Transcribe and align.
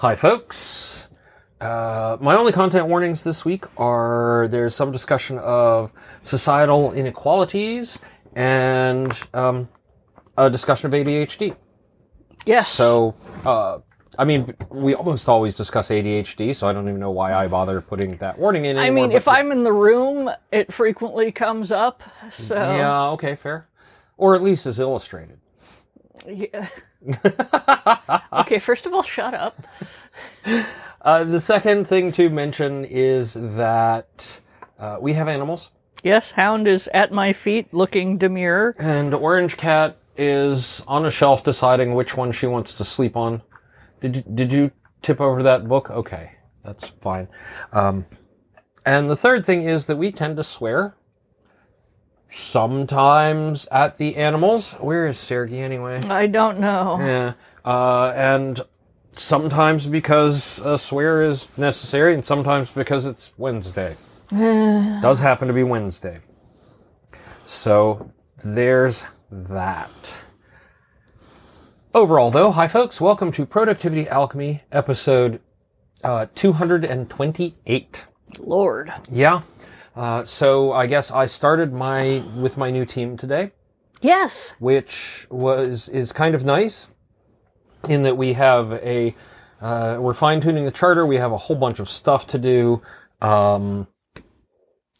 Hi, 0.00 0.14
folks. 0.14 1.06
Uh, 1.58 2.18
my 2.20 2.36
only 2.36 2.52
content 2.52 2.86
warnings 2.86 3.24
this 3.24 3.46
week 3.46 3.64
are 3.80 4.46
there's 4.50 4.74
some 4.74 4.92
discussion 4.92 5.38
of 5.38 5.90
societal 6.20 6.92
inequalities 6.92 7.98
and 8.34 9.18
um, 9.32 9.70
a 10.36 10.50
discussion 10.50 10.88
of 10.88 10.92
ADHD. 10.92 11.56
Yes. 12.44 12.68
So, 12.68 13.14
uh, 13.46 13.78
I 14.18 14.26
mean, 14.26 14.54
we 14.68 14.94
almost 14.94 15.30
always 15.30 15.56
discuss 15.56 15.88
ADHD, 15.88 16.54
so 16.54 16.68
I 16.68 16.74
don't 16.74 16.86
even 16.86 17.00
know 17.00 17.10
why 17.10 17.32
I 17.32 17.48
bother 17.48 17.80
putting 17.80 18.18
that 18.18 18.38
warning 18.38 18.66
in. 18.66 18.76
I 18.76 18.90
mean, 18.90 19.12
if 19.12 19.26
I'm 19.26 19.50
in 19.50 19.64
the 19.64 19.72
room, 19.72 20.30
it 20.52 20.74
frequently 20.74 21.32
comes 21.32 21.72
up. 21.72 22.02
So 22.32 22.54
yeah, 22.54 23.08
okay, 23.12 23.34
fair, 23.34 23.66
or 24.18 24.34
at 24.34 24.42
least 24.42 24.66
is 24.66 24.78
illustrated. 24.78 25.38
Yeah. 26.28 26.68
okay, 28.32 28.58
first 28.58 28.86
of 28.86 28.92
all, 28.92 29.02
shut 29.02 29.34
up. 29.34 29.56
Uh, 31.02 31.22
the 31.22 31.38
second 31.38 31.86
thing 31.86 32.10
to 32.10 32.28
mention 32.28 32.84
is 32.84 33.34
that 33.34 34.40
uh, 34.80 34.98
we 35.00 35.12
have 35.12 35.28
animals. 35.28 35.70
Yes, 36.02 36.32
Hound 36.32 36.66
is 36.66 36.88
at 36.92 37.12
my 37.12 37.32
feet, 37.32 37.72
looking 37.72 38.18
demure. 38.18 38.74
And 38.80 39.14
Orange 39.14 39.56
Cat 39.56 39.98
is 40.16 40.82
on 40.88 41.06
a 41.06 41.10
shelf 41.10 41.44
deciding 41.44 41.94
which 41.94 42.16
one 42.16 42.32
she 42.32 42.48
wants 42.48 42.74
to 42.74 42.84
sleep 42.84 43.16
on. 43.16 43.42
Did 44.00 44.16
you, 44.16 44.22
did 44.34 44.52
you 44.52 44.72
tip 45.00 45.20
over 45.20 45.44
that 45.44 45.68
book? 45.68 45.90
Okay, 45.90 46.32
that's 46.64 46.88
fine. 46.88 47.28
Um, 47.72 48.06
and 48.84 49.08
the 49.08 49.16
third 49.16 49.46
thing 49.46 49.62
is 49.62 49.86
that 49.86 49.96
we 49.96 50.10
tend 50.10 50.36
to 50.38 50.42
swear. 50.42 50.95
Sometimes 52.30 53.66
at 53.70 53.98
the 53.98 54.16
animals. 54.16 54.72
Where 54.74 55.06
is 55.06 55.18
Sergey 55.18 55.60
anyway? 55.60 56.02
I 56.02 56.26
don't 56.26 56.58
know. 56.60 56.96
Yeah. 56.98 57.32
Uh, 57.64 58.12
and 58.16 58.60
sometimes 59.12 59.86
because 59.86 60.58
a 60.60 60.78
swear 60.78 61.22
is 61.22 61.48
necessary, 61.58 62.14
and 62.14 62.24
sometimes 62.24 62.70
because 62.70 63.06
it's 63.06 63.32
Wednesday. 63.36 63.96
Does 64.30 65.20
happen 65.20 65.48
to 65.48 65.54
be 65.54 65.62
Wednesday. 65.62 66.20
So 67.44 68.10
there's 68.44 69.06
that. 69.30 70.16
Overall, 71.94 72.30
though, 72.30 72.50
hi 72.50 72.68
folks, 72.68 73.00
welcome 73.00 73.32
to 73.32 73.46
Productivity 73.46 74.08
Alchemy 74.08 74.62
episode 74.70 75.40
uh, 76.04 76.26
228. 76.34 78.06
Lord. 78.38 78.92
Yeah. 79.10 79.40
Uh, 79.96 80.24
so 80.24 80.72
I 80.72 80.86
guess 80.86 81.10
I 81.10 81.26
started 81.26 81.72
my 81.72 82.22
with 82.36 82.58
my 82.58 82.70
new 82.70 82.84
team 82.84 83.16
today 83.16 83.52
Yes. 84.02 84.54
which 84.58 85.26
was 85.30 85.88
is 85.88 86.12
kind 86.12 86.34
of 86.34 86.44
nice 86.44 86.88
in 87.88 88.02
that 88.02 88.16
we 88.16 88.34
have 88.34 88.74
a 88.74 89.14
uh, 89.60 89.98
we're 90.00 90.14
fine 90.14 90.40
tuning 90.40 90.64
the 90.64 90.70
charter. 90.70 91.06
We 91.06 91.16
have 91.16 91.32
a 91.32 91.36
whole 91.38 91.56
bunch 91.56 91.78
of 91.80 91.88
stuff 91.88 92.26
to 92.28 92.38
do. 92.38 92.82
Um, 93.22 93.86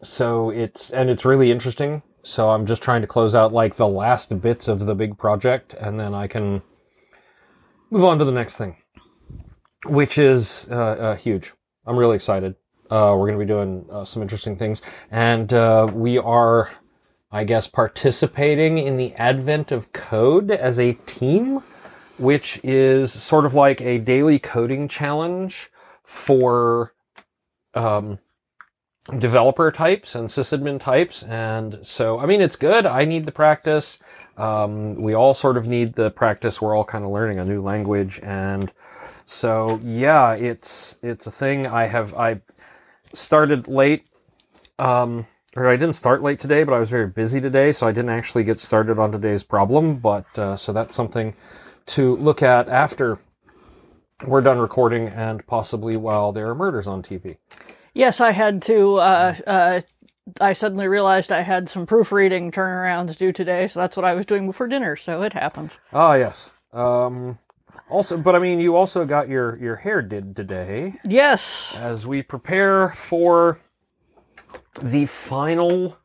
so 0.02 0.50
it's 0.50 0.91
and 0.91 1.11
it's 1.11 1.24
really 1.24 1.50
interesting. 1.50 2.02
So 2.22 2.50
I'm 2.50 2.67
just 2.67 2.83
trying 2.83 3.02
to 3.02 3.06
close 3.06 3.34
out 3.34 3.52
like 3.52 3.77
the 3.77 3.86
last 3.86 4.41
bits 4.41 4.67
of 4.67 4.86
the 4.86 4.94
big 4.94 5.19
project, 5.19 5.74
and 5.74 6.00
then 6.00 6.14
I 6.14 6.27
can 6.27 6.62
move 7.91 8.05
on 8.05 8.19
to 8.19 8.24
the 8.24 8.33
next 8.33 8.56
thing, 8.56 8.77
which 9.86 10.19
is 10.19 10.67
uh, 10.70 10.74
uh, 10.74 11.17
huge. 11.17 11.52
I'm 11.86 11.97
really 11.97 12.17
excited. 12.17 12.56
Uh, 12.91 13.15
we're 13.17 13.27
going 13.27 13.39
to 13.39 13.45
be 13.45 13.48
doing 13.48 13.87
uh, 13.91 14.05
some 14.05 14.23
interesting 14.23 14.56
things, 14.56 14.83
and 15.11 15.53
uh, 15.53 15.91
we 15.92 16.19
are, 16.19 16.70
I 17.31 17.45
guess, 17.45 17.67
participating 17.67 18.79
in 18.79 18.97
the 18.97 19.15
advent 19.15 19.73
of 19.73 19.92
code 19.92 20.51
as 20.51 20.79
a 20.79 20.92
team, 21.07 21.61
which 22.19 22.61
is 22.62 23.12
sort 23.12 23.45
of 23.45 23.55
like 23.55 23.81
a 23.81 23.98
daily 23.98 24.39
coding 24.39 24.89
challenge 24.89 25.70
for 26.03 26.95
um, 27.75 28.19
developer 29.19 29.70
types 29.70 30.14
and 30.14 30.29
sysadmin 30.29 30.81
types. 30.81 31.23
And 31.23 31.79
so, 31.83 32.19
I 32.19 32.27
mean, 32.27 32.41
it's 32.41 32.57
good. 32.57 32.86
I 32.86 33.05
need 33.05 33.27
the 33.27 33.33
practice. 33.33 33.98
Um, 34.36 35.01
we 35.02 35.14
all 35.14 35.35
sort 35.35 35.57
of 35.57 35.67
need 35.67 35.95
the 35.95 36.11
practice. 36.11 36.61
We're 36.61 36.77
all 36.77 36.85
kind 36.85 37.05
of 37.05 37.11
learning 37.11 37.39
a 37.39 37.45
new 37.45 37.61
language. 37.61 38.20
And 38.23 38.73
so, 39.25 39.80
yeah, 39.83 40.35
it's, 40.35 40.98
it's 41.02 41.27
a 41.27 41.30
thing 41.30 41.67
I 41.67 41.85
have, 41.85 42.14
I 42.14 42.41
started 43.16 43.68
late. 43.68 44.06
Um, 44.78 45.27
or 45.56 45.66
I 45.66 45.77
didn't 45.77 45.94
start 45.94 46.22
late 46.22 46.38
today, 46.38 46.64
but 46.64 46.74
I 46.74 46.80
was 46.80 46.90
very 46.90 47.06
busy 47.06 47.40
today, 47.40 47.72
so 47.72 47.86
I 47.86 47.92
didn't 47.92 48.10
actually 48.10 48.44
get 48.44 48.60
started 48.60 48.98
on 48.98 49.10
today's 49.10 49.42
problem. 49.42 49.96
But, 49.96 50.27
uh, 50.38 50.56
so 50.56 50.72
that's 50.72 50.94
something 50.94 51.34
to 51.86 52.16
look 52.16 52.42
at 52.42 52.68
after 52.68 53.18
we're 54.27 54.40
done 54.40 54.58
recording 54.58 55.08
and 55.08 55.46
possibly 55.46 55.96
while 55.96 56.32
there 56.32 56.48
are 56.48 56.54
murders 56.54 56.86
on 56.86 57.02
TV. 57.02 57.36
Yes, 57.94 58.20
I 58.20 58.32
had 58.32 58.60
to. 58.62 58.96
Uh, 58.96 59.34
uh, 59.46 59.80
I 60.40 60.52
suddenly 60.52 60.88
realized 60.88 61.33
I 61.33 61.42
had 61.42 61.68
some 61.68 61.86
proofreading 61.86 62.50
turnarounds 62.50 63.16
due 63.16 63.33
today, 63.33 63.68
so 63.68 63.80
that's 63.80 63.96
what 63.96 64.04
I 64.04 64.14
was 64.14 64.27
doing 64.27 64.46
before 64.46 64.66
dinner. 64.66 64.96
So 64.96 65.22
it 65.22 65.33
happens. 65.33 65.78
Ah, 65.92 66.14
yes. 66.14 66.50
Um, 66.72 67.38
also, 67.89 68.17
but 68.17 68.35
I 68.35 68.39
mean, 68.39 68.59
you 68.61 68.77
also 68.77 69.05
got 69.05 69.29
your 69.29 69.57
your 69.59 69.77
hair 69.77 70.03
did 70.03 70.35
today 70.37 70.95
Yes. 71.07 71.75
as 71.79 72.07
we 72.07 72.23
prepare 72.23 72.89
for 72.91 73.59
the 74.83 75.07
final 75.07 75.97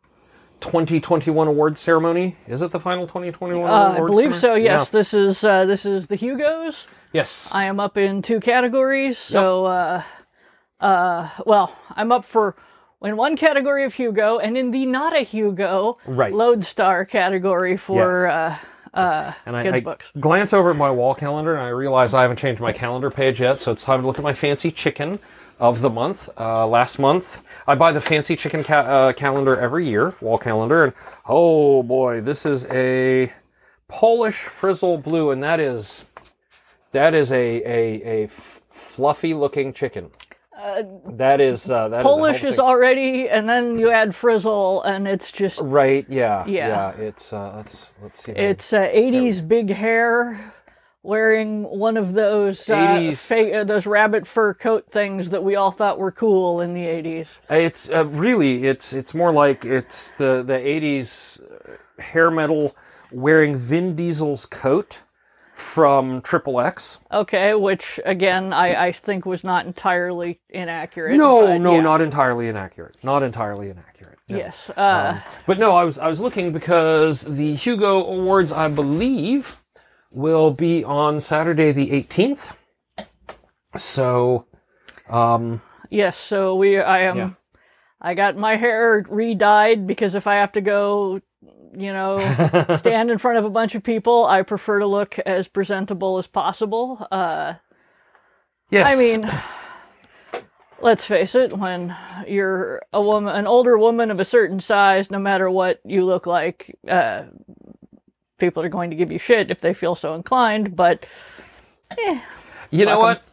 2021 0.61 1.47
award 1.47 1.77
ceremony. 1.77 2.35
Is 2.47 2.61
it 2.61 2.71
the 2.71 2.79
final 2.79 3.07
2021 3.07 3.69
Uh, 3.69 3.73
I 3.93 3.97
believe 3.97 4.33
so. 4.33 4.39
ceremony? 4.39 4.63
Yes. 4.65 4.89
This 4.91 5.13
is 5.13 5.43
uh, 5.43 5.65
this 5.65 5.85
is 5.85 6.07
the 6.07 6.15
Hugos. 6.15 6.87
Yes. 7.13 7.51
I 7.53 7.65
am 7.65 7.79
up 7.79 7.97
in 7.97 8.21
two 8.21 8.39
categories. 8.39 9.17
So, 9.17 9.65
uh, 9.65 10.03
uh, 10.79 11.29
well, 11.45 11.75
I'm 11.95 12.11
up 12.11 12.23
for 12.23 12.55
in 13.03 13.17
one 13.17 13.35
category 13.35 13.83
of 13.83 13.95
Hugo, 13.95 14.37
and 14.37 14.55
in 14.55 14.71
the 14.71 14.85
not 14.85 15.13
a 15.15 15.21
Hugo 15.21 15.97
Right. 16.05 16.31
Lodestar 16.33 17.03
category 17.03 17.75
for 17.75 18.25
Yes. 18.27 18.31
uh, 18.31 18.55
and 19.45 19.55
I, 19.55 19.63
I 19.77 19.79
glance 20.19 20.53
over 20.53 20.71
at 20.71 20.75
my 20.75 20.91
wall 20.91 21.15
calendar 21.15 21.53
and 21.55 21.63
I 21.63 21.69
realize 21.69 22.13
I 22.13 22.23
haven't 22.23 22.37
changed 22.37 22.61
my 22.61 22.73
calendar 22.73 23.09
page 23.09 23.39
yet, 23.39 23.59
so 23.59 23.71
it's 23.71 23.83
time 23.83 24.01
to 24.01 24.07
look 24.07 24.17
at 24.17 24.23
my 24.23 24.33
fancy 24.33 24.71
chicken 24.71 25.19
of 25.59 25.81
the 25.81 25.89
month. 25.89 26.27
Uh, 26.37 26.67
last 26.67 26.99
month, 26.99 27.41
I 27.67 27.75
buy 27.75 27.91
the 27.91 28.01
fancy 28.01 28.35
chicken 28.35 28.63
ca- 28.63 28.79
uh, 28.79 29.13
calendar 29.13 29.55
every 29.57 29.87
year, 29.87 30.15
wall 30.19 30.37
calendar, 30.37 30.83
and 30.83 30.93
oh 31.25 31.83
boy, 31.83 32.19
this 32.21 32.45
is 32.45 32.65
a 32.67 33.31
Polish 33.87 34.37
frizzle 34.39 34.97
blue, 34.97 35.31
and 35.31 35.41
that 35.43 35.59
is 35.59 36.05
that 36.91 37.13
is 37.13 37.31
a 37.31 37.61
a, 37.63 38.01
a 38.03 38.23
f- 38.25 38.61
fluffy 38.69 39.33
looking 39.33 39.71
chicken. 39.71 40.09
That 41.05 41.41
is 41.41 41.69
uh, 41.69 41.89
that 41.89 41.99
is 41.99 42.05
Uh, 42.05 42.09
Polish 42.09 42.41
whole 42.41 42.49
is 42.51 42.59
already, 42.59 43.29
and 43.29 43.47
then 43.49 43.79
you 43.79 43.91
add 43.91 44.13
frizzle, 44.15 44.81
and 44.83 45.07
it's 45.07 45.31
just 45.31 45.59
right. 45.61 46.05
Yeah, 46.09 46.45
Yeah. 46.47 46.91
It's 46.91 47.33
uh, 47.33 47.53
let's 47.57 47.93
let's 48.01 48.23
see. 48.23 48.31
it's 48.33 48.73
uh, 48.73 48.81
80s 48.81 49.47
big 49.47 49.69
hair. 49.69 50.53
Wearing 51.03 51.63
one 51.63 51.97
of 51.97 52.13
those 52.13 52.69
uh, 52.69 52.75
80s. 52.75 53.17
fa- 53.25 53.53
uh, 53.61 53.63
those 53.63 53.87
rabbit 53.87 54.27
fur 54.27 54.53
coat 54.53 54.85
things 54.91 55.31
that 55.31 55.43
we 55.43 55.55
all 55.55 55.71
thought 55.71 55.97
were 55.97 56.11
cool 56.11 56.61
in 56.61 56.75
the 56.75 56.85
80s. 56.85 57.39
It's 57.49 57.89
uh, 57.89 58.05
really 58.05 58.65
it's 58.67 58.93
it's 58.93 59.15
more 59.15 59.31
like 59.31 59.65
it's 59.65 60.15
the 60.17 60.43
the 60.45 60.55
eighties 60.55 61.39
hair 61.97 62.29
metal 62.29 62.75
wearing 63.11 63.55
Vin 63.57 63.95
Diesel's 63.95 64.45
coat 64.45 65.01
from 65.61 66.21
Triple 66.21 66.59
X. 66.59 66.99
Okay, 67.11 67.53
which 67.53 67.99
again 68.05 68.51
I, 68.51 68.87
I 68.87 68.91
think 68.91 69.25
was 69.25 69.43
not 69.43 69.65
entirely 69.65 70.41
inaccurate. 70.49 71.15
No, 71.17 71.57
no, 71.57 71.75
yeah. 71.75 71.81
not 71.81 72.01
entirely 72.01 72.47
inaccurate. 72.47 72.97
Not 73.03 73.23
entirely 73.23 73.69
inaccurate. 73.69 74.17
no. 74.27 74.37
Yes. 74.37 74.69
Uh, 74.71 75.19
But 75.45 75.59
no, 75.59 75.71
I 75.75 75.83
was 75.83 75.97
I 75.97 76.07
was 76.07 76.19
looking 76.19 76.51
because 76.51 77.21
the 77.21 77.55
Hugo 77.55 78.03
Awards, 78.03 78.51
I 78.51 78.67
believe, 78.67 79.61
will 80.11 80.51
be 80.51 80.83
on 80.83 81.21
Saturday 81.21 81.71
the 81.71 81.91
eighteenth. 81.91 82.55
So, 83.77 84.45
um, 85.09 85.61
yes. 85.89 86.17
So 86.17 86.55
we 86.55 86.79
I 86.79 87.01
am. 87.01 87.17
Yeah. 87.17 87.29
I 88.03 88.15
got 88.15 88.35
my 88.35 88.55
hair 88.55 89.05
re-dyed 89.07 89.85
because 89.85 90.15
if 90.15 90.25
I 90.25 90.35
have 90.35 90.53
to 90.53 90.61
go, 90.61 91.21
you 91.75 91.93
know, 91.93 92.17
stand 92.77 93.11
in 93.11 93.17
front 93.17 93.37
of 93.37 93.45
a 93.45 93.49
bunch 93.49 93.75
of 93.75 93.83
people, 93.83 94.25
I 94.25 94.41
prefer 94.41 94.79
to 94.79 94.87
look 94.87 95.19
as 95.19 95.47
presentable 95.47 96.17
as 96.17 96.27
possible. 96.27 97.07
Uh, 97.11 97.55
yes, 98.69 98.95
I 98.95 98.99
mean, 98.99 100.43
let's 100.81 101.05
face 101.05 101.35
it, 101.35 101.53
when 101.57 101.95
you're 102.27 102.81
a 102.93 103.01
woman, 103.01 103.35
an 103.35 103.47
older 103.47 103.77
woman 103.77 104.11
of 104.11 104.19
a 104.19 104.25
certain 104.25 104.59
size, 104.59 105.09
no 105.11 105.19
matter 105.19 105.49
what 105.49 105.79
you 105.85 106.05
look 106.05 106.25
like, 106.27 106.75
uh, 106.87 107.23
people 108.37 108.63
are 108.63 108.69
going 108.69 108.89
to 108.89 108.95
give 108.95 109.11
you 109.11 109.19
shit 109.19 109.51
if 109.51 109.61
they 109.61 109.73
feel 109.73 109.95
so 109.95 110.13
inclined. 110.15 110.75
But 110.75 111.05
you 112.71 112.85
know 112.85 112.99
what? 112.99 113.23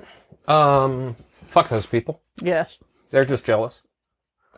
Um, 0.47 1.17
fuck 1.33 1.69
those 1.69 1.87
people. 1.87 2.21
yes. 2.43 2.79
They're 3.11 3.25
just 3.25 3.45
jealous. 3.45 3.83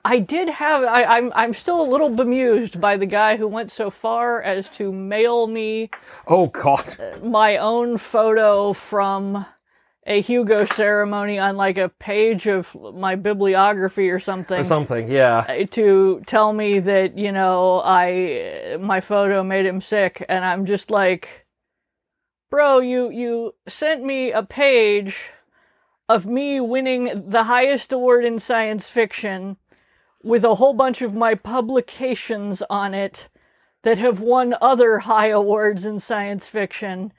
I 0.05 0.19
did 0.19 0.49
have. 0.49 0.85
I, 0.85 1.05
I'm. 1.05 1.32
I'm 1.35 1.55
still 1.55 1.81
a 1.81 1.88
little 1.88 2.08
bemused 2.08 2.81
by 2.81 2.97
the 2.97 3.06
guy 3.06 3.37
who 3.37 3.47
went 3.47 3.70
so 3.70 3.91
far 3.91 4.41
as 4.43 4.69
to 4.70 4.93
mail 4.93 5.47
me 5.47 5.91
Oh 6.26 6.47
God. 6.47 6.97
Uh, 6.99 7.25
my 7.25 7.56
own 7.56 7.99
photo 7.99 8.73
from 8.73 9.47
a 10.06 10.20
Hugo 10.20 10.64
ceremony 10.64 11.38
on 11.38 11.56
like 11.56 11.76
a 11.76 11.88
page 11.88 12.47
of 12.47 12.75
my 12.94 13.14
bibliography 13.14 14.11
or 14.11 14.19
something 14.19 14.61
or 14.61 14.64
something. 14.64 15.08
Yeah. 15.08 15.44
Uh, 15.49 15.67
to 15.73 16.23
tell 16.26 16.52
me 16.52 16.81
that 16.81 17.19
you 17.19 17.32
know 17.32 17.81
I 17.81 18.75
uh, 18.75 18.79
my 18.79 19.00
photo 19.00 19.43
made 19.43 19.67
him 19.67 19.81
sick, 19.81 20.25
and 20.29 20.44
I'm 20.44 20.64
just 20.64 20.91
like, 20.91 21.47
bro, 22.50 22.79
you 22.79 23.11
you 23.11 23.55
sent 23.69 24.02
me 24.02 24.32
a 24.32 24.43
page 24.43 25.31
of 26.08 26.26
me 26.26 26.61
winning 26.61 27.29
the 27.29 27.44
highest 27.44 27.93
award 27.93 28.25
in 28.25 28.38
science 28.38 28.88
fiction 28.88 29.56
with 30.22 30.44
a 30.44 30.56
whole 30.56 30.75
bunch 30.75 31.02
of 31.02 31.14
my 31.14 31.34
publications 31.34 32.62
on 32.69 32.94
it 32.94 33.28
that 33.82 33.99
have 33.99 34.20
won 34.20 34.55
other 34.61 35.00
high 35.00 35.28
awards 35.28 35.84
in 35.84 35.99
science 35.99 36.46
fiction, 36.46 37.12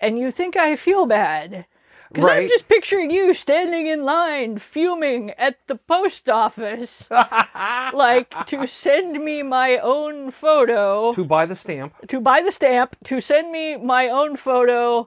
and 0.00 0.18
you 0.18 0.30
think 0.30 0.56
I 0.56 0.76
feel 0.76 1.06
bad. 1.06 1.66
Because 2.10 2.28
I'm 2.28 2.48
just 2.48 2.68
picturing 2.68 3.10
you 3.10 3.34
standing 3.34 3.86
in 3.86 4.02
line, 4.02 4.56
fuming 4.58 5.30
at 5.32 5.58
the 5.66 5.76
post 5.76 6.30
office, 6.30 7.10
like 7.92 8.46
to 8.46 8.66
send 8.66 9.22
me 9.22 9.42
my 9.42 9.76
own 9.76 10.30
photo, 10.30 11.12
to 11.12 11.24
buy 11.24 11.44
the 11.44 11.54
stamp. 11.54 11.94
to 12.08 12.18
buy 12.18 12.40
the 12.40 12.50
stamp, 12.50 12.96
to 13.04 13.20
send 13.20 13.52
me 13.52 13.76
my 13.76 14.08
own 14.08 14.36
photo 14.36 15.06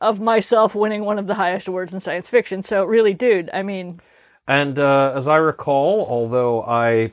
of 0.00 0.20
myself 0.20 0.74
winning 0.76 1.04
one 1.04 1.18
of 1.18 1.26
the 1.26 1.34
highest 1.34 1.66
awards 1.66 1.92
in 1.92 1.98
science 1.98 2.28
fiction. 2.28 2.62
So, 2.62 2.84
really, 2.84 3.14
dude, 3.14 3.50
I 3.52 3.62
mean, 3.62 4.00
And 4.46 4.78
uh, 4.78 5.12
as 5.14 5.26
I 5.28 5.36
recall, 5.36 6.06
although 6.08 6.62
I 6.62 7.12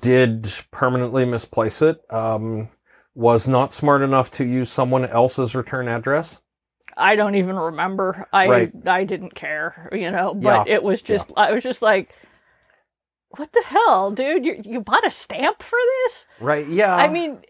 did 0.00 0.52
permanently 0.70 1.24
misplace 1.24 1.80
it, 1.82 2.00
um, 2.10 2.68
was 3.14 3.46
not 3.48 3.72
smart 3.72 4.02
enough 4.02 4.30
to 4.32 4.44
use 4.44 4.70
someone 4.70 5.04
else's 5.06 5.54
return 5.54 5.88
address. 5.88 6.38
I 6.96 7.16
don't 7.16 7.36
even 7.36 7.56
remember. 7.56 8.26
I 8.32 8.48
Right. 8.48 8.72
I 8.86 9.04
didn't 9.04 9.34
care, 9.34 9.88
you 9.92 10.10
know. 10.10 10.34
But 10.34 10.66
Yeah. 10.66 10.74
it 10.74 10.82
was 10.82 11.02
just 11.02 11.32
I 11.36 11.52
was 11.52 11.62
just 11.62 11.82
like, 11.82 12.12
what 13.36 13.52
the 13.52 13.62
hell, 13.64 14.10
dude? 14.10 14.44
You 14.44 14.60
you 14.64 14.80
bought 14.80 15.06
a 15.06 15.10
stamp 15.10 15.62
for 15.62 15.78
this? 16.04 16.26
Right? 16.40 16.66
Yeah. 16.66 16.94
I 16.94 17.08
mean, 17.08 17.42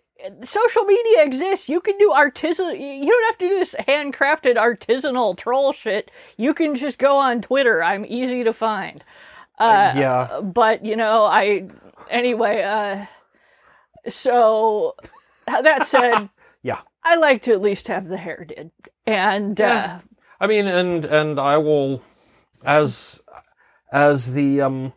social 0.43 0.85
media 0.85 1.25
exists. 1.25 1.69
You 1.69 1.81
can 1.81 1.97
do 1.99 2.13
artisan. 2.13 2.81
You 2.81 3.07
don't 3.11 3.27
have 3.27 3.39
to 3.39 3.49
do 3.49 3.59
this 3.59 3.75
handcrafted 3.89 4.57
artisanal 4.57 5.37
troll 5.37 5.73
shit. 5.73 6.11
You 6.37 6.55
can 6.55 6.77
just 6.77 6.99
go 6.99 7.17
on 7.17 7.41
Twitter. 7.41 7.83
I'm 7.83 8.05
easy 8.09 8.45
to 8.45 8.53
find. 8.53 9.03
Uh, 9.59 9.93
yeah. 9.95 10.41
But 10.41 10.85
you 10.85 10.97
know, 10.97 11.25
I 11.25 11.69
anyway. 12.09 12.63
Uh, 12.63 13.07
so 14.09 14.97
that 15.47 15.87
said, 15.87 16.31
Yeah. 16.63 16.81
I 17.03 17.17
like 17.17 17.43
to 17.43 17.53
at 17.53 17.63
least 17.63 17.89
have 17.89 18.09
the 18.09 18.19
hair 18.19 18.45
did, 18.45 18.71
and 19.07 19.59
uh, 19.61 20.01
I 20.39 20.47
mean, 20.47 20.67
and 20.67 21.05
and 21.07 21.41
I 21.41 21.57
will, 21.57 22.03
as 22.65 23.23
as 23.91 24.35
the 24.35 24.61
um, 24.61 24.93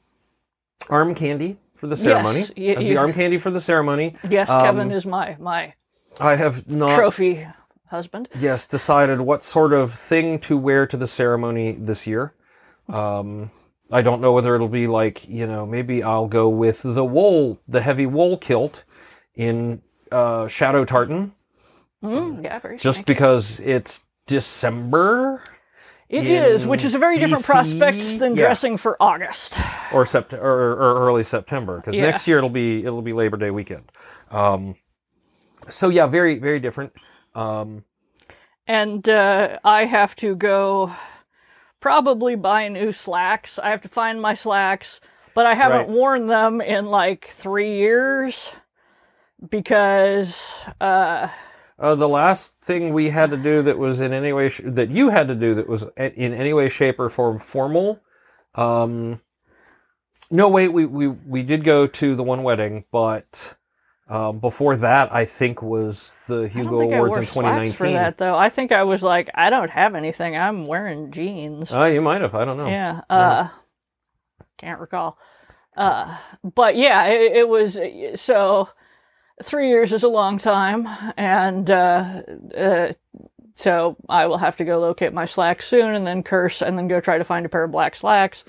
arm 0.89 1.15
candy 1.15 1.57
for 1.83 1.87
the 1.87 1.97
ceremony, 1.97 2.45
y- 2.55 2.75
as 2.77 2.87
you- 2.87 2.93
the 2.93 2.97
arm 2.97 3.11
candy 3.11 3.37
for 3.37 3.51
the 3.51 3.59
ceremony, 3.59 4.15
yes, 4.29 4.49
Um, 4.49 4.61
Kevin 4.63 4.91
is 4.91 5.05
my 5.05 5.35
my 5.37 5.73
I 6.21 6.35
have 6.37 6.65
not 6.71 6.95
trophy 6.95 7.45
husband. 7.87 8.29
yes 8.39 8.65
decided 8.65 9.19
what 9.19 9.43
sort 9.43 9.73
of 9.73 9.91
thing 9.91 10.39
to 10.47 10.55
wear 10.57 10.87
to 10.87 10.95
the 10.95 11.07
ceremony 11.07 11.73
this 11.73 12.07
year. 12.07 12.33
Um, 12.87 13.51
I 13.91 14.01
don't 14.01 14.21
know 14.21 14.31
whether 14.31 14.55
it'll 14.55 14.69
be 14.69 14.87
like 14.87 15.27
you 15.27 15.45
know 15.45 15.65
maybe 15.65 16.01
I'll 16.01 16.29
go 16.29 16.47
with 16.47 16.83
the 16.83 17.03
wool, 17.03 17.59
the 17.67 17.81
heavy 17.81 18.05
wool 18.05 18.37
kilt 18.37 18.85
in 19.35 19.81
uh, 20.09 20.47
shadow 20.47 20.85
tartan, 20.85 21.33
Mm, 22.01 22.43
yeah, 22.45 22.59
very 22.59 22.77
just 22.77 23.03
because 23.05 23.59
it's 23.59 24.03
December. 24.25 25.43
It 26.13 26.25
is, 26.27 26.67
which 26.67 26.83
is 26.85 26.93
a 26.95 26.99
very 26.99 27.17
different 27.17 27.43
DC, 27.43 27.47
prospect 27.47 28.19
than 28.19 28.35
yeah. 28.35 28.43
dressing 28.43 28.77
for 28.77 28.95
August. 29.01 29.57
or 29.91 30.05
sept 30.05 30.33
or, 30.33 30.73
or 30.73 31.07
early 31.07 31.23
September 31.23 31.77
because 31.77 31.95
Yeah. 31.95 32.03
next 32.03 32.27
year 32.27 32.37
it'll 32.37 32.49
be 32.49 32.83
it'll 32.85 33.01
be 33.01 33.13
Labor 33.13 33.37
Day 33.37 33.49
weekend. 33.51 33.91
Um, 34.31 34.75
so 35.69 35.89
yeah, 35.89 36.05
very 36.07 36.39
very 36.39 36.59
different. 36.59 36.93
Um, 37.35 37.83
and 38.67 39.07
uh, 39.09 39.59
I 39.63 39.85
have 39.85 40.15
to 40.17 40.35
go 40.35 40.93
probably 41.79 42.35
buy 42.35 42.67
new 42.69 42.91
slacks. 42.91 43.59
I 43.59 43.69
have 43.71 43.81
to 43.81 43.89
find 43.89 44.21
my 44.21 44.33
slacks, 44.35 45.01
but 45.33 45.45
I 45.45 45.53
haven't 45.55 45.79
Right. 45.79 45.89
worn 45.89 46.27
them 46.27 46.61
in 46.61 46.85
like 46.85 47.25
three 47.25 47.75
years 47.77 48.51
because 49.49 50.39
uh, 50.79 51.27
uh, 51.79 51.95
the 51.95 52.07
last 52.09 52.57
thing 52.59 52.93
we 52.93 53.09
had 53.09 53.29
to 53.31 53.37
do 53.37 53.61
that 53.63 53.77
was 53.77 54.01
in 54.01 54.13
any 54.13 54.31
way 54.33 54.49
sh- 54.49 54.61
that 54.65 54.89
you 54.89 55.09
had 55.09 55.27
to 55.27 55.35
do 55.35 55.55
that 55.55 55.67
was 55.67 55.83
a- 55.97 56.13
in 56.13 56.33
any 56.33 56.53
way, 56.53 56.69
shape, 56.69 56.99
or 56.99 57.09
form 57.09 57.39
formal. 57.39 57.99
Um, 58.55 59.21
no, 60.29 60.49
wait, 60.49 60.69
we, 60.69 60.85
we 60.85 61.07
we 61.07 61.43
did 61.43 61.63
go 61.63 61.85
to 61.87 62.15
the 62.15 62.23
one 62.23 62.43
wedding, 62.43 62.85
but 62.91 63.55
um, 64.07 64.39
before 64.39 64.75
that, 64.77 65.13
I 65.13 65.25
think 65.25 65.61
was 65.61 66.23
the 66.27 66.43
I 66.43 66.47
Hugo 66.47 66.81
I 66.81 66.95
Awards 66.95 67.11
wore 67.11 67.19
in 67.19 67.25
2019. 67.25 67.73
for 67.73 67.89
that 67.91 68.17
though. 68.17 68.35
I 68.35 68.49
think 68.49 68.71
I 68.71 68.83
was 68.83 69.01
like, 69.03 69.29
I 69.33 69.49
don't 69.49 69.69
have 69.71 69.95
anything. 69.95 70.35
I'm 70.37 70.67
wearing 70.67 71.11
jeans. 71.11 71.71
Oh, 71.71 71.85
you 71.85 72.01
might 72.01 72.21
have. 72.21 72.35
I 72.35 72.45
don't 72.45 72.57
know. 72.57 72.67
Yeah. 72.67 73.01
Uh, 73.09 73.47
can't 74.57 74.79
recall. 74.79 75.17
Uh, 75.75 76.17
but 76.43 76.75
yeah, 76.75 77.05
it, 77.07 77.37
it 77.37 77.49
was 77.49 77.77
so. 78.21 78.69
Three 79.41 79.69
years 79.69 79.91
is 79.91 80.03
a 80.03 80.07
long 80.07 80.37
time, 80.37 80.87
and 81.17 81.69
uh, 81.71 82.21
uh, 82.55 82.93
so 83.55 83.95
I 84.07 84.27
will 84.27 84.37
have 84.37 84.57
to 84.57 84.63
go 84.63 84.79
locate 84.79 85.11
my 85.13 85.25
slacks 85.25 85.67
soon, 85.67 85.95
and 85.95 86.05
then 86.05 86.21
curse, 86.21 86.61
and 86.61 86.77
then 86.77 86.87
go 86.87 86.99
try 86.99 87.17
to 87.17 87.23
find 87.23 87.45
a 87.45 87.49
pair 87.49 87.63
of 87.63 87.71
black 87.71 87.95
slacks. 87.95 88.43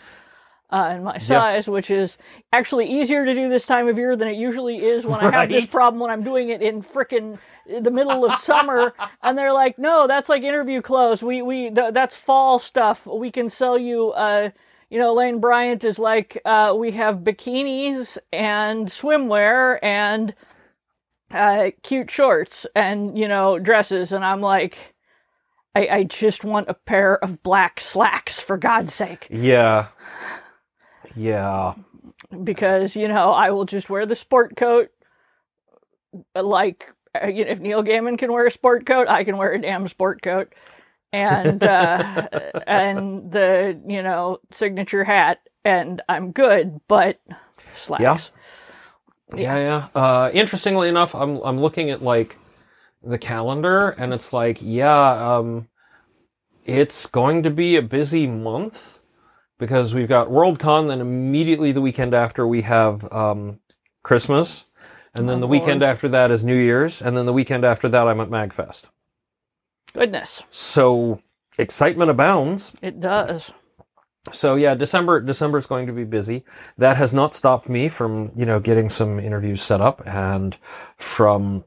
Uh, 0.71 0.95
in 0.97 1.05
my 1.05 1.19
size, 1.19 1.69
which 1.69 1.91
is 1.91 2.19
actually 2.53 2.87
easier 2.87 3.25
to 3.25 3.35
do 3.35 3.49
this 3.49 3.65
time 3.65 3.87
of 3.87 3.97
year 3.97 4.17
than 4.17 4.27
it 4.27 4.37
usually 4.37 4.85
is 4.85 5.07
when 5.07 5.21
I 5.21 5.31
have 5.31 5.49
this 5.49 5.67
problem 5.67 6.01
when 6.01 6.11
I'm 6.11 6.25
doing 6.25 6.49
it 6.49 6.63
in 6.63 6.83
frickin' 6.83 7.39
the 7.81 7.91
middle 7.91 8.25
of 8.25 8.39
summer, 8.41 8.93
and 9.23 9.39
they're 9.39 9.53
like, 9.53 9.79
"No, 9.79 10.07
that's 10.07 10.29
like 10.29 10.43
interview 10.43 10.83
clothes. 10.83 11.23
We 11.23 11.43
we 11.43 11.71
th- 11.71 11.93
that's 11.93 12.17
fall 12.17 12.59
stuff. 12.59 13.07
We 13.07 13.31
can 13.31 13.49
sell 13.49 13.79
you." 13.79 14.11
Uh, 14.11 14.51
you 14.91 14.99
know, 14.99 15.15
Lane 15.15 15.39
Bryant 15.39 15.85
is 15.85 15.99
like, 15.99 16.41
uh, 16.45 16.75
"We 16.77 16.91
have 16.93 17.19
bikinis 17.19 18.19
and 18.33 18.89
swimwear 18.89 19.79
and 19.83 20.35
uh, 21.31 21.71
cute 21.83 22.11
shorts 22.11 22.67
and 22.75 23.19
you 23.19 23.29
know 23.29 23.59
dresses," 23.59 24.13
and 24.13 24.25
I'm 24.25 24.41
like. 24.41 24.95
I, 25.77 25.89
I 25.89 26.03
just 26.05 26.45
want 26.45 26.69
a 26.69 26.75
pair 26.75 27.17
of 27.19 27.43
black 27.43 27.81
slacks 27.81 28.39
for 28.39 28.57
God's 28.57 28.95
sake. 28.95 29.27
Yeah. 29.29 29.89
Yeah. 31.17 31.75
because 32.43 32.97
you 32.97 33.09
know 33.09 33.33
I 33.33 33.51
will 33.51 33.65
just 33.65 33.91
wear 33.91 34.07
the 34.07 34.15
sport 34.17 34.57
coat. 34.57 34.91
Like 36.35 36.93
uh, 37.21 37.27
you 37.29 37.45
know, 37.45 37.51
if 37.51 37.61
Neil 37.61 37.83
Gaiman 37.83 38.19
can 38.19 38.33
wear 38.33 38.47
a 38.47 38.51
sport 38.51 38.87
coat, 38.87 39.09
I 39.09 39.25
can 39.25 39.37
wear 39.37 39.53
a 39.53 39.61
damn 39.61 39.89
sport 39.89 40.23
coat, 40.23 40.53
and 41.13 41.63
uh, 41.63 42.29
and 42.67 43.31
the 43.33 43.81
you 43.87 44.03
know 44.03 44.39
signature 44.53 45.05
hat, 45.05 45.41
and 45.65 46.01
I'm 46.09 46.33
good. 46.33 46.81
But 46.89 47.21
slacks. 47.75 48.03
Yeah. 48.03 48.19
Yeah, 49.35 49.57
yeah. 49.95 50.01
Uh, 50.01 50.31
interestingly 50.33 50.89
enough, 50.89 51.15
I'm 51.15 51.39
I'm 51.43 51.61
looking 51.61 51.91
at 51.91 52.03
like 52.03 52.37
the 53.03 53.19
calendar, 53.19 53.91
and 53.91 54.13
it's 54.13 54.33
like, 54.33 54.59
yeah, 54.61 55.37
um, 55.39 55.69
it's 56.65 57.07
going 57.07 57.43
to 57.43 57.51
be 57.51 57.77
a 57.77 57.83
busy 57.83 58.27
month 58.27 58.99
because 59.59 59.95
we've 59.95 60.09
got 60.09 60.29
Worldcon, 60.29 60.89
then 60.89 61.01
immediately 61.01 61.73
the 61.73 61.81
weekend 61.81 62.15
after 62.15 62.47
we 62.47 62.63
have 62.63 63.11
um, 63.13 63.61
Christmas, 64.03 64.65
and 65.15 65.29
then 65.29 65.39
Oh, 65.39 65.41
the 65.41 65.47
weekend 65.47 65.83
after 65.83 66.09
that 66.09 66.31
is 66.31 66.43
New 66.43 66.57
Year's, 66.57 67.01
and 67.01 67.17
then 67.17 67.27
the 67.27 67.33
weekend 67.33 67.65
after 67.65 67.89
that 67.89 68.09
I'm 68.09 68.21
at 68.21 68.29
Magfest. 68.31 68.89
Goodness, 69.95 70.43
So 70.51 71.21
excitement 71.59 72.11
abounds. 72.11 72.73
it 72.83 72.99
does. 73.01 73.53
So 74.33 74.55
yeah, 74.55 74.75
December 74.75 75.21
December 75.21 75.59
is 75.59 75.67
going 75.67 75.87
to 75.87 75.93
be 75.93 76.05
busy. 76.05 76.45
That 76.79 76.97
has 76.97 77.13
not 77.13 77.35
stopped 77.35 77.69
me 77.69 77.89
from 77.89 78.33
you 78.35 78.47
know 78.47 78.59
getting 78.59 78.89
some 78.89 79.19
interviews 79.21 79.63
set 79.63 79.81
up 79.81 80.03
and 80.07 80.57
from 80.97 81.65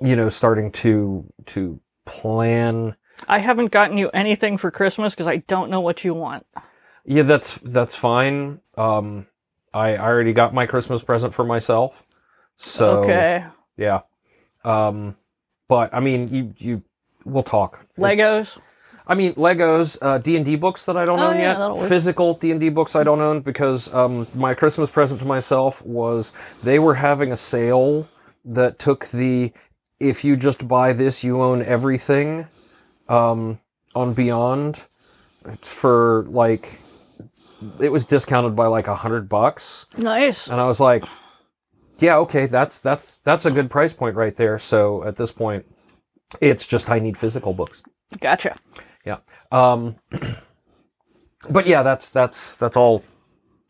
you 0.00 0.16
know 0.16 0.28
starting 0.28 0.72
to 0.72 1.30
to 1.46 1.80
plan. 2.06 2.96
I 3.26 3.40
haven't 3.40 3.72
gotten 3.72 3.98
you 3.98 4.08
anything 4.10 4.56
for 4.56 4.70
Christmas 4.70 5.14
because 5.14 5.26
I 5.26 5.38
don't 5.38 5.70
know 5.70 5.80
what 5.80 6.04
you 6.04 6.14
want. 6.14 6.46
Yeah, 7.04 7.22
that's 7.22 7.56
that's 7.56 7.94
fine. 7.94 8.60
Um, 8.76 9.26
I, 9.74 9.96
I 9.96 9.98
already 9.98 10.32
got 10.32 10.54
my 10.54 10.66
Christmas 10.66 11.02
present 11.02 11.34
for 11.34 11.44
myself. 11.44 12.06
So 12.56 13.02
okay, 13.02 13.44
yeah. 13.76 14.00
Um, 14.64 15.16
but 15.68 15.92
I 15.92 16.00
mean, 16.00 16.28
you 16.28 16.54
you 16.58 16.82
we'll 17.24 17.42
talk. 17.42 17.86
Legos. 17.98 18.58
I 19.10 19.14
mean, 19.14 19.32
Legos, 19.34 19.96
uh, 20.02 20.18
D 20.18 20.36
and 20.36 20.44
D 20.44 20.56
books 20.56 20.84
that 20.84 20.96
I 20.96 21.04
don't 21.06 21.18
Oh, 21.18 21.28
own 21.30 21.38
yeah, 21.38 21.72
yet. 21.74 21.88
Physical 21.88 22.34
D 22.34 22.50
and 22.50 22.60
D 22.60 22.68
books 22.68 22.94
I 22.94 23.04
don't 23.04 23.20
own 23.20 23.40
because 23.40 23.92
um, 23.94 24.26
my 24.34 24.52
Christmas 24.54 24.90
present 24.90 25.20
to 25.20 25.26
myself 25.26 25.80
was 25.84 26.32
they 26.62 26.78
were 26.78 26.94
having 26.94 27.32
a 27.32 27.36
sale 27.36 28.06
that 28.44 28.78
took 28.78 29.06
the 29.08 29.52
if 29.98 30.24
you 30.24 30.36
just 30.36 30.68
buy 30.68 30.92
this, 30.92 31.24
you 31.24 31.40
own 31.42 31.62
everything 31.62 32.46
um, 33.08 33.58
on 33.94 34.12
Beyond 34.14 34.80
for 35.62 36.24
like 36.28 36.78
it 37.80 37.90
was 37.90 38.04
discounted 38.04 38.54
by 38.54 38.66
like 38.66 38.86
a 38.86 38.94
hundred 38.94 39.28
bucks, 39.28 39.86
Nice. 39.96 40.48
and 40.48 40.60
I 40.60 40.66
was 40.66 40.78
like, 40.78 41.02
"Yeah, 41.98 42.18
okay, 42.18 42.46
that's 42.46 42.78
that's 42.78 43.18
that's 43.24 43.44
a 43.46 43.50
good 43.50 43.70
price 43.70 43.92
point 43.92 44.14
right 44.16 44.36
there." 44.36 44.58
So 44.58 45.02
at 45.04 45.16
this 45.16 45.32
point, 45.32 45.64
it's 46.40 46.66
just 46.66 46.88
I 46.90 46.98
need 47.00 47.16
physical 47.16 47.52
books. 47.54 47.82
Gotcha. 48.20 48.56
Yeah. 49.08 49.18
Um, 49.50 49.96
but 51.50 51.66
yeah, 51.66 51.82
that's 51.82 52.10
that's 52.10 52.56
that's 52.56 52.76
all 52.76 53.02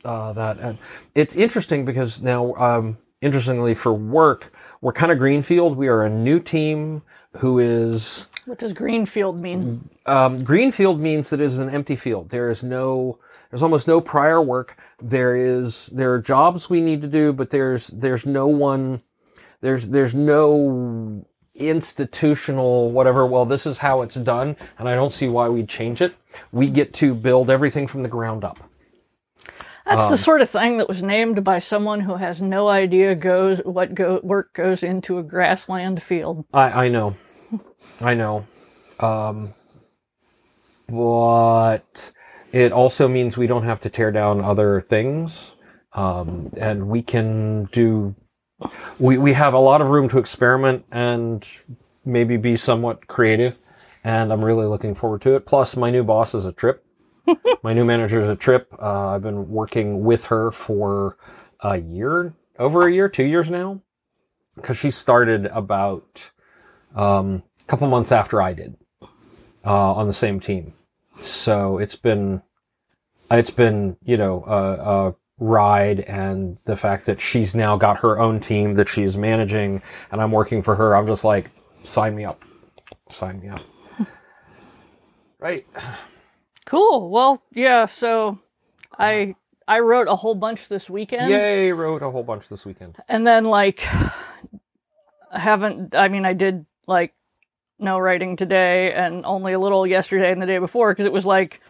uh, 0.05 0.33
that. 0.33 0.59
And 0.59 0.79
it's 1.15 1.37
interesting 1.37 1.85
because 1.85 2.21
now, 2.21 2.55
um, 2.55 2.99
interestingly 3.21 3.75
for 3.75 3.93
work, 3.93 4.53
we're 4.81 4.93
kind 4.93 5.13
of 5.13 5.19
greenfield. 5.19 5.77
We 5.77 5.87
are 5.89 6.03
a 6.05 6.11
new 6.11 6.41
team 6.41 7.03
who 7.37 7.61
is 7.61 8.27
What 8.47 8.59
does 8.59 8.73
greenfield 8.73 9.37
mean? 9.41 9.89
um, 10.07 10.43
greenfield 10.43 10.99
means 11.01 11.31
that 11.31 11.41
it 11.41 11.45
is 11.45 11.59
an 11.61 11.71
empty 11.71 11.95
field. 11.95 12.31
There 12.31 12.51
is 12.51 12.65
no, 12.65 13.19
there's 13.51 13.63
almost 13.63 13.87
no 13.87 14.01
prior 14.01 14.43
work. 14.43 14.77
There 15.01 15.37
is, 15.37 15.87
there 15.87 16.13
are 16.15 16.21
jobs 16.21 16.69
we 16.69 16.81
need 16.81 17.03
to 17.03 17.09
do, 17.09 17.33
but 17.33 17.51
there's, 17.51 17.89
there's 17.89 18.27
no 18.27 18.49
one, 18.49 19.03
there's, 19.61 19.91
there's 19.91 20.15
no 20.15 21.25
institutional 21.59 22.91
whatever. 22.91 23.27
Well, 23.27 23.45
this 23.45 23.67
is 23.67 23.79
how 23.79 24.03
it's 24.03 24.17
done, 24.17 24.57
and 24.79 24.89
I 24.89 24.95
don't 24.95 25.13
see 25.13 25.29
why 25.29 25.49
we'd 25.49 25.69
change 25.69 26.01
it. 26.01 26.15
We 26.53 26.71
get 26.71 26.93
to 26.95 27.15
build 27.15 27.51
everything 27.51 27.87
from 27.87 28.03
the 28.03 28.09
ground 28.09 28.45
up. 28.45 28.59
That's 29.87 30.03
Um, 30.03 30.11
the 30.11 30.19
sort 30.19 30.43
of 30.43 30.51
thing 30.51 30.77
that 30.79 30.89
was 30.89 31.03
named 31.03 31.43
by 31.45 31.61
someone 31.61 32.01
who 32.01 32.17
has 32.17 32.43
no 32.43 32.69
idea 32.69 33.15
goes 33.15 33.59
what 33.65 33.95
go, 33.95 34.21
work 34.23 34.53
goes 34.53 34.83
into 34.83 35.19
a 35.19 35.23
grassland 35.23 36.03
field. 36.03 36.45
I, 36.53 36.87
I 36.87 36.89
know. 36.89 37.17
I 38.01 38.15
know. 38.15 38.45
Um, 39.01 39.55
but 40.89 42.13
it 42.53 42.73
also 42.73 43.09
means 43.09 43.39
we 43.39 43.47
don't 43.47 43.65
have 43.65 43.81
to 43.81 43.89
tear 43.89 44.11
down 44.11 44.45
other 44.45 44.81
things. 44.83 45.53
Um, 45.95 46.53
and 46.61 46.89
we 46.89 47.01
can 47.01 47.65
do, 47.73 48.15
we, 48.99 49.19
we 49.19 49.33
have 49.33 49.55
a 49.55 49.59
lot 49.59 49.81
of 49.81 49.89
room 49.89 50.09
to 50.09 50.19
experiment 50.19 50.85
and 50.91 51.47
maybe 52.05 52.37
be 52.37 52.57
somewhat 52.57 53.07
creative. 53.07 53.59
And 54.05 54.33
I'm 54.33 54.45
really 54.45 54.67
looking 54.67 54.95
forward 54.95 55.23
to 55.23 55.35
it. 55.35 55.47
Plus, 55.47 55.77
my 55.77 55.91
new 55.91 56.05
boss 56.05 56.35
is 56.35 56.47
a 56.47 56.53
trip. 56.53 56.85
my 57.63 57.73
new 57.73 57.85
manager 57.85 58.21
is 58.21 58.29
a 58.29 58.37
trip. 58.37 58.73
Uh, 58.81 59.11
I've 59.11 59.23
been 59.23 59.51
working 59.51 60.05
with 60.05 60.25
her 60.27 60.51
for 60.51 61.17
a 61.61 61.79
year, 61.79 62.35
over 62.59 62.87
a 62.87 62.93
year, 62.93 63.09
two 63.09 63.25
years 63.25 63.51
now. 63.51 63.81
Because 64.55 64.77
she 64.77 64.91
started 64.91 65.47
about 65.47 66.31
um, 66.95 67.45
a 67.61 67.65
couple 67.67 67.87
months 67.87 68.11
after 68.11 68.43
I 68.43 68.55
did 68.55 68.77
uh, 69.65 69.95
on 69.95 70.07
the 70.07 70.13
same 70.13 70.41
team. 70.41 70.73
So 71.21 71.79
it's 71.79 71.97
been 71.97 72.43
it's 73.31 73.51
been 73.51 73.97
you 74.05 74.17
know 74.17 74.43
a, 74.47 75.09
a 75.09 75.15
ride, 75.41 76.01
and 76.01 76.57
the 76.65 76.77
fact 76.77 77.07
that 77.07 77.21
she's 77.21 77.55
now 77.55 77.77
got 77.77 77.99
her 77.99 78.19
own 78.19 78.41
team 78.41 78.75
that 78.75 78.89
she's 78.89 79.17
managing, 79.17 79.83
and 80.11 80.21
I'm 80.21 80.33
working 80.33 80.63
for 80.63 80.75
her. 80.75 80.97
I'm 80.97 81.07
just 81.07 81.25
like, 81.25 81.51
sign 81.85 82.15
me 82.15 82.25
up, 82.25 82.43
sign 83.09 83.41
me 83.41 83.49
up. 83.49 83.63
right. 85.39 85.67
Cool. 86.67 87.11
Well, 87.11 87.43
yeah. 87.53 87.87
So, 87.87 88.39
I 88.99 89.35
I 89.67 89.81
wrote 89.81 90.09
a 90.09 90.17
whole 90.17 90.35
bunch 90.35 90.69
this 90.69 90.91
weekend, 90.91 91.31
Yay! 91.31 91.73
Wrote 91.73 92.03
a 92.03 92.11
whole 92.11 92.23
bunch 92.25 92.49
this 92.49 92.67
weekend. 92.67 92.97
and 93.09 93.27
then 93.27 93.45
like 93.45 93.87
I 95.31 95.39
haven't. 95.39 95.95
I 95.95 96.09
mean, 96.09 96.25
I 96.25 96.33
did 96.33 96.67
like 96.87 97.15
no 97.79 97.99
writing 97.99 98.37
today, 98.37 98.93
and 98.93 99.25
only 99.25 99.53
a 99.53 99.59
little 99.59 99.87
yesterday 99.87 100.33
and 100.33 100.43
the 100.43 100.47
day 100.47 100.59
before 100.59 100.91
because 100.93 101.07
it 101.07 101.13
was 101.13 101.27
like. 101.27 101.61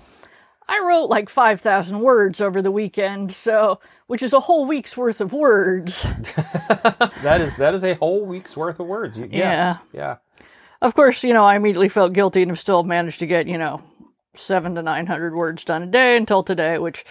I 0.68 0.84
wrote 0.87 1.06
like 1.06 1.28
5,000 1.30 2.00
words 2.00 2.40
over 2.40 2.60
the 2.60 2.70
weekend, 2.70 3.32
so, 3.32 3.80
which 4.06 4.22
is 4.22 4.32
a 4.32 4.40
whole 4.40 4.66
week's 4.66 4.96
worth 4.96 5.20
of 5.20 5.32
words. 5.32 6.02
that 7.22 7.40
is 7.40 7.56
that 7.56 7.75
is 7.75 7.82
a 7.84 7.94
whole 7.94 8.25
week's 8.26 8.56
worth 8.56 8.78
of 8.78 8.87
words. 8.87 9.18
Yes. 9.18 9.78
Yeah. 9.92 10.16
Of 10.82 10.94
course, 10.94 11.25
you 11.25 11.32
know, 11.32 11.44
I 11.44 11.56
immediately 11.56 11.88
felt 11.88 12.12
guilty 12.12 12.42
and 12.42 12.50
have 12.50 12.58
still 12.58 12.82
managed 12.84 13.18
to 13.20 13.26
get, 13.26 13.46
you 13.48 13.58
know, 13.58 13.82
seven 14.34 14.75
to 14.76 14.82
900 14.82 15.34
words 15.34 15.64
done 15.64 15.82
a 15.82 15.87
day 15.87 16.16
until 16.16 16.42
today, 16.42 16.78
which, 16.78 17.04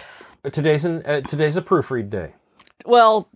Today's 0.51 0.85
an, 0.85 1.01
uh, 1.05 1.21
today's 1.21 1.57
a 1.57 1.61
proofread 1.61 2.09
day. 2.09 2.33
well, 2.85 3.27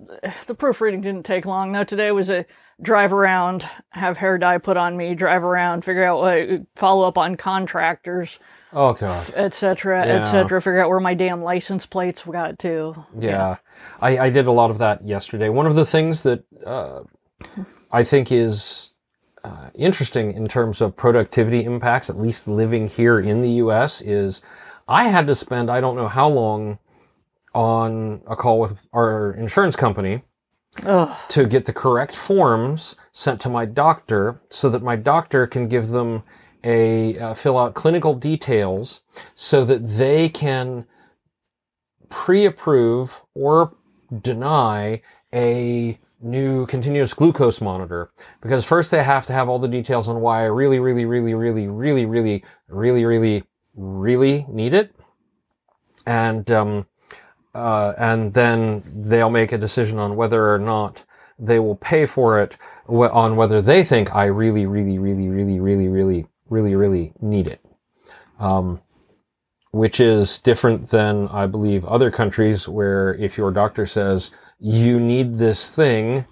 the 0.45 0.55
proofreading 0.55 1.01
didn't 1.01 1.25
take 1.25 1.45
long. 1.45 1.71
No, 1.73 1.83
today 1.83 2.11
was 2.11 2.29
a 2.29 2.45
drive 2.81 3.11
around, 3.11 3.67
have 3.89 4.15
hair 4.17 4.37
dye 4.37 4.59
put 4.59 4.77
on 4.77 4.95
me, 4.95 5.13
drive 5.15 5.43
around, 5.43 5.83
figure 5.83 6.05
out 6.05 6.19
what, 6.19 6.61
follow 6.77 7.05
up 7.05 7.17
on 7.17 7.35
contractors, 7.35 8.39
Oh 8.73 8.93
god. 8.93 9.33
et 9.35 9.53
cetera, 9.53 10.05
Yeah. 10.05 10.13
et 10.15 10.31
cetera, 10.31 10.61
figure 10.61 10.81
out 10.81 10.89
where 10.89 10.99
my 10.99 11.13
damn 11.13 11.43
license 11.43 11.85
plates 11.85 12.23
got 12.23 12.57
to. 12.59 13.05
Yeah, 13.17 13.57
I, 13.99 14.17
I 14.17 14.29
did 14.29 14.47
a 14.47 14.51
lot 14.51 14.71
of 14.71 14.77
that 14.79 15.05
yesterday. 15.05 15.49
One 15.49 15.65
of 15.67 15.75
the 15.75 15.85
things 15.85 16.23
that 16.23 16.43
uh, 16.65 17.03
I 17.91 18.03
think 18.03 18.31
is 18.31 18.91
uh, 19.43 19.69
interesting 19.75 20.33
in 20.33 20.47
terms 20.47 20.81
of 20.81 20.95
productivity 20.95 21.63
impacts, 21.63 22.09
at 22.09 22.17
least 22.17 22.47
living 22.47 22.87
here 22.87 23.19
in 23.19 23.41
the 23.41 23.49
U.S., 23.63 24.01
is 24.01 24.41
I 24.87 25.05
had 25.05 25.27
to 25.27 25.35
spend 25.35 25.69
I 25.69 25.81
don't 25.81 25.95
know 25.95 26.07
how 26.07 26.27
long 26.29 26.79
on 27.53 28.21
a 28.27 28.35
call 28.35 28.59
with 28.59 28.87
our 28.93 29.33
insurance 29.33 29.75
company 29.75 30.21
Ugh. 30.85 31.17
to 31.29 31.45
get 31.45 31.65
the 31.65 31.73
correct 31.73 32.15
forms 32.15 32.95
sent 33.11 33.41
to 33.41 33.49
my 33.49 33.65
doctor 33.65 34.39
so 34.49 34.69
that 34.69 34.81
my 34.81 34.95
doctor 34.95 35.45
can 35.47 35.67
give 35.67 35.89
them 35.89 36.23
a 36.63 37.17
uh, 37.17 37.33
fill 37.33 37.57
out 37.57 37.73
clinical 37.73 38.13
details 38.13 39.01
so 39.35 39.65
that 39.65 39.85
they 39.85 40.29
can 40.29 40.85
pre-approve 42.09 43.21
or 43.33 43.75
deny 44.21 45.01
a 45.33 45.97
new 46.21 46.65
continuous 46.67 47.13
glucose 47.13 47.61
monitor 47.61 48.11
because 48.41 48.63
first 48.63 48.91
they 48.91 49.03
have 49.03 49.25
to 49.25 49.33
have 49.33 49.49
all 49.49 49.57
the 49.57 49.67
details 49.67 50.07
on 50.07 50.21
why 50.21 50.41
I 50.41 50.45
really 50.45 50.79
really 50.79 51.05
really 51.05 51.33
really 51.33 51.67
really 51.67 52.05
really 52.05 52.43
really 52.67 53.05
really 53.05 53.43
really 53.75 54.45
need 54.49 54.73
it 54.73 54.93
and 56.05 56.51
um 56.51 56.85
uh, 57.53 57.93
and 57.97 58.33
then 58.33 58.83
they'll 58.95 59.29
make 59.29 59.51
a 59.51 59.57
decision 59.57 59.99
on 59.99 60.15
whether 60.15 60.53
or 60.53 60.59
not 60.59 61.03
they 61.37 61.59
will 61.59 61.75
pay 61.75 62.05
for 62.05 62.39
it 62.39 62.55
on 62.87 63.35
whether 63.35 63.61
they 63.61 63.83
think 63.83 64.13
I 64.15 64.25
really, 64.25 64.65
really, 64.65 64.99
really, 64.99 65.27
really, 65.27 65.59
really. 65.59 65.87
Um, 68.41 68.81
which 69.71 69.99
is 70.01 70.37
different 70.39 70.89
than 70.89 71.27
I 71.29 71.47
believe 71.47 71.85
other 71.85 72.11
countries 72.11 72.67
where 72.67 73.13
if 73.15 73.37
your 73.37 73.51
doctor 73.51 73.85
says 73.85 74.31
you 74.59 74.99
need 74.99 75.35
this 75.35 75.73
thing, 75.73 76.25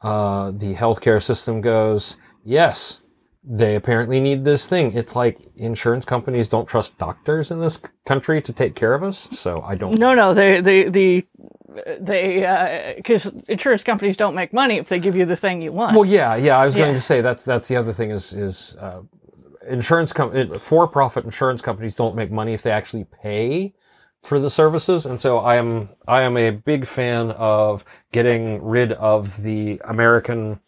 uh, 0.00 0.50
the 0.50 0.74
healthcare 0.74 1.22
system 1.22 1.60
goes, 1.60 2.16
yes, 2.42 2.98
they 3.44 3.76
apparently 3.76 4.18
need 4.18 4.44
this 4.44 4.66
thing. 4.66 4.92
It's 4.92 5.14
like 5.14 5.38
insurance 5.56 6.04
companies 6.04 6.48
don't 6.48 6.66
trust 6.66 6.98
doctors 6.98 7.50
in 7.50 7.60
this 7.60 7.80
country 8.04 8.42
to 8.42 8.52
take 8.52 8.74
care 8.74 8.94
of 8.94 9.04
us. 9.04 9.28
So 9.30 9.62
I 9.62 9.76
don't 9.76 9.98
No, 9.98 10.14
no, 10.14 10.34
they, 10.34 10.60
they, 10.60 10.88
the, 10.88 11.26
they, 12.00 12.94
because 12.96 13.26
insurance 13.48 13.84
companies 13.84 14.16
don't 14.16 14.34
make 14.34 14.52
money 14.52 14.78
if 14.78 14.88
they 14.88 14.98
give 14.98 15.14
you 15.14 15.26
the 15.26 15.36
thing 15.36 15.62
you 15.62 15.72
want. 15.72 15.94
Well, 15.94 16.04
yeah, 16.04 16.34
yeah. 16.34 16.58
I 16.58 16.64
was 16.64 16.74
going 16.74 16.94
to 16.94 17.00
say 17.00 17.20
that's 17.20 17.44
that's 17.44 17.68
the 17.68 17.76
other 17.76 17.92
thing 17.92 18.10
is 18.10 18.32
is 18.32 18.76
uh, 18.80 19.02
insurance 19.68 20.12
com- 20.12 20.58
for 20.58 20.86
profit 20.86 21.24
insurance 21.24 21.62
companies 21.62 21.94
don't 21.94 22.14
make 22.14 22.30
money 22.30 22.54
if 22.54 22.62
they 22.62 22.70
actually 22.70 23.04
pay 23.04 23.74
for 24.22 24.38
the 24.40 24.50
services, 24.50 25.06
and 25.06 25.20
so 25.20 25.38
I 25.38 25.56
am 25.56 25.88
I 26.08 26.22
am 26.22 26.36
a 26.36 26.50
big 26.50 26.86
fan 26.86 27.30
of 27.32 27.84
getting 28.12 28.62
rid 28.62 28.92
of 28.92 29.42
the 29.42 29.80
American 29.84 30.60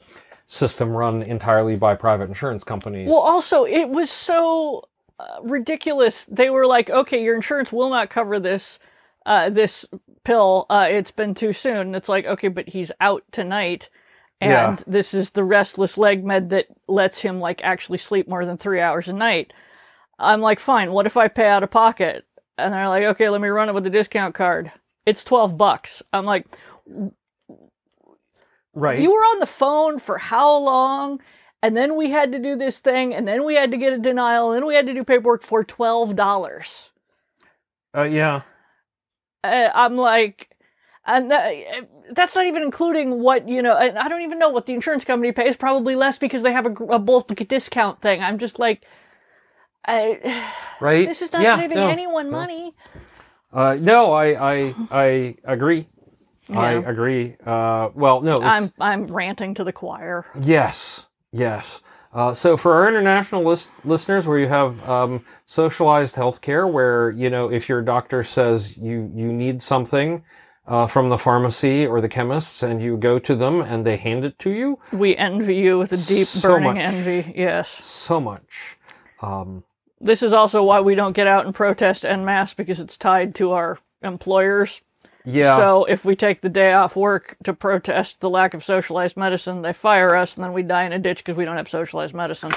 system 0.47 0.91
run 0.91 1.23
entirely 1.23 1.77
by 1.77 1.95
private 1.95 2.29
insurance 2.29 2.65
companies. 2.65 3.09
Well, 3.09 3.21
also, 3.21 3.65
it 3.65 3.91
was 3.91 4.11
so 4.11 4.83
uh, 5.19 5.39
ridiculous. 5.43 6.25
They 6.27 6.51
were 6.51 6.67
like, 6.67 6.89
"Okay, 6.89 7.23
your 7.23 7.35
insurance 7.35 7.73
will 7.73 7.91
not 7.91 8.11
cover 8.11 8.39
this 8.39 8.79
uh, 9.27 9.51
this 9.51 9.85
pill. 10.25 10.67
Uh, 10.71 10.87
it's 10.89 11.11
been 11.11 11.35
too 11.35 11.53
soon." 11.53 11.95
It's 11.95 12.09
like, 12.09 12.27
"Okay, 12.27 12.49
but 12.49 12.69
he's 12.69 12.93
out 13.01 13.25
tonight, 13.33 13.91
and 14.41 14.51
Yeah. 14.51 14.77
this 14.87 15.15
is 15.15 15.31
the 15.31 15.45
restless 15.45 15.99
leg 15.99 16.25
med 16.25 16.51
that 16.51 16.67
lets 16.87 17.19
him 17.21 17.41
like 17.41 17.63
actually 17.65 17.99
sleep 17.99 18.29
more 18.29 18.45
than 18.45 18.57
three 18.57 18.81
hours 18.81 19.09
a 19.09 19.13
night." 19.13 19.53
I'm 20.19 20.41
like, 20.41 20.61
"Fine. 20.61 20.93
What 20.93 21.07
if 21.07 21.17
I 21.17 21.29
pay 21.29 21.49
out 21.49 21.63
of 21.63 21.71
pocket?" 21.71 22.25
And 22.57 22.75
they're 22.75 22.89
like, 22.89 23.05
"Okay, 23.05 23.29
let 23.29 23.41
me 23.41 23.49
run 23.49 23.69
it 23.69 23.75
with 23.75 23.85
the 23.85 23.91
discount 23.91 24.35
card. 24.35 24.73
It's 25.07 25.25
twelve 25.25 25.57
bucks." 25.57 26.03
I'm 26.13 26.25
like, 26.25 26.47
right. 28.75 29.01
you 29.01 29.13
were 29.13 29.21
on 29.21 29.39
the 29.41 29.47
phone 29.47 29.99
for 29.99 30.19
how 30.19 30.57
long? 30.57 31.21
And 31.63 31.77
then 31.77 31.97
we 31.97 32.11
had 32.11 32.31
to 32.33 32.39
do 32.39 32.55
this 32.57 32.79
thing, 32.79 33.13
and 33.13 33.27
then 33.27 33.45
we 33.45 33.57
had 33.57 33.73
to 33.73 33.77
get 33.77 33.93
a 33.93 33.99
denial, 33.99 34.51
and 34.53 34.57
then 34.63 34.67
we 34.67 34.77
had 34.77 34.87
to 34.87 34.95
do 34.95 35.03
paperwork 35.03 35.43
for 35.43 35.65
twelve 35.65 36.15
dollars. 36.15 36.91
uh, 37.97 38.03
yeah. 38.03 38.43
Uh, 39.43 39.71
I'm 39.75 39.97
like, 39.97 40.51
and 41.09 41.33
uh, 41.33 41.51
that's 42.13 42.37
not 42.37 42.47
even 42.47 42.63
including 42.63 43.21
what 43.21 43.49
you 43.49 43.63
know. 43.63 43.77
And 43.77 43.99
I 43.99 44.09
don't 44.09 44.23
even 44.23 44.39
know 44.39 44.51
what 44.51 44.67
the 44.67 44.75
insurance 44.75 45.05
company 45.05 45.33
pays. 45.33 45.57
Probably 45.57 45.97
less 45.97 46.19
because 46.19 46.43
they 46.43 46.53
have 46.53 46.67
a, 46.67 46.73
a 46.85 46.99
bulk 46.99 47.29
discount 47.49 48.01
thing. 48.03 48.23
I'm 48.23 48.39
just 48.39 48.59
like, 48.59 48.85
I, 49.87 50.45
right? 50.81 51.07
this 51.07 51.23
is 51.23 51.33
not 51.33 51.43
Yeah, 51.43 51.57
saving 51.57 51.77
no, 51.77 51.91
anyone 51.91 52.31
no. 52.31 52.39
money. 52.39 52.75
Uh, 53.53 53.79
no, 53.81 54.13
I, 54.13 54.53
I, 54.53 54.75
I 54.91 55.37
agree. 55.45 55.89
I 56.55 56.73
agree. 56.73 57.37
Uh, 57.45 57.91
well, 57.95 58.21
no, 58.21 58.41
I'm 58.43 58.73
I'm 58.79 59.07
ranting 59.07 59.55
to 59.55 59.65
the 59.65 59.73
choir. 59.73 60.27
Yes, 60.43 61.07
yes. 61.33 61.81
Uh, 62.13 62.33
so 62.35 62.57
for 62.57 62.75
our 62.75 62.89
international 62.89 63.43
list- 63.45 63.71
listeners, 63.85 64.27
where 64.27 64.39
you 64.39 64.49
have 64.49 64.87
um, 64.89 65.25
socialized 65.47 66.15
healthcare, 66.15 66.71
where 66.71 67.11
you 67.11 67.31
know 67.31 67.51
if 67.51 67.69
your 67.69 67.83
doctor 67.83 68.23
says 68.23 68.77
you 68.79 69.11
you 69.15 69.33
need 69.33 69.63
something 69.63 70.23
uh, 70.69 70.87
from 70.87 71.09
the 71.09 71.19
pharmacy 71.19 71.87
or 71.87 72.01
the 72.01 72.09
chemists, 72.09 72.63
and 72.63 72.81
you 72.83 72.97
go 72.97 73.19
to 73.19 73.35
them 73.35 73.61
and 73.63 73.85
they 73.85 73.97
hand 73.97 74.25
it 74.25 74.39
to 74.41 74.51
you, 74.51 74.79
We 74.93 75.17
envy 75.17 75.57
you 75.57 75.79
with 75.79 75.93
a 75.93 75.97
deep, 75.97 76.27
So 76.27 76.49
burning 76.51 76.75
much. 76.75 76.85
envy. 76.95 77.33
Yes. 77.37 77.69
so 77.85 78.21
much. 78.21 78.77
Um, 79.23 79.65
This 80.01 80.23
is 80.23 80.33
also 80.33 80.63
why 80.63 80.81
we 80.81 80.95
don't 80.95 81.15
get 81.15 81.27
out 81.27 81.45
and 81.47 81.55
protest 81.55 82.05
en 82.05 82.25
masse 82.25 82.55
because 82.55 82.79
it's 82.81 82.97
tied 82.99 83.35
to 83.37 83.53
our 83.53 83.79
employers. 84.03 84.81
yeah, 85.25 85.57
So 85.57 85.85
if 85.87 86.05
we 86.05 86.15
take 86.15 86.41
the 86.41 86.49
day 86.49 86.73
off 86.73 86.95
work 86.97 87.37
to 87.45 87.53
protest 87.53 88.21
the 88.21 88.31
lack 88.31 88.55
of 88.55 88.63
socialized 88.63 89.17
medicine, 89.17 89.63
they 89.63 89.73
fire 89.73 90.15
us, 90.15 90.37
and 90.37 90.45
then 90.45 90.53
we 90.53 90.63
die 90.63 90.85
in 90.85 90.93
a 90.93 90.99
ditch 90.99 91.19
because 91.25 91.37
we 91.37 91.45
don't 91.45 91.57
have 91.57 91.69
socialized 91.69 92.15
medicine. 92.15 92.53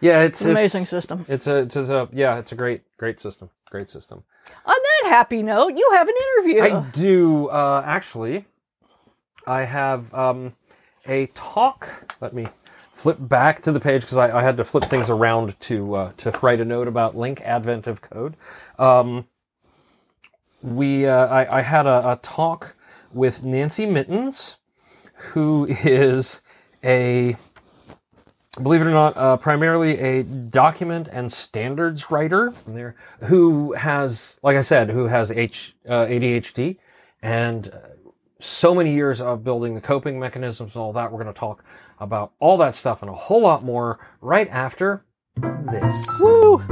yeah, 0.00 0.22
it's, 0.22 0.40
It's 0.40 0.46
an 0.46 0.50
amazing 0.52 0.82
It's, 0.82 0.90
system. 0.90 1.24
it's 1.28 1.46
a 1.46 1.56
it's 1.58 1.76
a 1.76 2.08
yeah, 2.12 2.38
it's 2.40 2.52
a 2.52 2.56
great 2.56 2.80
great 2.98 3.20
system. 3.20 3.50
Great 3.70 3.90
system. 3.90 4.24
Happy 5.12 5.42
note, 5.42 5.74
you 5.76 5.88
have 5.92 6.08
an 6.08 6.14
interview. 6.38 6.62
I 6.62 6.80
do 6.90 7.48
uh, 7.48 7.82
actually. 7.84 8.46
I 9.46 9.64
have 9.64 10.12
um, 10.14 10.54
a 11.06 11.26
talk. 11.34 12.14
Let 12.22 12.32
me 12.32 12.48
flip 12.92 13.18
back 13.20 13.60
to 13.62 13.72
the 13.72 13.80
page 13.80 14.02
because 14.02 14.16
I, 14.16 14.38
I 14.38 14.42
had 14.42 14.56
to 14.56 14.64
flip 14.64 14.84
things 14.84 15.10
around 15.10 15.60
to 15.60 15.94
uh, 15.94 16.12
to 16.16 16.32
write 16.40 16.60
a 16.60 16.64
note 16.64 16.88
about 16.88 17.14
Link 17.14 17.42
Advent 17.42 17.86
of 17.86 18.00
Code. 18.00 18.36
Um, 18.78 19.26
we 20.62 21.06
uh, 21.06 21.26
I, 21.26 21.58
I 21.58 21.60
had 21.60 21.86
a, 21.86 22.12
a 22.12 22.16
talk 22.22 22.74
with 23.12 23.44
Nancy 23.44 23.84
Mittens, 23.84 24.56
who 25.32 25.66
is 25.84 26.40
a 26.82 27.36
believe 28.60 28.82
it 28.82 28.86
or 28.86 28.90
not, 28.90 29.16
uh, 29.16 29.36
primarily 29.38 29.98
a 29.98 30.22
document 30.22 31.08
and 31.10 31.32
standards 31.32 32.10
writer 32.10 32.52
there 32.66 32.94
who 33.20 33.72
has, 33.72 34.38
like 34.42 34.56
I 34.56 34.62
said, 34.62 34.90
who 34.90 35.06
has 35.06 35.30
H, 35.30 35.74
uh, 35.88 36.06
ADHD 36.06 36.76
and 37.22 37.68
uh, 37.68 37.78
so 38.40 38.74
many 38.74 38.92
years 38.92 39.20
of 39.20 39.44
building 39.44 39.74
the 39.74 39.80
coping 39.80 40.18
mechanisms 40.18 40.74
and 40.74 40.82
all 40.82 40.92
that. 40.92 41.10
We're 41.10 41.22
going 41.22 41.32
to 41.32 41.38
talk 41.38 41.64
about 41.98 42.32
all 42.40 42.58
that 42.58 42.74
stuff 42.74 43.02
and 43.02 43.10
a 43.10 43.14
whole 43.14 43.40
lot 43.40 43.64
more 43.64 43.98
right 44.20 44.48
after 44.50 45.04
this. 45.36 46.20
Woo! 46.20 46.62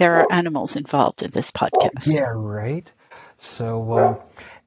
There 0.00 0.16
are 0.16 0.32
animals 0.32 0.76
involved 0.76 1.22
in 1.22 1.30
this 1.30 1.50
podcast. 1.50 2.12
Yeah, 2.12 2.32
right. 2.34 2.90
So, 3.38 3.98
um, 3.98 4.18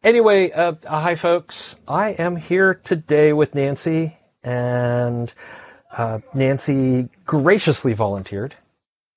anyway, 0.03 0.51
uh, 0.51 0.75
hi, 0.87 1.15
folks. 1.15 1.75
I 1.87 2.09
am 2.11 2.35
here 2.35 2.75
today 2.75 3.33
with 3.33 3.55
Nancy, 3.55 4.15
and 4.43 5.33
uh, 5.91 6.19
Nancy 6.35 7.09
graciously 7.25 7.93
volunteered 7.93 8.55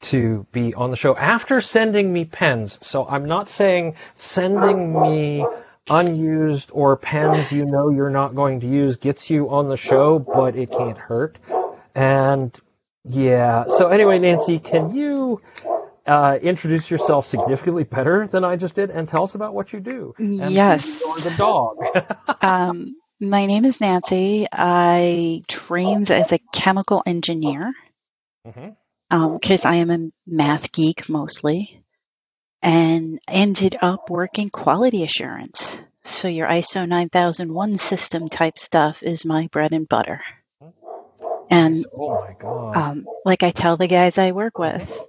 to 0.01 0.47
be 0.53 0.73
on 0.73 0.91
the 0.91 0.97
show 0.97 1.15
after 1.15 1.61
sending 1.61 2.11
me 2.11 2.25
pens. 2.25 2.79
So, 2.81 3.07
I'm 3.07 3.27
not 3.27 3.51
saying 3.51 3.97
sending 4.15 4.99
me 4.99 5.47
unused 5.91 6.71
or 6.73 6.97
pens 6.97 7.53
you 7.53 7.65
know 7.65 7.91
you're 7.91 8.11
not 8.11 8.35
going 8.35 8.61
to 8.61 8.67
use 8.67 8.97
gets 8.97 9.29
you 9.29 9.51
on 9.51 9.69
the 9.69 9.77
show, 9.77 10.19
but 10.19 10.57
it 10.57 10.71
can't 10.71 10.99
hurt. 10.99 11.39
And 11.95 12.59
yeah, 13.05 13.65
so 13.67 13.89
anyway, 13.89 14.19
Nancy, 14.19 14.59
can 14.59 14.95
you 14.97 15.43
uh, 16.07 16.39
introduce 16.41 16.91
yourself 16.91 17.27
significantly 17.27 17.85
better 17.85 18.27
than 18.27 18.45
I 18.45 18.57
just 18.57 18.75
did 18.75 18.91
and 18.91 19.09
tell 19.09 19.25
us 19.25 19.35
about 19.35 19.55
what 19.55 19.73
you 19.73 19.81
do? 19.81 20.15
And 20.19 20.41
Yes. 20.51 21.03
You're 21.05 21.31
the 21.31 21.37
dog. 21.37 21.77
Um, 22.43 22.95
my 23.21 23.47
name 23.47 23.65
is 23.65 23.81
Nancy. 23.81 24.47
I 24.53 25.43
trained 25.49 26.11
as 26.11 26.33
a 26.33 26.39
chemical 26.53 27.03
engineer 27.07 27.73
because 29.09 29.65
I 29.65 29.77
am 29.77 29.91
a 29.91 30.11
math 30.27 30.71
geek 30.73 31.09
mostly, 31.09 31.83
and 32.63 33.19
ended 33.27 33.77
up 33.81 34.11
working 34.11 34.51
quality 34.51 35.03
assurance. 35.03 35.81
So 36.05 36.29
your 36.29 36.47
ISO 36.47 36.87
9001 36.87 37.79
system 37.79 38.29
type 38.29 38.59
stuff 38.59 39.03
is 39.03 39.25
my 39.25 39.49
bread 39.51 39.73
and 39.73 39.89
butter. 39.89 40.23
And 41.51 41.85
oh 41.97 42.25
my 42.27 42.35
god. 42.39 42.77
um, 42.77 43.07
like 43.25 43.43
I 43.43 43.51
tell 43.51 43.77
the 43.77 43.87
guys 43.87 44.19
I 44.19 44.33
work 44.33 44.59
with, 44.59 45.01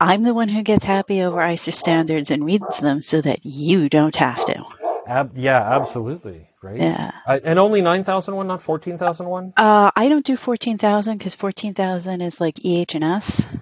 I'm 0.00 0.22
the 0.22 0.34
one 0.34 0.48
who 0.48 0.62
gets 0.62 0.84
happy 0.84 1.22
over 1.22 1.38
ISO 1.38 1.72
standards 1.72 2.30
and 2.30 2.44
reads 2.44 2.78
them 2.78 3.02
so 3.02 3.20
that 3.20 3.40
you 3.44 3.88
don't 3.88 4.16
have 4.16 4.44
to. 4.46 4.64
Ab- 5.06 5.36
yeah, 5.36 5.60
absolutely. 5.60 6.48
Right. 6.62 6.78
Yeah. 6.80 7.10
Uh, 7.26 7.40
and 7.42 7.58
only 7.58 7.80
9001, 7.82 8.46
not 8.46 8.62
14001? 8.62 9.52
Uh, 9.56 9.90
I 9.94 10.08
don't 10.08 10.24
do 10.24 10.36
14,000 10.36 11.18
because 11.18 11.34
14,000 11.34 12.20
is 12.20 12.40
like 12.40 12.64
EH&S, 12.64 13.56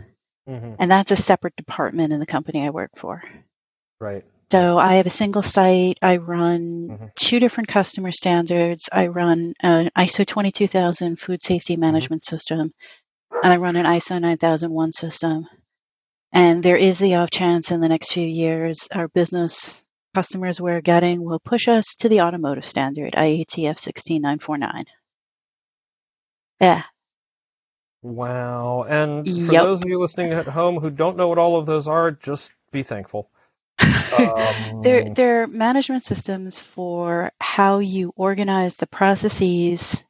Mm-hmm. 0.49 0.77
and 0.79 0.91
that's 0.91 1.11
a 1.13 1.17
separate 1.17 1.55
department 1.57 2.11
in 2.15 2.21
the 2.21 2.27
company 2.27 2.65
I 2.65 2.71
work 2.71 2.93
for. 2.97 3.23
Right. 4.01 4.25
So 4.51 4.79
I 4.79 4.95
have 4.95 5.05
a 5.05 5.11
single 5.11 5.43
site. 5.43 5.99
I 6.01 6.17
run 6.17 6.89
Mhm. 6.89 7.15
two 7.17 7.39
different 7.39 7.69
customer 7.69 8.13
standards. 8.13 8.89
I 8.91 9.09
run 9.09 9.53
an 9.61 9.91
ISO 9.95 10.25
22000 10.27 11.17
food 11.21 11.43
safety 11.43 11.77
management 11.77 12.25
system, 12.25 12.73
and 13.45 13.53
I 13.53 13.59
run 13.59 13.77
an 13.77 13.85
ISO 13.85 14.19
9001 14.19 14.93
system. 14.93 15.47
And 16.33 16.63
there 16.63 16.77
is 16.77 16.99
the 17.01 17.17
off 17.17 17.31
chance 17.31 17.73
in 17.73 17.81
the 17.81 17.89
next 17.89 18.13
few 18.13 18.27
years 18.27 18.89
our 18.95 19.09
business 19.09 19.85
customers 20.15 20.61
we're 20.61 20.81
getting 20.83 21.25
will 21.25 21.41
push 21.41 21.69
us 21.69 21.97
to 21.97 22.09
the 22.09 22.23
automotive 22.23 22.65
standard, 22.65 23.15
IATF 23.15 23.79
16949. 23.79 24.87
Yeah. 26.61 26.83
Wow. 28.03 28.85
And 28.89 29.35
for 29.43 29.55
Yep. 29.55 29.59
those 29.59 29.83
of 29.83 29.89
you 29.89 30.01
listening 30.01 30.33
at 30.33 30.47
home 30.49 30.79
who 30.81 30.91
don't 30.91 31.17
know 31.17 31.29
what 31.29 31.39
all 31.39 31.57
of 31.59 31.67
those 31.67 31.89
are, 31.89 32.13
just 32.13 32.53
be 32.73 32.83
thankful. 32.83 33.31
Um, 34.13 34.83
They're, 34.83 35.05
they're 35.15 35.47
management 35.47 36.05
systems 36.05 36.61
for 36.61 37.33
how 37.41 37.79
you 37.81 38.13
organize 38.17 38.77
the 38.77 38.87
processes 38.87 40.05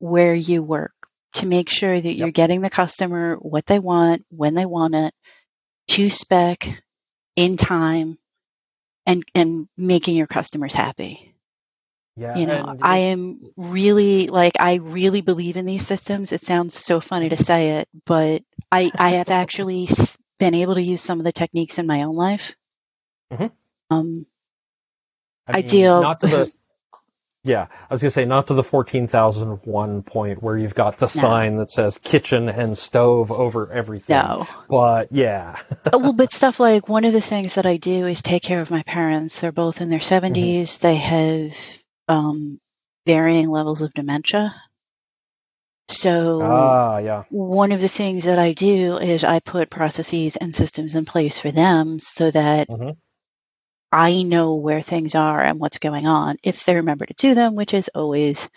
where 0.00 0.34
you 0.34 0.62
work 0.62 0.92
to 1.34 1.46
make 1.46 1.70
sure 1.70 2.00
that 2.00 2.14
you're 2.14 2.32
getting 2.32 2.62
the 2.62 2.70
customer 2.70 3.36
what 3.36 3.66
they 3.66 3.80
want, 3.80 4.24
when 4.30 4.54
they 4.54 4.66
want 4.66 4.94
it, 4.96 5.14
to 5.88 6.08
spec, 6.10 6.68
in 7.36 7.56
time, 7.56 8.18
and, 9.06 9.24
and 9.34 9.68
making 9.76 10.16
your 10.16 10.26
customers 10.26 10.74
happy. 10.74 11.34
yeah, 12.16 12.36
You 12.36 12.46
know, 12.46 12.76
I 12.82 12.98
am 12.98 13.40
really 13.56 14.26
like 14.26 14.54
I 14.60 14.74
really 14.74 15.20
believe 15.22 15.56
in 15.56 15.66
these 15.66 15.86
systems. 15.86 16.32
It 16.32 16.40
sounds 16.40 16.74
so 16.74 17.00
funny 17.00 17.28
to 17.30 17.36
say 17.36 17.78
it, 17.78 17.88
but 18.04 18.42
I 18.70 18.90
I 18.98 19.10
have 19.10 19.30
actually 19.30 19.88
been 20.38 20.54
able 20.54 20.74
to 20.74 20.82
use 20.82 21.00
some 21.02 21.18
of 21.20 21.24
the 21.24 21.32
techniques 21.32 21.78
in 21.78 21.86
my 21.86 22.02
own 22.02 22.16
life. 22.16 22.56
Mhm. 23.32 23.50
Um, 23.90 24.26
I 25.46 25.52
mean, 25.52 25.64
ideal- 25.64 26.02
Not 26.02 26.20
to 26.20 26.26
the, 26.28 26.52
yeah, 27.44 27.66
I 27.88 27.94
was 27.94 28.02
gonna 28.02 28.10
say 28.10 28.24
not 28.24 28.48
to 28.48 28.54
the 28.54 28.62
fourteen 28.62 29.06
thousand 29.06 29.60
one 29.64 30.02
point 30.02 30.42
where 30.42 30.56
you've 30.56 30.74
got 30.74 30.98
the 30.98 31.08
sign 31.08 31.56
that 31.56 31.70
says 31.70 31.98
kitchen 31.98 32.48
and 32.48 32.76
stove 32.76 33.30
over 33.32 33.70
everything. 33.72 34.16
no. 34.16 34.46
But 34.68 35.12
yeah, 35.12 35.56
Uh, 35.92 35.98
well, 35.98 36.12
but 36.12 36.32
stuff 36.32 36.60
like 36.60 36.88
one 36.88 37.04
of 37.04 37.12
the 37.12 37.20
things 37.20 37.54
that 37.54 37.64
I 37.64 37.76
do 37.78 38.06
is 38.06 38.20
take 38.22 38.42
care 38.42 38.60
of 38.60 38.70
my 38.70 38.82
parents. 38.82 39.40
They're 39.40 39.52
both 39.52 39.80
in 39.80 39.88
their 39.88 40.00
70s. 40.00 40.80
They 40.80 40.96
have 40.96 41.56
um, 42.08 42.60
varying 43.06 43.48
levels 43.48 43.82
of 43.82 43.94
dementia. 43.94 44.54
So, 45.88 46.42
ah, 46.42 46.98
yeah, 46.98 47.24
one 47.30 47.72
of 47.72 47.80
the 47.80 47.88
things 47.88 48.24
that 48.24 48.38
I 48.38 48.52
do 48.52 48.98
is 48.98 49.24
I 49.24 49.40
put 49.40 49.70
processes 49.70 50.36
and 50.36 50.54
systems 50.54 50.94
in 50.94 51.06
place 51.06 51.40
for 51.40 51.50
them 51.50 51.98
so 51.98 52.30
that 52.30 52.68
Mhm. 52.68 52.96
I 53.90 54.22
know 54.22 54.56
where 54.56 54.82
things 54.82 55.14
are 55.14 55.40
and 55.42 55.58
what's 55.58 55.78
going 55.78 56.06
on 56.06 56.36
if 56.42 56.64
they 56.64 56.76
remember 56.76 57.06
to 57.06 57.14
do 57.14 57.34
them, 57.34 57.54
which 57.54 57.72
is 57.74 57.88
always 57.94 58.48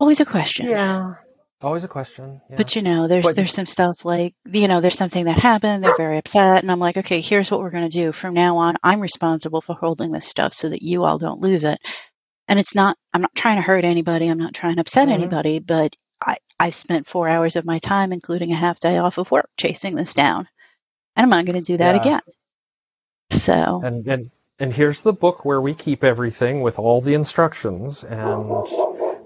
always 0.00 0.20
a 0.20 0.24
question. 0.24 0.66
Yeah. 0.68 1.14
Always 1.60 1.84
a 1.84 1.88
question. 1.88 2.40
Yeah. 2.50 2.56
But 2.56 2.74
you 2.74 2.82
know, 2.82 3.06
there's 3.06 3.24
But- 3.24 3.36
there's 3.36 3.52
some 3.54 3.66
stuff 3.66 4.04
like 4.04 4.34
you 4.50 4.66
know, 4.66 4.80
there's 4.80 4.96
something 4.98 5.26
that 5.26 5.38
happened, 5.38 5.84
they're 5.84 5.96
very 5.96 6.18
upset, 6.18 6.62
and 6.62 6.72
I'm 6.72 6.80
like, 6.80 6.96
okay, 6.96 7.20
here's 7.20 7.50
what 7.50 7.60
we're 7.60 7.70
gonna 7.70 7.88
do. 7.88 8.10
From 8.12 8.34
now 8.34 8.56
on, 8.56 8.76
I'm 8.82 9.00
responsible 9.00 9.60
for 9.60 9.74
holding 9.74 10.10
this 10.10 10.26
stuff 10.26 10.52
so 10.52 10.68
that 10.70 10.82
you 10.82 11.04
all 11.04 11.18
don't 11.18 11.40
lose 11.40 11.64
it. 11.64 11.78
And 12.48 12.58
it's 12.58 12.74
not 12.74 12.96
I'm 13.14 13.20
not 13.20 13.34
trying 13.34 13.56
to 13.56 13.62
hurt 13.62 13.84
anybody, 13.84 14.26
I'm 14.28 14.38
not 14.38 14.54
trying 14.54 14.74
to 14.76 14.80
upset 14.80 15.08
Mhm. 15.08 15.12
anybody, 15.12 15.58
but 15.60 15.94
I, 16.24 16.38
I 16.58 16.70
spent 16.70 17.06
four 17.06 17.28
hours 17.28 17.56
of 17.56 17.64
my 17.64 17.78
time, 17.78 18.12
including 18.12 18.52
a 18.52 18.56
half 18.56 18.80
day 18.80 18.96
off 18.98 19.18
of 19.18 19.30
work, 19.30 19.48
chasing 19.58 19.94
this 19.96 20.14
down. 20.14 20.48
And 21.14 21.24
I'm 21.24 21.30
not 21.30 21.44
gonna 21.44 21.60
do 21.62 21.76
that 21.76 21.94
Yeah. 21.94 22.00
again. 22.00 22.20
So 23.32 23.80
and 23.84 24.06
and 24.06 24.30
and 24.58 24.72
here's 24.72 25.00
the 25.00 25.12
book 25.12 25.44
where 25.44 25.60
we 25.60 25.74
keep 25.74 26.04
everything 26.04 26.62
with 26.62 26.78
all 26.78 27.00
the 27.00 27.14
instructions 27.14 28.04
and 28.04 28.66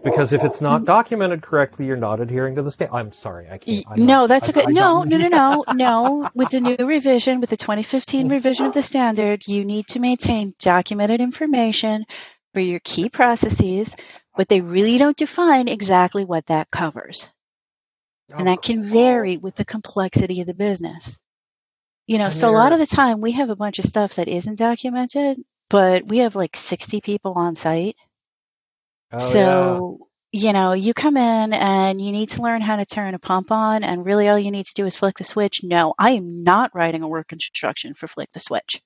because 0.02 0.32
if 0.32 0.44
it's 0.44 0.60
not 0.60 0.84
documented 0.84 1.42
correctly 1.42 1.86
you're 1.86 1.96
not 1.96 2.20
adhering 2.20 2.54
to 2.54 2.62
the 2.62 2.70
state 2.70 2.88
i'm 2.92 3.12
sorry 3.12 3.48
i 3.50 3.58
can't 3.58 3.84
I'm 3.88 4.06
No, 4.06 4.20
not- 4.20 4.28
that's 4.28 4.48
I- 4.48 4.52
okay. 4.52 4.64
I 4.68 4.70
No, 4.70 5.02
no, 5.02 5.16
no, 5.16 5.28
no, 5.28 5.64
no. 5.72 6.30
With 6.34 6.50
the 6.50 6.60
new 6.60 6.76
revision, 6.76 7.40
with 7.40 7.50
the 7.50 7.56
2015 7.56 8.28
mm. 8.28 8.30
revision 8.30 8.66
of 8.66 8.72
the 8.72 8.82
standard, 8.82 9.46
you 9.46 9.64
need 9.64 9.88
to 9.88 10.00
maintain 10.00 10.54
documented 10.58 11.20
information 11.20 12.04
for 12.54 12.60
your 12.60 12.80
key 12.82 13.08
processes, 13.10 13.94
but 14.36 14.48
they 14.48 14.60
really 14.60 14.96
don't 14.96 15.16
define 15.16 15.68
exactly 15.68 16.24
what 16.24 16.46
that 16.46 16.70
covers. 16.70 17.28
And 18.30 18.42
oh. 18.42 18.44
that 18.44 18.62
can 18.62 18.82
vary 18.82 19.36
with 19.36 19.54
the 19.54 19.64
complexity 19.64 20.40
of 20.40 20.46
the 20.46 20.54
business. 20.54 21.20
You 22.06 22.18
know, 22.18 22.28
so 22.28 22.50
a 22.50 22.52
lot 22.52 22.72
of 22.72 22.78
the 22.78 22.86
time 22.86 23.20
we 23.20 23.32
have 23.32 23.50
a 23.50 23.56
bunch 23.56 23.78
of 23.80 23.84
stuff 23.84 24.14
that 24.14 24.28
isn't 24.28 24.58
documented, 24.58 25.38
but 25.68 26.06
we 26.06 26.18
have 26.18 26.36
like 26.36 26.56
60 26.56 27.00
people 27.00 27.32
on 27.34 27.56
site. 27.56 27.96
Oh, 29.12 29.18
so, 29.18 30.08
you 30.30 30.52
know, 30.52 30.72
you 30.72 30.94
come 30.94 31.16
in 31.16 31.52
and 31.52 32.00
you 32.00 32.12
need 32.12 32.30
to 32.30 32.42
learn 32.42 32.60
how 32.60 32.76
to 32.76 32.84
turn 32.84 33.14
a 33.14 33.18
pump 33.18 33.50
on, 33.50 33.82
and 33.82 34.06
really 34.06 34.28
all 34.28 34.38
you 34.38 34.52
need 34.52 34.66
to 34.66 34.74
do 34.74 34.86
is 34.86 34.96
flick 34.96 35.18
the 35.18 35.24
switch. 35.24 35.64
No, 35.64 35.94
I 35.98 36.12
am 36.12 36.44
not 36.44 36.74
writing 36.74 37.02
a 37.02 37.08
work 37.08 37.32
instruction 37.32 37.94
for 37.94 38.06
flick 38.06 38.30
the 38.32 38.40
switch. 38.40 38.80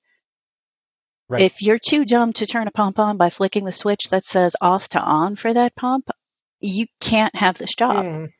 Right. 1.29 1.41
If 1.41 1.61
you're 1.61 1.79
too 1.79 2.05
dumb 2.05 2.33
to 2.33 2.47
turn 2.47 2.67
a 2.67 2.71
pump 2.71 2.97
on 2.99 3.17
by 3.17 3.29
flicking 3.29 3.65
the 3.65 3.71
switch 3.71 4.09
that 4.09 4.25
says 4.25 4.55
off 4.59 4.89
to 4.89 4.99
on 4.99 5.35
for 5.35 5.53
that 5.53 5.75
pump, 5.75 6.09
you 6.59 6.87
can't 6.99 7.35
have 7.35 7.57
this 7.57 7.75
job. 7.75 8.03
Mhm. 8.03 8.33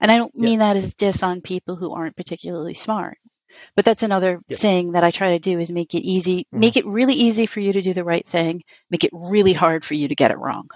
And 0.00 0.12
I 0.12 0.16
don't 0.16 0.32
Yeah. 0.34 0.44
mean 0.44 0.58
that 0.60 0.76
as 0.76 0.94
diss 0.94 1.22
on 1.22 1.40
people 1.40 1.76
who 1.76 1.92
aren't 1.92 2.16
particularly 2.16 2.74
smart. 2.74 3.18
But 3.74 3.84
that's 3.84 4.02
another 4.02 4.40
Yeah. 4.48 4.56
thing 4.56 4.92
that 4.92 5.04
I 5.04 5.10
try 5.10 5.30
to 5.30 5.38
do 5.38 5.58
is 5.58 5.70
make 5.70 5.94
it 5.94 6.02
easy, 6.02 6.46
Mhm. 6.52 6.58
make 6.58 6.76
it 6.76 6.86
really 6.86 7.14
easy 7.14 7.46
for 7.46 7.60
you 7.60 7.72
to 7.72 7.82
do 7.82 7.94
the 7.94 8.04
right 8.04 8.26
thing, 8.26 8.62
make 8.90 9.04
it 9.04 9.10
really 9.12 9.52
hard 9.52 9.84
for 9.84 9.94
you 9.94 10.08
to 10.08 10.14
get 10.14 10.30
it 10.30 10.38
wrong. 10.38 10.68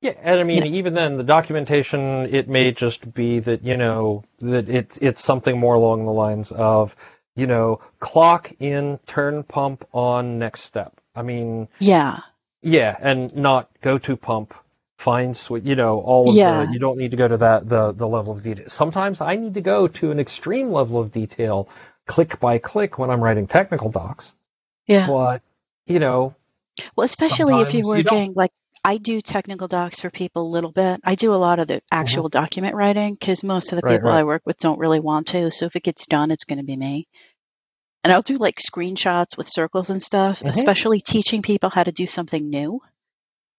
Yeah, 0.00 0.14
and 0.22 0.38
I 0.38 0.44
mean, 0.44 0.64
Yeah. 0.64 0.78
even 0.78 0.94
then, 0.94 1.16
the 1.16 1.24
documentation 1.24 2.00
it 2.32 2.48
may 2.48 2.70
just 2.70 3.12
be 3.12 3.40
that 3.40 3.64
you 3.64 3.76
know 3.76 4.22
that 4.38 4.68
it's 4.68 4.96
it's 4.98 5.22
something 5.22 5.58
more 5.58 5.74
along 5.74 6.06
the 6.06 6.12
lines 6.12 6.52
of 6.52 6.94
you 7.34 7.46
know 7.46 7.80
clock 7.98 8.52
in, 8.60 9.00
turn 9.06 9.42
pump 9.42 9.84
on, 9.92 10.38
next 10.38 10.62
step. 10.62 11.00
I 11.16 11.22
mean, 11.22 11.68
Yeah. 11.80 12.20
yeah, 12.62 12.96
and 13.00 13.34
not 13.34 13.68
go 13.80 13.98
to 13.98 14.16
pump, 14.16 14.54
find 14.98 15.36
switch. 15.36 15.64
You 15.64 15.76
know, 15.76 16.00
all 16.00 16.30
of 16.30 16.34
Yeah. 16.34 16.44
the. 16.44 16.68
You 16.72 16.78
don't 16.80 16.98
need 16.98 17.12
to 17.12 17.16
go 17.16 17.28
to 17.28 17.38
that 17.38 17.68
the 17.68 17.92
the 17.92 18.08
level 18.08 18.32
of 18.34 18.42
detail. 18.42 18.68
Sometimes 18.68 19.20
I 19.20 19.36
need 19.36 19.54
to 19.54 19.62
go 19.62 19.88
to 19.88 20.10
an 20.10 20.20
extreme 20.20 20.70
level 20.72 21.00
of 21.00 21.12
detail, 21.12 21.68
click 22.06 22.40
by 22.40 22.58
click, 22.58 22.98
when 22.98 23.10
I'm 23.10 23.22
writing 23.22 23.46
technical 23.46 23.90
docs. 23.90 24.34
Yeah. 24.86 25.06
But 25.06 25.42
you 25.86 26.00
know, 26.00 26.34
Well, 26.96 27.04
especially 27.04 27.60
if 27.60 27.72
you're 27.74 27.82
you 27.84 28.04
working, 28.04 28.32
like 28.34 28.50
I 28.84 28.98
do 28.98 29.20
technical 29.20 29.68
docs 29.68 30.00
for 30.00 30.10
people 30.10 30.42
a 30.46 30.50
little 30.54 30.72
bit. 30.72 31.00
I 31.04 31.14
do 31.14 31.34
a 31.34 31.36
lot 31.36 31.58
of 31.58 31.66
the 31.68 31.82
actual 31.90 32.28
document 32.28 32.74
writing 32.74 33.14
because 33.14 33.42
most 33.44 33.72
of 33.72 33.76
the 33.76 33.82
Mm-hmm. 33.82 33.86
Right, 33.86 33.96
people 33.96 34.10
right. 34.10 34.20
I 34.20 34.24
work 34.24 34.42
with 34.46 34.58
don't 34.58 34.78
really 34.78 35.00
want 35.00 35.28
to. 35.28 35.50
So 35.50 35.66
if 35.66 35.76
it 35.76 35.82
gets 35.82 36.06
done, 36.06 36.30
it's 36.30 36.44
going 36.44 36.58
to 36.58 36.64
be 36.64 36.76
me. 36.76 37.06
And 38.04 38.12
I'll 38.12 38.22
do 38.22 38.38
like 38.38 38.56
screenshots 38.56 39.36
with 39.36 39.48
circles 39.48 39.90
and 39.90 40.02
stuff, 40.02 40.42
Mhm. 40.42 40.50
especially 40.50 41.00
teaching 41.00 41.42
people 41.42 41.70
how 41.70 41.84
to 41.84 41.92
do 41.92 42.06
something 42.06 42.48
new. 42.50 42.80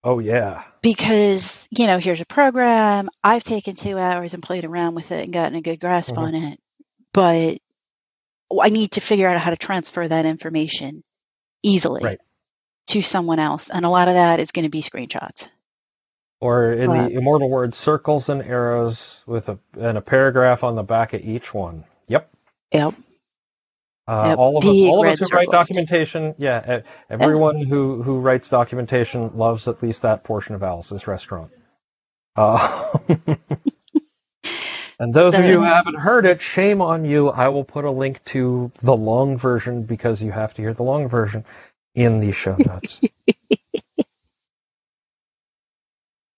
Oh 0.04 0.20
yeah, 0.20 0.64
because 0.82 1.68
you 1.72 1.88
know 1.88 1.98
here's 2.00 2.22
a 2.22 2.26
program 2.26 3.10
i've 3.24 3.44
taken 3.44 3.76
two 3.76 3.98
hours 3.98 4.34
and 4.34 4.44
played 4.44 4.66
around 4.66 4.96
with 4.96 5.12
it 5.12 5.24
and 5.26 5.34
gotten 5.34 5.56
a 5.56 5.62
good 5.62 5.80
grasp 5.80 6.16
Mhm. 6.16 6.18
on 6.18 6.36
it 6.36 6.60
but 7.14 7.58
i 8.62 8.70
need 8.70 8.92
to 8.94 9.02
figure 9.02 9.28
out 9.28 9.40
how 9.40 9.50
to 9.52 9.58
transfer 9.58 10.08
that 10.08 10.26
information 10.26 11.04
easily 11.64 12.04
Right. 12.04 12.20
to 12.88 13.02
someone 13.02 13.40
else 13.40 13.70
and 13.70 13.86
a 13.86 13.90
lot 13.90 14.08
of 14.08 14.14
that 14.16 14.40
is 14.40 14.52
going 14.52 14.66
to 14.66 14.70
be 14.72 14.82
screenshots 14.82 15.50
Or 16.42 16.72
in 16.72 16.90
Right. 16.90 17.10
the 17.12 17.18
immortal 17.18 17.50
words, 17.50 17.78
circles 17.78 18.30
and 18.30 18.42
arrows 18.42 19.22
with 19.28 19.50
a 19.50 19.60
and 19.78 19.98
a 19.98 20.02
paragraph 20.02 20.64
on 20.64 20.76
the 20.76 20.84
back 20.84 21.14
of 21.14 21.22
each 21.22 21.54
one. 21.54 21.84
Yep. 22.08 22.30
yep 22.72 22.94
Uh, 24.10 24.30
Yep, 24.30 24.38
all 24.40 24.58
of 24.58 24.66
us, 24.66 24.82
all 24.82 25.02
of 25.02 25.08
us 25.10 25.20
who 25.20 25.28
write 25.38 25.50
documentation, 25.52 26.36
yeah, 26.40 26.82
everyone 27.10 27.62
who 27.68 28.04
who 28.04 28.20
writes 28.20 28.50
documentation 28.50 29.38
loves 29.38 29.68
at 29.68 29.84
least 29.84 30.04
that 30.04 30.24
portion 30.26 30.56
of 30.56 30.64
Alice's 30.64 31.08
restaurant. 31.08 31.52
Uh, 32.36 32.98
and 35.00 35.14
those 35.14 35.38
of 35.38 35.46
you 35.46 35.60
who 35.60 35.64
haven't 35.64 36.00
heard 36.00 36.26
it, 36.26 36.42
shame 36.42 36.82
on 36.82 37.06
you. 37.06 37.30
I 37.30 37.50
will 37.50 37.66
put 37.66 37.86
a 37.86 37.92
link 37.92 38.24
to 38.26 38.72
the 38.82 38.96
long 38.96 39.38
version 39.38 39.84
because 39.84 40.22
you 40.24 40.32
have 40.32 40.56
to 40.56 40.62
hear 40.64 40.74
the 40.74 40.84
long 40.84 41.10
version 41.10 41.46
in 41.96 42.20
the 42.20 42.32
show 42.34 42.58
notes. 42.58 43.02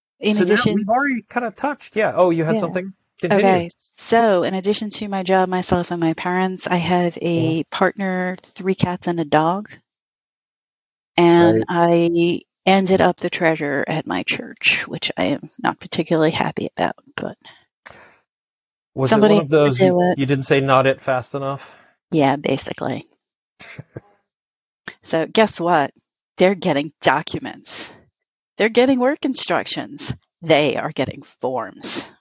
in 0.20 0.38
so 0.38 0.44
addition 0.44 0.76
we've 0.76 0.90
already 0.90 1.24
kind 1.30 1.46
of 1.46 1.56
touched. 1.56 1.96
Yeah. 1.96 2.14
Oh, 2.16 2.32
you 2.32 2.44
had 2.46 2.56
Yeah. 2.56 2.62
something. 2.62 2.94
Continue. 3.22 3.46
Okay, 3.46 3.70
so 3.98 4.44
in 4.44 4.54
addition 4.56 4.90
to 4.92 5.08
my 5.08 5.24
job, 5.24 5.50
myself, 5.50 5.92
and 5.92 6.00
my 6.00 6.14
parents, 6.14 6.68
I 6.68 6.78
have 6.78 7.18
a 7.22 7.64
partner, 7.66 8.36
three 8.42 8.76
cats, 8.76 9.08
and 9.08 9.20
a 9.20 9.26
dog. 9.26 9.72
And 11.18 11.66
I 11.70 12.42
ended 12.66 13.02
up 13.02 13.18
the 13.18 13.30
treasurer 13.30 13.86
at 13.88 14.08
my 14.08 14.24
church, 14.24 14.88
which 14.88 15.12
I 15.18 15.26
am 15.26 15.50
not 15.62 15.80
particularly 15.80 16.32
happy 16.32 16.70
about. 16.76 16.96
But 17.16 17.38
Was 18.96 19.12
Somebody 19.12 19.36
it 19.36 19.38
one 19.38 19.44
of 19.44 19.50
those 19.50 19.80
you, 19.80 20.14
you 20.18 20.26
didn't 20.26 20.46
say 20.46 20.60
not 20.62 20.88
it 20.88 21.00
fast 21.02 21.36
enough? 21.36 21.76
yeah, 22.12 22.38
basically. 22.38 23.06
so 25.04 25.28
guess 25.28 25.60
what? 25.60 25.92
They're 26.38 26.56
getting 26.56 26.92
documents. 27.02 27.96
They're 28.58 28.70
getting 28.70 29.00
work 29.00 29.26
instructions. 29.26 30.14
They 30.42 30.76
are 30.78 30.92
getting 30.92 31.22
forms. 31.22 32.12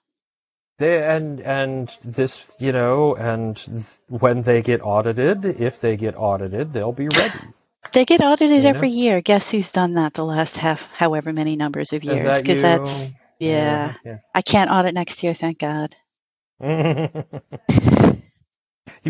They 0.81 1.05
and 1.05 1.41
and 1.43 1.93
this, 2.03 2.57
you 2.59 2.73
know, 2.73 3.15
and 3.15 3.55
th- 3.55 3.99
when 4.09 4.41
they 4.41 4.63
get 4.63 4.81
audited, 4.83 5.45
if 5.45 5.83
they 5.83 5.99
get 5.99 6.17
audited, 6.17 6.73
they'll 6.73 6.93
be 6.93 7.09
ready. 7.09 7.39
They 7.93 8.07
get 8.07 8.23
audited 8.23 8.63
Yeah. 8.63 8.71
every 8.71 8.89
year. 8.89 9.21
Guess 9.21 9.51
who's 9.51 9.73
done 9.73 9.95
that 9.95 10.15
the 10.15 10.25
last 10.25 10.57
half, 10.57 10.91
however 10.95 11.35
many 11.35 11.57
numbers 11.57 11.93
of 11.93 12.03
years? 12.03 12.41
Because 12.41 12.59
you? 12.59 12.63
that's 12.63 13.13
yeah. 13.39 13.95
I 14.35 14.43
can't 14.43 14.71
audit 14.71 14.95
next 14.95 15.23
year, 15.23 15.35
thank 15.35 15.59
God. 15.59 15.95
you 16.61 17.09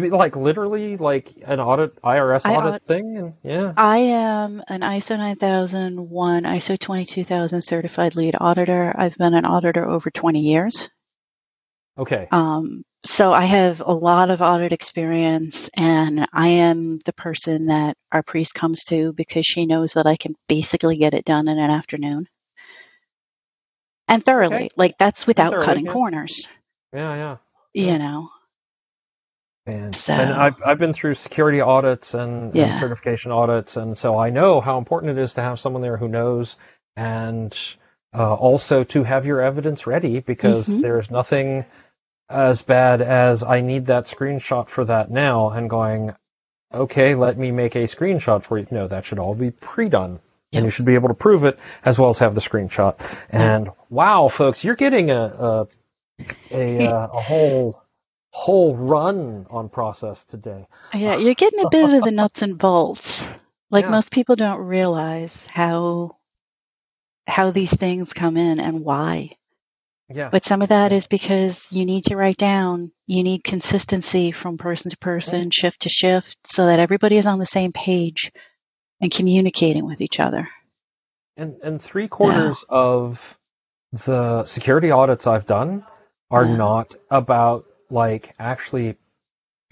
mean 0.03 0.11
like 0.11 0.35
literally 0.37 0.97
like 0.97 1.31
an 1.47 1.61
audit 1.61 2.01
IRS 2.03 2.47
I 2.47 2.57
audit 2.57 2.75
aud- 2.75 2.83
thing? 2.83 3.17
And 3.17 3.35
yeah. 3.45 3.73
I 3.77 3.99
am 3.99 4.63
an 4.69 4.81
ISO 4.81 5.17
9001, 5.19 6.45
ISO 6.45 6.79
22000 6.79 7.61
certified 7.61 8.17
lead 8.17 8.35
auditor. 8.41 8.93
I've 8.97 9.17
been 9.17 9.35
an 9.35 9.45
auditor 9.45 9.89
over 9.89 10.11
20 10.11 10.41
years. 10.41 10.91
Okay. 11.99 12.29
Um, 12.31 12.83
so 13.05 13.33
I 13.33 13.45
have 13.45 13.81
a 13.81 13.93
lot 13.93 14.31
of 14.31 14.43
audit 14.43 14.73
experience, 14.73 15.71
and 15.75 16.27
I 16.33 16.49
am 16.49 16.99
the 16.99 17.13
person 17.13 17.67
that 17.67 17.97
our 18.13 18.23
priest 18.23 18.55
comes 18.55 18.85
to 18.85 19.13
because 19.13 19.47
she 19.47 19.67
knows 19.67 19.95
that 19.95 20.07
I 20.07 20.17
can 20.17 20.35
basically 20.49 20.97
get 20.99 21.15
it 21.15 21.25
done 21.25 21.49
in 21.49 21.59
an 21.59 21.71
afternoon. 21.71 22.27
And 24.09 24.25
thoroughly. 24.25 24.55
Okay. 24.57 24.69
Like, 24.77 24.99
that's 24.99 25.27
without 25.27 25.51
Thoroughly, 25.51 25.67
cutting 25.67 25.87
yeah. 25.87 25.93
corners, 25.93 26.49
Yeah, 26.93 27.15
yeah. 27.15 27.37
Yeah. 27.73 27.93
you 27.93 27.99
know? 27.99 28.29
And, 29.67 29.95
So- 29.95 30.15
and 30.15 30.33
I've 30.33 30.61
I've 30.67 30.79
been 30.79 30.93
through 30.93 31.15
security 31.15 31.61
audits 31.61 32.15
and, 32.15 32.55
and 32.57 32.77
certification 32.79 33.31
audits, 33.31 33.77
and 33.77 33.97
so 33.97 34.19
I 34.19 34.31
know 34.31 34.61
how 34.61 34.79
important 34.79 35.17
it 35.17 35.23
is 35.23 35.35
to 35.35 35.43
have 35.43 35.61
someone 35.61 35.81
there 35.83 35.97
who 35.97 36.09
knows, 36.09 36.57
and 36.97 37.57
uh, 38.15 38.35
also 38.35 38.85
to 38.85 39.03
have 39.05 39.27
your 39.27 39.41
evidence 39.41 39.87
ready 39.87 40.21
because 40.21 40.69
Mhm. 40.69 40.83
there's 40.83 41.11
nothing 41.11 41.65
as 42.29 42.63
bad 42.63 43.03
as 43.03 43.43
I 43.43 43.61
need 43.61 43.87
that 43.87 44.05
screenshot 44.05 44.69
for 44.69 44.85
that 44.85 45.11
now, 45.11 45.51
and 45.51 45.69
going, 45.71 46.15
okay, 46.73 47.15
let 47.15 47.37
me 47.39 47.51
make 47.53 47.75
a 47.77 47.85
screenshot 47.85 48.43
for 48.45 48.59
you. 48.59 48.67
No, 48.71 48.89
that 48.89 49.05
should 49.05 49.19
all 49.19 49.35
be 49.35 49.51
pre-done. 49.51 50.21
And 50.53 50.65
you 50.65 50.71
should 50.71 50.85
be 50.87 50.95
able 50.95 51.09
to 51.09 51.15
prove 51.15 51.45
it 51.45 51.59
as 51.85 51.99
well 51.99 52.11
as 52.11 52.19
have 52.19 52.35
the 52.35 52.41
screenshot. 52.41 52.97
And 53.31 53.71
wow, 53.89 54.29
folks, 54.29 54.65
you're 54.65 54.77
getting 54.77 55.11
a 55.11 55.23
a 55.23 55.69
a, 56.51 56.79
uh, 56.89 57.09
a 57.13 57.21
whole 57.21 57.83
whole 58.33 58.77
run 58.77 59.47
on 59.51 59.69
process 59.69 60.25
today. 60.25 60.67
Yeah, 60.95 61.17
you're 61.17 61.35
getting 61.35 61.61
a 61.61 61.69
bit 61.69 61.95
of 61.95 62.05
the 62.05 62.11
nuts 62.11 62.43
and 62.43 62.59
bolts. 62.59 63.29
Like 63.71 63.85
Yeah. 63.85 63.91
most 63.93 64.13
people 64.13 64.37
don't 64.37 64.61
realize 64.61 65.47
how 65.47 66.17
how 67.31 67.51
these 67.51 67.75
things 67.75 68.13
come 68.13 68.37
in 68.37 68.61
and 68.61 68.85
why. 68.85 69.31
Yeah. 70.09 70.29
But 70.31 70.45
some 70.45 70.61
of 70.63 70.71
that 70.71 70.93
is 70.93 71.07
because 71.07 71.69
you 71.71 71.85
need 71.85 72.05
to 72.05 72.17
write 72.17 72.37
down, 72.37 72.91
you 73.07 73.23
need 73.23 73.45
consistency 73.45 74.33
from 74.33 74.59
person 74.59 74.91
to 74.91 74.99
person, 74.99 75.51
shift 75.51 75.83
to 75.83 75.89
shift, 75.89 76.37
so 76.45 76.67
that 76.67 76.81
everybody 76.81 77.17
is 77.17 77.27
on 77.27 77.39
the 77.39 77.47
same 77.47 77.73
page 77.73 78.33
and 79.01 79.13
communicating 79.13 79.87
with 79.87 80.01
each 80.01 80.19
other. 80.19 80.49
And 81.37 81.59
and 81.63 81.81
three 81.81 82.09
quarters 82.09 82.65
of 82.69 83.39
the 83.93 84.45
security 84.45 84.91
audits 84.91 85.27
I've 85.27 85.47
done 85.47 85.85
are 86.31 86.45
Yeah. 86.45 86.57
not 86.57 86.95
about 87.09 87.67
like 87.89 88.35
actually 88.39 88.97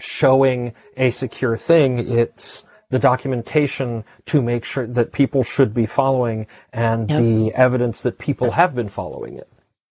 showing 0.01 0.75
a 0.97 1.11
secure 1.11 1.57
thing. 1.57 1.99
It's 1.99 2.65
the 2.91 2.99
documentation 2.99 4.05
to 4.27 4.43
make 4.43 4.65
sure 4.65 4.87
that 4.87 5.13
people 5.13 5.43
should 5.43 5.75
be 5.75 5.87
following 5.87 6.47
and 6.73 7.11
Yep. 7.11 7.21
the 7.21 7.55
evidence 7.55 8.03
that 8.03 8.19
people 8.19 8.51
have 8.51 8.75
been 8.75 8.89
following 8.89 9.37
it. 9.37 9.49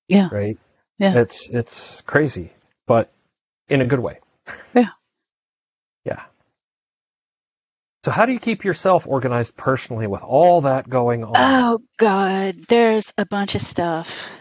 Yeah. 0.08 0.30
Right? 0.32 0.58
Yeah. 0.98 1.20
It's 1.20 1.50
it's 1.50 2.02
crazy, 2.02 2.52
but 2.88 3.12
in 3.70 3.82
a 3.82 3.86
good 3.86 4.00
way. 4.00 4.20
Yeah. 4.74 4.90
Yeah. 6.06 6.24
So 8.06 8.12
how 8.12 8.26
do 8.26 8.32
you 8.32 8.40
keep 8.40 8.64
yourself 8.64 9.06
organized 9.08 9.58
personally 9.58 10.08
with 10.08 10.24
all 10.24 10.62
that 10.62 10.90
going 10.90 11.26
on? 11.26 11.34
Oh 11.36 11.80
God, 11.98 12.56
there's 12.70 13.12
a 13.18 13.26
bunch 13.26 13.56
of 13.56 13.62
stuff. 13.62 14.32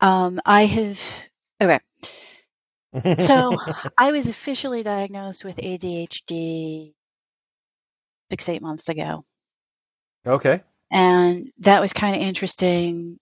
Um, 0.00 0.40
I 0.44 0.64
have 0.66 1.28
okay. 1.62 1.78
So 3.20 3.56
I 3.96 4.10
was 4.12 4.28
officially 4.28 4.82
diagnosed 4.82 5.44
with 5.44 5.58
ADHD 5.58 6.93
six 8.30 8.48
eight 8.48 8.62
months 8.62 8.88
ago, 8.88 9.24
okay. 10.26 10.62
and 10.90 11.50
that 11.58 11.80
was 11.80 11.92
kind 11.92 12.16
of 12.16 12.22
interesting 12.22 13.18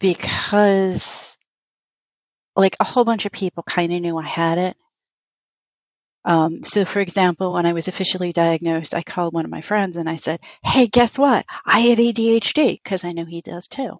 because 0.00 1.36
like 2.56 2.76
a 2.80 2.84
whole 2.84 3.04
bunch 3.04 3.26
of 3.26 3.32
people 3.32 3.62
kind 3.62 3.92
of 3.92 4.00
knew 4.00 4.18
I 4.18 4.26
had 4.26 4.58
it. 4.58 4.76
Um, 6.24 6.62
so, 6.62 6.84
for 6.84 7.00
example, 7.00 7.52
when 7.54 7.66
I 7.66 7.72
was 7.72 7.88
officially 7.88 8.32
diagnosed, 8.32 8.94
I 8.94 9.02
called 9.02 9.34
one 9.34 9.44
of 9.44 9.50
my 9.50 9.60
friends 9.60 9.96
and 9.96 10.08
I 10.08 10.16
said, 10.16 10.40
"Hey, 10.62 10.86
guess 10.86 11.18
what? 11.18 11.44
I 11.66 11.80
have 11.80 11.98
ADHD," 11.98 12.80
because 12.82 13.04
I 13.04 13.12
know 13.12 13.24
he 13.24 13.40
does 13.40 13.66
too. 13.68 13.98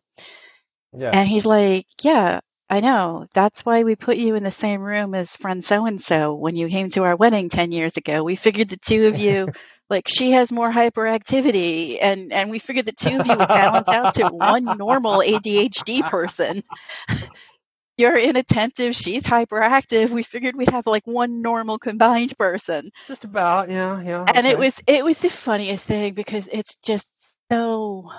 Yeah. 0.93 1.11
And 1.13 1.29
he's 1.29 1.47
like, 1.47 1.87
Yeah, 2.03 2.41
I 2.69 2.81
know. 2.81 3.27
That's 3.35 3.65
why 3.65 3.83
we 3.85 3.97
put 3.97 4.17
you 4.17 4.35
in 4.35 4.45
the 4.45 4.51
same 4.51 4.81
room 4.81 5.15
as 5.15 5.37
friend 5.37 5.65
so 5.65 5.87
and 5.87 6.01
so 6.01 6.35
when 6.35 6.57
you 6.57 6.69
came 6.69 6.89
to 6.91 7.05
our 7.05 7.17
wedding 7.17 7.49
10 7.49 7.73
years 7.73 7.97
ago. 7.97 8.23
We 8.23 8.37
figured 8.37 8.69
the 8.69 8.77
two 8.77 9.07
of 9.07 9.19
you, 9.19 9.49
like, 9.93 10.09
she 10.09 10.33
has 10.33 10.51
more 10.51 10.71
hyperactivity, 10.73 11.99
and, 12.03 12.33
and 12.33 12.51
we 12.51 12.59
figured 12.59 12.87
the 12.87 12.93
two 12.93 13.21
of 13.21 13.27
you 13.27 13.37
would 13.39 13.49
balance 13.49 13.89
out 13.89 14.15
to 14.15 14.25
one 14.27 14.77
normal 14.77 15.23
ADHD 15.23 16.03
person. 16.03 16.65
You're 17.99 18.17
inattentive, 18.17 18.97
she's 18.97 19.23
hyperactive. 19.23 20.11
We 20.11 20.23
figured 20.23 20.57
we'd 20.57 20.71
have 20.71 20.87
like 20.87 21.07
one 21.07 21.43
normal 21.43 21.79
combined 21.79 22.37
person 22.39 22.91
Just 23.07 23.25
about, 23.25 23.71
yeah, 23.71 24.01
yeah. 24.01 24.25
and 24.35 24.47
it 24.47 24.59
was 24.59 24.75
it 24.87 25.05
was 25.05 25.21
the 25.21 25.29
funniest 25.29 25.85
thing 25.85 26.15
because 26.15 26.49
it's 26.51 26.77
just 26.77 27.07
so 27.53 28.11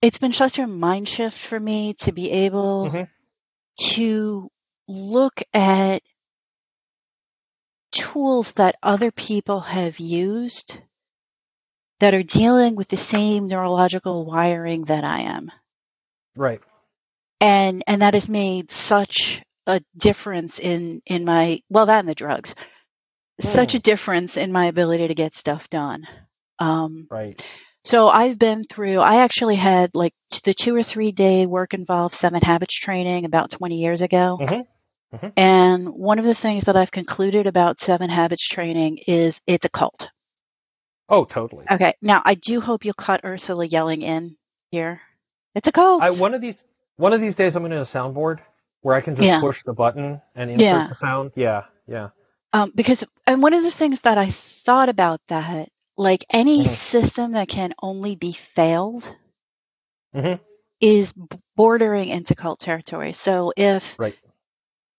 it's 0.00 0.18
been 0.18 0.32
such 0.32 0.58
a 0.58 0.66
mind 0.66 1.08
shift 1.08 1.38
for 1.38 1.58
me 1.58 1.94
to 2.00 2.12
be 2.12 2.30
able 2.30 2.90
Mhm. 2.90 3.08
to 3.78 4.50
look 4.88 5.42
at 5.54 6.02
tools 7.92 8.52
that 8.52 8.76
other 8.82 9.10
people 9.12 9.60
have 9.60 10.00
used 10.00 10.80
that 12.00 12.14
are 12.14 12.22
dealing 12.22 12.74
with 12.74 12.88
the 12.88 12.96
same 12.96 13.46
neurological 13.46 14.24
wiring 14.26 14.84
that 14.86 15.04
I 15.04 15.20
am 15.22 15.50
right. 16.36 16.60
and 17.40 17.82
and 17.86 18.02
that 18.02 18.14
has 18.14 18.28
made 18.28 18.70
such 18.70 19.42
a 19.66 19.80
difference 19.96 20.58
in 20.58 21.00
in 21.06 21.24
my 21.24 21.60
well 21.68 21.86
that 21.86 22.00
and 22.00 22.08
the 22.08 22.14
drugs 22.14 22.54
such 23.40 23.72
Hmm. 23.72 23.78
a 23.78 23.80
difference 23.80 24.36
in 24.36 24.52
my 24.52 24.66
ability 24.66 25.08
to 25.08 25.14
get 25.14 25.34
stuff 25.34 25.70
done 25.70 26.06
um 26.58 27.06
Right. 27.10 27.40
so 27.84 28.08
i've 28.08 28.38
been 28.38 28.64
through 28.64 28.98
i 28.98 29.16
actually 29.18 29.56
had 29.56 29.94
like 29.94 30.14
the 30.44 30.54
two 30.54 30.74
or 30.74 30.82
three 30.82 31.12
day 31.12 31.46
work 31.46 31.74
involved 31.74 32.14
seven 32.14 32.42
habits 32.42 32.74
training 32.74 33.24
about 33.24 33.50
20 33.50 33.76
years 33.76 34.02
ago 34.02 34.38
Mhm. 34.40 34.66
Mhm. 35.14 35.32
and 35.36 35.88
one 35.88 36.18
of 36.18 36.24
the 36.24 36.34
things 36.34 36.64
that 36.64 36.76
i've 36.76 36.90
concluded 36.90 37.46
about 37.46 37.78
seven 37.80 38.10
habits 38.10 38.46
training 38.46 38.98
is 39.06 39.40
it's 39.46 39.64
a 39.66 39.68
cult 39.70 40.08
Oh, 41.08 41.24
totally. 41.24 41.66
okay 41.70 41.94
now 42.00 42.22
i 42.24 42.34
do 42.34 42.60
hope 42.60 42.84
you'll 42.84 42.94
cut 42.94 43.24
ursula 43.24 43.66
yelling 43.66 44.02
in 44.02 44.36
here 44.70 45.00
it's 45.54 45.68
a 45.68 45.72
cult 45.72 46.02
I 46.02 46.10
one 46.12 46.34
of 46.34 46.40
these 46.40 46.56
one 46.96 47.12
of 47.12 47.20
these 47.20 47.34
days 47.36 47.56
I'm 47.56 47.62
going 47.62 47.72
to 47.72 47.78
a 47.78 47.82
soundboard 47.82 48.40
where 48.80 48.94
I 48.96 49.00
can 49.00 49.16
just 49.16 49.28
Yeah. 49.28 49.40
push 49.40 49.62
the 49.64 49.72
button 49.72 50.20
and 50.34 50.50
insert 50.50 50.62
Yeah. 50.64 50.86
the 50.88 50.94
sound. 50.94 51.32
Yeah, 51.36 51.64
yeah. 51.86 52.08
um, 52.52 52.72
because 52.74 53.04
and 53.26 53.42
one 53.42 53.54
of 53.54 53.62
the 53.62 53.70
things 53.70 54.02
that 54.02 54.18
I 54.18 54.28
thought 54.30 54.88
about 54.88 55.20
that, 55.28 55.68
like 55.96 56.24
any 56.30 56.60
Mhm. 56.64 56.66
system 56.68 57.32
that 57.32 57.48
can 57.48 57.72
only 57.82 58.14
be 58.16 58.32
failed, 58.32 59.04
Mhm. 60.14 60.40
is 60.80 61.14
bordering 61.56 62.08
into 62.08 62.34
cult 62.34 62.60
territory. 62.60 63.12
So 63.12 63.52
if 63.56 63.98
Right. 63.98 64.18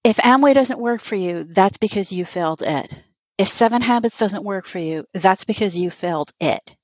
If 0.03 0.17
Amway 0.17 0.53
doesn't 0.53 0.79
work 0.79 1.01
for 1.01 1.15
you, 1.15 1.43
that's 1.43 1.77
because 1.77 2.11
you 2.11 2.25
failed 2.25 2.61
it. 2.61 2.93
If 3.37 3.47
Seven 3.47 3.81
Habits 3.81 4.17
doesn't 4.19 4.43
work 4.43 4.65
for 4.65 4.79
you, 4.79 5.05
that's 5.13 5.43
because 5.45 5.75
you 5.77 5.89
failed 5.91 6.31
it. 6.39 6.75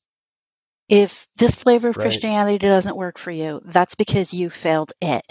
If 0.90 1.28
this 1.38 1.56
flavor 1.56 1.88
of 1.90 1.98
Right. 1.98 2.00
Christianity 2.00 2.58
doesn't 2.58 2.98
work 2.98 3.18
for 3.18 3.32
you, 3.32 3.62
that's 3.64 3.96
because 3.96 4.34
you 4.34 4.50
failed 4.50 4.92
it 5.02 5.26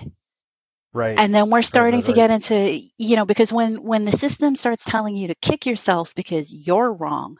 Right. 0.93 1.19
and 1.19 1.35
then 1.35 1.51
we're 1.51 1.63
starting 1.63 2.01
right, 2.01 2.03
to 2.03 2.13
right. 2.13 2.15
get 2.15 2.31
into 2.31 2.81
you 2.97 3.17
know 3.17 3.25
because 3.27 3.53
when 3.53 3.83
when 3.83 4.05
the 4.05 4.13
system 4.13 4.57
starts 4.57 4.85
telling 4.85 5.17
you 5.17 5.29
to 5.29 5.35
kick 5.35 5.67
yourself 5.67 6.15
because 6.15 6.67
you're 6.67 6.93
wrong 6.93 7.37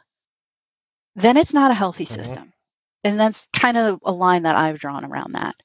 then 1.15 1.37
it's 1.37 1.53
not 1.53 1.71
a 1.71 1.75
healthy 1.75 2.05
Mhm. 2.09 2.37
system 2.37 2.53
and 3.03 3.19
that's 3.19 3.47
kind 3.53 3.77
of 3.77 3.99
a 4.03 4.11
line 4.11 4.43
that 4.43 4.55
i've 4.55 4.79
drawn 4.79 5.05
around 5.05 5.33
that 5.33 5.55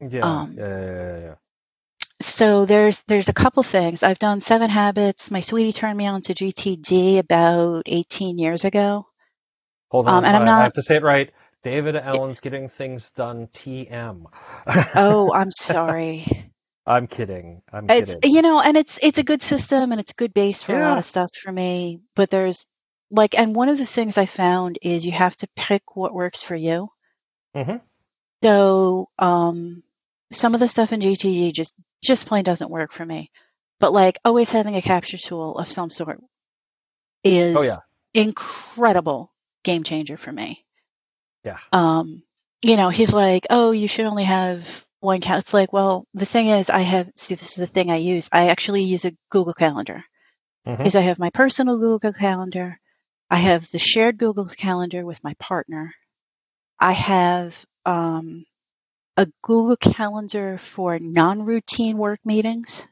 yeah, 0.00 0.08
um, 0.20 0.56
yeah, 0.56 0.80
yeah, 0.80 0.90
yeah, 0.90 1.18
yeah. 1.18 1.34
So 2.20 2.66
there's 2.66 3.02
there's 3.04 3.28
a 3.28 3.32
couple 3.32 3.62
things 3.62 4.02
i've 4.02 4.18
done 4.18 4.40
seven 4.40 4.70
habits 4.70 5.30
my 5.30 5.40
sweetie 5.40 5.72
turned 5.72 5.96
me 5.96 6.06
on 6.06 6.22
to 6.22 6.34
gtd 6.34 7.18
about 7.18 7.82
18 7.86 8.38
years 8.38 8.64
ago 8.64 9.06
Hold 9.90 10.06
um, 10.06 10.24
on. 10.24 10.24
and 10.24 10.36
I'm 10.36 10.48
I, 10.48 10.60
I 10.60 10.62
have 10.64 10.72
to 10.74 10.82
say 10.82 10.96
it 10.96 11.02
right. 11.02 11.30
David 11.62 11.96
Allen's 11.96 12.40
getting 12.40 12.68
things 12.68 13.10
done. 13.10 13.48
TM. 13.48 14.26
oh 14.96 15.32
i'm 15.32 15.50
sorry 15.52 16.24
I'm 16.86 17.06
kidding. 17.06 17.62
I'm 17.72 17.86
it's 17.88 18.14
kidding. 18.14 18.20
you 18.24 18.42
know 18.42 18.60
and 18.60 18.76
it's 18.76 18.98
it's 19.02 19.18
a 19.18 19.22
good 19.24 19.42
system 19.42 19.92
and 19.92 20.00
it's 20.00 20.12
a 20.12 20.16
good 20.16 20.34
base 20.34 20.62
for 20.62 20.74
a 20.74 20.80
lot 20.80 20.98
of 20.98 21.04
stuff 21.04 21.30
for 21.34 21.52
me 21.52 22.00
but 22.16 22.30
there's 22.30 22.66
like 23.10 23.38
and 23.38 23.54
one 23.54 23.68
of 23.68 23.78
the 23.78 23.86
things 23.86 24.18
i 24.18 24.26
found 24.26 24.78
is 24.82 25.04
you 25.06 25.12
have 25.12 25.36
to 25.36 25.48
pick 25.56 25.96
what 25.96 26.14
works 26.14 26.42
for 26.44 26.56
you 26.56 26.88
Mhm. 27.54 27.80
so 28.42 29.08
um 29.18 29.82
some 30.32 30.54
of 30.54 30.60
the 30.60 30.68
stuff 30.68 30.92
in 30.92 31.00
gtd 31.00 31.52
just 31.52 31.74
just 32.02 32.26
plain 32.26 32.44
doesn't 32.44 32.70
work 32.70 32.92
for 32.92 33.04
me 33.04 33.30
but 33.80 33.92
like 33.92 34.18
always 34.24 34.52
having 34.52 34.76
a 34.76 34.82
capture 34.82 35.18
tool 35.18 35.56
of 35.58 35.68
some 35.68 35.90
sort 35.90 36.20
is 37.24 37.56
Oh, 37.56 37.62
yeah. 37.62 37.76
incredible 38.14 39.32
game 39.64 39.82
changer 39.82 40.16
for 40.16 40.32
me 40.32 40.64
Yeah. 41.44 41.58
um 41.72 42.22
you 42.62 42.76
know 42.76 42.88
he's 42.88 43.12
like 43.12 43.46
oh 43.50 43.70
you 43.72 43.88
should 43.88 44.06
only 44.06 44.24
have 44.24 44.84
one 45.00 45.20
cal 45.20 45.38
it's 45.38 45.54
like 45.54 45.72
well 45.72 46.06
the 46.14 46.24
thing 46.26 46.48
is 46.48 46.70
i 46.70 46.80
have 46.80 47.10
see 47.16 47.34
this 47.34 47.50
is 47.50 47.56
the 47.56 47.66
thing 47.66 47.90
i 47.90 47.96
use 47.96 48.28
i 48.32 48.48
actually 48.48 48.82
use 48.82 49.04
a 49.04 49.16
google 49.30 49.54
calendar 49.54 50.04
Mhm. 50.66 50.86
is 50.86 50.96
i 50.96 51.00
have 51.00 51.18
my 51.18 51.30
personal 51.30 51.78
google 51.78 52.12
calendar 52.12 52.78
i 53.30 53.36
have 53.36 53.70
the 53.70 53.78
shared 53.78 54.18
google 54.18 54.46
calendar 54.46 55.04
with 55.04 55.22
my 55.24 55.34
partner 55.38 55.94
i 56.78 56.92
have 56.92 57.64
um, 57.86 58.44
a 59.20 59.26
google 59.42 59.76
calendar 59.76 60.58
for 60.58 60.98
non-routine 60.98 61.98
work 61.98 62.20
meetings 62.24 62.88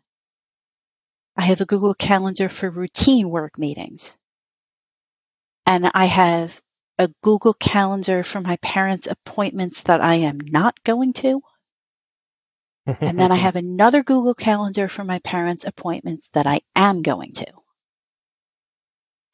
i 1.36 1.42
have 1.44 1.60
a 1.60 1.66
google 1.66 1.94
calendar 1.94 2.48
for 2.48 2.70
routine 2.70 3.30
work 3.30 3.58
meetings 3.58 4.16
and 5.66 5.90
i 5.94 6.04
have 6.06 6.60
a 6.98 7.08
google 7.22 7.54
calendar 7.54 8.22
for 8.22 8.40
my 8.40 8.56
parents 8.56 9.08
appointments 9.08 9.84
that 9.84 10.00
i 10.02 10.16
am 10.16 10.38
not 10.40 10.82
going 10.84 11.12
to 11.14 11.40
and 13.04 13.18
then 13.18 13.32
I 13.32 13.36
have 13.46 13.56
another 13.56 14.02
Google 14.02 14.34
Calendar 14.34 14.88
for 14.88 15.04
my 15.04 15.18
parents' 15.20 15.64
appointments 15.64 16.28
that 16.30 16.46
I 16.46 16.60
am 16.76 17.02
going 17.02 17.32
to. 17.34 17.46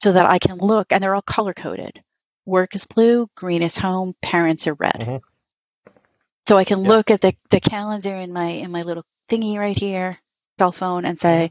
So 0.03 0.13
that 0.13 0.27
I 0.27 0.39
can 0.39 0.59
look, 0.59 0.93
and 0.93 1.03
they're 1.03 1.15
all 1.15 1.23
color 1.23 1.55
coded. 1.55 2.03
Work 2.47 2.75
is 2.75 2.87
blue, 2.87 3.29
green 3.37 3.63
is 3.63 3.79
home, 3.79 4.15
parents 4.23 4.67
are 4.67 4.75
red. 4.75 5.01
Mhm. 5.01 5.23
So 6.47 6.57
I 6.59 6.65
can 6.65 6.81
Yeah. 6.81 6.89
look 6.89 7.11
at 7.11 7.21
the, 7.21 7.35
the 7.51 7.61
calendar 7.61 8.15
in 8.15 8.33
my 8.33 8.47
in 8.47 8.71
my 8.71 8.83
little 8.83 9.05
thingy 9.31 9.59
right 9.59 9.77
here, 9.77 10.19
cell 10.59 10.73
phone, 10.73 11.05
and 11.05 11.19
say, 11.19 11.51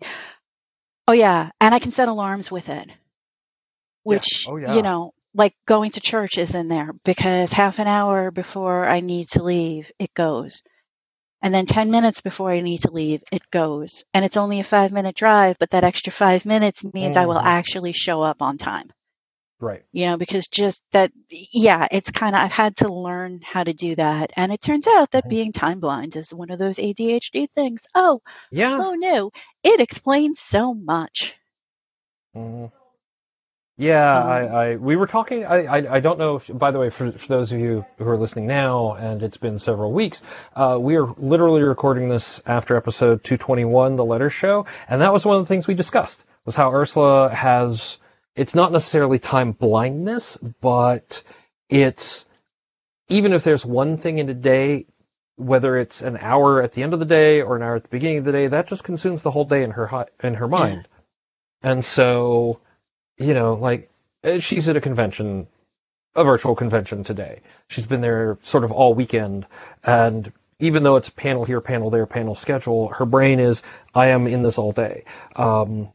Oh 1.08 1.14
yeah, 1.14 1.52
and 1.62 1.74
I 1.74 1.80
can 1.80 1.92
set 1.92 2.10
alarms 2.10 2.52
with 2.52 2.70
it. 2.70 2.90
Which 4.04 4.48
Oh, 4.50 4.58
yeah. 4.58 4.76
you 4.76 4.82
know, 4.82 5.14
like 5.34 5.56
going 5.66 5.92
to 5.92 6.02
church 6.02 6.38
is 6.38 6.56
in 6.56 6.68
there 6.68 6.92
because 7.04 7.52
half 7.52 7.80
an 7.80 7.88
hour 7.88 8.32
before 8.32 8.88
I 8.88 9.00
need 9.00 9.30
to 9.30 9.44
leave, 9.44 9.92
it 10.00 10.14
goes. 10.14 10.62
And 11.42 11.54
then 11.54 11.66
10 11.66 11.92
minutes 11.92 12.22
before 12.22 12.52
I 12.52 12.60
need 12.62 12.84
to 12.84 12.92
leave, 12.92 13.24
it 13.32 13.50
goes. 13.52 14.06
And 14.14 14.26
it's 14.26 14.38
only 14.38 14.60
a 14.60 14.64
five 14.64 14.92
minute 14.92 15.16
drive, 15.16 15.58
but 15.60 15.72
that 15.72 15.84
extra 15.84 16.12
five 16.14 16.46
minutes 16.46 16.84
means 16.94 17.18
I 17.18 17.26
will 17.26 17.40
Mhm. 17.40 17.46
actually 17.46 17.94
show 17.94 18.22
up 18.22 18.42
on 18.42 18.58
time. 18.58 18.92
Right. 19.64 19.84
You 19.94 20.08
know, 20.08 20.18
because 20.18 20.48
just 20.50 20.84
that, 20.92 21.12
yeah, 21.30 21.88
it's 21.90 22.12
kind 22.12 22.36
of, 22.36 22.42
I've 22.42 22.52
had 22.52 22.76
to 22.78 22.92
learn 22.94 23.40
how 23.42 23.64
to 23.64 23.74
do 23.74 23.96
that. 23.96 24.32
And 24.36 24.52
it 24.52 24.62
turns 24.62 24.88
out 24.88 25.12
that 25.12 25.26
Mhm. 25.26 25.30
being 25.30 25.52
time 25.54 25.80
blind 25.80 26.18
is 26.18 26.34
one 26.34 26.52
of 26.52 26.60
those 26.60 26.80
ADHD 26.80 27.50
things. 27.50 27.88
Oh, 27.96 28.22
Yeah. 28.52 28.78
oh 28.82 28.94
no, 28.96 29.32
it 29.64 29.80
explains 29.80 30.42
so 30.42 30.74
much. 30.74 31.36
Mhm. 32.36 32.72
Yeah, 33.78 34.20
Um, 34.20 34.28
I, 34.28 34.40
I 34.72 34.76
we 34.76 34.96
were 34.98 35.08
talking. 35.08 35.46
I, 35.46 35.64
I, 35.66 35.96
I 35.96 36.00
don't 36.02 36.20
know. 36.20 36.36
If, 36.36 36.48
by 36.54 36.72
the 36.72 36.80
way, 36.80 36.90
for, 36.92 37.12
for 37.12 37.28
those 37.28 37.52
of 37.54 37.60
you 37.60 37.86
who 37.98 38.08
are 38.08 38.18
listening 38.18 38.46
now, 38.46 38.94
and 38.94 39.24
it's 39.24 39.38
been 39.38 39.58
several 39.60 39.92
weeks, 39.94 40.22
uh, 40.56 40.78
we 40.80 40.96
are 40.98 41.08
literally 41.18 41.64
recording 41.64 42.08
this 42.10 42.42
after 42.46 42.76
episode 42.76 43.24
221, 43.24 43.96
the 43.96 44.06
letter 44.06 44.30
show, 44.30 44.66
and 44.90 45.02
that 45.02 45.12
was 45.14 45.26
one 45.26 45.38
of 45.38 45.44
the 45.44 45.48
things 45.48 45.68
we 45.68 45.74
discussed 45.74 46.24
was 46.46 46.56
how 46.56 46.72
Ursula 46.74 47.30
has. 47.34 47.98
It's 48.36 48.56
not 48.56 48.72
necessarily 48.72 49.20
time 49.20 49.52
blindness, 49.52 50.38
but 50.38 51.24
it's 51.70 52.26
even 53.10 53.34
if 53.34 53.44
there's 53.44 53.66
one 53.66 53.98
thing 53.98 54.18
in 54.18 54.30
a 54.30 54.34
day, 54.34 54.86
whether 55.36 55.78
it's 55.78 56.02
an 56.02 56.18
hour 56.18 56.62
at 56.62 56.72
the 56.72 56.84
end 56.84 56.94
of 56.94 57.00
the 57.00 57.06
day 57.06 57.42
or 57.42 57.56
an 57.56 57.62
hour 57.62 57.76
at 57.76 57.84
the 57.84 57.90
beginning 57.90 58.20
of 58.20 58.26
the 58.26 58.32
day, 58.32 58.48
that 58.48 58.68
just 58.68 58.84
consumes 58.84 59.24
the 59.24 59.32
whole 59.32 59.46
day 59.46 59.64
in 59.64 59.72
her 59.72 60.08
in 60.24 60.36
her 60.36 60.48
mind. 60.48 60.88
And 61.62 61.84
so, 61.84 62.60
you 63.18 63.34
know, 63.34 63.54
like 63.54 63.90
uh, 64.24 64.40
she's 64.40 64.68
at 64.68 64.78
a 64.78 64.82
convention, 64.82 65.48
a 66.16 66.24
virtual 66.24 66.56
convention 66.56 67.04
today. 67.04 67.42
She's 67.68 67.86
been 67.86 68.02
there 68.02 68.38
sort 68.42 68.64
of 68.64 68.72
all 68.72 68.94
weekend, 68.94 69.46
and 69.84 70.32
even 70.60 70.84
though 70.84 70.96
it's 70.96 71.10
panel 71.10 71.46
here, 71.46 71.62
panel 71.62 71.90
there, 71.90 72.06
panel 72.06 72.36
schedule, 72.36 72.90
her 72.90 73.06
brain 73.06 73.40
is, 73.40 73.62
I 73.94 74.08
am 74.08 74.28
in 74.28 74.44
this 74.44 74.58
all 74.58 74.72
day. 74.72 75.04
Um, 75.36 75.90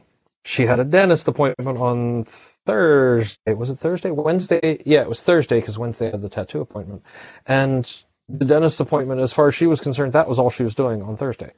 she 0.48 0.64
had 0.64 0.80
a 0.80 0.84
dentist 0.84 1.28
appointment 1.28 1.76
on 1.78 2.24
Thursday. 2.64 3.52
Was 3.52 3.68
it 3.68 3.76
Thursday? 3.76 4.10
Wednesday? 4.10 4.82
Yeah, 4.86 5.02
it 5.02 5.08
was 5.08 5.20
Thursday 5.22 5.60
because 5.60 5.78
Wednesday 5.78 6.10
had 6.10 6.22
the 6.22 6.30
tattoo 6.30 6.62
appointment. 6.62 7.02
And 7.46 7.90
the 8.30 8.46
dentist 8.46 8.80
appointment, 8.80 9.20
as 9.20 9.30
far 9.32 9.48
as 9.48 9.54
she 9.54 9.66
was 9.66 9.80
concerned, 9.82 10.14
that 10.14 10.26
was 10.26 10.38
all 10.38 10.48
she 10.48 10.64
was 10.64 10.74
doing 10.74 11.02
on 11.02 11.18
Thursday. 11.18 11.52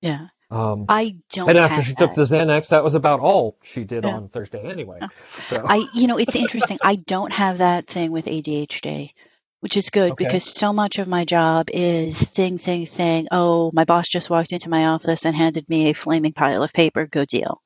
Yeah. 0.00 0.28
Um, 0.48 0.84
I 0.88 1.16
don't 1.32 1.48
and 1.48 1.58
after 1.58 1.82
she 1.82 1.94
that. 1.94 1.98
took 1.98 2.14
the 2.14 2.22
Xanax, 2.22 2.68
that 2.68 2.84
was 2.84 2.94
about 2.94 3.18
all 3.18 3.56
she 3.64 3.82
did 3.82 4.04
Yeah. 4.04 4.14
on 4.14 4.28
Thursday 4.28 4.60
anyway. 4.62 4.98
Yeah. 5.00 5.08
So, 5.28 5.64
I, 5.68 5.84
you 5.92 6.06
know, 6.06 6.18
it's 6.18 6.36
interesting. 6.36 6.78
I 6.84 6.94
don't 6.94 7.32
have 7.32 7.58
that 7.58 7.88
thing 7.88 8.12
with 8.12 8.26
ADHD, 8.26 9.10
which 9.58 9.76
is 9.76 9.90
good 9.90 10.12
Okay. 10.12 10.24
because 10.24 10.44
so 10.44 10.72
much 10.72 11.00
of 11.00 11.08
my 11.08 11.24
job 11.24 11.68
is 11.72 12.22
thing, 12.22 12.58
thing, 12.58 12.86
thing. 12.86 13.26
Oh, 13.32 13.72
my 13.74 13.84
boss 13.84 14.08
just 14.08 14.30
walked 14.30 14.52
into 14.52 14.68
my 14.70 14.86
office 14.86 15.24
and 15.26 15.34
handed 15.34 15.68
me 15.68 15.90
a 15.90 15.94
flaming 15.94 16.32
pile 16.32 16.62
of 16.62 16.72
paper. 16.72 17.06
Go 17.06 17.24
deal. 17.24 17.60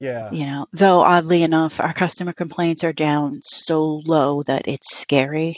Yeah. 0.00 0.30
You 0.30 0.46
know, 0.46 0.66
though 0.72 1.00
oddly 1.02 1.42
enough, 1.42 1.80
our 1.80 1.92
customer 1.92 2.32
complaints 2.32 2.82
are 2.82 2.94
down 2.94 3.40
so 3.42 3.96
low 4.06 4.42
that 4.44 4.66
it's 4.66 4.96
scary. 4.96 5.56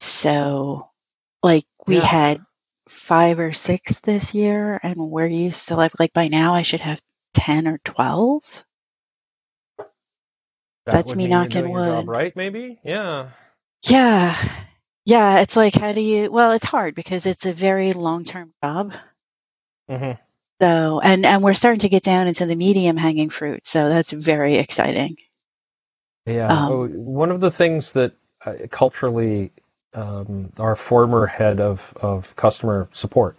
So, 0.00 0.90
like, 1.42 1.66
we 1.86 2.00
Yeah. 2.00 2.06
had 2.06 2.44
five 2.88 3.38
or 3.40 3.52
six 3.52 4.00
this 4.00 4.34
year, 4.34 4.78
and 4.82 4.96
we're 4.98 5.26
used 5.26 5.68
to 5.68 5.76
like, 5.76 5.98
like 5.98 6.12
by 6.12 6.28
now 6.28 6.54
I 6.54 6.62
should 6.62 6.80
have 6.82 7.02
10 7.34 7.68
or 7.68 7.78
12. 7.78 8.64
That 10.86 11.04
That's 11.04 11.14
me 11.14 11.28
knocking 11.28 11.50
doing 11.52 11.72
your 11.72 11.82
job 11.82 12.08
wood. 12.08 12.08
right, 12.08 12.34
maybe? 12.34 12.80
Yeah. 12.84 13.32
Yeah. 13.88 14.36
Yeah, 15.06 15.40
it's 15.40 15.56
like 15.56 15.74
how 15.74 15.92
do 15.92 16.00
you 16.00 16.30
well, 16.30 16.52
it's 16.52 16.64
hard 16.64 16.94
because 16.94 17.26
it's 17.26 17.46
a 17.46 17.52
very 17.52 17.92
long-term 17.92 18.52
job. 18.62 18.94
hmm 19.88 20.23
So, 20.60 21.00
and 21.00 21.26
and 21.26 21.42
we're 21.42 21.54
starting 21.54 21.80
to 21.80 21.88
get 21.88 22.02
down 22.02 22.28
into 22.28 22.46
the 22.46 22.54
medium 22.54 22.96
hanging 22.96 23.30
fruit. 23.30 23.66
So 23.66 23.88
that's 23.88 24.12
very 24.12 24.56
exciting. 24.56 25.16
Yeah. 26.26 26.52
Um, 26.52 26.72
oh, 26.72 26.86
one 26.88 27.30
of 27.30 27.40
the 27.40 27.50
things 27.50 27.92
that 27.92 28.12
uh, 28.44 28.54
culturally, 28.70 29.52
um, 29.92 30.52
our 30.58 30.76
former 30.76 31.26
head 31.26 31.60
of, 31.60 31.92
of 32.00 32.34
customer 32.36 32.88
support 32.92 33.38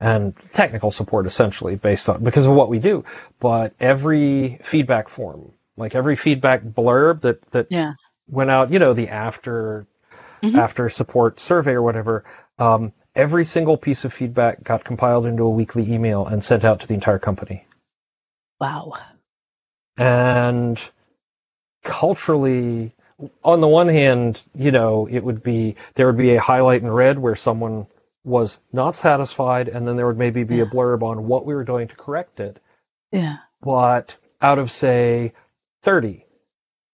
and 0.00 0.34
technical 0.52 0.90
support 0.90 1.26
essentially 1.26 1.76
based 1.76 2.08
on 2.08 2.22
because 2.22 2.46
of 2.46 2.54
what 2.54 2.68
we 2.68 2.78
do, 2.78 3.04
but 3.40 3.74
every 3.80 4.58
feedback 4.62 5.08
form, 5.08 5.52
like 5.76 5.94
every 5.94 6.16
feedback 6.16 6.62
blurb 6.62 7.22
that, 7.22 7.42
that 7.50 7.68
Yeah. 7.70 7.92
went 8.28 8.50
out, 8.50 8.70
you 8.72 8.78
know, 8.78 8.92
the 8.92 9.08
after 9.08 9.86
Mhm. 10.42 10.58
after 10.58 10.88
support 10.88 11.40
survey 11.40 11.72
or 11.72 11.82
whatever, 11.82 12.24
um, 12.58 12.92
every 13.16 13.44
single 13.44 13.76
piece 13.76 14.04
of 14.04 14.12
feedback 14.12 14.62
got 14.62 14.84
compiled 14.84 15.26
into 15.26 15.42
a 15.42 15.50
weekly 15.50 15.92
email 15.92 16.26
and 16.26 16.44
sent 16.44 16.64
out 16.64 16.80
to 16.80 16.86
the 16.86 16.94
entire 16.94 17.18
company. 17.18 17.66
Wow. 18.60 18.92
And 19.96 20.78
culturally, 21.82 22.92
on 23.42 23.60
the 23.60 23.68
one 23.68 23.88
hand, 23.88 24.40
you 24.54 24.70
know, 24.70 25.08
it 25.10 25.24
would 25.24 25.42
be 25.42 25.76
there 25.94 26.06
would 26.06 26.18
be 26.18 26.34
a 26.34 26.40
highlight 26.40 26.82
in 26.82 26.90
red 26.90 27.18
where 27.18 27.36
someone 27.36 27.86
was 28.24 28.60
not 28.72 28.94
satisfied, 28.94 29.68
and 29.68 29.86
then 29.86 29.96
there 29.96 30.06
would 30.06 30.18
maybe 30.18 30.42
be 30.42 30.60
a 30.60 30.66
blurb 30.66 31.02
on 31.02 31.26
what 31.26 31.46
we 31.46 31.54
were 31.54 31.64
doing 31.64 31.88
to 31.88 31.94
correct 31.94 32.40
it. 32.40 32.60
Yeah. 33.12 33.36
But 33.62 34.16
out 34.42 34.58
of 34.58 34.70
say 34.70 35.32
30, 35.82 36.26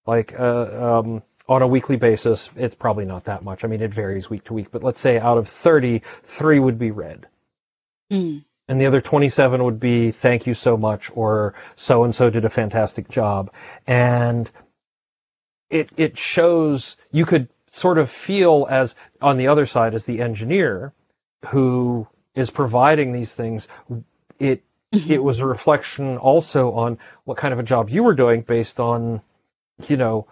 like 0.06 0.38
uh, 0.38 1.00
um, 1.00 1.22
on 1.48 1.62
a 1.62 1.66
weekly 1.66 1.96
basis, 1.96 2.50
it's 2.56 2.74
probably 2.74 3.04
not 3.04 3.24
that 3.24 3.44
much. 3.44 3.64
I 3.64 3.68
mean, 3.68 3.82
it 3.82 3.92
varies 3.92 4.30
week 4.30 4.44
to 4.44 4.54
week, 4.54 4.70
but 4.70 4.82
let's 4.82 5.00
say 5.00 5.18
out 5.18 5.38
of 5.38 5.48
30, 5.48 6.02
three 6.24 6.58
would 6.58 6.78
be 6.78 6.90
red. 6.90 7.26
Mm. 8.12 8.44
And 8.68 8.80
the 8.80 8.86
other 8.86 9.00
27 9.00 9.62
would 9.64 9.80
be 9.80 10.12
thank 10.12 10.46
you 10.46 10.54
so 10.54 10.76
much 10.76 11.10
or 11.14 11.54
so 11.76 12.04
and 12.04 12.14
so 12.14 12.30
did 12.30 12.44
a 12.44 12.50
fantastic 12.50 13.08
job. 13.08 13.52
And 13.86 14.50
it 15.68 15.90
it 15.96 16.18
shows 16.18 16.96
you 17.10 17.26
could 17.26 17.48
sort 17.72 17.98
of 17.98 18.10
feel 18.10 18.66
as 18.70 18.94
on 19.20 19.38
the 19.38 19.48
other 19.48 19.66
side 19.66 19.94
as 19.94 20.04
the 20.04 20.20
engineer 20.20 20.92
who 21.46 22.06
is 22.34 22.50
providing 22.50 23.12
these 23.12 23.34
things 23.34 23.66
it 24.38 24.62
it 24.92 25.22
was 25.22 25.40
a 25.40 25.46
reflection 25.46 26.18
also 26.18 26.72
on 26.72 26.98
what 27.24 27.38
kind 27.38 27.54
of 27.54 27.58
a 27.58 27.62
job 27.62 27.88
you 27.88 28.02
were 28.02 28.14
doing 28.14 28.42
based 28.42 28.78
on 28.78 29.22
you 29.88 29.96
know 29.96 30.26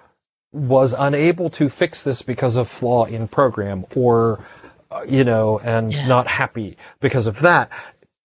was 0.53 0.95
unable 0.97 1.51
to 1.51 1.69
fix 1.69 2.03
this 2.03 2.23
because 2.23 2.57
of 2.57 2.69
flaw 2.69 3.05
in 3.05 3.29
program 3.29 3.85
or 3.95 4.45
uh, 4.91 5.03
you 5.09 5.25
know 5.25 5.59
and 5.59 5.93
Yeah. 5.95 6.09
not 6.09 6.27
happy 6.27 6.77
because 7.01 7.27
of 7.27 7.41
that. 7.41 7.71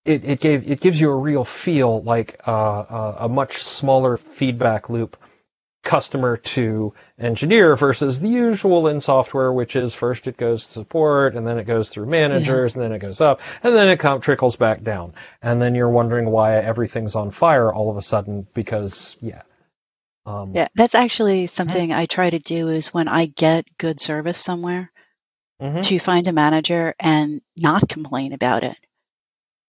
It, 0.05 0.23
it 0.25 0.39
gave 0.39 0.69
it 0.69 0.79
gives 0.81 0.99
you 0.99 1.09
a 1.11 1.15
real 1.15 1.45
feel 1.45 2.01
like 2.03 2.39
uh, 2.47 2.51
uh, 2.51 3.15
a 3.21 3.29
much 3.29 3.57
smaller 3.63 4.17
feedback 4.17 4.89
loop 4.89 5.17
customer 5.83 6.37
to 6.37 6.93
engineer 7.19 7.75
versus 7.75 8.19
the 8.19 8.27
usual 8.27 8.87
in 8.87 8.99
software 8.99 9.53
which 9.53 9.75
is 9.75 9.93
first 9.93 10.25
it 10.25 10.35
goes 10.35 10.65
to 10.65 10.71
support 10.73 11.35
and 11.35 11.45
then 11.45 11.59
it 11.59 11.65
goes 11.65 11.89
through 11.89 12.07
managers 12.07 12.73
and 12.75 12.83
then 12.83 12.91
it 12.91 12.97
goes 12.97 13.21
up 13.21 13.39
and 13.61 13.75
then 13.75 13.89
it 13.89 13.99
com- 13.99 14.19
trickles 14.19 14.55
back 14.55 14.81
down. 14.83 15.13
And 15.43 15.61
then 15.61 15.75
you're 15.75 15.89
wondering 15.89 16.25
why 16.31 16.55
everything's 16.57 17.15
on 17.15 17.29
fire 17.29 17.71
all 17.71 17.91
of 17.91 17.97
a 17.97 18.01
sudden 18.01 18.47
because 18.55 19.15
yeah 19.21 19.43
um, 20.25 20.51
Yeah, 20.53 20.67
that's 20.75 20.95
actually 20.95 21.47
something 21.47 21.93
I 21.93 22.05
try 22.07 22.29
to 22.29 22.39
do 22.39 22.69
is 22.69 22.93
when 22.93 23.07
I 23.07 23.25
get 23.27 23.65
good 23.77 23.99
service 23.99 24.37
somewhere 24.37 24.91
mhm. 25.59 25.83
to 25.83 25.99
find 25.99 26.27
a 26.27 26.33
manager 26.33 26.95
and 26.99 27.41
not 27.57 27.87
complain 27.89 28.33
about 28.33 28.63
it. 28.63 28.77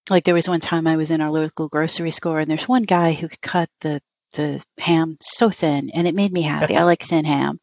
Like 0.08 0.24
there 0.24 0.34
was 0.34 0.48
one 0.48 0.60
time 0.60 0.86
I 0.86 0.96
was 0.96 1.10
in 1.10 1.20
our 1.20 1.30
local 1.30 1.68
grocery 1.68 2.10
store 2.10 2.38
and 2.40 2.50
there's 2.50 2.68
one 2.68 2.82
guy 2.84 3.12
who 3.12 3.28
could 3.28 3.40
cut 3.40 3.68
the 3.80 4.00
the 4.32 4.62
ham 4.78 5.16
so 5.20 5.50
thin 5.50 5.90
and 5.90 6.06
it 6.06 6.14
made 6.14 6.32
me 6.32 6.42
happy. 6.42 6.76
I 6.76 6.82
like 6.84 7.02
thin 7.02 7.24
ham. 7.24 7.60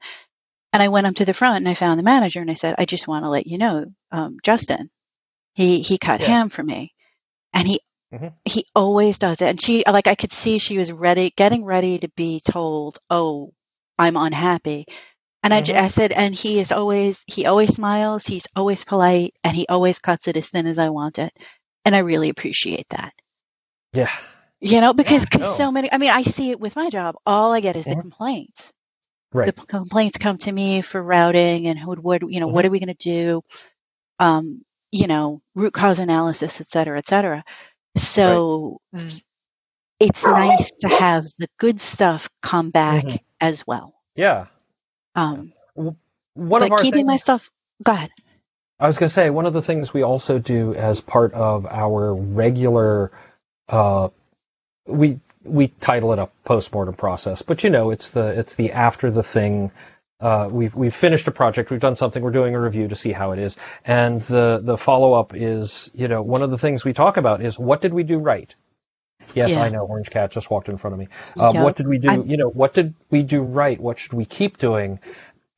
And 0.73 0.83
I 0.83 0.89
went 0.89 1.07
up 1.07 1.15
to 1.15 1.25
the 1.25 1.33
front 1.33 1.57
and 1.57 1.69
I 1.69 1.75
found 1.75 1.99
the 1.99 2.03
manager 2.03 2.41
and 2.41 2.51
I 2.51 2.55
said, 2.55 2.75
I 2.77 2.85
just 2.85 3.07
want 3.07 3.25
to 3.25 3.29
let 3.29 3.47
you 3.47 3.57
know, 3.57 3.85
um, 4.11 4.37
Justin, 4.43 4.89
he 5.55 5.81
he 5.81 5.97
cut 5.97 6.21
Yeah. 6.21 6.27
ham 6.27 6.49
for 6.49 6.63
me. 6.63 6.93
And 7.53 7.67
he 7.67 7.81
Mhm. 8.13 8.33
he 8.45 8.65
always 8.75 9.17
does 9.17 9.41
it. 9.41 9.47
And 9.49 9.61
she 9.61 9.83
like 9.87 10.07
I 10.07 10.15
could 10.15 10.31
see 10.31 10.59
she 10.59 10.77
was 10.77 10.91
ready 10.91 11.31
getting 11.35 11.63
ready 11.65 11.99
to 11.99 12.09
be 12.09 12.39
told, 12.41 12.99
Oh, 13.09 13.53
I'm 13.97 14.17
unhappy. 14.17 14.85
And 15.43 15.53
I, 15.53 15.61
Mhm. 15.61 15.75
I 15.75 15.87
said, 15.87 16.11
and 16.13 16.33
he 16.35 16.59
is 16.59 16.71
always, 16.71 17.23
he 17.27 17.45
always 17.45 17.75
smiles, 17.75 18.25
he's 18.25 18.47
always 18.55 18.83
polite, 18.85 19.33
and 19.43 19.55
he 19.55 19.67
always 19.67 19.99
cuts 19.99 20.27
it 20.27 20.37
as 20.37 20.49
thin 20.49 20.67
as 20.67 20.77
I 20.79 20.89
want 20.89 21.19
it. 21.19 21.33
And 21.85 21.95
I 21.95 21.99
really 21.99 22.29
appreciate 22.29 22.87
that. 22.89 23.13
yeah 23.93 24.09
You 24.61 24.79
know, 24.81 24.93
because 24.93 25.23
Yeah, 25.23 25.39
cause 25.39 25.57
so 25.57 25.71
many, 25.71 25.91
I 25.91 25.97
mean, 25.97 26.11
I 26.11 26.21
see 26.21 26.51
it 26.51 26.59
with 26.59 26.75
my 26.77 26.89
job. 26.89 27.15
All 27.25 27.51
I 27.51 27.59
get 27.59 27.75
is 27.75 27.85
the 27.85 27.95
Mhm. 27.95 28.01
complaints. 28.01 28.73
right 29.33 29.53
The 29.55 29.65
complaints 29.65 30.17
come 30.17 30.37
to 30.39 30.51
me 30.51 30.81
for 30.81 31.01
routing 31.03 31.67
and 31.67 31.77
who 31.77 31.91
would, 32.01 32.23
you 32.29 32.39
know, 32.39 32.47
what 32.47 32.65
are 32.65 32.69
we 32.69 32.79
going 32.79 32.95
to 32.95 33.09
do? 33.09 33.41
Um, 34.19 34.63
you 34.91 35.07
know, 35.07 35.41
root 35.55 35.73
cause 35.73 35.99
analysis, 35.99 36.61
et 36.61 36.67
cetera, 36.67 36.97
et 36.97 37.07
cetera. 37.07 37.43
So 37.97 38.79
th- 38.95 39.23
it's 39.99 40.25
nice 40.25 40.71
to 40.81 40.89
have 40.89 41.23
the 41.39 41.47
good 41.59 41.81
stuff 41.81 42.29
come 42.41 42.71
back 42.71 43.05
Mhm. 43.05 43.19
as 43.41 43.65
well. 43.67 43.93
yeah 44.15 44.47
Um, 45.15 45.53
One 46.35 46.61
but 46.61 46.65
of 46.65 46.71
our 46.71 46.77
keeping 46.77 47.05
things, 47.05 47.07
myself. 47.07 47.49
Go 47.83 47.93
ahead. 47.93 48.11
I 48.79 48.87
was 48.87 48.99
going 48.99 49.09
to 49.09 49.13
say 49.13 49.29
one 49.31 49.47
of 49.47 49.53
the 49.53 49.61
things 49.63 49.93
we 49.93 50.03
also 50.03 50.39
do 50.39 50.75
as 50.75 51.01
part 51.01 51.33
of 51.33 51.65
our 51.67 52.15
regular, 52.15 53.11
uh, 53.69 54.09
we 54.87 55.19
we 55.43 55.69
title 55.69 56.13
it 56.13 56.19
a 56.19 56.29
postmortem 56.45 56.95
process, 56.95 57.41
but 57.43 57.63
you 57.63 57.69
know 57.71 57.91
it's 57.91 58.11
the 58.11 58.39
it's 58.39 58.55
the 58.55 58.73
after 58.73 59.11
the 59.11 59.23
thing. 59.23 59.71
Uh, 60.23 60.47
we've 60.49 60.73
we've 60.73 60.95
finished 60.95 61.27
a 61.27 61.31
project, 61.31 61.69
we've 61.69 61.81
done 61.81 61.97
something, 61.97 62.23
we're 62.23 62.31
doing 62.31 62.55
a 62.55 62.59
review 62.61 62.87
to 62.87 62.95
see 62.95 63.11
how 63.11 63.31
it 63.31 63.39
is, 63.39 63.57
and 63.85 64.21
the 64.21 64.61
the 64.63 64.77
follow 64.77 65.11
up 65.13 65.33
is 65.35 65.91
you 65.93 66.07
know 66.07 66.21
one 66.21 66.41
of 66.41 66.49
the 66.49 66.57
things 66.57 66.85
we 66.85 66.93
talk 66.93 67.17
about 67.17 67.41
is 67.41 67.59
what 67.59 67.81
did 67.81 67.93
we 67.93 68.03
do 68.03 68.19
right. 68.19 68.53
Yes, 69.35 69.49
Yeah. 69.51 69.61
I 69.63 69.69
know. 69.69 69.85
Orange 69.85 70.09
Cat 70.09 70.31
just 70.31 70.49
walked 70.49 70.69
in 70.69 70.77
front 70.77 70.93
of 70.93 70.99
me. 70.99 71.07
Um. 71.39 71.63
What 71.63 71.75
did 71.75 71.87
we 71.87 71.97
do? 71.97 72.09
I'm- 72.09 72.25
You 72.29 72.37
know, 72.37 72.49
what 72.49 72.73
did 72.73 72.93
we 73.09 73.21
do 73.23 73.41
right? 73.41 73.79
What 73.79 73.99
should 73.99 74.13
we 74.13 74.25
keep 74.25 74.57
doing? 74.57 74.99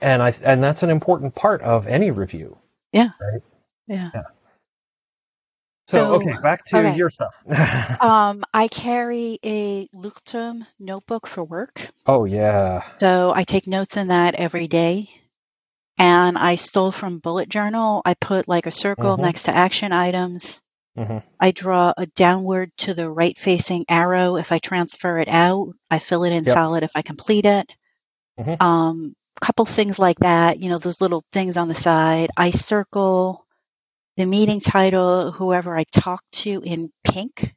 And 0.01 0.22
I 0.24 0.34
and 0.43 0.63
that's 0.63 0.82
an 0.84 0.89
important 0.89 1.36
part 1.36 1.61
of 1.61 1.86
any 1.88 2.09
review. 2.11 2.57
Yeah. 2.91 3.09
Right. 3.22 3.41
Yeah. 3.88 4.09
So, 5.88 5.98
So- 5.98 6.16
okay, 6.16 6.34
back 6.42 6.66
to 6.66 6.78
okay. 6.80 6.96
your 6.96 7.10
stuff. 7.10 7.44
Um, 8.02 8.44
I 8.54 8.68
carry 8.68 9.40
a 9.44 9.88
Leuchtturm 9.94 10.66
notebook 10.80 11.28
for 11.28 11.44
work. 11.44 11.88
oh 12.08 12.26
yeah. 12.26 12.82
So 13.00 13.32
I 13.36 13.44
take 13.44 13.68
notes 13.68 13.98
in 13.98 14.08
that 14.10 14.36
every 14.36 14.68
day. 14.68 15.10
And 15.98 16.38
I 16.38 16.56
stole 16.56 16.92
from 16.92 17.20
Bullet 17.20 17.48
Journal. 17.48 18.02
I 18.04 18.16
put 18.16 18.48
like 18.50 18.66
a 18.66 18.72
circle 18.72 19.16
Mhm. 19.16 19.22
next 19.22 19.44
to 19.44 19.56
action 19.56 19.92
items. 19.94 20.62
hmm 20.98 21.20
I 21.40 21.52
draw 21.52 21.94
a 21.96 22.06
downward 22.06 22.72
to 22.80 22.94
the 22.94 23.10
right 23.10 23.38
facing 23.38 23.86
arrow 23.90 24.38
if 24.38 24.52
I 24.52 24.60
transfer 24.60 25.20
it 25.20 25.28
out. 25.30 25.70
I 25.92 26.00
fill 26.00 26.24
it 26.24 26.32
in 26.34 26.46
Yep. 26.46 26.54
solid 26.54 26.84
if 26.84 26.92
I 26.96 27.02
complete 27.02 27.46
it. 27.46 27.70
Mhm. 28.40 28.62
Um, 28.62 29.16
couple 29.42 29.66
things 29.66 30.00
like 30.00 30.18
that, 30.20 30.60
you 30.60 30.70
know, 30.70 30.78
those 30.80 31.02
little 31.02 31.24
things 31.32 31.58
on 31.58 31.68
the 31.68 31.76
side. 31.76 32.30
I 32.38 32.52
circle 32.52 33.45
the 34.18 34.26
meeting 34.26 34.61
title, 34.61 35.32
whoever 35.32 35.78
I 35.78 35.84
talk 35.91 36.22
to 36.34 36.61
in 36.63 36.91
pink, 37.03 37.53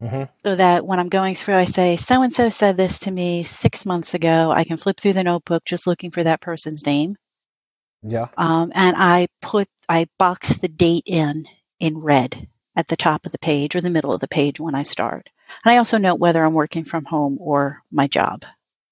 hmm 0.00 0.24
so 0.44 0.54
that 0.56 0.86
when 0.86 0.98
I'm 1.00 1.08
going 1.08 1.34
through, 1.34 1.56
I 1.56 1.64
say, 1.64 1.96
so 1.96 2.22
and 2.22 2.32
so 2.32 2.48
said 2.48 2.76
this 2.76 3.00
to 3.00 3.10
me 3.10 3.42
six 3.42 3.84
months 3.86 4.14
ago. 4.14 4.50
I 4.50 4.64
can 4.64 4.76
flip 4.76 4.98
through 4.98 5.14
the 5.14 5.24
notebook 5.24 5.64
just 5.64 5.86
looking 5.86 6.10
for 6.10 6.22
that 6.24 6.40
person's 6.40 6.86
name. 6.86 7.16
Yeah. 8.02 8.28
Um, 8.36 8.72
and 8.74 8.96
I 8.96 9.26
put, 9.42 9.68
I 9.88 10.06
box 10.18 10.56
the 10.58 10.68
date 10.68 11.04
in 11.06 11.44
in 11.80 11.98
red 11.98 12.48
at 12.76 12.86
the 12.86 12.96
top 12.96 13.26
of 13.26 13.32
the 13.32 13.38
page 13.38 13.74
or 13.76 13.80
the 13.80 13.90
middle 13.90 14.12
of 14.12 14.20
the 14.20 14.28
page 14.28 14.60
when 14.60 14.74
I 14.74 14.82
start. 14.84 15.28
And 15.64 15.72
I 15.72 15.78
also 15.78 15.98
note 15.98 16.20
whether 16.20 16.44
I'm 16.44 16.54
working 16.54 16.84
from 16.84 17.04
home 17.04 17.38
or 17.40 17.82
my 17.90 18.06
job, 18.06 18.44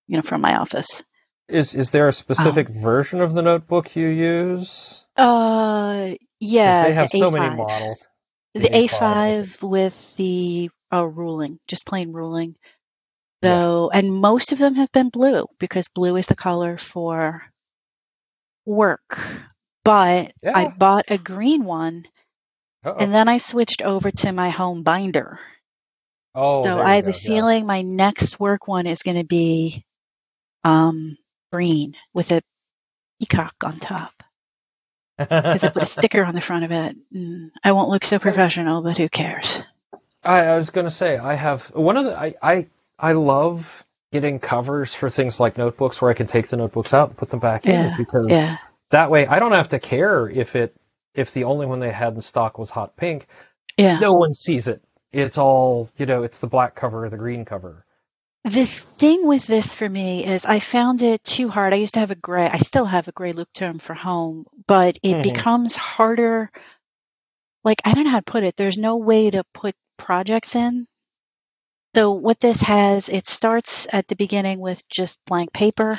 you 0.09 0.17
know, 0.17 0.23
from 0.23 0.41
my 0.41 0.57
office. 0.57 1.05
Is 1.49 1.75
is 1.75 1.91
there 1.91 2.07
a 2.07 2.13
Um, 2.13 2.13
specific 2.13 2.69
version 2.69 3.21
of 3.21 3.33
the 3.33 3.43
notebook 3.43 3.97
you 3.97 4.07
use? 4.09 5.05
Uh, 5.17 6.15
yeah, 6.41 6.85
they 6.85 6.95
have 6.95 7.11
the 7.11 7.19
so 7.21 7.31
A5. 7.31 7.35
many 7.35 7.57
models. 7.57 8.07
The 8.55 8.61
A5. 8.61 8.89
A5 8.89 9.63
with 9.63 10.17
the 10.17 10.71
uh, 10.93 11.05
ruling, 11.07 11.59
just 11.69 11.87
plain 11.87 12.13
ruling. 12.13 12.57
Yeah. 13.43 13.89
And 13.93 14.15
most 14.15 14.53
of 14.53 14.59
them 14.59 14.75
have 14.77 14.91
been 14.93 15.09
blue 15.11 15.47
because 15.59 15.89
blue 15.89 16.17
is 16.17 16.27
the 16.27 16.35
color 16.37 16.77
for 16.77 17.43
work. 18.65 19.19
But 19.85 20.33
I 20.45 20.69
bought 20.69 21.07
a 21.09 21.19
green 21.19 21.65
one 21.65 22.07
Uh-oh. 22.85 22.97
and 22.99 23.15
then 23.15 23.29
I 23.29 23.39
switched 23.39 23.83
over 23.83 24.11
to 24.11 24.33
my 24.33 24.51
home 24.51 24.83
binder. 24.83 25.39
oh, 26.35 26.63
so 26.63 26.81
I 26.81 26.97
have 26.97 27.05
go, 27.05 27.11
a 27.11 27.13
feeling 27.13 27.67
my 27.67 27.83
next 27.83 28.41
work 28.41 28.67
one 28.69 28.87
is 28.87 29.03
going 29.03 29.19
to 29.19 29.25
be 29.27 29.85
um, 30.65 31.17
green 31.53 31.95
with 32.15 32.33
a 32.33 32.43
peacock 33.21 33.55
on 33.65 33.79
top. 33.79 34.13
Because 35.51 35.65
I 35.65 35.71
put 35.71 35.83
a 35.85 35.87
sticker 35.89 36.25
on 36.25 36.35
the 36.35 36.43
front 36.43 36.65
of 36.65 36.73
it. 36.73 36.97
Mm, 37.15 37.51
I 37.65 37.73
won't 37.73 37.91
look 37.91 38.05
so 38.05 38.19
professional, 38.19 38.83
but 38.83 38.99
who 38.99 39.09
cares? 39.09 39.63
I, 40.25 40.41
I 40.41 40.57
was 40.57 40.71
going 40.71 40.87
to 40.87 40.91
say 40.91 41.19
I 41.19 41.35
have 41.35 41.65
one 41.75 41.99
of 41.99 42.07
the 42.07 42.17
I, 42.19 42.35
I 42.43 42.69
I 42.99 43.13
love 43.13 43.85
getting 44.13 44.41
covers 44.41 44.95
for 44.95 45.11
things 45.11 45.41
like 45.41 45.59
notebooks 45.59 46.03
where 46.03 46.13
I 46.13 46.15
can 46.15 46.29
take 46.29 46.49
the 46.49 46.59
notebooks 46.59 46.95
out 46.95 47.11
and 47.11 47.19
put 47.19 47.31
them 47.31 47.41
back 47.41 47.69
in 47.69 47.95
because 47.95 48.31
Yeah. 48.31 48.57
that 48.91 49.11
way 49.11 49.27
I 49.27 49.41
don't 49.41 49.53
have 49.53 49.71
to 49.71 49.81
care 49.81 50.29
if 50.29 50.57
it 50.57 50.77
if 51.15 51.35
the 51.35 51.45
only 51.47 51.67
one 51.67 51.81
they 51.81 51.93
had 51.93 52.15
in 52.15 52.23
stock 52.23 52.59
was 52.59 52.71
hot 52.71 52.97
pink. 52.97 53.29
Yeah. 53.79 54.01
No 54.01 54.15
one 54.15 54.35
sees 54.35 54.69
it. 54.69 54.83
It's 55.13 55.39
all 55.39 55.91
you 55.99 56.07
know. 56.07 56.25
It's 56.25 56.41
the 56.41 56.49
black 56.49 56.77
cover 56.77 57.07
or 57.07 57.11
the 57.11 57.19
green 57.19 57.47
cover. 57.47 57.86
The 58.47 58.65
thing 58.65 59.27
with 59.27 59.45
this 59.49 59.75
for 59.75 59.89
me 59.89 60.25
is 60.25 60.45
I 60.45 60.61
found 60.61 61.03
it 61.03 61.25
too 61.25 61.49
hard. 61.49 61.75
I 61.75 61.79
used 61.79 61.95
to 61.95 62.01
have 62.01 62.13
a 62.13 62.15
gray, 62.15 62.49
I 62.49 62.59
still 62.59 62.85
have 62.85 63.09
a 63.09 63.13
gray 63.13 63.33
Leuchtturm 63.33 63.83
for 63.83 63.93
home, 63.93 64.47
but 64.69 64.99
it 65.03 65.17
Mhm. 65.17 65.23
becomes 65.25 65.75
harder. 65.75 66.53
Like, 67.65 67.83
I 67.85 67.93
don't 67.93 68.05
know 68.05 68.11
how 68.11 68.21
to 68.21 68.25
put 68.31 68.45
it. 68.45 68.55
There's 68.55 68.79
no 68.79 68.99
way 68.99 69.31
to 69.31 69.43
put 69.53 69.75
projects 69.97 70.55
in. 70.55 70.87
So, 71.97 72.13
what 72.13 72.39
this 72.39 72.61
has, 72.61 73.09
it 73.09 73.27
starts 73.27 73.89
at 73.93 74.07
the 74.07 74.15
beginning 74.15 74.61
with 74.61 74.89
just 74.89 75.19
blank 75.25 75.53
paper. 75.53 75.99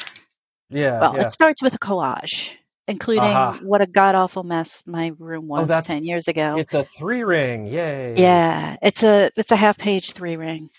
Yeah, 0.70 1.02
Well, 1.02 1.16
yeah. 1.16 1.22
it 1.22 1.34
starts 1.34 1.62
with 1.62 1.74
a 1.74 1.80
collage, 1.80 2.56
including 2.88 3.26
Aha. 3.26 3.60
what 3.62 3.82
a 3.82 3.88
god 3.88 4.16
awful 4.16 4.44
mess 4.44 4.84
my 4.86 5.12
room 5.20 5.50
was 5.50 5.70
Oh, 5.70 5.82
10 5.82 6.06
years 6.06 6.30
ago. 6.30 6.56
It's 6.60 6.74
a 6.74 6.86
three 6.86 7.24
ring. 7.26 7.66
Yay. 7.66 8.16
Yeah, 8.22 8.78
it's 8.82 9.04
a 9.04 9.32
it's 9.36 9.52
a 9.52 9.58
half 9.58 9.78
page 9.78 10.14
three 10.14 10.38
ring. 10.38 10.70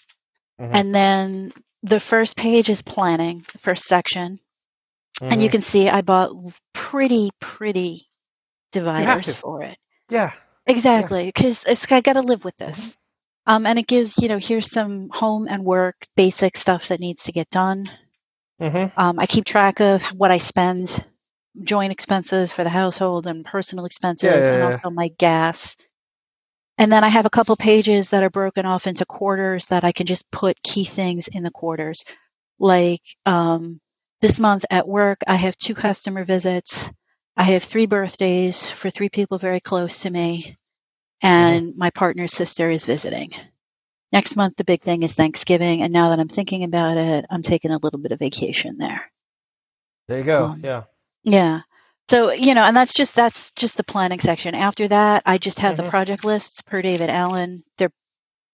Mhm. 0.61 0.71
And 0.75 0.95
then 0.95 1.53
the 1.83 2.01
first 2.01 2.37
page 2.37 2.71
is 2.71 2.83
planning, 2.83 3.45
the 3.53 3.59
first 3.59 3.85
section. 3.85 4.41
And 5.21 5.43
you 5.43 5.49
Mhm. 5.49 5.53
can 5.53 5.63
see 5.63 5.89
I 5.89 6.03
bought 6.03 6.33
pretty, 6.75 7.31
pretty 7.41 8.09
dividers 8.73 9.33
for 9.33 9.63
it. 9.63 9.79
Yeah. 10.11 10.33
Exactly, 10.67 11.27
because 11.27 11.65
it's 11.65 11.91
I 11.93 12.01
got 12.01 12.15
to 12.15 12.23
live 12.23 12.45
with 12.45 12.57
this. 12.57 12.97
Um, 13.47 13.67
and 13.67 13.79
it 13.79 13.87
gives 13.87 14.19
you 14.19 14.29
know 14.29 14.39
here's 14.39 14.71
some 14.71 15.09
home 15.13 15.49
and 15.49 15.65
work 15.65 15.97
basic 16.17 16.57
stuff 16.57 16.89
that 16.89 17.01
needs 17.01 17.25
to 17.25 17.33
get 17.33 17.51
done. 17.51 17.91
Mm-hmm. 18.61 19.01
Um, 19.01 19.19
I 19.19 19.27
keep 19.27 19.45
track 19.45 19.81
of 19.81 20.03
what 20.13 20.31
I 20.31 20.39
spend, 20.39 21.05
joint 21.63 21.93
expenses 21.93 22.53
for 22.53 22.65
the 22.65 22.71
household 22.71 23.27
and 23.27 23.45
personal 23.45 23.85
expenses, 23.87 24.29
Yeah, 24.29 24.37
yeah, 24.53 24.53
and 24.53 24.63
yeah. 24.63 24.65
also 24.65 24.91
my 24.91 25.09
gas. 25.19 25.77
And 26.79 26.93
then 26.93 27.03
I 27.03 27.09
have 27.09 27.27
a 27.27 27.31
couple 27.31 27.57
pages 27.57 28.11
that 28.11 28.23
are 28.23 28.31
broken 28.31 28.65
off 28.65 28.87
into 28.87 29.05
quarters 29.05 29.67
that 29.67 29.85
I 29.85 29.91
can 29.91 30.07
just 30.07 30.31
put 30.31 30.63
key 30.63 30.85
things 30.85 31.27
in 31.27 31.43
the 31.43 31.51
quarters. 31.51 32.05
Like 32.61 33.03
um, 33.27 33.81
this 34.21 34.39
month 34.39 34.65
at 34.71 34.87
work, 34.87 35.19
I 35.27 35.35
have 35.35 35.57
two 35.57 35.75
customer 35.75 36.23
visits. 36.23 36.93
I 37.37 37.43
have 37.43 37.65
three 37.65 37.87
birthdays 37.87 38.71
for 38.71 38.91
three 38.91 39.09
people 39.09 39.39
very 39.39 39.61
close 39.61 40.03
to 40.03 40.11
me, 40.11 40.57
and 41.21 41.77
my 41.77 41.91
partner's 41.91 42.33
sister 42.33 42.71
is 42.71 42.85
visiting. 42.85 43.33
Next 44.13 44.37
month, 44.37 44.57
the 44.57 44.65
big 44.65 44.81
thing 44.81 45.03
is 45.03 45.15
Thanksgiving, 45.15 45.83
and 45.83 45.93
now 45.93 46.11
that 46.11 46.19
I'm 46.19 46.29
thinking 46.29 46.65
about 46.65 46.97
it, 46.97 47.27
I'm 47.29 47.43
taking 47.43 47.71
a 47.71 47.79
little 47.79 48.01
bit 48.01 48.13
of 48.13 48.19
vacation 48.19 48.79
there. 48.79 49.03
There 50.09 50.19
you 50.19 50.25
go. 50.25 50.47
Um, 50.47 50.61
yeah. 50.65 50.85
Yeah. 51.23 51.61
So, 52.11 52.33
you 52.33 52.55
know, 52.55 52.63
and 52.63 52.77
that's 52.77 52.95
just 52.95 53.15
that's 53.17 53.51
just 53.53 53.77
the 53.77 53.85
planning 53.85 54.21
section. 54.21 54.55
After 54.55 54.89
that, 54.89 55.23
I 55.27 55.39
just 55.39 55.61
have 55.61 55.77
Mhm. 55.77 55.85
the 55.85 55.91
project 55.91 56.25
lists 56.25 56.63
per 56.63 56.83
David 56.83 57.11
Allen. 57.11 57.63
They're 57.79 57.93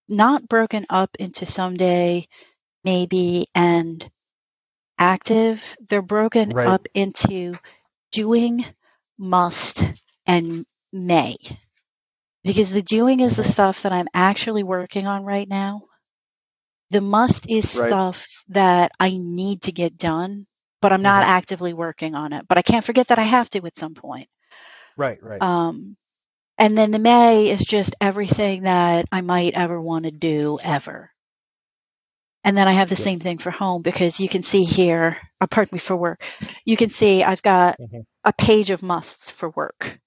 not 0.09 0.49
broken 0.49 0.87
up 0.91 1.17
into 1.19 1.47
someday, 1.47 2.27
maybe, 2.85 3.47
and 3.55 4.09
active. 4.99 5.77
They're 5.89 6.03
broken 6.03 6.53
Right. 6.53 6.67
up 6.67 6.87
into 6.95 7.59
doing, 8.13 8.65
must, 9.19 9.85
and 10.27 10.67
may. 10.93 11.37
Because 12.45 12.71
the 12.71 12.83
doing 12.83 13.21
is 13.21 13.37
the 13.37 13.43
Mhm. 13.43 13.45
stuff 13.45 13.83
that 13.83 13.93
I'm 13.93 14.09
actually 14.15 14.63
working 14.63 15.07
on 15.07 15.25
right 15.25 15.49
now. 15.49 15.83
The 16.91 17.01
must 17.03 17.51
is 17.51 17.69
Right. 17.73 17.87
stuff 17.87 18.45
that 18.49 18.93
I 19.01 19.11
need 19.11 19.63
to 19.63 19.73
get 19.73 19.99
done, 19.99 20.47
but 20.85 20.93
I'm 20.93 21.03
not 21.03 21.25
Mhm. 21.25 21.25
actively 21.25 21.73
working 21.73 22.15
on 22.15 22.35
it. 22.35 22.47
But 22.47 22.59
I 22.59 22.63
can't 22.63 22.85
forget 22.85 23.09
that 23.09 23.19
I 23.19 23.25
have 23.25 23.49
to 23.53 23.65
at 23.67 23.79
some 23.79 23.95
point. 23.95 24.29
Right. 24.97 25.23
Right. 25.23 25.43
Um, 25.43 25.97
and 26.59 26.77
then 26.77 26.91
the 26.93 26.99
may 26.99 27.51
is 27.51 27.65
just 27.65 27.95
everything 28.01 28.63
that 28.63 29.07
I 29.13 29.21
might 29.23 29.55
ever 29.55 29.81
want 29.81 30.05
to 30.05 30.11
do 30.13 30.59
ever. 30.63 31.11
And 32.45 32.57
then 32.57 32.69
I 32.69 32.73
have 32.73 32.89
the 32.91 32.97
Yeah. 32.97 33.07
same 33.07 33.21
thing 33.21 33.39
for 33.39 33.51
home 33.51 33.83
because 33.83 34.21
you 34.21 34.29
can 34.29 34.43
see 34.43 34.65
here, 34.65 35.19
uh, 35.41 35.47
pardon 35.47 35.71
me, 35.75 35.79
for 35.79 35.97
work, 35.97 36.25
you 36.65 36.77
can 36.77 36.91
see 36.91 37.23
I've 37.25 37.43
got 37.43 37.79
Mhm. 37.79 38.05
a 38.25 38.33
page 38.33 38.71
of 38.71 38.83
musts 38.83 39.31
for 39.31 39.51
work 39.51 39.99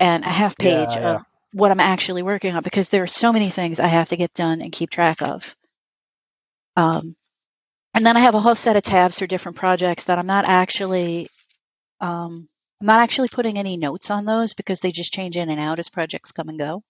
and 0.00 0.24
a 0.24 0.28
half 0.28 0.56
Yeah, 0.58 0.58
page 0.58 0.96
yeah. 0.98 1.16
of 1.16 1.22
what 1.52 1.70
I'm 1.70 1.80
actually 1.80 2.22
working 2.22 2.54
on 2.54 2.62
because 2.62 2.88
there 2.90 3.02
are 3.02 3.08
so 3.08 3.32
many 3.32 3.50
things 3.50 3.80
I 3.80 3.88
have 3.88 4.08
to 4.10 4.16
get 4.16 4.34
done 4.34 4.60
and 4.62 4.72
keep 4.72 4.90
track 4.90 5.22
of. 5.22 5.56
Um, 6.76 7.16
and 7.94 8.04
then 8.06 8.16
I 8.16 8.20
have 8.20 8.34
a 8.34 8.40
whole 8.40 8.54
set 8.54 8.76
of 8.76 8.82
tabs 8.82 9.18
for 9.18 9.26
different 9.26 9.58
projects 9.58 10.04
that 10.04 10.18
I'm 10.18 10.26
not 10.26 10.44
actually 10.46 11.28
um, 12.00 12.48
I'm 12.80 12.86
not 12.86 13.00
actually 13.00 13.28
putting 13.28 13.58
any 13.58 13.76
notes 13.76 14.10
on 14.10 14.24
those 14.24 14.54
because 14.54 14.80
they 14.80 14.90
just 14.90 15.12
change 15.12 15.36
in 15.36 15.48
and 15.50 15.60
out 15.60 15.78
as 15.78 15.88
projects 15.88 16.32
come 16.32 16.48
and 16.48 16.58
go. 16.58 16.82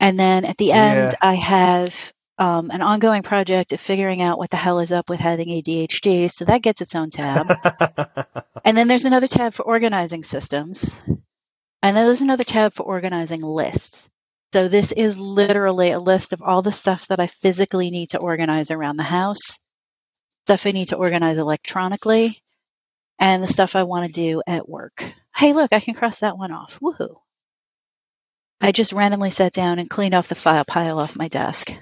And 0.00 0.18
then 0.18 0.44
at 0.44 0.56
the 0.56 0.72
end, 0.72 1.12
Yeah. 1.12 1.14
I 1.20 1.34
have 1.34 2.12
um, 2.38 2.70
an 2.70 2.82
ongoing 2.82 3.22
project 3.22 3.72
of 3.72 3.80
figuring 3.80 4.22
out 4.22 4.38
what 4.38 4.50
the 4.50 4.56
hell 4.56 4.78
is 4.80 4.92
up 4.92 5.08
with 5.10 5.20
having 5.20 5.48
ADHD. 5.48 6.30
So 6.30 6.46
that 6.46 6.62
gets 6.62 6.80
its 6.80 6.94
own 6.94 7.10
tab. 7.10 7.48
and 8.64 8.76
then 8.76 8.88
there's 8.88 9.04
another 9.04 9.26
tab 9.26 9.52
for 9.54 9.64
organizing 9.64 10.22
systems. 10.22 11.00
And 11.82 11.96
then 11.96 12.06
there's 12.06 12.22
another 12.22 12.44
tab 12.44 12.72
for 12.74 12.82
organizing 12.84 13.42
lists. 13.42 14.08
So 14.54 14.68
this 14.68 14.92
is 14.92 15.18
literally 15.18 15.90
a 15.92 16.00
list 16.00 16.32
of 16.32 16.42
all 16.42 16.62
the 16.62 16.72
stuff 16.72 17.08
that 17.08 17.20
I 17.20 17.26
physically 17.26 17.90
need 17.90 18.10
to 18.10 18.18
organize 18.18 18.70
around 18.70 18.96
the 18.96 19.02
house, 19.04 19.60
stuff 20.46 20.66
I 20.66 20.72
need 20.72 20.88
to 20.88 20.96
organize 20.96 21.38
electronically, 21.38 22.42
and 23.18 23.42
the 23.42 23.48
stuff 23.48 23.76
I 23.76 23.84
want 23.84 24.06
to 24.06 24.12
do 24.12 24.42
at 24.46 24.68
work. 24.68 25.04
Hey, 25.36 25.54
look, 25.54 25.72
I 25.72 25.80
can 25.80 25.94
cross 25.94 26.20
that 26.20 26.38
one 26.38 26.52
off. 26.52 26.80
Woohoo. 26.80 27.16
I 28.60 28.72
just 28.72 28.92
randomly 28.94 29.30
sat 29.30 29.52
down 29.52 29.78
and 29.80 29.90
cleaned 29.90 30.14
off 30.14 30.28
the 30.28 30.36
file 30.36 30.64
pile 30.66 31.00
off 31.00 31.16
my 31.16 31.28
desk. 31.28 31.72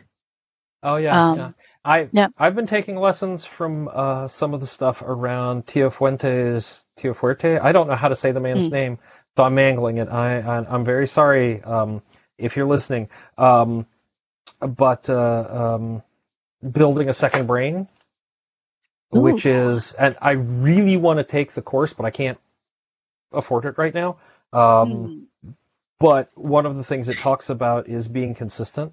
Oh 0.83 0.97
yeah, 0.97 1.21
Um, 1.21 1.37
yeah. 1.37 1.53
I 1.85 2.11
yeah. 2.13 2.29
I've 2.39 2.57
been 2.57 2.69
taking 2.69 2.97
lessons 2.97 3.45
from 3.47 3.91
uh, 3.93 4.29
some 4.29 4.55
of 4.55 4.63
the 4.63 4.69
stuff 4.69 5.03
around 5.03 5.67
Tio 5.69 5.91
Fuentes. 5.91 6.83
Tio 6.97 7.15
Fuerte. 7.15 7.61
I 7.61 7.73
don't 7.73 7.89
know 7.89 7.97
how 7.97 8.09
to 8.09 8.17
say 8.17 8.33
the 8.33 8.41
man's 8.41 8.71
Hmm. 8.71 8.73
name, 8.73 8.99
so 9.37 9.45
I'm 9.45 9.57
mangling 9.57 9.99
it. 9.99 10.09
I, 10.09 10.41
I 10.41 10.59
I'm 10.75 10.85
very 10.87 11.09
sorry 11.09 11.63
um, 11.63 12.03
if 12.39 12.57
you're 12.57 12.67
listening. 12.67 13.09
Um, 13.39 13.87
but 14.61 15.09
uh, 15.11 15.77
um, 15.77 16.03
building 16.69 17.09
a 17.09 17.15
second 17.15 17.47
brain, 17.47 17.89
which 19.11 19.47
is, 19.47 19.93
and 19.95 20.17
I 20.21 20.33
really 20.33 20.97
want 20.97 21.19
to 21.19 21.25
take 21.25 21.53
the 21.53 21.63
course, 21.63 21.93
but 21.93 22.07
I 22.07 22.11
can't 22.11 22.39
afford 23.33 23.65
it 23.67 23.79
right 23.79 23.95
now. 23.95 24.17
Um, 24.53 25.07
Hmm. 25.07 25.21
but 25.99 26.31
one 26.35 26.67
of 26.67 26.77
the 26.77 26.85
things 26.85 27.09
it 27.09 27.19
talks 27.19 27.51
about 27.51 27.89
is 27.89 28.09
being 28.09 28.35
consistent 28.35 28.93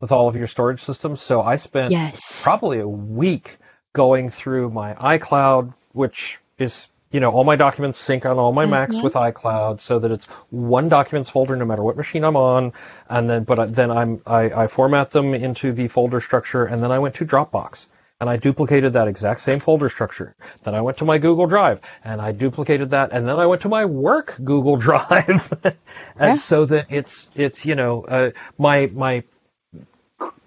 with 0.00 0.12
all 0.12 0.28
of 0.28 0.36
your 0.36 0.46
storage 0.46 0.80
systems. 0.82 1.20
So 1.20 1.40
I 1.40 1.56
spent 1.56 1.92
Yes. 1.92 2.42
probably 2.44 2.80
a 2.80 2.88
week 2.88 3.56
going 3.92 4.30
through 4.30 4.70
my 4.70 4.94
iCloud, 4.94 5.74
which 5.92 6.40
is 6.58 6.88
you 7.12 7.20
know 7.20 7.30
all 7.30 7.44
my 7.44 7.56
documents 7.56 7.98
sync 7.98 8.26
on 8.26 8.38
all 8.38 8.52
my 8.52 8.66
Macs 8.66 8.96
Mhm. 8.96 9.04
with 9.04 9.14
iCloud, 9.14 9.80
so 9.80 9.98
that 10.00 10.10
it's 10.10 10.26
one 10.50 10.88
documents 10.88 11.30
folder 11.30 11.54
no 11.56 11.64
matter 11.64 11.82
what 11.82 11.96
machine 11.96 12.24
I'm 12.24 12.36
on, 12.36 12.72
and 13.08 13.28
then 13.30 13.44
but 13.44 13.74
then 13.74 13.90
I'm 13.90 14.20
I, 14.26 14.64
I 14.64 14.66
format 14.66 15.10
them 15.10 15.34
into 15.34 15.72
the 15.72 15.88
folder 15.88 16.20
structure, 16.20 16.64
and 16.64 16.82
then 16.82 16.90
I 16.90 16.98
went 16.98 17.16
to 17.16 17.24
Dropbox. 17.26 17.86
And 18.20 18.30
I 18.30 18.36
duplicated 18.36 18.92
that 18.92 19.08
exact 19.08 19.40
same 19.40 19.58
folder 19.58 19.88
structure. 19.88 20.36
Then 20.62 20.76
I 20.76 20.80
went 20.82 20.98
to 20.98 21.04
my 21.04 21.18
Google 21.18 21.48
Drive 21.48 21.80
and 22.04 22.20
I 22.22 22.30
duplicated 22.30 22.90
that, 22.90 23.10
and 23.10 23.26
then 23.26 23.34
I 23.36 23.46
went 23.46 23.62
to 23.62 23.68
my 23.68 23.84
work 23.84 24.36
Google 24.44 24.76
Drive, 24.88 25.52
and 25.64 25.74
Yeah. 26.20 26.36
so 26.36 26.64
that 26.66 26.86
it's 26.90 27.28
it's 27.34 27.66
you 27.66 27.74
know 27.74 28.04
uh, 28.04 28.30
my 28.58 28.88
my 28.94 29.24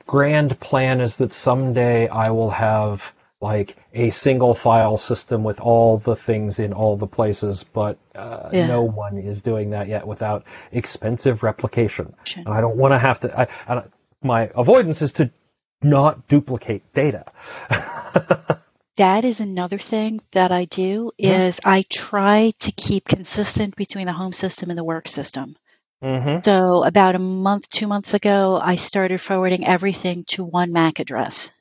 grand 0.08 0.58
plan 0.60 1.02
is 1.02 1.18
that 1.18 1.34
someday 1.34 2.08
I 2.08 2.30
will 2.30 2.52
have 2.52 3.14
like 3.42 3.76
a 3.94 4.10
single 4.10 4.56
file 4.56 4.98
system 4.98 5.44
with 5.44 5.60
all 5.60 5.98
the 5.98 6.16
things 6.16 6.60
in 6.60 6.74
all 6.74 6.98
the 6.98 7.08
places, 7.08 7.64
but 7.64 7.98
uh, 8.16 8.50
Yeah. 8.52 8.68
no 8.68 8.84
one 8.84 9.18
is 9.18 9.42
doing 9.42 9.72
that 9.72 9.88
yet 9.88 10.08
without 10.08 10.46
expensive 10.72 11.44
replication. 11.44 12.16
Sure. 12.24 12.44
And 12.46 12.54
I 12.54 12.62
don't 12.62 12.78
want 12.78 12.94
to 12.94 13.00
have 13.00 13.20
to. 13.22 13.40
I, 13.40 13.48
I, 13.68 13.84
my 14.24 14.50
avoidance 14.56 15.02
is 15.02 15.14
to 15.14 15.32
not 15.84 16.28
duplicate 16.28 16.94
data. 16.94 17.26
that 18.98 19.26
is 19.26 19.42
another 19.42 19.78
thing 19.78 20.22
that 20.32 20.52
I 20.52 20.66
do 20.66 21.12
Yeah. 21.18 21.48
is 21.48 21.60
I 21.64 21.84
try 21.92 22.54
to 22.60 22.72
keep 22.72 23.06
consistent 23.08 23.76
between 23.76 24.06
the 24.06 24.14
home 24.14 24.34
system 24.34 24.70
and 24.70 24.78
the 24.80 24.84
work 24.84 25.08
system. 25.08 25.56
mm-hmm. 26.02 26.40
So 26.44 26.84
about 26.84 27.16
a 27.16 27.20
month, 27.20 27.70
two 27.70 27.88
months 27.88 28.14
ago, 28.14 28.60
I 28.62 28.76
started 28.76 29.20
forwarding 29.22 29.68
everything 29.68 30.24
to 30.30 30.44
one 30.46 30.72
Mac 30.72 31.00
address 31.00 31.52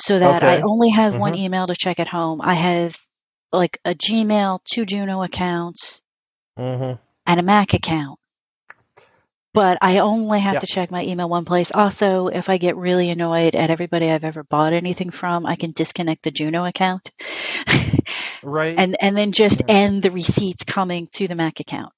so 0.00 0.18
that 0.18 0.42
I 0.42 0.60
only 0.62 0.90
have 0.90 1.16
one 1.18 1.32
Mhm. 1.34 1.38
email 1.38 1.66
to 1.66 1.74
check 1.74 2.00
at 2.00 2.08
home. 2.08 2.40
I 2.42 2.54
have 2.54 2.96
like 3.52 3.78
a 3.84 3.94
Gmail, 3.94 4.60
two 4.64 4.86
Juno 4.86 5.22
accounts, 5.22 6.02
Mm-hmm. 6.58 7.00
and 7.26 7.40
a 7.40 7.42
Mac 7.42 7.74
account. 7.74 8.18
But 9.52 9.78
I 9.82 9.98
only 9.98 10.38
have 10.40 10.54
Yeah. 10.54 10.58
to 10.60 10.66
check 10.66 10.90
my 10.92 11.04
email 11.04 11.28
one 11.28 11.44
place. 11.44 11.72
Also, 11.72 12.28
if 12.28 12.48
I 12.48 12.56
get 12.58 12.76
really 12.76 13.10
annoyed 13.10 13.56
at 13.56 13.70
everybody 13.70 14.08
I've 14.10 14.22
ever 14.24 14.44
bought 14.44 14.72
anything 14.72 15.10
from, 15.10 15.44
I 15.44 15.56
can 15.56 15.72
disconnect 15.72 16.22
the 16.22 16.30
Juno 16.30 16.64
account. 16.64 17.10
Right. 18.42 18.74
and 18.78 18.96
and 19.00 19.16
then 19.16 19.32
just 19.32 19.60
Yeah. 19.60 19.74
end 19.74 20.02
the 20.02 20.10
receipts 20.10 20.64
coming 20.64 21.08
to 21.14 21.28
the 21.28 21.34
Mac 21.34 21.60
account. 21.60 21.92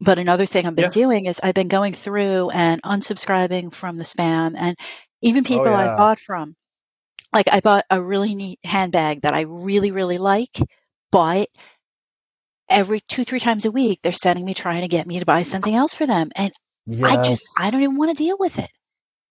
But 0.00 0.18
another 0.18 0.46
thing 0.46 0.66
I've 0.66 0.76
been 0.76 0.84
Yeah. 0.86 1.02
doing 1.02 1.26
is 1.26 1.40
I've 1.42 1.54
been 1.54 1.68
going 1.68 1.92
through 1.94 2.50
and 2.50 2.82
unsubscribing 2.82 3.72
from 3.72 3.96
the 3.96 4.04
spam 4.04 4.54
and 4.58 4.76
even 5.22 5.44
people 5.44 5.68
Oh. 5.68 5.74
I've 5.74 5.96
bought 5.96 6.18
from. 6.18 6.54
Like 7.32 7.48
I 7.52 7.60
bought 7.60 7.84
a 7.90 8.00
really 8.00 8.34
neat 8.34 8.58
handbag 8.64 9.22
that 9.22 9.34
I 9.34 9.42
really 9.42 9.90
really 9.90 10.18
like, 10.18 10.56
but 11.12 11.48
every 12.68 13.00
two 13.00 13.24
three 13.24 13.40
times 13.40 13.64
a 13.64 13.70
week 13.70 14.00
they're 14.02 14.12
sending 14.12 14.44
me 14.44 14.54
trying 14.54 14.82
to 14.82 14.88
get 14.88 15.06
me 15.06 15.18
to 15.18 15.26
buy 15.26 15.42
something 15.42 15.74
else 15.74 15.94
for 15.94 16.06
them 16.06 16.30
and 16.34 16.52
I 17.02 17.16
just 17.16 17.48
I 17.56 17.70
don't 17.70 17.82
even 17.82 17.96
want 17.96 18.10
to 18.16 18.22
deal 18.22 18.36
with 18.38 18.58
it. 18.58 18.70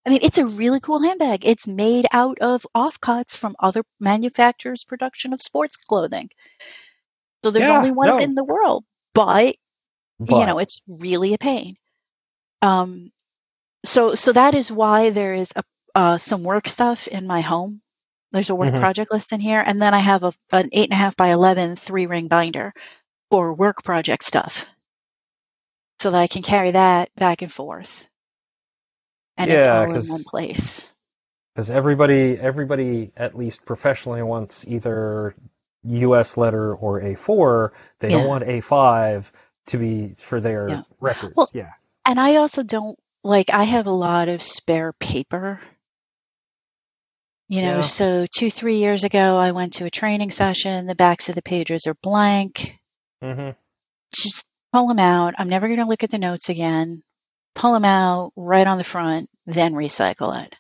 I 0.06 0.10
mean, 0.12 0.20
it's 0.24 0.38
a 0.40 0.48
really 0.48 0.80
cool 0.80 1.02
handbag. 1.02 1.46
It's 1.46 1.68
made 1.68 2.08
out 2.12 2.40
of 2.40 2.66
offcuts 2.76 3.38
from 3.38 3.56
other 3.60 3.84
manufacturers' 4.00 4.86
production 4.86 5.34
of 5.34 5.42
sports 5.42 5.78
clothing. 5.78 6.30
So 7.44 7.52
there's 7.52 7.70
Yeah, 7.70 7.70
only 7.70 7.92
one 7.92 8.10
no. 8.10 8.20
in 8.20 8.36
the 8.36 8.44
world, 8.44 8.86
but, 9.14 9.56
you 10.30 10.46
know, 10.46 10.60
it's 10.60 10.82
really 10.88 11.34
a 11.34 11.38
pain. 11.38 11.78
Um, 12.62 13.12
so 13.86 14.16
so 14.16 14.34
that 14.34 14.56
is 14.56 14.72
why 14.72 15.12
there 15.12 15.34
is 15.36 15.54
a 15.56 15.64
uh, 15.96 16.18
some 16.18 16.44
work 16.44 16.68
stuff 16.68 17.08
in 17.08 17.28
my 17.28 17.42
home. 17.42 17.82
There's 18.32 18.50
a 18.50 18.56
work 18.56 18.74
Mhm. 18.74 18.80
project 18.80 19.12
list 19.12 19.32
in 19.34 19.40
here, 19.40 19.62
and 19.66 19.82
then 19.82 19.94
I 19.94 20.00
have 20.00 20.24
a, 20.24 20.34
an 20.52 20.70
eight 20.74 20.86
and 20.90 20.94
a 20.94 20.98
half 20.98 21.16
by 21.16 21.30
eleven 21.30 21.76
three 21.76 22.06
ring 22.08 22.28
binder 22.28 22.74
for 23.32 23.54
work 23.54 23.84
project 23.84 24.24
stuff, 24.24 24.66
so 26.00 26.12
that 26.12 26.20
I 26.22 26.28
can 26.28 26.42
carry 26.44 26.72
that 26.72 27.10
back 27.16 27.42
and 27.42 27.52
forth, 27.52 28.08
and 29.38 29.52
it's 29.52 29.68
Yeah, 29.68 29.80
all 29.80 29.92
in 29.94 30.06
one 30.08 30.24
place. 30.26 30.94
because 31.56 31.70
everybody 31.70 32.38
everybody 32.38 33.12
at 33.18 33.36
least 33.36 33.66
professionally 33.66 34.22
wants 34.24 34.68
either 34.68 35.34
US 35.84 36.36
letter 36.38 36.76
or 36.76 37.00
A4. 37.02 37.72
They 38.00 38.10
Yeah. 38.10 38.18
don't 38.18 38.28
want 38.28 38.44
A5 38.44 39.32
to 39.68 39.78
be 39.78 40.14
for 40.16 40.42
their 40.42 40.70
Yeah. 40.70 40.82
records. 41.00 41.34
Well- 41.36 41.50
yeah. 41.54 41.72
And 42.06 42.20
I 42.20 42.38
also 42.38 42.64
don't 42.64 42.98
like. 43.24 43.50
I 43.52 43.64
have 43.64 43.88
a 43.88 43.92
lot 43.92 44.28
of 44.30 44.42
spare 44.42 44.94
paper. 44.94 45.60
You 47.50 47.62
know, 47.62 47.76
Yeah. 47.78 47.82
so 47.82 48.26
two 48.26 48.50
three 48.52 48.78
years 48.78 49.04
ago, 49.04 49.38
I 49.38 49.52
went 49.52 49.74
to 49.76 49.86
a 49.86 49.90
training 49.90 50.32
session. 50.32 50.86
The 50.86 50.96
backs 50.96 51.30
of 51.30 51.36
the 51.36 51.42
pages 51.42 51.88
are 51.88 51.96
blank. 51.96 52.78
hmm 53.22 53.52
just 54.14 54.46
pull 54.72 54.88
them 54.88 55.00
out. 55.00 55.36
I'm 55.38 55.50
never 55.50 55.68
going 55.68 55.80
to 55.80 55.86
look 55.86 56.04
at 56.04 56.10
the 56.12 56.18
notes 56.18 56.50
again. 56.50 57.04
Pull 57.56 57.74
them 57.74 57.86
out 57.86 58.32
right 58.36 58.66
on 58.68 58.78
the 58.78 58.84
front, 58.84 59.30
then 59.46 59.74
recycle 59.74 60.44
it. 60.46 60.56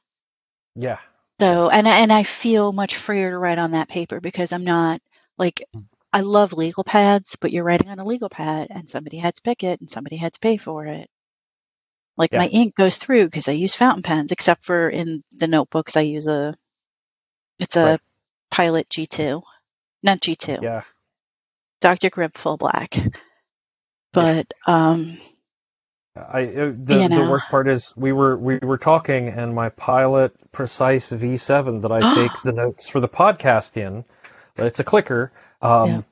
Yeah. 0.75 0.99
So, 1.39 1.69
and 1.69 1.87
and 1.87 2.11
I 2.11 2.23
feel 2.23 2.71
much 2.71 2.95
freer 2.95 3.29
to 3.31 3.37
write 3.37 3.59
on 3.59 3.71
that 3.71 3.89
paper 3.89 4.19
because 4.19 4.51
I'm 4.53 4.63
not 4.63 5.01
like 5.37 5.63
I 6.11 6.21
love 6.21 6.53
legal 6.53 6.83
pads, 6.83 7.35
but 7.39 7.51
you're 7.51 7.63
writing 7.63 7.89
on 7.89 7.99
a 7.99 8.05
legal 8.05 8.29
pad, 8.29 8.67
and 8.71 8.89
somebody 8.89 9.17
had 9.17 9.35
to 9.35 9.41
pick 9.41 9.63
it, 9.63 9.79
and 9.81 9.89
somebody 9.89 10.17
had 10.17 10.33
to 10.33 10.39
pay 10.39 10.57
for 10.57 10.85
it. 10.87 11.09
Like 12.17 12.31
Yeah. 12.31 12.39
my 12.39 12.47
ink 12.47 12.75
goes 12.75 12.97
through 12.97 13.25
because 13.25 13.47
I 13.47 13.51
use 13.53 13.75
fountain 13.75 14.03
pens, 14.03 14.31
except 14.31 14.63
for 14.63 14.89
in 14.89 15.23
the 15.31 15.47
notebooks 15.47 15.95
I 15.95 16.01
use 16.01 16.27
a 16.27 16.55
it's 17.59 17.75
a 17.75 17.83
Right. 17.85 17.99
Pilot 18.51 18.89
G2, 18.89 19.43
not 20.03 20.19
G2. 20.21 20.61
Yeah. 20.61 20.81
Dr. 21.81 22.09
Grip 22.09 22.33
Full 22.33 22.57
Black. 22.57 22.95
But 24.13 24.51
um 24.65 25.17
I 26.15 26.45
uh, 26.47 26.73
the 26.75 26.95
You 26.95 27.09
the 27.09 27.21
worst 27.21 27.47
part 27.49 27.67
is 27.67 27.93
we 27.95 28.11
were 28.11 28.37
we 28.37 28.57
were 28.57 28.77
talking 28.77 29.29
and 29.29 29.53
my 29.53 29.69
Pilot 29.69 30.33
Precise 30.51 31.11
V7 31.11 31.83
that 31.83 31.91
I 31.91 31.99
take 32.15 32.41
the 32.41 32.53
notes 32.53 32.89
for 32.89 32.99
the 32.99 33.07
podcast 33.09 33.77
in, 33.77 34.05
it's 34.57 34.79
a 34.79 34.83
clicker. 34.83 35.31
Um, 35.61 36.05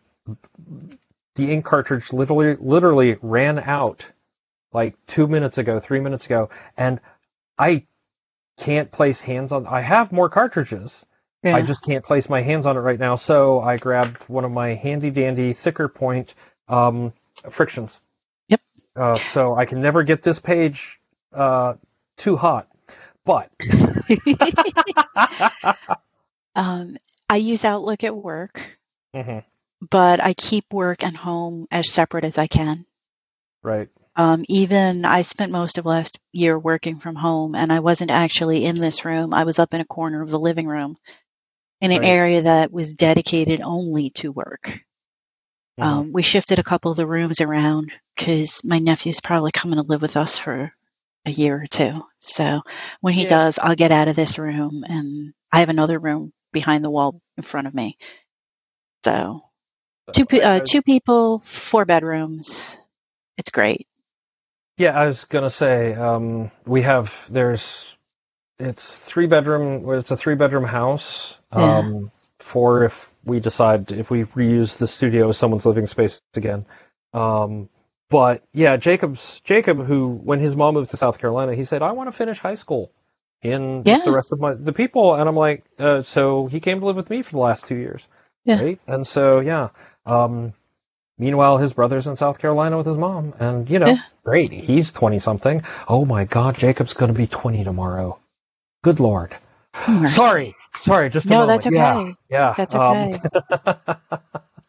The 1.36 1.52
ink 1.52 1.66
cartridge 1.66 2.14
literally 2.14 2.56
literally 2.60 3.18
ran 3.22 3.60
out 3.60 4.10
like 4.74 4.96
two 5.08 5.28
minutes 5.28 5.58
ago, 5.58 5.80
three 5.80 6.00
minutes 6.00 6.26
ago, 6.26 6.50
and 6.78 7.02
I 7.58 7.86
can't 8.60 8.92
place 8.92 9.22
hands 9.22 9.52
on. 9.52 9.68
I 9.68 9.82
have 9.82 10.12
more 10.12 10.30
cartridges. 10.30 11.06
Yeah. 11.46 11.56
I 11.58 11.62
just 11.62 11.84
can't 11.84 12.04
place 12.04 12.28
my 12.30 12.42
hands 12.42 12.66
on 12.66 12.76
it 12.78 12.82
right 12.82 13.00
now. 13.00 13.16
So 13.16 13.60
I 13.62 13.78
grabbed 13.78 14.24
one 14.24 14.44
of 14.46 14.52
my 14.52 14.74
handy 14.76 15.12
dandy 15.12 15.54
thicker 15.54 15.88
point 15.88 16.34
um, 16.68 17.14
FriXions. 17.44 18.00
Yep. 18.50 18.62
Uh, 18.96 19.14
so 19.16 19.56
I 19.56 19.66
can 19.66 19.82
never 19.82 20.04
get 20.04 20.22
this 20.24 20.40
page 20.40 21.00
uh, 21.34 21.76
too 22.18 22.36
hot. 22.36 22.68
But 23.26 23.50
um 26.56 26.98
I 27.30 27.38
use 27.38 27.66
Outlook 27.66 28.04
at 28.04 28.16
work, 28.16 28.78
Mhm. 29.16 29.44
but 29.90 30.24
I 30.24 30.34
keep 30.34 30.72
work 30.72 31.04
and 31.04 31.18
home 31.18 31.66
as 31.72 31.92
separate 31.92 32.26
as 32.26 32.38
I 32.38 32.48
can. 32.48 32.86
right, 33.64 33.90
Um, 34.16 34.46
even 34.48 35.06
I 35.06 35.24
spent 35.24 35.52
most 35.52 35.78
of 35.80 35.86
last 35.86 36.20
year 36.32 36.58
working 36.58 37.00
from 37.00 37.16
home, 37.16 37.56
and 37.56 37.74
I 37.74 37.80
wasn't 37.80 38.12
actually 38.12 38.64
in 38.64 38.76
this 38.76 39.04
room. 39.06 39.34
I 39.34 39.44
was 39.44 39.58
up 39.60 39.74
in 39.74 39.82
a 39.82 39.86
corner 39.86 40.22
of 40.22 40.30
the 40.30 40.40
living 40.40 40.68
room 40.68 40.98
in 41.82 41.92
an 41.92 42.04
Right. 42.04 42.04
area 42.04 42.44
that 42.44 42.72
was 42.72 42.94
dedicated 42.94 43.62
only 43.62 44.12
to 44.12 44.32
work. 44.32 44.80
Mhm. 45.80 45.82
Um, 45.82 46.12
we 46.14 46.24
shifted 46.24 46.60
a 46.60 46.64
couple 46.64 46.92
of 46.92 46.98
the 46.98 47.08
rooms 47.08 47.42
around 47.42 47.92
because 48.16 48.64
my 48.64 48.80
nephew's 48.80 49.22
probably 49.22 49.52
coming 49.52 49.78
to 49.78 49.84
live 49.84 50.02
with 50.02 50.18
us 50.18 50.40
for 50.40 50.74
a 51.26 51.32
year 51.32 51.62
or 51.62 51.68
two. 51.68 52.04
So 52.20 52.62
when 53.02 53.14
he 53.14 53.26
Yeah. 53.26 53.28
does, 53.28 53.60
I'll 53.60 53.76
get 53.76 53.92
out 53.92 54.08
of 54.08 54.16
this 54.16 54.40
room 54.40 54.86
and 54.88 55.34
I 55.52 55.62
have 55.62 55.70
another 55.70 56.00
room 56.00 56.34
behind 56.54 56.84
the 56.84 56.92
wall 56.92 57.22
in 57.38 57.44
front 57.44 57.68
of 57.68 57.76
me. 57.76 57.98
So 59.06 59.42
So 60.08 60.14
two 60.14 60.26
uh, 60.42 60.62
two 60.64 60.82
people, 60.84 61.42
four 61.46 61.86
bedrooms. 61.86 62.78
It's 63.38 63.52
great. 63.52 63.88
Yeah, 64.78 65.00
I 65.00 65.08
was 65.08 65.26
gonna 65.26 65.50
say 65.52 65.94
um, 65.96 66.52
we 66.66 66.82
have 66.84 67.28
there's 67.32 67.98
it's 68.60 69.00
three 69.06 69.28
bedroom. 69.28 69.90
It's 69.94 70.12
a 70.12 70.18
three 70.18 70.36
bedroom 70.36 70.66
house. 70.66 71.38
Yeah. 71.56 71.80
Um, 71.80 72.12
for 72.40 72.84
if 72.84 73.10
we 73.24 73.40
decide 73.40 73.92
if 73.92 74.12
we 74.12 74.24
reuse 74.26 74.78
the 74.78 74.88
studio 74.88 75.30
as 75.30 75.38
someone's 75.38 75.66
living 75.66 75.88
space 75.88 76.22
again. 76.36 76.66
Um, 77.14 77.70
but 78.10 78.44
yeah, 78.54 78.78
Jacob's 78.78 79.42
Jacob, 79.42 79.84
who 79.86 80.10
when 80.10 80.40
his 80.40 80.56
mom 80.56 80.76
moved 80.76 80.92
to 80.92 80.98
South 80.98 81.18
Carolina, 81.18 81.56
he 81.56 81.64
said, 81.64 81.82
"I 81.82 81.94
want 81.94 82.08
to 82.08 82.12
finish 82.12 82.40
high 82.40 82.56
school 82.56 82.92
in 83.42 83.84
Yeah. 83.86 84.00
the 84.04 84.12
rest 84.12 84.32
of 84.32 84.40
my 84.40 84.54
the 84.54 84.74
people," 84.74 85.16
and 85.16 85.28
I'm 85.28 85.36
like, 85.36 85.64
uh, 85.80 86.02
so 86.04 86.46
he 86.46 86.60
came 86.60 86.82
to 86.82 86.86
live 86.86 86.96
with 86.98 87.10
me 87.10 87.22
for 87.22 87.32
the 87.32 87.38
last 87.40 87.68
two 87.68 87.76
years, 87.76 88.08
Yeah. 88.44 88.62
right? 88.62 88.80
And 88.88 89.08
so 89.08 89.40
yeah. 89.40 89.70
Um, 90.06 90.54
meanwhile, 91.18 91.58
his 91.58 91.74
brother's 91.74 92.08
in 92.08 92.16
South 92.16 92.38
Carolina 92.40 92.78
with 92.78 92.86
his 92.86 92.98
mom, 92.98 93.34
and 93.40 93.70
you 93.70 93.80
know, 93.80 93.88
Yeah. 93.88 94.02
great, 94.24 94.52
he's 94.52 94.92
twenty 94.92 95.20
something. 95.20 95.64
Oh 95.88 96.06
my 96.06 96.26
God, 96.26 96.58
Jacob's 96.58 96.94
going 96.94 97.12
to 97.12 97.18
be 97.18 97.28
twenty 97.28 97.64
tomorrow. 97.64 98.20
Good 98.84 99.00
lord. 99.00 99.36
Mercy. 99.88 100.14
Sorry, 100.14 100.56
sorry, 100.76 101.10
just 101.10 101.32
a 101.32 101.36
No, 101.36 101.46
moment. 101.46 101.48
that's 101.48 101.68
okay. 101.68 101.70
Yeah, 101.70 102.02
yeah. 102.30 102.56
That's 102.56 102.76
um, 102.76 103.12
okay. 103.16 103.24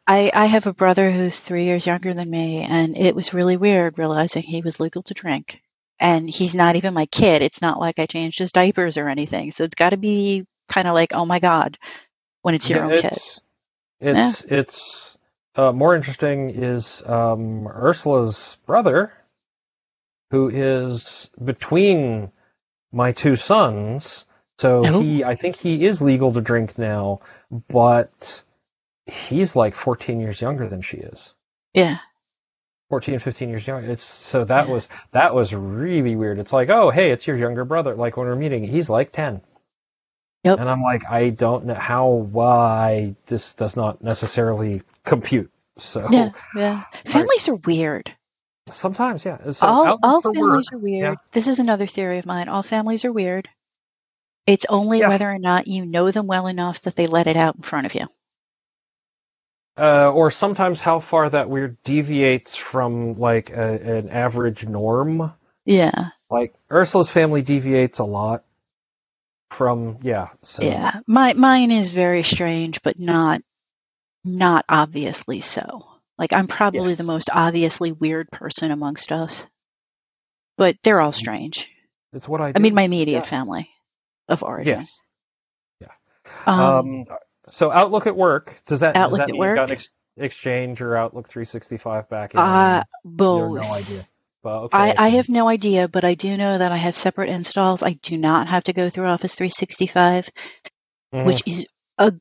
I, 0.06 0.30
I 0.34 0.46
have 0.46 0.66
a 0.66 0.74
brother 0.74 1.10
who's 1.10 1.40
three 1.40 1.64
years 1.64 1.86
younger 1.86 2.14
than 2.14 2.30
me, 2.30 2.62
and 2.62 2.96
it 2.96 3.14
was 3.16 3.34
really 3.34 3.56
weird 3.56 3.98
realizing 3.98 4.42
he 4.44 4.62
was 4.62 4.80
legal 4.80 5.02
to 5.04 5.14
drink. 5.14 5.62
And 6.00 6.28
he's 6.30 6.54
not 6.54 6.76
even 6.76 6.94
my 6.94 7.06
kid. 7.06 7.42
It's 7.42 7.62
not 7.62 7.80
like 7.80 7.98
I 8.00 8.06
changed 8.06 8.40
his 8.40 8.52
diapers 8.52 8.98
or 8.98 9.08
anything. 9.08 9.52
So 9.52 9.64
it's 9.64 9.76
got 9.76 9.90
to 9.90 9.98
be 9.98 10.46
kind 10.68 10.88
of 10.88 10.94
like, 10.94 11.14
oh 11.14 11.26
my 11.26 11.40
God, 11.40 11.78
when 12.42 12.54
it's 12.56 12.70
your 12.70 12.80
Yeah, 12.80 12.84
own 12.84 12.94
kid. 12.94 13.18
it's, 13.20 13.40
It's 14.00 14.44
it's 14.44 15.18
uh, 15.56 15.72
more 15.72 15.96
interesting 15.96 16.50
is 16.50 17.02
um, 17.06 17.68
Ursula's 17.68 18.58
brother, 18.66 19.12
who 20.30 20.48
is 20.50 21.30
between 21.44 22.32
my 22.92 23.12
two 23.12 23.36
sons. 23.36 24.26
So 24.58 24.82
Oh. 24.84 25.00
he, 25.00 25.22
I 25.24 25.36
think 25.36 25.56
he 25.56 25.84
is 25.84 26.00
legal 26.00 26.32
to 26.32 26.40
drink 26.40 26.78
now, 26.78 27.20
but 27.68 28.42
he's 29.06 29.54
like 29.54 29.74
14 29.74 30.20
years 30.20 30.40
younger 30.40 30.68
than 30.68 30.82
she 30.82 30.96
is. 30.98 31.34
Yeah. 31.74 31.98
14, 32.88 33.18
15 33.18 33.48
years 33.48 33.66
younger. 33.66 33.90
It's 33.90 34.02
so 34.04 34.44
that 34.44 34.66
Yeah. 34.66 34.72
was 34.72 34.88
that 35.12 35.34
was 35.34 35.52
really 35.52 36.16
weird. 36.16 36.38
It's 36.38 36.52
like, 36.52 36.70
oh, 36.70 36.90
hey, 36.90 37.10
it's 37.10 37.26
your 37.26 37.36
younger 37.36 37.64
brother. 37.64 37.94
Like 37.94 38.16
when 38.16 38.26
we're 38.28 38.36
meeting, 38.36 38.64
he's 38.64 38.88
like 38.88 39.12
10. 39.12 39.40
Yep. 40.44 40.60
And 40.60 40.68
I'm 40.70 40.80
like, 40.80 41.02
I 41.10 41.30
don't 41.30 41.66
know 41.66 41.74
how, 41.74 42.08
why 42.08 43.16
this 43.26 43.54
does 43.54 43.74
not 43.74 44.02
necessarily 44.04 44.82
compute. 45.04 45.50
So 45.78 46.06
Yeah. 46.10 46.30
Yeah. 46.54 46.84
Families 47.04 47.48
are 47.48 47.56
weird. 47.56 48.14
sometimes, 48.70 49.24
yeah. 49.24 49.50
So 49.50 49.66
all 49.66 49.98
all 50.02 50.20
families 50.22 50.70
work, 50.70 50.72
are 50.72 50.78
weird. 50.78 51.02
yeah. 51.02 51.14
This 51.32 51.48
is 51.48 51.58
another 51.58 51.86
theory 51.86 52.18
of 52.18 52.26
mine. 52.26 52.48
All 52.48 52.62
families 52.62 53.04
are 53.04 53.12
weird. 53.12 53.48
It's 54.46 54.66
only 54.68 55.00
Yeah. 55.00 55.08
whether 55.08 55.30
or 55.30 55.38
not 55.38 55.66
you 55.66 55.84
know 55.86 56.10
them 56.10 56.26
well 56.26 56.46
enough 56.46 56.82
that 56.82 56.94
they 56.96 57.06
let 57.06 57.26
it 57.26 57.36
out 57.36 57.56
in 57.56 57.62
front 57.62 57.86
of 57.86 57.94
you. 57.94 58.06
uh, 59.78 60.10
or 60.10 60.30
sometimes 60.30 60.80
how 60.80 61.00
far 61.00 61.28
that 61.28 61.50
weird 61.50 61.76
deviates 61.84 62.56
from 62.56 63.12
like 63.14 63.50
a, 63.50 63.98
an 63.98 64.08
average 64.08 64.66
norm. 64.66 65.32
Yeah. 65.66 66.08
Like 66.30 66.54
Ursula's 66.72 67.10
family 67.10 67.42
deviates 67.42 67.98
a 67.98 68.04
lot 68.04 68.44
from, 69.50 69.98
yeah. 70.00 70.28
So 70.42 70.62
Yeah. 70.62 71.00
My 71.06 71.34
mine 71.34 71.70
is 71.72 71.90
very 71.90 72.22
strange, 72.22 72.80
but 72.82 72.98
not 72.98 73.42
not 74.24 74.64
obviously 74.68 75.42
so. 75.42 75.86
Like 76.18 76.32
I'm 76.34 76.46
probably 76.46 76.90
Yes. 76.90 76.98
the 76.98 77.04
most 77.04 77.28
obviously 77.32 77.92
weird 77.92 78.30
person 78.30 78.70
amongst 78.70 79.12
us. 79.12 79.46
But 80.56 80.76
they're 80.82 81.02
all 81.02 81.12
strange. 81.12 81.68
it's 82.14 82.26
what 82.26 82.40
I. 82.40 82.52
I 82.56 82.60
mean 82.60 82.74
my 82.74 82.82
immediate 82.84 83.24
Yeah. 83.26 83.30
family 83.30 83.68
of 84.28 84.42
origin. 84.42 84.80
Yes. 84.80 84.92
Yeah. 85.80 85.88
Um, 86.46 86.60
Um, 86.60 87.04
so 87.48 87.70
Outlook 87.70 88.06
at 88.06 88.16
work 88.16 88.54
does 88.66 88.80
that 88.80 88.96
Outlook 88.96 89.20
does 89.20 89.28
that 89.28 89.34
at 89.34 89.36
you've 89.36 89.54
got 89.54 89.70
ex- 89.70 89.88
Exchange 90.16 90.80
or 90.80 90.96
Outlook 90.96 91.28
365 91.28 92.08
back 92.08 92.34
in? 92.34 92.40
uh 92.40 92.84
both. 93.04 93.52
no 93.64 93.72
idea. 93.74 94.02
Well, 94.42 94.64
okay. 94.64 94.76
I, 94.78 94.94
I 94.96 95.08
have 95.10 95.28
no 95.28 95.48
idea, 95.48 95.88
but 95.88 96.04
I 96.04 96.14
do 96.14 96.36
know 96.36 96.56
that 96.58 96.70
I 96.72 96.76
have 96.76 96.94
separate 96.94 97.28
installs. 97.30 97.82
I 97.82 97.94
do 97.94 98.16
not 98.16 98.46
have 98.48 98.64
to 98.64 98.72
go 98.72 98.88
through 98.88 99.06
Office 99.06 99.34
365, 99.34 100.30
Mhm. 101.14 101.24
which 101.26 101.42
is 101.46 101.66
a 101.98 102.12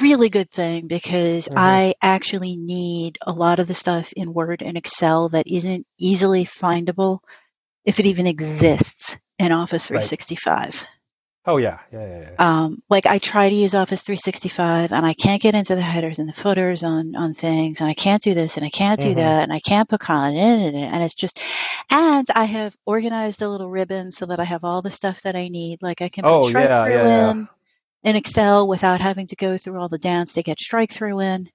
really 0.00 0.28
good 0.30 0.50
thing 0.50 0.86
because 0.88 1.48
Mhm. 1.48 1.54
I 1.56 1.94
actually 2.02 2.56
need 2.56 3.18
a 3.22 3.32
lot 3.32 3.58
of 3.60 3.66
the 3.68 3.74
stuff 3.74 4.12
in 4.12 4.34
Word 4.34 4.62
and 4.62 4.76
Excel 4.76 5.28
that 5.30 5.46
isn't 5.46 5.86
easily 5.98 6.44
findable 6.44 7.20
if 7.84 8.00
it 8.00 8.06
even 8.06 8.26
exists 8.26 9.16
in 9.38 9.52
Office 9.52 9.90
Right. 9.90 9.98
365. 11.44 11.46
Oh 11.46 11.56
yeah, 11.58 11.78
yeah, 11.92 12.06
yeah. 12.06 12.30
yeah. 12.30 12.38
Um, 12.38 12.78
like 12.90 13.06
I 13.06 13.18
try 13.18 13.48
to 13.48 13.54
use 13.54 13.74
Office 13.76 14.02
365 14.02 14.92
and 14.92 15.06
I 15.06 15.14
can't 15.14 15.40
get 15.40 15.54
into 15.54 15.76
the 15.76 15.80
headers 15.82 16.18
and 16.18 16.28
the 16.28 16.32
footers 16.32 16.82
on, 16.82 17.14
on 17.14 17.32
things 17.34 17.80
and 17.80 17.88
I 17.88 17.94
can't 17.94 18.22
do 18.22 18.34
this 18.34 18.56
and 18.56 18.66
I 18.66 18.70
can't 18.70 19.00
do 19.00 19.14
Mhm. 19.14 19.16
that 19.16 19.44
and 19.44 19.52
I 19.52 19.60
can't 19.60 19.88
put 19.88 20.00
column 20.00 20.34
in 20.34 20.74
it 20.74 20.84
and 20.92 21.02
it's 21.02 21.14
just, 21.14 21.40
and 21.90 22.26
I 22.34 22.44
have 22.44 22.76
organized 22.86 23.38
the 23.38 23.48
little 23.48 23.70
ribbon 23.70 24.10
so 24.10 24.26
that 24.26 24.40
I 24.40 24.44
have 24.44 24.64
all 24.64 24.82
the 24.82 24.90
stuff 24.90 25.22
that 25.22 25.36
I 25.36 25.48
need. 25.48 25.80
Like 25.82 26.02
I 26.02 26.08
can 26.08 26.24
put 26.26 26.42
Oh, 26.42 26.48
strike 26.48 26.70
yeah, 26.70 26.82
through 26.82 27.06
yeah, 27.06 27.30
in 27.30 27.48
in 28.04 28.16
Excel 28.16 28.68
without 28.68 29.00
having 29.00 29.26
to 29.28 29.36
go 29.36 29.56
through 29.56 29.80
all 29.80 29.88
the 29.88 29.98
dance 29.98 30.34
to 30.34 30.42
get 30.42 30.60
strike 30.60 30.92
through 30.92 31.20
in 31.20 31.48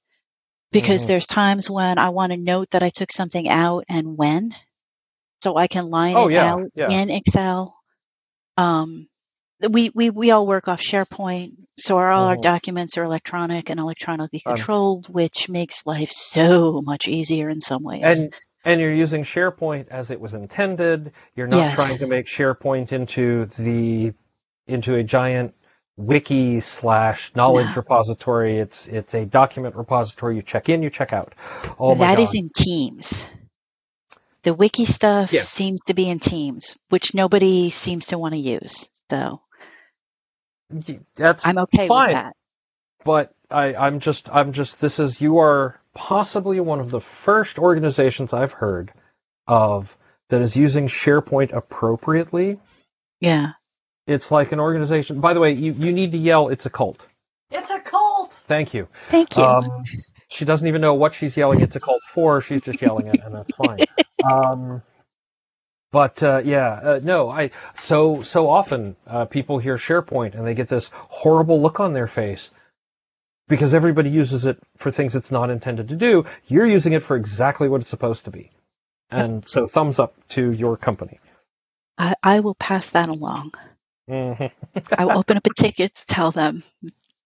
because 0.71 1.03
Mhm. 1.03 1.07
there's 1.07 1.25
times 1.25 1.69
when 1.69 1.97
I 1.97 2.09
want 2.09 2.31
to 2.33 2.37
note 2.37 2.69
that 2.71 2.83
I 2.83 2.89
took 2.89 3.11
something 3.11 3.49
out 3.49 3.85
and 3.89 4.17
when 4.17 4.55
so 5.43 5.57
I 5.57 5.67
can 5.67 5.89
line 5.89 6.15
Oh, 6.17 6.29
it 6.29 6.37
out 6.37 6.71
in 6.89 7.09
Excel. 7.09 7.75
Um, 8.57 9.07
we, 9.68 9.91
we, 9.93 10.10
we 10.10 10.32
all 10.32 10.45
work 10.47 10.68
off 10.68 10.80
SharePoint, 10.82 11.51
so 11.78 11.97
our, 11.97 12.10
all 12.12 12.28
our 12.28 12.38
Mhm. 12.38 12.41
documents 12.41 12.97
are 12.97 13.03
electronic 13.03 13.70
and 13.70 13.80
electronically 13.80 14.39
Um, 14.45 14.55
controlled, 14.55 15.07
which 15.10 15.49
makes 15.49 15.86
life 15.86 16.10
so 16.12 16.82
much 16.82 17.07
easier 17.07 17.49
in 17.49 17.62
some 17.62 17.84
ways. 17.84 18.03
And 18.03 18.34
and 18.66 18.82
you're 18.82 18.93
using 18.93 19.24
SharePoint 19.24 19.88
as 19.89 20.12
it 20.12 20.20
was 20.20 20.34
intended. 20.34 21.14
You're 21.36 21.47
not 21.47 21.57
Yes. 21.57 21.76
trying 21.76 21.99
to 21.99 22.07
make 22.07 22.28
SharePoint 22.28 22.91
into 22.91 23.45
the 23.45 24.14
into 24.68 24.95
a 24.95 25.03
giant 25.03 25.55
wiki 25.97 26.60
slash 26.62 27.36
knowledge 27.36 27.76
No. 27.76 27.76
repository. 27.76 28.57
It's 28.57 28.88
it's 28.88 29.14
a 29.16 29.26
document 29.26 29.76
repository. 29.76 30.36
You 30.38 30.41
check 30.41 30.70
in, 30.70 30.84
you 30.84 30.89
check 30.89 31.14
out. 31.14 31.34
Oh 31.80 31.95
my 31.95 32.07
That 32.07 32.10
god. 32.10 32.22
is 32.22 32.36
in 32.36 32.49
Teams. 32.55 33.28
The 34.43 34.53
wiki 34.53 34.86
stuff 34.86 35.30
Yes. 35.32 35.49
seems 35.49 35.82
to 35.88 35.93
be 35.93 36.10
in 36.10 36.20
Teams, 36.20 36.78
which 36.89 37.14
nobody 37.14 37.70
seems 37.70 38.07
to 38.07 38.18
want 38.18 38.34
to 38.34 38.39
use. 38.39 38.89
So 39.10 39.41
That's 41.15 41.45
I'm 41.47 41.57
okay 41.59 41.88
fine. 41.88 42.07
with 42.09 42.13
that. 42.15 42.36
but 43.03 43.34
I, 43.49 43.74
I'm 43.76 43.99
just 43.99 44.30
I'm 44.30 44.53
just 44.53 44.80
this 44.82 44.99
is 44.99 45.20
you 45.22 45.39
are 45.39 45.80
possibly 45.95 46.59
one 46.59 46.80
of 46.80 46.91
the 46.91 47.01
first 47.01 47.57
organizations 47.59 48.34
I've 48.34 48.53
heard 48.53 48.91
of 49.47 49.97
that 50.30 50.41
is 50.41 50.55
using 50.55 50.88
SharePoint 50.88 51.53
appropriately. 51.53 52.59
Yeah. 53.20 53.51
It's 54.05 54.32
like 54.32 54.51
an 54.51 54.59
organization. 54.59 55.22
By 55.22 55.34
the 55.34 55.39
way, 55.39 55.53
you, 55.53 55.74
you 55.74 55.91
need 55.91 56.11
to 56.13 56.17
yell. 56.17 56.49
It's 56.49 56.65
a 56.65 56.70
cult. 56.70 56.99
It's 57.51 57.70
a 57.72 57.80
cult. 57.80 58.34
Thank 58.47 58.74
you. 58.74 58.88
Thank 59.09 59.38
you. 59.38 59.43
Um, 59.43 59.84
she 60.30 60.45
doesn't 60.45 60.67
even 60.67 60.82
know 60.82 60.93
what 60.93 61.13
she's 61.15 61.36
yelling. 61.36 61.61
It's 61.61 61.76
a 61.76 61.80
cult 61.80 62.01
for. 62.03 62.41
She's 62.41 62.61
just 62.61 62.82
yelling 62.82 63.07
it, 63.07 63.20
and 63.24 63.34
that's 63.34 63.53
fine. 63.55 63.80
Um, 64.22 64.82
but 65.91 66.21
uh, 66.23 66.41
yeah, 66.43 66.67
uh, 66.71 66.99
no. 67.03 67.29
I 67.29 67.51
so 67.75 68.21
so 68.23 68.49
often 68.49 68.95
uh, 69.07 69.25
people 69.25 69.57
hear 69.57 69.77
SharePoint 69.77 70.35
and 70.35 70.45
they 70.45 70.53
get 70.53 70.67
this 70.67 70.89
horrible 70.93 71.61
look 71.61 71.79
on 71.79 71.93
their 71.93 72.07
face 72.07 72.51
because 73.47 73.73
everybody 73.73 74.09
uses 74.09 74.45
it 74.45 74.59
for 74.77 74.91
things 74.91 75.15
it's 75.15 75.31
not 75.31 75.49
intended 75.49 75.89
to 75.89 75.95
do. 75.95 76.25
You're 76.47 76.65
using 76.67 76.93
it 76.93 77.03
for 77.03 77.15
exactly 77.15 77.67
what 77.67 77.81
it's 77.81 77.89
supposed 77.89 78.25
to 78.25 78.31
be, 78.31 78.51
and 79.09 79.47
so 79.47 79.65
thumbs 79.67 79.99
up 79.99 80.13
to 80.29 80.51
your 80.51 80.77
company. 80.77 81.19
I, 81.97 82.15
I 82.23 82.39
will 82.41 82.55
pass 82.55 82.91
that 82.91 83.09
along. 83.09 83.53
hmm 84.07 84.33
I 84.97 85.05
will 85.05 85.17
open 85.17 85.37
up 85.37 85.45
a 85.45 85.53
ticket 85.53 85.95
to 85.95 86.05
tell 86.05 86.31
them 86.31 86.63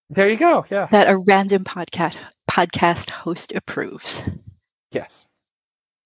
There 0.10 0.30
you 0.30 0.38
go. 0.38 0.66
Yeah. 0.70 0.88
that 0.92 1.10
a 1.10 1.18
random 1.18 1.64
podcast 1.64 2.18
podcast 2.50 3.10
host 3.10 3.52
approves. 3.54 4.24
Yes. 4.92 5.26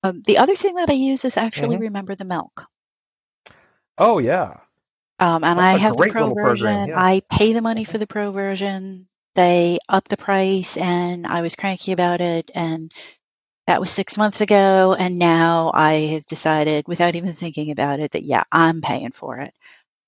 Um, 0.09 0.21
the 0.25 0.37
other 0.39 0.55
thing 0.55 0.75
that 0.75 0.89
I 0.89 0.93
use 0.93 1.25
is 1.25 1.37
actually 1.37 1.77
Mhm. 1.77 1.81
Remember 1.81 2.15
the 2.15 2.25
Milk. 2.25 2.65
Oh 3.97 4.19
yeah. 4.19 4.59
Um, 5.19 5.43
and 5.43 5.59
That's 5.59 5.75
I 5.75 5.77
have 5.79 5.97
the 5.97 6.07
pro 6.09 6.33
version. 6.33 6.89
yeah. 6.89 6.99
I 7.01 7.21
pay 7.29 7.53
the 7.53 7.61
money 7.61 7.83
for 7.83 7.97
the 7.97 8.07
pro 8.07 8.31
version. 8.31 9.07
They 9.35 9.79
up 9.89 10.07
the 10.07 10.17
price, 10.17 10.77
and 10.77 11.25
I 11.27 11.41
was 11.41 11.55
cranky 11.55 11.91
about 11.91 12.21
it. 12.21 12.51
And 12.53 12.91
that 13.67 13.79
was 13.79 13.89
six 13.91 14.17
months 14.17 14.41
ago. 14.41 14.95
And 14.97 15.19
now 15.19 15.71
I 15.73 15.93
have 16.13 16.25
decided, 16.25 16.87
without 16.87 17.15
even 17.15 17.33
thinking 17.33 17.71
about 17.71 17.99
it, 17.99 18.11
that 18.11 18.23
yeah, 18.23 18.43
I'm 18.51 18.81
paying 18.81 19.11
for 19.11 19.39
it. 19.39 19.53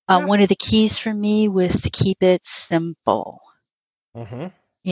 Um, 0.08 0.22
Yeah. 0.22 0.28
One 0.28 0.40
of 0.40 0.48
the 0.48 0.56
keys 0.56 0.98
for 0.98 1.12
me 1.12 1.48
was 1.48 1.82
to 1.82 1.90
keep 1.90 2.22
it 2.22 2.46
simple. 2.46 3.40
Mm-hmm. 4.16 4.46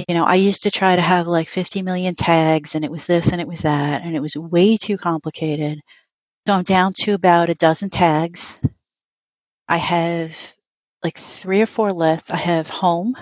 You 0.09 0.14
know, 0.14 0.24
I 0.24 0.34
used 0.34 0.64
to 0.64 0.70
try 0.70 0.94
to 0.94 1.03
have 1.03 1.26
like 1.26 1.49
50 1.49 1.82
million 1.82 2.14
tags, 2.14 2.74
and 2.74 2.84
it 2.84 2.90
was 2.90 3.07
this 3.07 3.32
and 3.32 3.40
it 3.40 3.49
was 3.49 3.62
that, 3.62 4.03
and 4.03 4.14
it 4.14 4.20
was 4.20 4.36
way 4.36 4.76
too 4.76 4.96
complicated. 4.99 5.80
So 6.46 6.55
I'm 6.55 6.62
down 6.62 6.92
to 7.01 7.14
about 7.14 7.51
a 7.51 7.55
dozen 7.55 7.90
tags. 7.90 8.61
I 9.68 9.76
have 9.78 10.55
like 11.03 11.18
three 11.18 11.61
or 11.62 11.66
four 11.66 11.90
left. 11.90 12.30
I 12.30 12.36
have 12.36 12.70
home, 12.70 13.14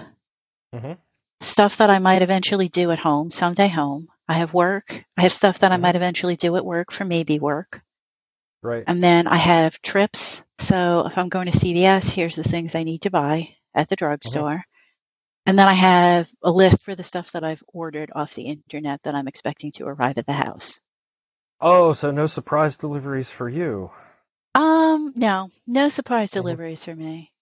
Mhm. 0.75 0.99
stuff 1.41 1.79
that 1.79 1.91
I 1.91 1.99
might 1.99 2.23
eventually 2.23 2.69
do 2.69 2.91
at 2.91 2.99
home, 2.99 3.31
someday 3.31 3.69
home. 3.69 4.09
I 4.29 4.35
have 4.35 4.55
work. 4.55 5.05
I 5.17 5.23
have 5.23 5.33
stuff 5.33 5.61
that 5.61 5.73
I 5.73 5.77
Mhm. 5.77 5.83
might 5.83 5.97
eventually 5.97 6.37
do 6.37 6.57
at 6.57 6.65
work 6.65 6.93
for 6.93 7.05
maybe 7.05 7.39
work. 7.39 7.83
Right. 8.63 8.85
And 8.87 9.03
then 9.03 9.27
I 9.27 9.37
have 9.37 9.81
trips. 9.83 10.45
So 10.59 11.07
if 11.07 11.19
I'm 11.19 11.29
going 11.29 11.47
to 11.47 11.57
CVS, 11.59 12.11
here's 12.11 12.37
the 12.37 12.43
things 12.45 12.75
I 12.75 12.83
need 12.85 13.03
to 13.03 13.11
buy 13.11 13.55
at 13.75 13.89
the 13.89 13.97
drugstore. 13.97 14.65
And 15.47 15.59
then 15.59 15.69
I 15.69 15.75
have 15.75 16.31
a 16.43 16.51
list 16.51 16.85
for 16.85 16.95
the 16.95 17.03
stuff 17.05 17.33
that 17.33 17.45
I've 17.45 17.63
ordered 17.69 18.13
off 18.15 18.35
the 18.35 18.49
internet 18.49 19.03
that 19.05 19.15
I'm 19.15 19.29
expecting 19.29 19.73
to 19.73 19.87
arrive 19.87 20.19
at 20.19 20.27
the 20.27 20.33
house. 20.35 20.83
Oh, 21.61 21.93
so 21.93 22.13
no 22.13 22.27
surprise 22.29 22.77
deliveries 22.77 23.31
for 23.31 23.47
you. 23.47 23.91
Um, 24.55 25.13
no, 25.17 25.51
no 25.67 25.89
surprise 25.89 26.31
deliveries 26.31 26.85
for 26.85 26.95
me. 26.95 27.33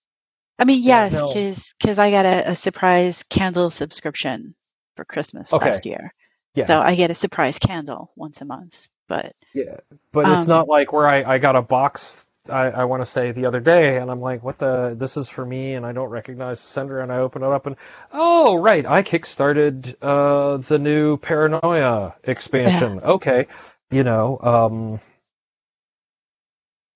I 0.59 0.65
mean, 0.65 0.83
Yeah, 0.83 1.05
yes, 1.07 1.13
no. 1.13 1.49
because 1.79 1.99
I 1.99 2.11
got 2.11 2.27
a, 2.27 2.51
a 2.53 2.57
surprise 2.57 3.25
candle 3.25 3.71
subscription 3.71 4.55
for 4.97 5.05
Christmas 5.05 5.55
Okay. 5.55 5.57
last 5.57 5.87
year. 5.87 6.15
Yeah. 6.55 6.67
So 6.69 6.81
I 6.81 6.95
get 6.97 7.11
a 7.11 7.15
surprise 7.15 7.59
candle 7.59 8.13
once 8.17 8.41
a 8.41 8.45
month. 8.47 8.89
But 9.09 9.35
Yeah, 9.55 9.77
but 10.13 10.29
it's 10.29 10.47
Um, 10.47 10.49
not 10.49 10.69
like 10.69 10.93
where 10.93 11.07
I, 11.09 11.35
I 11.35 11.39
got 11.39 11.57
a 11.57 11.63
box. 11.63 12.27
I, 12.51 12.71
I 12.71 12.85
want 12.85 13.03
to 13.03 13.07
say 13.07 13.33
the 13.33 13.47
other 13.47 13.61
day, 13.61 13.97
and 13.99 14.11
I'm 14.11 14.21
like, 14.21 14.43
"What 14.43 14.59
the? 14.59 14.95
This 14.97 15.17
is 15.17 15.29
for 15.29 15.45
me," 15.45 15.75
and 15.75 15.87
I 15.87 15.93
don't 15.93 16.11
recognize 16.11 16.61
the 16.61 16.67
sender, 16.67 17.01
and 17.01 17.13
I 17.13 17.19
open 17.19 17.43
it 17.43 17.51
up, 17.51 17.67
and 17.67 17.77
oh, 18.13 18.57
right, 18.57 18.85
I 18.85 19.03
kickstarted 19.03 19.97
uh, 20.03 20.59
the 20.59 20.79
new 20.79 21.17
Paranoia 21.17 22.15
expansion. 22.23 23.01
Okay, 23.05 23.47
you 23.91 24.05
know, 24.05 24.39
um, 24.41 25.01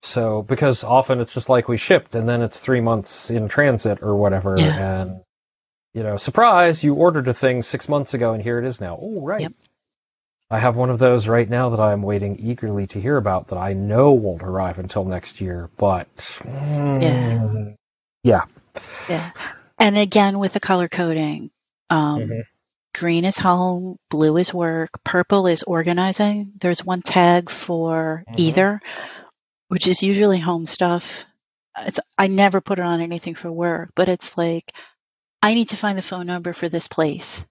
so 0.03 0.43
because 0.43 0.85
often 0.85 1.21
it's 1.21 1.35
just 1.35 1.49
like 1.49 1.69
we 1.69 1.77
shipped, 1.77 2.15
and 2.15 2.29
then 2.29 2.43
it's 2.43 2.61
three 2.61 2.81
months 2.81 3.31
in 3.31 3.49
transit 3.49 4.03
or 4.03 4.17
whatever, 4.17 4.55
and 4.57 5.21
you 5.95 6.03
know, 6.03 6.17
surprise, 6.17 6.85
you 6.85 6.95
ordered 6.95 7.29
a 7.29 7.35
thing 7.35 7.63
six 7.63 7.89
months 7.89 8.15
ago, 8.15 8.33
and 8.33 8.43
here 8.43 8.59
it 8.59 8.65
is 8.67 8.81
now. 8.81 8.99
Oh, 9.01 9.23
right. 9.23 9.43
Yep. 9.43 9.53
I 10.51 10.59
have 10.59 10.77
one 10.77 10.91
of 10.91 10.99
those 10.99 11.29
right 11.29 11.49
now 11.49 11.71
that 11.71 11.81
I 11.81 11.93
am 11.93 12.03
waiting 12.03 12.39
eagerly 12.39 12.87
to 12.89 13.01
hear 13.01 13.17
about 13.19 13.49
that 13.49 13.59
I 13.59 13.75
know 13.75 14.13
won't 14.13 14.43
arrive 14.43 14.79
until 14.79 15.05
next 15.05 15.41
year, 15.43 15.69
but 15.77 16.09
mm, 16.17 17.77
yeah. 18.25 18.45
yeah. 19.09 19.31
And 19.79 19.99
again, 19.99 20.39
with 20.39 20.55
the 20.55 20.61
color 20.61 20.89
coding, 20.89 21.51
um, 21.91 22.21
Mhm. 22.21 22.43
green 22.95 23.25
is 23.27 23.39
home, 23.39 23.99
blue 24.11 24.37
is 24.39 24.55
work, 24.55 25.05
purple 25.05 25.47
is 25.47 25.65
organizing. 25.65 26.53
There's 26.59 26.85
one 26.85 27.03
tag 27.03 27.51
for 27.51 28.25
Mhm. 28.29 28.39
either, 28.39 28.81
which 29.69 29.87
is 29.87 30.03
usually 30.03 30.39
home 30.39 30.67
stuff. 30.67 31.27
It's, 31.79 32.01
I 32.17 32.29
never 32.29 32.61
put 32.61 32.79
it 32.79 32.85
on 32.85 33.01
anything 33.03 33.35
for 33.35 33.53
work, 33.53 33.91
but 33.95 34.09
it's 34.09 34.37
like, 34.39 34.73
I 35.43 35.55
need 35.55 35.71
to 35.71 35.77
find 35.77 35.99
the 35.99 36.03
phone 36.03 36.27
number 36.27 36.53
for 36.53 36.69
this 36.69 36.89
place. 36.89 37.47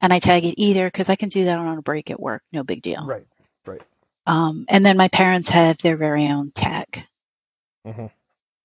And 0.00 0.12
I 0.12 0.18
tag 0.20 0.44
it 0.44 0.54
either 0.60 0.86
because 0.86 1.08
I 1.08 1.16
can 1.16 1.28
do 1.28 1.44
that 1.44 1.58
on 1.58 1.78
a 1.78 1.82
break 1.82 2.10
at 2.10 2.20
work. 2.20 2.42
No 2.52 2.62
big 2.64 2.82
deal. 2.82 3.04
Right. 3.04 3.26
Right. 3.66 3.82
Um, 4.26 4.66
and 4.68 4.84
then 4.84 4.96
my 4.96 5.08
parents 5.08 5.50
have 5.50 5.78
their 5.78 5.96
very 5.96 6.28
own 6.28 6.50
tag 6.52 7.02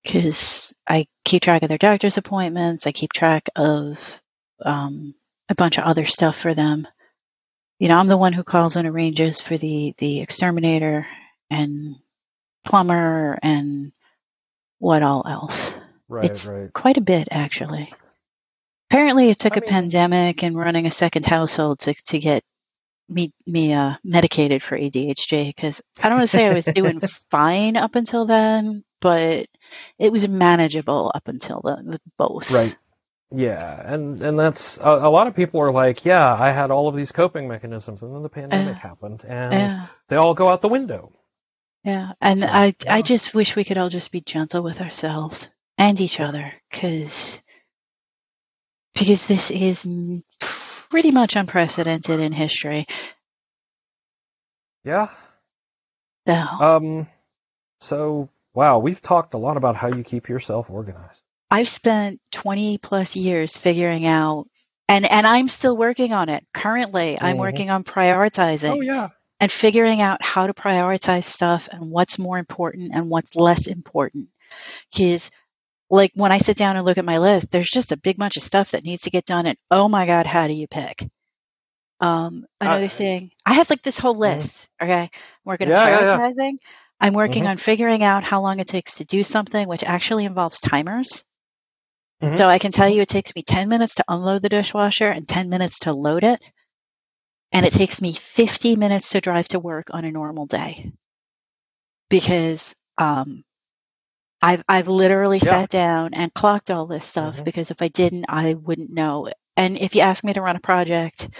because 0.02 0.74
I 0.86 1.06
keep 1.24 1.42
track 1.42 1.62
of 1.62 1.68
their 1.68 1.78
doctor's 1.78 2.18
appointments. 2.18 2.86
I 2.86 2.92
keep 2.92 3.12
track 3.12 3.48
of 3.56 4.22
um, 4.64 5.14
a 5.48 5.54
bunch 5.54 5.78
of 5.78 5.84
other 5.84 6.04
stuff 6.04 6.36
for 6.36 6.54
them. 6.54 6.86
You 7.78 7.88
know, 7.88 7.96
I'm 7.96 8.06
the 8.06 8.16
one 8.16 8.32
who 8.32 8.44
calls 8.44 8.76
and 8.76 8.86
arranges 8.86 9.42
for 9.42 9.56
the 9.56 9.94
the 9.98 10.20
exterminator 10.20 11.06
and 11.50 11.96
plumber 12.64 13.38
and 13.42 13.92
what 14.78 15.02
all 15.02 15.24
else. 15.28 15.78
Right, 16.08 16.30
It's 16.30 16.46
right. 16.46 16.72
quite 16.72 16.96
a 16.98 17.02
bit 17.02 17.28
actually. 17.30 17.92
Apparently, 18.94 19.28
it 19.30 19.38
took 19.38 19.56
I 19.56 19.58
a 19.58 19.60
mean- 19.62 19.70
pandemic 19.70 20.42
and 20.44 20.56
running 20.56 20.86
a 20.86 20.90
second 20.90 21.26
household 21.26 21.80
to 21.80 21.94
to 22.06 22.18
get 22.18 22.42
me 23.08 23.32
me 23.46 23.72
uh, 23.74 23.94
medicated 24.04 24.62
for 24.62 24.78
ADHD 24.78 25.48
because 25.48 25.82
I 26.02 26.08
don't 26.08 26.18
want 26.18 26.30
to 26.30 26.36
say 26.36 26.46
I 26.46 26.54
was 26.54 26.64
doing 26.64 27.00
fine 27.30 27.76
up 27.76 27.96
until 27.96 28.24
then, 28.26 28.84
but 29.00 29.46
it 29.98 30.12
was 30.12 30.28
manageable 30.28 31.12
up 31.14 31.28
until 31.28 31.60
the, 31.62 32.00
both. 32.16 32.52
Right. 32.52 32.76
Yeah, 33.30 33.92
and 33.94 34.22
and 34.22 34.38
that's 34.38 34.78
a, 34.78 34.88
a 34.90 35.10
lot 35.10 35.26
of 35.26 35.34
people 35.34 35.60
are 35.60 35.72
like, 35.72 36.04
yeah, 36.04 36.32
I 36.32 36.50
had 36.52 36.70
all 36.70 36.86
of 36.88 36.94
these 36.94 37.10
coping 37.12 37.48
mechanisms, 37.48 38.02
and 38.04 38.14
then 38.14 38.22
the 38.22 38.28
pandemic 38.28 38.76
Yeah. 38.76 38.80
happened, 38.80 39.22
and 39.26 39.52
Yeah. 39.52 39.86
they 40.08 40.16
all 40.16 40.34
go 40.34 40.48
out 40.48 40.60
the 40.62 40.68
window. 40.68 41.12
Yeah. 41.82 42.12
And 42.20 42.40
So, 42.40 42.46
I 42.46 42.66
yeah. 42.84 42.94
I 42.94 43.02
just 43.02 43.34
wish 43.34 43.56
we 43.56 43.64
could 43.64 43.76
all 43.76 43.88
just 43.90 44.12
be 44.12 44.20
gentle 44.22 44.62
with 44.62 44.80
ourselves 44.80 45.50
and 45.76 46.00
each 46.00 46.20
other 46.20 46.52
because 46.70 47.42
because 48.94 49.26
this 49.26 49.50
is 49.50 49.86
pretty 50.90 51.10
much 51.10 51.36
unprecedented 51.36 52.20
in 52.20 52.32
history. 52.32 52.86
Yeah. 54.84 55.08
So 56.26 56.34
Um. 56.34 57.06
So 57.80 58.28
wow, 58.54 58.78
we've 58.78 59.00
talked 59.00 59.34
a 59.34 59.38
lot 59.38 59.56
about 59.56 59.76
how 59.76 59.88
you 59.88 60.02
keep 60.02 60.28
yourself 60.28 60.70
organized. 60.70 61.22
I've 61.50 61.68
spent 61.68 62.20
20 62.32 62.78
plus 62.78 63.16
years 63.16 63.56
figuring 63.56 64.06
out 64.06 64.46
and 64.88 65.10
and 65.10 65.26
I'm 65.26 65.48
still 65.48 65.76
working 65.76 66.12
on 66.12 66.28
it. 66.28 66.44
Currently, 66.52 67.18
I'm 67.20 67.36
Mhm. 67.36 67.40
working 67.40 67.70
on 67.70 67.84
prioritizing 67.84 68.70
Oh 68.76 68.80
yeah. 68.80 69.08
and 69.40 69.50
figuring 69.50 70.00
out 70.00 70.24
how 70.24 70.46
to 70.46 70.54
prioritize 70.54 71.24
stuff 71.24 71.68
and 71.70 71.90
what's 71.90 72.18
more 72.18 72.38
important 72.38 72.92
and 72.94 73.08
what's 73.10 73.36
less 73.36 73.66
important. 73.66 74.28
Because 74.92 75.30
like 75.94 76.12
when 76.14 76.32
I 76.32 76.38
sit 76.38 76.56
down 76.56 76.76
and 76.76 76.84
look 76.86 76.98
at 76.98 77.04
my 77.04 77.18
list, 77.18 77.50
there's 77.50 77.70
just 77.70 77.92
a 77.92 77.96
big 77.96 78.16
bunch 78.18 78.36
of 78.36 78.42
stuff 78.42 78.72
that 78.72 78.84
needs 78.84 79.02
to 79.04 79.10
get 79.10 79.24
done 79.26 79.46
and 79.46 79.58
oh 79.70 79.88
my 79.88 80.06
god, 80.06 80.26
how 80.26 80.46
do 80.48 80.54
you 80.54 80.68
pick? 80.68 81.08
Um, 82.00 82.46
another 82.60 82.86
Uh, 82.86 82.88
thing, 82.88 83.32
I 83.46 83.54
have 83.54 83.70
like 83.70 83.82
this 83.82 83.98
whole 83.98 84.16
list. 84.18 84.68
Okay, 84.82 85.02
I'm 85.02 85.10
working 85.44 85.68
on 85.68 85.72
Yeah, 85.72 85.88
yeah, 85.88 86.02
yeah. 86.02 86.20
I'm 87.00 87.14
working 87.14 87.44
Mhm. 87.44 87.48
on 87.48 87.56
figuring 87.58 88.02
out 88.02 88.24
how 88.24 88.40
long 88.42 88.60
it 88.60 88.66
takes 88.68 88.96
to 88.96 89.04
do 89.04 89.22
something, 89.22 89.68
which 89.68 89.84
actually 89.84 90.24
involves 90.24 90.60
timers. 90.60 91.24
Mhm. 92.20 92.36
So 92.36 92.48
I 92.48 92.58
can 92.58 92.70
tell 92.72 92.88
you 92.88 93.02
it 93.02 93.08
takes 93.08 93.34
me 93.34 93.42
10 93.42 93.68
minutes 93.68 93.96
to 93.96 94.04
unload 94.08 94.42
the 94.42 94.48
dishwasher 94.48 95.08
and 95.08 95.28
10 95.28 95.48
minutes 95.48 95.80
to 95.80 95.92
load 95.92 96.24
it. 96.24 96.40
And 97.52 97.64
it 97.64 97.72
takes 97.72 98.02
me 98.02 98.12
50 98.12 98.76
minutes 98.76 99.08
to 99.10 99.20
drive 99.22 99.48
to 99.48 99.58
work 99.58 99.86
on 99.92 100.04
a 100.04 100.12
normal 100.12 100.44
day. 100.44 100.92
Because 102.08 102.74
um, 102.98 103.44
I've, 104.44 104.64
I've 104.68 104.88
literally 104.88 105.40
Yeah. 105.42 105.50
sat 105.50 105.70
down 105.70 106.14
and 106.14 106.34
clocked 106.34 106.70
all 106.70 106.86
this 106.86 107.06
stuff 107.06 107.38
Mhm. 107.38 107.44
because 107.44 107.72
if 107.72 107.82
I 107.82 107.88
didn't, 107.88 108.26
I 108.28 108.54
wouldn't 108.54 108.90
know. 108.92 109.30
And 109.56 109.78
if 109.78 109.96
you 109.96 110.02
ask 110.02 110.24
me 110.24 110.34
to 110.34 110.42
run 110.42 110.56
a 110.56 110.60
project, 110.60 111.30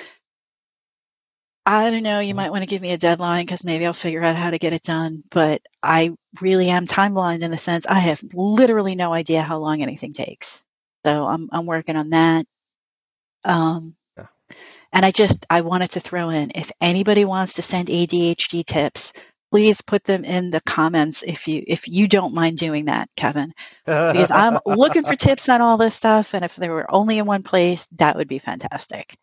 I 1.66 1.90
don't 1.90 2.02
know, 2.02 2.20
you 2.20 2.34
Mhm. 2.34 2.36
might 2.36 2.50
want 2.50 2.62
to 2.62 2.66
give 2.68 2.82
me 2.82 2.92
a 2.92 2.98
deadline 2.98 3.44
because 3.46 3.64
maybe 3.64 3.86
I'll 3.86 3.94
figure 3.94 4.22
out 4.22 4.36
how 4.36 4.50
to 4.50 4.58
get 4.58 4.72
it 4.74 4.82
done. 4.82 5.22
But 5.30 5.62
I 5.82 6.12
really 6.42 6.70
am 6.70 6.86
time 6.86 7.14
blind 7.14 7.42
in 7.42 7.50
the 7.50 7.56
sense 7.58 7.86
I 7.86 8.00
have 8.00 8.22
literally 8.34 8.94
no 8.96 9.12
idea 9.14 9.42
how 9.42 9.58
long 9.58 9.82
anything 9.82 10.12
takes. 10.12 10.64
So 11.06 11.26
I'm 11.26 11.48
I'm 11.52 11.66
working 11.66 11.96
on 11.96 12.10
that. 12.10 12.46
Um, 13.44 13.96
Yeah. 14.16 14.26
and 14.92 15.04
I 15.06 15.10
just 15.12 15.46
I 15.50 15.62
wanted 15.62 15.92
to 15.92 16.00
throw 16.00 16.30
in 16.30 16.52
if 16.54 16.72
anybody 16.80 17.24
wants 17.24 17.54
to 17.54 17.62
send 17.62 17.88
ADHD 17.90 18.64
tips, 18.64 19.12
please 19.54 19.82
put 19.82 20.02
them 20.02 20.24
in 20.24 20.50
the 20.50 20.60
comments 20.60 21.22
if 21.24 21.46
you 21.46 21.62
if 21.64 21.86
you 21.86 22.08
don't 22.08 22.34
mind 22.34 22.58
doing 22.58 22.86
that, 22.86 23.08
Kevin, 23.14 23.54
because 23.86 24.30
I'm 24.32 24.58
looking 24.66 25.04
for 25.04 25.14
tips 25.14 25.48
on 25.48 25.62
all 25.62 25.76
this 25.76 25.94
stuff, 25.94 26.34
and 26.34 26.44
if 26.44 26.56
they 26.56 26.68
were 26.68 26.92
only 26.92 27.18
in 27.18 27.24
one 27.24 27.44
place, 27.44 27.86
that 27.92 28.16
would 28.16 28.26
be 28.26 28.40
fantastic. 28.40 29.16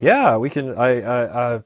Yeah, 0.00 0.38
we 0.38 0.48
can. 0.48 0.78
I, 0.78 1.02
I, 1.02 1.22
uh, 1.24 1.60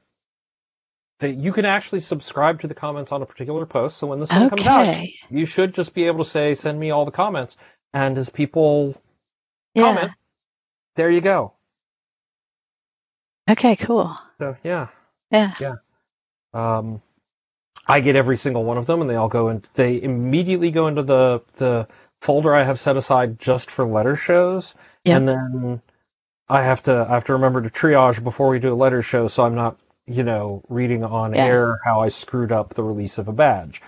that 1.19 1.35
you 1.35 1.53
can 1.53 1.63
actually 1.63 2.01
subscribe 2.01 2.59
to 2.63 2.67
the 2.67 2.73
comments 2.73 3.13
on 3.13 3.21
a 3.21 3.25
particular 3.25 3.65
post. 3.65 3.95
So 3.95 4.07
when 4.07 4.19
this 4.19 4.29
one 4.29 4.49
comes 4.49 4.67
out, 4.67 5.07
you 5.29 5.45
should 5.45 5.73
just 5.73 5.93
be 5.93 6.03
able 6.07 6.25
to 6.25 6.29
say, 6.29 6.55
"Send 6.55 6.77
me 6.77 6.91
all 6.91 7.05
the 7.05 7.11
comments." 7.11 7.55
And 7.93 8.17
as 8.17 8.29
people 8.29 8.93
Yeah. 9.73 9.83
comment, 9.83 10.11
there 10.97 11.09
you 11.09 11.21
go. 11.21 11.53
Okay. 13.49 13.77
Cool. 13.77 14.13
So 14.37 14.57
yeah. 14.65 14.89
yeah, 15.31 15.53
Yeah. 15.61 15.75
um, 16.53 17.01
I 17.87 17.99
get 17.99 18.15
every 18.15 18.37
single 18.37 18.63
one 18.63 18.77
of 18.77 18.85
them, 18.85 19.01
and 19.01 19.09
they 19.09 19.15
all 19.15 19.29
go 19.29 19.49
and 19.49 19.65
they 19.75 20.01
immediately 20.01 20.71
go 20.71 20.87
into 20.87 21.03
the 21.03 21.41
the 21.57 21.87
folder 22.21 22.53
I 22.55 22.63
have 22.63 22.79
set 22.79 22.97
aside 22.97 23.39
just 23.39 23.69
for 23.69 23.85
letter 23.85 24.15
shows, 24.15 24.75
Yep. 25.03 25.17
and 25.17 25.27
then 25.27 25.81
I 26.49 26.63
have 26.63 26.83
to 26.83 27.05
I 27.09 27.13
have 27.13 27.25
to 27.25 27.33
remember 27.33 27.61
to 27.61 27.69
triage 27.69 28.23
before 28.23 28.49
we 28.49 28.59
do 28.59 28.73
a 28.73 28.75
letter 28.75 29.01
show, 29.01 29.27
so 29.27 29.43
I'm 29.43 29.55
not 29.55 29.79
you 30.07 30.23
know 30.23 30.63
reading 30.69 31.03
on 31.03 31.33
Yeah. 31.33 31.45
air 31.45 31.79
how 31.83 32.01
I 32.01 32.09
screwed 32.09 32.51
up 32.51 32.73
the 32.73 32.83
release 32.83 33.17
of 33.17 33.27
a 33.27 33.33
badge, 33.33 33.81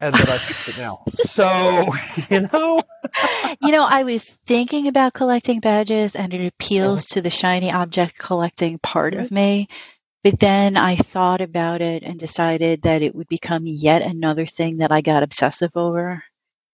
and 0.00 0.14
that 0.14 0.28
I 0.28 0.38
fixed 0.38 0.78
it 0.78 0.80
now. 0.80 1.02
So 1.06 1.86
you 2.30 2.48
know, 2.52 2.82
You 3.60 3.72
know, 3.72 3.84
I 3.84 4.04
was 4.04 4.24
thinking 4.46 4.88
about 4.88 5.12
collecting 5.12 5.60
badges 5.60 6.14
and 6.14 6.32
it 6.32 6.46
appeals 6.46 7.06
uh-huh. 7.06 7.14
to 7.14 7.22
the 7.22 7.30
shiny 7.30 7.72
object 7.72 8.18
collecting 8.18 8.78
part 8.78 9.14
of 9.14 9.30
me. 9.30 9.68
But 10.24 10.38
then 10.40 10.76
I 10.76 10.96
thought 10.96 11.40
about 11.40 11.80
it 11.80 12.02
and 12.02 12.18
decided 12.18 12.82
that 12.82 13.02
it 13.02 13.14
would 13.14 13.28
become 13.28 13.62
yet 13.66 14.02
another 14.02 14.46
thing 14.46 14.78
that 14.78 14.90
I 14.92 15.00
got 15.00 15.22
obsessive 15.22 15.76
over. 15.76 16.22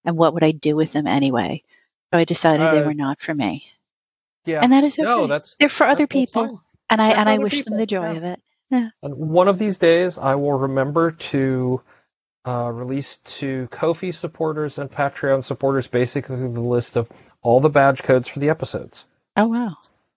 And 0.04 0.16
what 0.16 0.34
would 0.34 0.44
I 0.44 0.52
do 0.52 0.76
with 0.76 0.92
them 0.92 1.06
anyway? 1.06 1.62
So 2.12 2.18
I 2.18 2.24
decided 2.24 2.72
they 2.72 2.82
Uh, 2.82 2.86
were 2.86 2.94
not 2.94 3.22
for 3.22 3.34
me. 3.34 3.66
yeah. 4.44 4.60
And 4.62 4.72
that 4.72 4.84
is 4.84 4.98
okay. 4.98 5.04
No, 5.06 5.26
that's 5.26 5.56
They're 5.56 5.68
for 5.68 5.84
other 5.84 6.06
that's- 6.06 6.30
that's 6.30 6.32
people. 6.32 6.62
And 6.90 7.00
I 7.02 7.10
and 7.10 7.28
I 7.28 7.34
other 7.34 7.42
wish 7.44 7.64
them 7.64 7.76
the 7.76 7.86
joy 7.86 8.10
yeah. 8.10 8.16
of 8.16 8.24
it. 8.24 8.42
Yeah. 8.70 8.88
And 9.02 9.14
one 9.14 9.48
of 9.48 9.58
these 9.58 9.78
days, 9.78 10.16
I 10.18 10.34
will 10.36 10.52
remember 10.52 11.12
to 11.12 11.82
uh, 12.46 12.70
release 12.70 13.16
to 13.38 13.66
Ko-fi 13.70 14.10
supporters 14.10 14.78
and 14.78 14.90
Patreon 14.90 15.44
supporters 15.44 15.86
basically 15.86 16.36
the 16.36 16.60
list 16.60 16.96
of 16.96 17.10
all 17.42 17.60
the 17.60 17.70
badge 17.70 18.02
codes 18.02 18.28
for 18.28 18.38
the 18.38 18.50
episodes. 18.50 19.06
Oh 19.36 19.48
wow. 19.48 19.76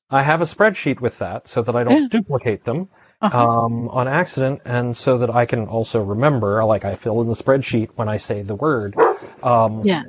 I 0.10 0.24
have 0.24 0.42
a 0.42 0.46
spreadsheet 0.46 1.00
with 1.02 1.20
that 1.20 1.48
so 1.48 1.62
that 1.62 1.76
I 1.76 1.84
don't 1.86 2.02
Yeah. 2.04 2.08
duplicate 2.10 2.64
them 2.66 2.90
Uh-huh. 3.22 3.66
um, 3.66 3.90
on 3.90 4.08
accident, 4.08 4.62
and 4.66 4.96
so 4.96 5.20
that 5.20 5.30
I 5.32 5.46
can 5.46 5.68
also 5.68 6.02
remember. 6.04 6.64
Like 6.64 6.86
I 6.86 6.94
fill 6.94 7.22
in 7.22 7.28
the 7.28 7.34
spreadsheet 7.34 7.90
when 7.96 8.10
I 8.10 8.18
say 8.18 8.44
the 8.44 8.56
word, 8.56 8.96
um, 9.44 9.84
Yeah. 9.86 10.04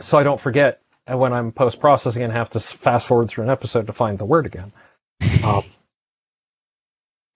so 0.00 0.18
I 0.18 0.22
don't 0.22 0.40
forget 0.40 0.80
and 1.06 1.18
when 1.18 1.32
I'm 1.32 1.52
post 1.52 1.80
processing 1.80 2.22
and 2.22 2.32
have 2.32 2.50
to 2.50 2.60
fast 2.60 3.06
forward 3.06 3.28
through 3.28 3.44
an 3.44 3.50
episode 3.50 3.86
to 3.86 3.92
find 3.92 4.18
the 4.18 4.24
word 4.24 4.46
again. 4.46 4.72
Um, 5.44 5.64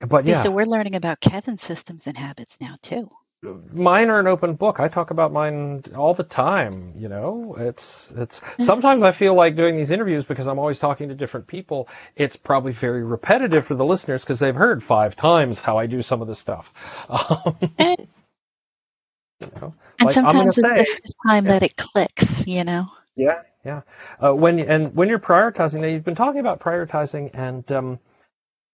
but 0.00 0.26
yeah, 0.26 0.42
So 0.42 0.50
we're 0.50 0.64
learning 0.64 0.96
about 0.96 1.20
Kevin's 1.20 1.62
systems 1.62 2.06
and 2.06 2.16
habits 2.16 2.60
now 2.60 2.76
too. 2.82 3.10
Mine 3.42 4.10
are 4.10 4.20
an 4.20 4.26
open 4.26 4.54
book. 4.54 4.80
I 4.80 4.88
talk 4.88 5.10
about 5.10 5.32
mine 5.32 5.82
all 5.96 6.14
the 6.14 6.24
time. 6.24 6.94
You 6.96 7.08
know, 7.08 7.56
it's 7.58 8.12
it's. 8.16 8.42
Sometimes 8.58 9.02
I 9.02 9.12
feel 9.12 9.34
like 9.34 9.56
doing 9.56 9.76
these 9.76 9.90
interviews 9.90 10.24
because 10.24 10.46
I'm 10.46 10.58
always 10.58 10.78
talking 10.78 11.08
to 11.08 11.14
different 11.14 11.46
people. 11.46 11.88
It's 12.16 12.36
probably 12.36 12.72
very 12.72 13.04
repetitive 13.04 13.66
for 13.66 13.74
the 13.74 13.84
listeners 13.86 14.22
because 14.22 14.38
they've 14.40 14.54
heard 14.54 14.82
five 14.82 15.16
times 15.16 15.60
how 15.60 15.78
I 15.78 15.86
do 15.86 16.02
some 16.02 16.22
of 16.22 16.28
this 16.28 16.38
stuff. 16.38 16.72
Um, 17.10 17.70
Eh. 17.78 17.96
you 19.40 19.48
know, 19.60 19.74
And 20.00 20.10
like 20.10 20.12
sometimes 20.12 20.58
it's 20.58 20.74
the 20.76 20.84
say, 20.84 20.86
first 20.86 21.16
time 21.26 21.44
that 21.46 21.62
it 21.62 21.76
clicks, 21.76 22.46
you 22.46 22.64
know. 22.64 22.86
yeah, 23.16 23.42
yeah. 23.64 23.82
Uh, 24.22 24.34
when 24.34 24.58
and 24.60 24.94
when 24.94 25.08
you're 25.08 25.18
prioritizing, 25.18 25.80
now 25.80 25.88
you've 25.88 26.04
been 26.04 26.14
talking 26.14 26.40
about 26.40 26.60
prioritizing, 26.60 27.30
and 27.34 27.70
um, 27.72 27.98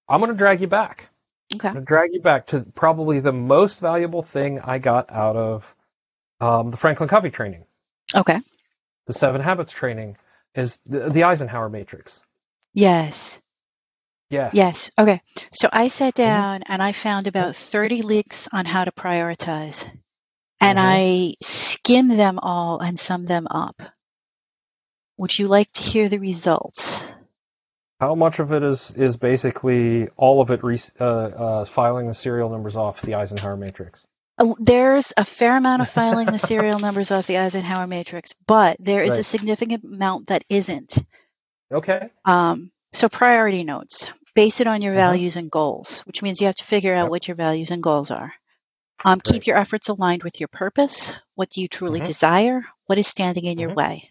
I'm 0.08 0.20
going 0.20 0.32
to 0.32 0.38
drag 0.38 0.60
you 0.60 0.68
back. 0.68 1.08
Okay. 1.54 1.68
I'm 1.68 1.74
going 1.74 1.84
to 1.84 1.88
drag 1.88 2.14
you 2.14 2.20
back 2.22 2.48
to 2.48 2.60
probably 2.74 3.20
the 3.20 3.32
most 3.32 3.80
valuable 3.80 4.22
thing 4.22 4.60
I 4.60 4.78
got 4.78 5.10
out 5.10 5.36
of 5.36 5.74
um, 6.40 6.70
the 6.70 6.76
Franklin 6.76 7.08
Covey 7.08 7.30
training. 7.30 7.64
Okay. 8.14 8.40
the 9.06 9.12
Seven 9.12 9.40
Habits 9.40 9.72
training 9.72 10.16
is 10.54 10.78
the, 10.86 11.10
the 11.10 11.24
Eisenhower 11.24 11.68
Matrix. 11.68 12.22
Yes. 12.74 13.40
Yeah. 14.30 14.54
Yes. 14.54 14.90
Okay. 14.98 15.20
So 15.52 15.68
I 15.72 15.88
sat 15.88 16.14
Mm-hmm. 16.24 16.24
down 16.24 16.62
and 16.66 16.82
I 16.82 16.92
found 16.92 17.26
about 17.28 17.56
30 17.56 18.02
links 18.02 18.48
on 18.52 18.64
how 18.66 18.84
to 18.84 18.92
prioritize. 18.92 19.88
And 20.60 20.78
Mhm. 20.78 20.82
I 20.82 21.34
skimmed 21.42 22.12
them 22.12 22.38
all 22.40 22.80
and 22.80 22.98
summed 22.98 23.28
them 23.28 23.46
up. 23.50 23.82
Would 25.18 25.38
you 25.38 25.48
like 25.48 25.70
to 25.72 25.82
hear 25.82 26.08
the 26.08 26.18
results? 26.18 27.12
How 27.98 28.14
much 28.14 28.40
of 28.40 28.52
it 28.52 28.62
is 28.62 28.92
is 28.92 29.16
basically 29.16 30.08
all 30.16 30.42
of 30.42 30.50
it 30.50 30.62
re- 30.62 30.78
uh, 31.00 31.04
uh, 31.04 31.64
filing 31.64 32.08
the 32.08 32.14
serial 32.14 32.50
numbers 32.50 32.76
off 32.76 33.00
the 33.00 33.14
Eisenhower 33.14 33.56
Matrix? 33.56 34.06
Uh, 34.38 34.52
There's 34.58 35.14
a 35.16 35.24
fair 35.24 35.56
amount 35.56 35.80
of 35.80 35.88
filing 35.88 36.26
the 36.26 36.38
serial 36.38 36.78
numbers 36.78 37.10
off 37.10 37.26
the 37.26 37.38
Eisenhower 37.38 37.86
matrix, 37.86 38.34
but 38.46 38.76
there 38.78 39.02
is 39.02 39.16
a 39.18 39.22
significant 39.22 39.84
amount 39.84 40.26
that 40.26 40.44
isn't. 40.50 40.98
Okay. 41.72 42.10
Um, 42.26 42.70
so 42.92 43.08
priority 43.08 43.64
notes. 43.64 44.10
Base 44.34 44.60
it 44.60 44.66
on 44.66 44.82
your 44.82 44.92
Mhm. 44.92 44.96
values 44.96 45.36
and 45.38 45.50
goals, 45.50 46.00
which 46.00 46.22
means 46.22 46.38
you 46.42 46.48
have 46.48 46.56
to 46.56 46.64
figure 46.64 46.94
out 46.94 47.04
Yep. 47.04 47.10
what 47.10 47.28
your 47.28 47.34
values 47.34 47.70
and 47.70 47.82
goals 47.82 48.10
are. 48.10 48.34
Um, 49.06 49.20
keep 49.20 49.46
your 49.46 49.56
efforts 49.56 49.88
aligned 49.88 50.22
with 50.22 50.38
your 50.38 50.48
purpose. 50.48 51.14
What 51.34 51.48
do 51.48 51.62
you 51.62 51.68
truly 51.68 52.00
Mhm. 52.00 52.04
desire? 52.06 52.60
What 52.84 52.98
is 52.98 53.06
standing 53.06 53.46
in 53.46 53.58
your 53.58 53.70
Mhm. 53.70 53.76
way? 53.76 54.10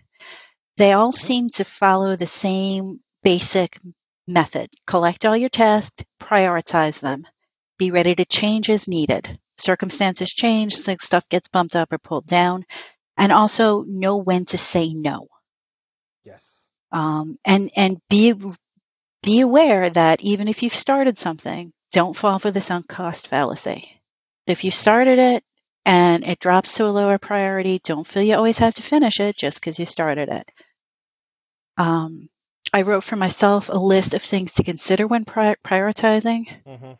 They 0.77 0.93
all 0.93 1.09
Mm-hmm. 1.11 1.25
seem 1.27 1.49
to 1.49 1.63
follow 1.65 2.15
the 2.15 2.25
same 2.27 2.99
basic 3.25 3.79
method. 4.29 4.69
Collect 4.87 5.25
all 5.25 5.37
your 5.37 5.49
tasks, 5.49 6.05
prioritize 6.21 7.01
them. 7.01 7.25
Be 7.79 7.91
ready 7.91 8.15
to 8.15 8.25
change 8.25 8.69
as 8.71 8.87
needed. 8.87 9.39
Circumstances 9.57 10.33
change, 10.33 10.77
things- 10.77 11.03
stuff 11.03 11.29
gets 11.29 11.49
bumped 11.49 11.75
up 11.75 11.93
or 11.93 11.99
pulled 11.99 12.27
down. 12.27 12.65
And 13.17 13.33
also 13.33 13.83
know 13.83 14.17
when 14.17 14.45
to 14.47 14.59
say 14.59 14.93
no 14.93 15.27
Yes. 16.25 16.69
um, 16.91 17.37
and 17.45 17.71
and 17.75 17.97
be 18.09 18.33
be 19.23 19.41
aware 19.41 19.89
that 19.89 20.21
even 20.21 20.47
if 20.47 20.63
you've 20.63 20.75
started 20.75 21.17
something, 21.17 21.73
don't 21.91 22.15
fall 22.15 22.39
for 22.39 22.51
the 22.51 22.61
sunk 22.61 22.87
cost 22.87 23.27
fallacy. 23.27 24.01
If 24.47 24.63
you 24.63 24.71
started 24.71 25.19
it 25.19 25.43
and 25.85 26.25
it 26.25 26.39
drops 26.39 26.77
to 26.77 26.85
a 26.85 26.89
lower 26.91 27.19
priority, 27.19 27.79
don't 27.83 28.07
feel 28.07 28.23
you 28.23 28.35
always 28.35 28.59
have 28.59 28.75
to 28.75 28.83
finish 28.83 29.19
it 29.19 29.37
just 29.37 29.59
because 29.59 29.79
you 29.79 29.85
started 29.87 30.29
it. 30.29 30.51
Um, 31.77 32.29
I 32.75 32.81
wrote 32.81 33.05
for 33.05 33.15
myself 33.15 33.69
a 33.69 33.77
list 33.77 34.13
of 34.15 34.21
things 34.21 34.55
to 34.55 34.63
consider 34.63 35.07
when 35.07 35.23
pri- 35.23 35.55
prioritizing: 35.63 36.49
hmm 36.67 36.91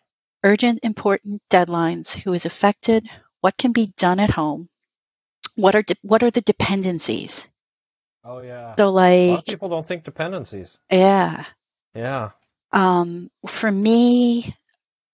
urgent, 0.41 0.80
important 0.84 1.41
deadlines, 1.49 2.15
who 2.15 2.32
is 2.32 2.45
affected, 2.45 3.09
what 3.41 3.57
can 3.57 3.73
be 3.73 3.91
done 3.97 4.21
at 4.21 4.30
home, 4.30 4.69
what 5.55 5.76
are 5.76 5.82
de- 5.82 5.97
what 6.01 6.23
are 6.23 6.32
the 6.32 6.39
dependencies. 6.39 7.49
Oh 8.23 8.39
yeah. 8.39 8.76
So, 8.78 8.86
a 8.86 8.88
lot 8.88 8.93
of 8.93 9.36
like, 9.36 9.45
people 9.47 9.67
don't 9.67 9.86
think 9.86 10.05
dependencies. 10.05 10.80
yeah, 10.89 11.43
Yeah. 11.93 12.30
Um, 12.71 13.30
for 13.45 13.69
me, 13.69 14.55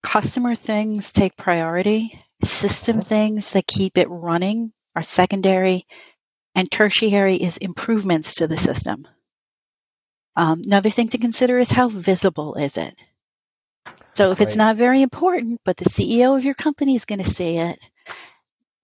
customer 0.03 0.53
things 0.53 1.11
take 1.11 1.35
priority. 1.35 2.19
System 2.43 2.97
Mhm. 2.97 3.07
things 3.07 3.51
that 3.53 3.65
keep 3.65 3.97
it 3.97 4.09
running 4.11 4.73
are 4.95 5.01
secondary, 5.01 5.87
and 6.53 6.69
tertiary 6.69 7.37
is 7.37 7.57
improvements 7.57 8.35
to 8.35 8.47
the 8.47 8.57
system. 8.57 9.07
Um, 10.35 10.61
another 10.65 10.89
thing 10.89 11.09
to 11.09 11.17
consider 11.17 11.59
is 11.59 11.71
how 11.71 11.89
visible 11.89 12.55
is 12.55 12.77
it. 12.77 12.95
So 14.15 14.31
if 14.31 14.41
it's 14.41 14.55
not 14.55 14.75
very 14.75 15.01
important, 15.01 15.61
but 15.65 15.77
the 15.77 15.85
CEO 15.89 16.35
of 16.37 16.43
your 16.45 16.53
company 16.53 16.95
is 16.95 17.05
going 17.05 17.19
to 17.19 17.29
see 17.29 17.57
it, 17.57 17.79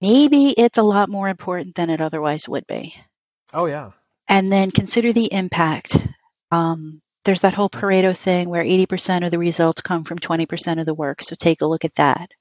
maybe 0.02 0.50
it's 0.50 0.78
a 0.78 0.84
lot 0.84 1.10
more 1.10 1.28
important 1.30 1.76
than 1.76 1.90
it 1.90 2.02
otherwise 2.02 2.48
would 2.48 2.66
be 2.68 2.96
Oh 3.54 3.66
yeah. 3.66 3.92
and 4.28 4.52
then 4.52 4.72
consider 4.72 5.14
the 5.14 5.32
impact. 5.32 6.06
Um, 6.52 7.02
there's 7.26 7.42
that 7.42 7.54
whole 7.54 7.70
Pareto 7.70 8.16
thing 8.16 8.50
where 8.50 8.64
80% 8.64 9.26
of 9.26 9.32
the 9.32 9.40
results 9.40 9.82
come 9.82 10.04
from 10.06 10.20
20% 10.20 10.80
of 10.80 10.86
the 10.86 10.94
work. 10.94 11.22
So 11.22 11.36
take 11.36 11.62
a 11.62 11.68
look 11.68 11.84
at 11.86 11.96
that. 11.96 12.32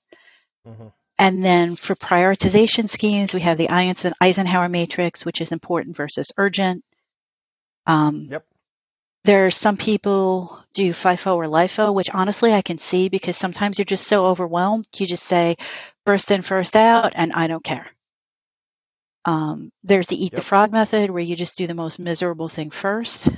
hmm 0.64 0.88
And 1.18 1.44
then 1.44 1.76
for 1.76 1.94
prioritization 1.96 2.88
schemes, 2.88 3.34
we 3.34 3.40
have 3.40 3.58
the 3.58 3.68
Eisenhower 4.20 4.68
matrix, 4.68 5.24
which 5.24 5.40
is 5.40 5.50
important 5.52 5.96
versus 5.96 6.32
urgent. 6.36 6.84
Um, 7.86 8.28
Yep. 8.30 8.44
There 9.26 9.44
are 9.46 9.50
some 9.50 9.76
people 9.76 10.56
do 10.72 10.92
FIFO 10.92 11.36
or 11.36 11.46
LIFO, 11.46 11.92
which 11.92 12.10
honestly 12.10 12.52
I 12.52 12.62
can 12.62 12.78
see 12.78 13.08
because 13.08 13.36
sometimes 13.36 13.78
you're 13.78 13.84
just 13.84 14.06
so 14.06 14.26
overwhelmed. 14.26 14.86
You 14.96 15.06
just 15.06 15.24
say 15.24 15.56
first 16.06 16.30
in, 16.30 16.42
first 16.42 16.76
out, 16.76 17.12
and 17.16 17.32
I 17.32 17.48
don't 17.48 17.64
care. 17.64 17.90
Um, 19.24 19.72
there's 19.82 20.06
the 20.06 20.24
eat 20.24 20.32
the 20.32 20.42
frog 20.42 20.70
method 20.70 21.10
where 21.10 21.22
you 21.22 21.34
just 21.34 21.58
do 21.58 21.66
the 21.66 21.74
most 21.74 21.98
miserable 21.98 22.46
thing 22.46 22.70
first. 22.70 23.28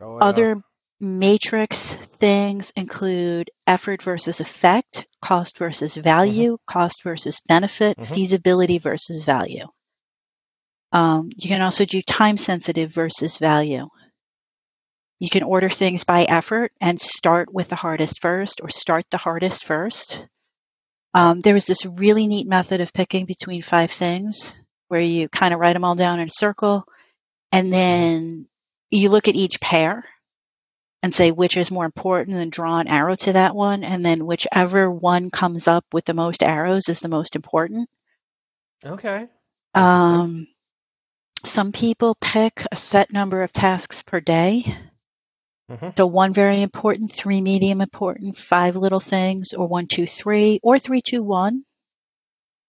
Oh, 0.00 0.16
yeah. 0.16 0.24
Other 0.24 0.56
matrix 0.98 1.94
things 1.94 2.72
include 2.74 3.50
effort 3.66 4.02
versus 4.02 4.40
effect, 4.40 5.04
cost 5.20 5.58
versus 5.58 5.94
value, 5.94 6.56
cost 6.66 7.02
versus 7.02 7.40
benefit, 7.46 7.98
Mhm. 7.98 8.14
feasibility 8.14 8.78
versus 8.78 9.24
value. 9.24 9.66
Um, 10.92 11.30
you 11.36 11.48
can 11.48 11.60
also 11.60 11.84
do 11.84 12.00
time 12.00 12.38
sensitive 12.38 12.90
versus 12.94 13.36
value. 13.36 13.88
You 15.18 15.30
can 15.30 15.42
order 15.42 15.68
things 15.68 16.04
by 16.04 16.24
effort 16.24 16.72
and 16.80 17.00
start 17.00 17.52
with 17.52 17.68
the 17.68 17.76
hardest 17.76 18.20
first 18.20 18.60
or 18.62 18.68
start 18.68 19.04
the 19.10 19.16
hardest 19.16 19.64
first. 19.64 20.24
Um, 21.14 21.40
there 21.40 21.54
was 21.54 21.66
this 21.66 21.86
really 21.86 22.26
neat 22.26 22.46
method 22.46 22.80
of 22.80 22.92
picking 22.92 23.24
between 23.24 23.62
five 23.62 23.90
things 23.90 24.60
where 24.88 25.00
you 25.00 25.28
kind 25.28 25.54
of 25.54 25.60
write 25.60 25.72
them 25.72 25.84
all 25.84 25.94
down 25.94 26.20
in 26.20 26.26
a 26.26 26.30
circle 26.30 26.84
and 27.50 27.72
then 27.72 28.46
you 28.90 29.08
look 29.08 29.28
at 29.28 29.34
each 29.34 29.60
pair 29.60 30.04
and 31.02 31.14
say 31.14 31.30
which 31.30 31.56
is 31.56 31.70
more 31.70 31.84
important 31.84 32.36
and 32.36 32.52
draw 32.52 32.78
an 32.78 32.88
arrow 32.88 33.14
to 33.14 33.32
that 33.34 33.54
one. 33.54 33.84
And 33.84 34.04
then 34.04 34.26
whichever 34.26 34.90
one 34.90 35.30
comes 35.30 35.68
up 35.68 35.84
with 35.92 36.04
the 36.04 36.14
most 36.14 36.42
arrows 36.42 36.88
is 36.88 37.00
the 37.00 37.08
most 37.08 37.36
important. 37.36 37.88
Okay. 38.84 39.28
Um, 39.74 40.48
some 41.44 41.72
people 41.72 42.16
pick 42.20 42.62
a 42.70 42.76
set 42.76 43.12
number 43.12 43.42
of 43.42 43.52
tasks 43.52 44.02
per 44.02 44.20
day. 44.20 44.64
Mhm. 45.70 45.96
So 45.96 46.06
one 46.06 46.32
very 46.32 46.62
important, 46.62 47.10
three 47.10 47.40
medium 47.40 47.80
important, 47.80 48.36
five 48.36 48.76
little 48.76 49.00
things, 49.00 49.52
or 49.52 49.66
one, 49.66 49.86
two, 49.86 50.06
three, 50.06 50.60
or 50.62 50.78
three, 50.78 51.00
two, 51.00 51.22
one. 51.22 51.64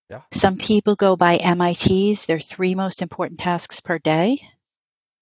Yeah. 0.09 0.21
Some 0.31 0.57
people 0.57 0.95
go 0.95 1.15
by 1.15 1.37
MITs, 1.37 2.25
their 2.25 2.39
three 2.39 2.75
most 2.75 3.01
important 3.01 3.39
tasks 3.39 3.81
per 3.81 3.99
day. 3.99 4.39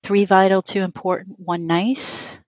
Three 0.03 0.25
vital, 0.25 0.61
two 0.61 0.81
important, 0.81 1.39
one 1.39 1.67
nice. 1.67 2.39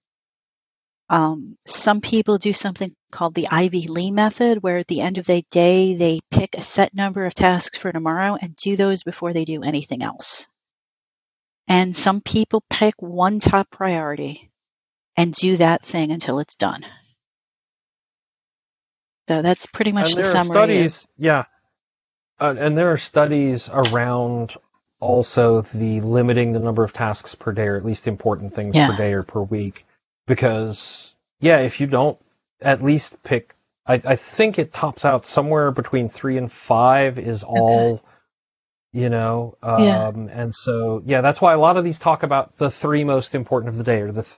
Um, 1.10 1.58
some 1.66 2.02
people 2.02 2.38
do 2.38 2.54
something 2.54 2.94
called 3.12 3.34
the 3.34 3.48
Ivy 3.50 3.88
Lee 3.88 4.12
method, 4.12 4.62
where 4.62 4.78
at 4.78 4.88
the 4.88 5.02
end 5.02 5.18
of 5.18 5.26
the 5.26 5.44
day, 5.52 5.96
they 5.96 6.20
pick 6.32 6.56
a 6.56 6.62
set 6.62 6.94
number 6.94 7.26
of 7.26 7.34
tasks 7.34 7.80
for 7.80 7.92
tomorrow 7.92 8.38
and 8.40 8.56
do 8.56 8.76
those 8.76 9.04
before 9.04 9.34
they 9.34 9.46
do 9.46 9.64
anything 9.64 10.04
else. 10.04 10.48
And 11.68 11.96
some 11.96 12.22
people 12.22 12.64
pick 12.70 12.96
one 13.02 13.40
top 13.40 13.70
priority 13.72 14.47
and 15.18 15.34
do 15.34 15.58
that 15.58 15.84
thing 15.84 16.12
until 16.12 16.40
it's 16.40 16.56
done. 16.56 16.84
So 19.28 19.42
that's 19.42 19.66
pretty 19.66 19.92
much 19.92 20.06
and 20.08 20.14
the 20.18 20.22
there 20.22 20.30
are 20.30 20.32
summary. 20.46 20.86
of- 20.86 21.06
yeah, 21.18 21.46
uh, 22.40 22.56
and 22.58 22.78
there 22.78 22.92
are 22.92 22.98
studies 22.98 23.70
around 23.72 24.54
also 25.00 25.62
the 25.62 26.02
limiting 26.02 26.54
the 26.54 26.60
number 26.60 26.84
of 26.84 26.94
tasks 26.94 27.36
per 27.36 27.52
day, 27.52 27.68
or 27.68 27.76
at 27.78 27.86
least 27.86 28.08
important 28.08 28.54
things 28.54 28.76
Yeah. 28.76 28.88
per 28.88 28.96
day 28.96 29.14
or 29.14 29.24
per 29.24 29.42
week, 29.42 29.86
because 30.28 31.14
yeah, 31.40 31.60
if 31.60 31.82
you 31.82 31.88
don't 31.88 32.18
at 32.62 32.82
least 32.82 33.22
pick, 33.24 33.54
I, 33.86 33.96
I 33.96 34.16
think 34.16 34.60
it 34.60 34.74
tops 34.74 35.04
out 35.06 35.26
somewhere 35.26 35.72
between 35.72 36.10
three 36.10 36.38
and 36.38 36.52
five 36.52 37.20
is 37.20 37.44
all. 37.44 38.02
You 38.94 39.10
know, 39.10 39.58
um, 39.62 39.84
Yeah. 39.84 40.08
and 40.10 40.56
so 40.56 41.04
yeah, 41.06 41.20
that's 41.22 41.42
why 41.42 41.54
a 41.54 41.60
lot 41.60 41.76
of 41.78 41.84
these 41.84 42.00
talk 42.00 42.24
about 42.24 42.58
the 42.58 42.72
three 42.72 43.04
most 43.04 43.36
important 43.36 43.70
of 43.70 43.76
the 43.78 43.84
day, 43.84 44.02
or 44.02 44.12
the 44.14 44.24
th- 44.24 44.38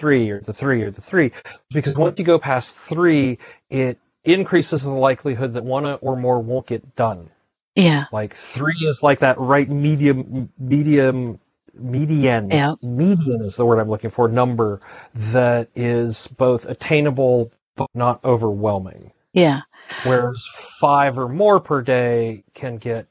three, 0.00 0.30
or 0.30 0.40
the 0.40 0.52
three, 0.54 0.82
or 0.82 0.90
the 0.90 1.02
three, 1.02 1.32
because 1.70 1.94
once 1.96 2.18
you 2.18 2.24
go 2.24 2.38
past 2.38 2.74
three, 2.74 3.38
it 3.68 3.98
increases 4.24 4.82
the 4.82 4.90
likelihood 4.90 5.54
that 5.54 5.64
one 5.64 5.86
or 5.86 6.16
more 6.16 6.40
won't 6.40 6.66
get 6.66 6.96
done. 6.96 7.30
yeah, 7.76 8.06
Like 8.12 8.34
three 8.34 8.78
is 8.82 9.02
like 9.02 9.20
that 9.20 9.38
right 9.38 9.68
medium, 9.68 10.50
medium, 10.58 11.38
median. 11.74 12.50
Yeah. 12.50 12.74
Median 12.82 13.42
is 13.42 13.56
the 13.56 13.64
word 13.66 13.78
I'm 13.78 13.90
looking 13.90 14.10
for. 14.10 14.28
Number 14.28 14.80
that 15.14 15.68
is 15.76 16.26
both 16.28 16.66
attainable 16.66 17.52
but 17.76 17.88
not 17.94 18.24
overwhelming. 18.24 19.12
yeah. 19.32 19.60
Whereas 20.04 20.46
five 20.80 21.18
or 21.18 21.28
more 21.28 21.60
per 21.60 21.82
day 21.82 22.44
can 22.54 22.78
get 22.78 23.06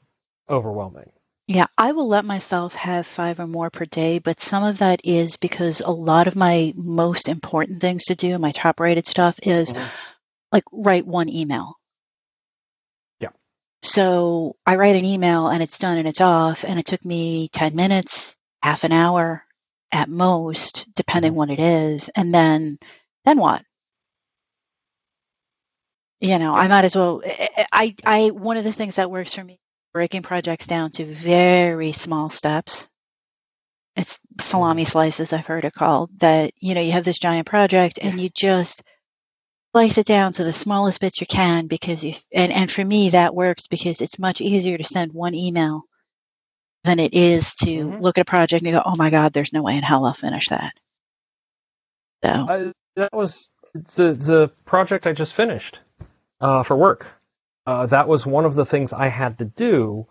overwhelming. 0.48 1.10
Yeah, 1.50 1.66
I 1.76 1.92
will 1.92 2.06
let 2.08 2.24
myself 2.24 2.74
have 2.76 3.06
five 3.06 3.40
or 3.40 3.46
more 3.48 3.70
per 3.70 3.84
day, 3.84 4.20
but 4.20 4.38
some 4.40 4.62
of 4.62 4.78
that 4.78 5.00
is 5.04 5.36
because 5.36 5.80
a 5.82 5.90
lot 5.90 6.28
of 6.28 6.36
my 6.36 6.72
most 6.76 7.28
important 7.28 7.80
things 7.80 8.04
to 8.06 8.14
do, 8.14 8.38
my 8.38 8.52
top 8.52 8.80
rated 8.80 9.06
stuff, 9.06 9.38
is 9.42 9.72
Mhm. 9.72 9.90
like 10.52 10.64
write 10.72 11.06
one 11.06 11.28
email. 11.30 11.76
Yeah. 13.20 13.30
So 13.82 14.56
I 14.66 14.76
write 14.76 14.96
an 14.96 15.04
email 15.04 15.48
and 15.48 15.62
it's 15.62 15.78
done 15.78 15.98
and 15.98 16.08
it's 16.08 16.20
off, 16.20 16.64
and 16.64 16.78
it 16.78 16.86
took 16.86 17.04
me 17.04 17.48
10 17.48 17.76
minutes, 17.76 18.38
half 18.62 18.84
an 18.84 18.92
hour 18.92 19.44
at 19.92 20.08
most, 20.08 20.88
depending 20.94 21.32
Mhm. 21.32 21.36
what 21.36 21.50
it 21.50 21.60
is. 21.60 22.10
And 22.10 22.34
then, 22.34 22.78
then 23.24 23.38
what? 23.38 23.64
You 26.20 26.38
know, 26.38 26.54
I 26.54 26.68
might 26.68 26.86
as 26.86 26.96
well. 26.96 27.22
I, 27.26 27.66
I, 27.72 27.96
I, 28.06 28.30
one 28.30 28.56
of 28.58 28.64
the 28.64 28.72
things 28.72 28.96
that 28.96 29.10
works 29.10 29.34
for 29.34 29.44
me, 29.44 29.59
breaking 29.92 30.22
projects 30.22 30.66
down 30.66 30.90
to 30.92 31.04
very 31.04 31.92
small 31.92 32.30
steps. 32.30 32.88
It's 33.96 34.20
salami 34.40 34.84
slices, 34.84 35.32
I've 35.32 35.46
heard 35.46 35.64
it 35.64 35.72
called. 35.74 36.10
That, 36.20 36.52
you 36.60 36.74
know, 36.74 36.80
you 36.80 36.92
have 36.92 37.04
this 37.04 37.18
giant 37.18 37.46
project 37.46 37.98
and 38.00 38.20
you 38.20 38.30
just 38.34 38.82
slice 39.72 39.98
it 39.98 40.06
down 40.06 40.32
to 40.34 40.44
the 40.44 40.52
smallest 40.52 41.00
bits 41.00 41.20
you 41.20 41.26
can 41.26 41.66
because 41.66 42.04
you, 42.04 42.14
and, 42.32 42.52
and 42.52 42.70
for 42.70 42.84
me, 42.84 43.10
that 43.10 43.34
works 43.34 43.66
because 43.66 44.00
it's 44.00 44.18
much 44.18 44.40
easier 44.40 44.78
to 44.78 44.84
send 44.84 45.12
one 45.12 45.34
email 45.34 45.82
than 46.84 46.98
it 46.98 47.14
is 47.14 47.54
to 47.56 47.88
Mhm. 47.88 48.00
look 48.00 48.16
at 48.18 48.22
a 48.22 48.24
project 48.24 48.64
and 48.64 48.72
go, 48.72 48.82
oh 48.84 48.96
my 48.96 49.10
God, 49.10 49.32
there's 49.32 49.52
no 49.52 49.62
way 49.62 49.76
in 49.76 49.82
hell 49.82 50.04
I'll 50.06 50.14
finish 50.14 50.48
that. 50.48 50.72
So, 52.24 52.30
I, 52.30 52.72
that 52.96 53.12
was 53.12 53.52
the 53.74 54.12
the 54.12 54.50
project 54.64 55.06
I 55.06 55.12
just 55.12 55.32
finished 55.32 55.80
uh, 56.40 56.62
for 56.62 56.76
work. 56.76 57.06
Uh, 57.70 57.86
that 57.86 58.08
was 58.08 58.26
one 58.26 58.44
of 58.46 58.54
the 58.54 58.66
things 58.66 58.92
I 58.92 59.06
had 59.06 59.38
to 59.38 59.44
do 59.44 60.06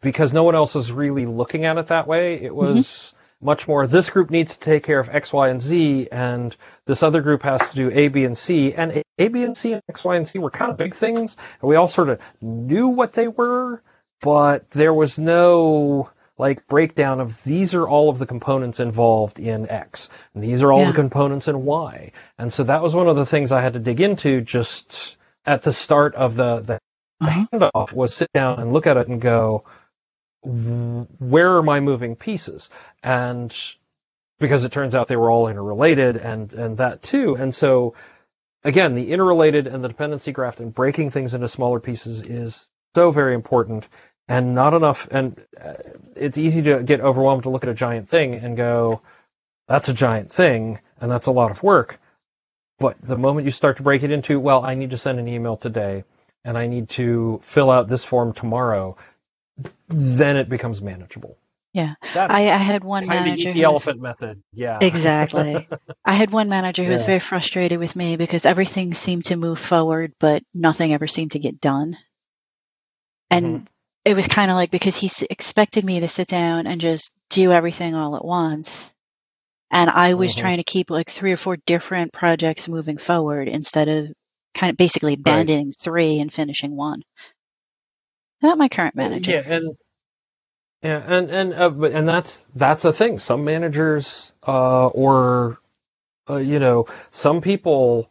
because 0.00 0.32
no 0.32 0.44
one 0.44 0.54
else 0.54 0.74
was 0.74 0.90
really 0.90 1.26
looking 1.26 1.66
at 1.66 1.76
it 1.76 1.88
that 1.88 2.06
way. 2.06 2.40
It 2.42 2.54
was 2.54 3.12
much 3.42 3.68
more 3.68 3.86
this 3.86 4.08
group 4.08 4.30
needs 4.30 4.54
to 4.56 4.60
take 4.60 4.84
care 4.84 5.00
of 5.00 5.08
X, 5.08 5.32
Y, 5.32 5.48
and 5.48 5.60
Z, 5.60 6.08
and 6.10 6.56
this 6.86 7.02
other 7.02 7.20
group 7.20 7.42
has 7.42 7.60
to 7.70 7.76
do 7.76 7.90
A, 7.92 8.08
B, 8.08 8.24
and 8.24 8.38
C. 8.38 8.72
And 8.72 8.92
A- 8.92 9.02
A, 9.18 9.28
B, 9.28 9.42
and 9.44 9.56
C, 9.56 9.72
and 9.74 9.82
X, 9.88 10.02
Y, 10.04 10.16
and 10.16 10.26
C 10.26 10.38
were 10.38 10.50
kind 10.50 10.70
of 10.70 10.78
big 10.78 10.94
things, 10.94 11.36
and 11.60 11.68
we 11.68 11.76
all 11.76 11.88
sort 11.88 12.08
of 12.08 12.20
knew 12.40 12.88
what 12.88 13.12
they 13.12 13.28
were, 13.28 13.82
but 14.22 14.70
there 14.70 14.94
was 14.94 15.18
no 15.18 16.08
like 16.38 16.66
breakdown 16.68 17.20
of 17.20 17.42
these 17.44 17.74
are 17.74 17.86
all 17.86 18.08
of 18.08 18.18
the 18.18 18.26
components 18.26 18.80
involved 18.80 19.38
in 19.38 19.68
X, 19.68 20.08
and 20.34 20.42
these 20.42 20.62
are 20.62 20.72
all 20.72 20.80
Yeah. 20.82 20.92
the 20.92 20.94
components 21.04 21.48
in 21.48 21.64
Y. 21.66 22.12
And 22.38 22.52
so 22.52 22.64
that 22.64 22.82
was 22.82 22.94
one 22.94 23.08
of 23.08 23.16
the 23.16 23.26
things 23.26 23.52
I 23.52 23.60
had 23.60 23.74
to 23.74 23.78
dig 23.78 24.00
into 24.00 24.40
just 24.40 25.16
at 25.46 25.62
the 25.62 25.72
start 25.72 26.14
of 26.14 26.34
the, 26.36 26.60
the 26.60 26.80
Mhm. 27.22 27.48
handoff 27.52 27.92
was 27.92 28.14
sit 28.14 28.32
down 28.32 28.60
and 28.60 28.72
look 28.72 28.86
at 28.86 28.96
it 28.96 29.08
and 29.08 29.20
go, 29.20 29.64
where 30.42 31.56
are 31.56 31.62
my 31.62 31.80
moving 31.80 32.16
pieces? 32.16 32.70
And 33.02 33.54
because 34.40 34.64
it 34.64 34.72
turns 34.72 34.94
out 34.94 35.08
they 35.08 35.16
were 35.16 35.30
all 35.30 35.48
interrelated 35.48 36.16
and, 36.16 36.52
and 36.52 36.78
that 36.78 37.02
too. 37.02 37.36
And 37.36 37.54
so 37.54 37.94
again, 38.64 38.94
the 38.94 39.12
interrelated 39.12 39.66
and 39.66 39.82
the 39.84 39.88
dependency 39.88 40.32
graph 40.32 40.60
and 40.60 40.74
breaking 40.74 41.10
things 41.10 41.34
into 41.34 41.48
smaller 41.48 41.80
pieces 41.80 42.20
is 42.22 42.68
so 42.94 43.10
very 43.10 43.34
important 43.34 43.86
and 44.28 44.54
not 44.54 44.74
enough. 44.74 45.08
And 45.10 45.40
uh, 45.60 45.74
it's 46.16 46.38
easy 46.38 46.62
to 46.62 46.82
get 46.82 47.00
overwhelmed 47.00 47.44
to 47.44 47.50
look 47.50 47.64
at 47.64 47.70
a 47.70 47.74
giant 47.74 48.08
thing 48.08 48.34
and 48.34 48.56
go, 48.56 49.02
that's 49.68 49.90
a 49.90 49.94
giant 49.94 50.32
thing 50.32 50.80
and 51.00 51.10
that's 51.10 51.28
a 51.28 51.32
lot 51.32 51.52
of 51.52 51.62
work. 51.64 52.00
But 52.82 53.00
the 53.00 53.16
moment 53.16 53.44
you 53.46 53.50
start 53.52 53.78
to 53.78 53.82
break 53.84 54.02
it 54.02 54.10
into, 54.10 54.38
well, 54.40 54.64
I 54.64 54.74
need 54.74 54.90
to 54.90 54.98
send 54.98 55.18
an 55.20 55.28
email 55.28 55.56
today 55.56 56.04
and 56.44 56.58
I 56.58 56.66
need 56.66 56.88
to 56.90 57.40
fill 57.44 57.70
out 57.70 57.88
this 57.88 58.04
form 58.04 58.32
tomorrow, 58.34 58.96
then 59.88 60.36
it 60.36 60.48
becomes 60.48 60.82
manageable. 60.82 61.38
Yeah. 61.74 61.94
I, 62.14 62.50
I 62.50 62.56
had 62.58 62.84
one 62.84 63.06
manager 63.06 63.50
eat 63.50 63.52
the 63.54 63.60
was- 63.66 63.86
elephant 63.88 64.02
method. 64.02 64.42
Yeah. 64.52 64.78
Exactly. 64.82 65.68
I 66.04 66.14
had 66.14 66.30
one 66.30 66.48
manager 66.50 66.84
who 66.84 66.90
was 66.90 67.06
very 67.06 67.20
frustrated 67.20 67.78
with 67.78 67.96
me 67.96 68.16
because 68.16 68.44
everything 68.44 68.92
seemed 68.94 69.26
to 69.26 69.36
move 69.36 69.58
forward, 69.58 70.12
but 70.20 70.42
nothing 70.52 70.92
ever 70.92 71.06
seemed 71.06 71.32
to 71.32 71.38
get 71.38 71.60
done. 71.60 71.96
And 73.30 73.44
Mm-hmm. 73.46 73.64
it 74.04 74.14
was 74.14 74.28
kind 74.28 74.50
of 74.50 74.56
like 74.56 74.70
because 74.70 74.96
he 74.96 75.06
s- 75.06 75.22
expected 75.22 75.84
me 75.84 76.00
to 76.00 76.08
sit 76.08 76.28
down 76.28 76.66
and 76.66 76.80
just 76.80 77.12
do 77.30 77.52
everything 77.52 77.94
all 77.94 78.16
at 78.16 78.24
once. 78.24 78.92
And 79.72 79.90
I 79.90 80.14
was 80.14 80.34
Mhm. 80.34 80.36
trying 80.36 80.58
to 80.58 80.64
keep 80.64 80.90
like 80.90 81.10
three 81.10 81.32
or 81.32 81.38
four 81.38 81.58
different 81.66 82.14
projects 82.14 82.68
moving 82.68 82.98
forward 82.98 83.48
instead 83.48 83.88
of 83.88 84.12
kind 84.54 84.72
of 84.72 84.78
basically 84.78 85.14
abandoning 85.14 85.72
three 85.72 86.20
and 86.20 86.32
finishing 86.32 86.76
one. 86.76 87.02
Not 88.42 88.58
my 88.58 88.68
current 88.68 88.96
manager. 88.96 89.32
Yeah, 89.32 89.42
and 89.46 89.76
yeah, 90.82 91.02
and 91.06 91.30
and 91.30 91.54
uh, 91.54 91.70
but 91.70 91.92
and 91.92 92.08
that's 92.08 92.44
that's 92.54 92.82
the 92.82 92.92
thing. 92.92 93.18
Some 93.18 93.44
managers, 93.44 94.32
uh, 94.46 94.88
or 94.88 95.58
uh, 96.30 96.36
you 96.38 96.58
know, 96.60 96.86
some 97.10 97.40
people, 97.42 98.10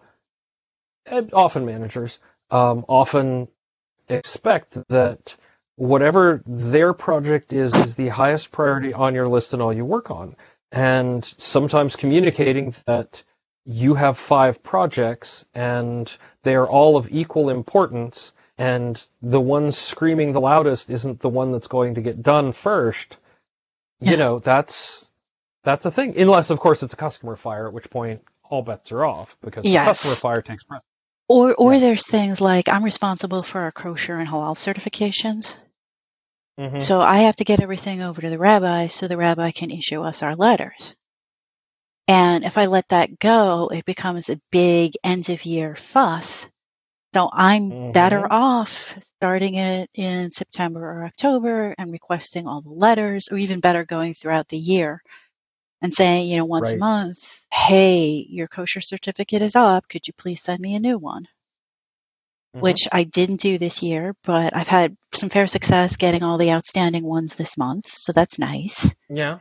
often 1.33 1.65
managers, 1.65 2.19
um, 2.51 2.85
often 2.87 3.47
expect 4.09 4.77
that 4.89 5.35
whatever 5.75 6.41
their 6.45 6.93
project 6.93 7.53
is 7.53 7.73
is 7.75 7.95
the 7.95 8.09
highest 8.09 8.51
priority 8.51 8.93
on 8.93 9.15
your 9.15 9.27
list 9.27 9.53
and 9.53 9.61
all 9.61 9.73
you 9.73 9.85
work 9.85 10.11
on. 10.11 10.35
And 10.71 11.23
sometimes 11.37 11.95
communicating 11.95 12.73
that 12.85 13.23
you 13.65 13.93
have 13.95 14.17
five 14.17 14.63
projects 14.63 15.45
and 15.53 16.11
they 16.43 16.55
are 16.55 16.67
all 16.67 16.97
of 16.97 17.09
equal 17.11 17.49
importance 17.49 18.33
and 18.57 19.01
the 19.21 19.41
one 19.41 19.71
screaming 19.71 20.33
the 20.33 20.41
loudest 20.41 20.89
isn't 20.89 21.19
the 21.19 21.29
one 21.29 21.51
that's 21.51 21.67
going 21.67 21.95
to 21.95 22.01
get 22.01 22.21
done 22.21 22.53
first. 22.53 23.17
Yeah. 23.99 24.11
You 24.11 24.17
know, 24.17 24.39
that's 24.39 25.09
that's 25.63 25.85
a 25.85 25.91
thing. 25.91 26.17
Unless 26.19 26.49
of 26.49 26.59
course 26.59 26.83
it's 26.83 26.93
a 26.93 26.97
customer 26.97 27.35
fire, 27.35 27.67
at 27.67 27.73
which 27.73 27.89
point 27.89 28.21
all 28.43 28.61
bets 28.61 28.91
are 28.91 29.05
off 29.05 29.35
because 29.41 29.65
Yes. 29.65 29.83
the 30.03 30.09
customer 30.09 30.15
fire 30.33 30.41
takes 30.41 30.63
precedence. 30.63 30.85
Or 31.27 31.53
or 31.55 31.73
Yeah. 31.73 31.79
there's 31.79 32.05
things 32.07 32.41
like 32.41 32.69
I'm 32.69 32.83
responsible 32.83 33.43
for 33.43 33.61
our 33.61 33.71
kosher 33.71 34.15
and 34.17 34.27
halal 34.27 34.55
certifications. 34.55 35.57
Mhm. 36.59 36.79
So 36.79 37.01
I 37.01 37.19
have 37.19 37.37
to 37.37 37.43
get 37.45 37.61
everything 37.61 38.01
over 38.01 38.21
to 38.21 38.29
the 38.29 38.39
rabbi 38.39 38.87
so 38.87 39.07
the 39.07 39.17
rabbi 39.17 39.51
can 39.51 39.71
issue 39.71 40.01
us 40.03 40.23
our 40.23 40.35
letters. 40.35 40.95
And 42.07 42.43
if 42.43 42.57
I 42.57 42.67
let 42.67 42.89
that 42.89 43.19
go, 43.19 43.69
it 43.73 43.85
becomes 43.85 44.29
a 44.29 44.41
big 44.51 44.93
end 45.03 45.29
of 45.29 45.45
year 45.45 45.75
fuss. 45.75 46.49
So 47.15 47.29
I'm 47.33 47.75
better 47.93 48.25
Mhm. 48.25 48.31
off 48.31 48.97
starting 49.17 49.55
it 49.55 49.89
in 49.95 50.31
September 50.31 50.81
or 50.81 51.05
October 51.05 51.75
and 51.77 51.91
requesting 51.91 52.47
all 52.47 52.61
the 52.61 52.69
letters, 52.71 53.29
or 53.31 53.37
even 53.37 53.59
better, 53.61 53.85
going 53.85 54.13
throughout 54.13 54.47
the 54.49 54.57
year 54.57 55.01
and 55.81 55.93
saying, 55.93 56.29
you 56.29 56.37
know, 56.37 56.45
once 56.45 56.73
a 56.73 56.77
month, 56.77 57.47
hey, 57.53 58.25
your 58.29 58.47
kosher 58.47 58.81
certificate 58.81 59.41
is 59.43 59.55
up. 59.55 59.87
Could 59.89 60.07
you 60.07 60.13
please 60.17 60.41
send 60.41 60.59
me 60.61 60.75
a 60.75 60.79
new 60.79 60.97
one? 60.97 61.27
Mhm. 62.55 62.61
Which 62.61 62.87
I 62.91 63.03
didn't 63.05 63.39
do 63.39 63.57
this 63.57 63.81
year, 63.81 64.13
but 64.23 64.55
I've 64.55 64.67
had 64.67 64.97
some 65.13 65.29
fair 65.29 65.47
success 65.47 65.95
getting 65.95 66.21
all 66.21 66.37
the 66.37 66.51
outstanding 66.51 67.03
ones 67.03 67.35
this 67.35 67.57
month. 67.57 67.87
So 67.87 68.11
that's 68.11 68.39
nice. 68.39 68.93
Yeah. 69.09 69.39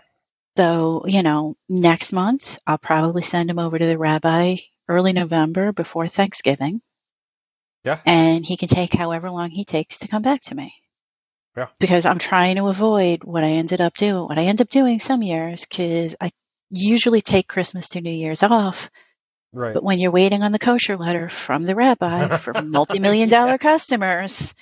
So, 0.56 1.04
you 1.06 1.22
know, 1.22 1.56
next 1.68 2.12
month, 2.12 2.58
I'll 2.66 2.78
probably 2.78 3.22
send 3.22 3.48
them 3.48 3.58
over 3.58 3.78
to 3.78 3.86
the 3.86 3.98
rabbi 3.98 4.56
early 4.88 5.12
November 5.12 5.72
before 5.72 6.06
Thanksgiving. 6.06 6.82
Yeah. 7.84 8.00
And 8.04 8.44
he 8.44 8.56
can 8.56 8.68
take 8.68 8.94
however 8.94 9.30
long 9.30 9.50
he 9.50 9.64
takes 9.64 9.98
to 9.98 10.08
come 10.08 10.22
back 10.22 10.42
to 10.42 10.54
me. 10.54 10.74
Yeah. 11.56 11.66
Because 11.78 12.06
I'm 12.06 12.18
trying 12.18 12.56
to 12.56 12.68
avoid 12.68 13.24
what 13.24 13.42
I 13.42 13.50
ended 13.50 13.80
up 13.80 13.94
doing, 13.96 14.28
what 14.28 14.38
I 14.38 14.44
end 14.44 14.60
up 14.60 14.68
doing 14.68 14.98
some 14.98 15.22
years, 15.22 15.66
because 15.66 16.14
I 16.20 16.30
usually 16.70 17.22
take 17.22 17.48
Christmas 17.48 17.90
to 17.90 18.00
New 18.00 18.10
Year's 18.10 18.42
off. 18.42 18.90
Right. 19.52 19.74
But 19.74 19.84
when 19.84 19.98
you're 19.98 20.10
waiting 20.12 20.42
on 20.42 20.52
the 20.52 20.58
kosher 20.58 20.96
letter 20.96 21.28
from 21.28 21.64
the 21.64 21.76
rabbi 21.76 22.28
for 22.28 22.54
multi-million 22.54 23.28
dollar 23.28 23.58
customers, 23.58 24.54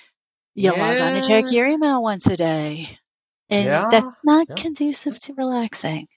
you 0.55 0.73
log 0.73 0.99
on 1.01 1.15
and 1.15 1.23
check 1.23 1.51
your 1.51 1.67
email 1.67 2.03
once 2.03 2.27
a 2.27 2.37
day. 2.37 2.87
And 3.49 3.65
Yeah. 3.65 3.89
that's 3.89 4.19
not 4.23 4.47
Yeah. 4.49 4.55
conducive 4.55 5.19
to 5.21 5.33
relaxing. 5.35 6.07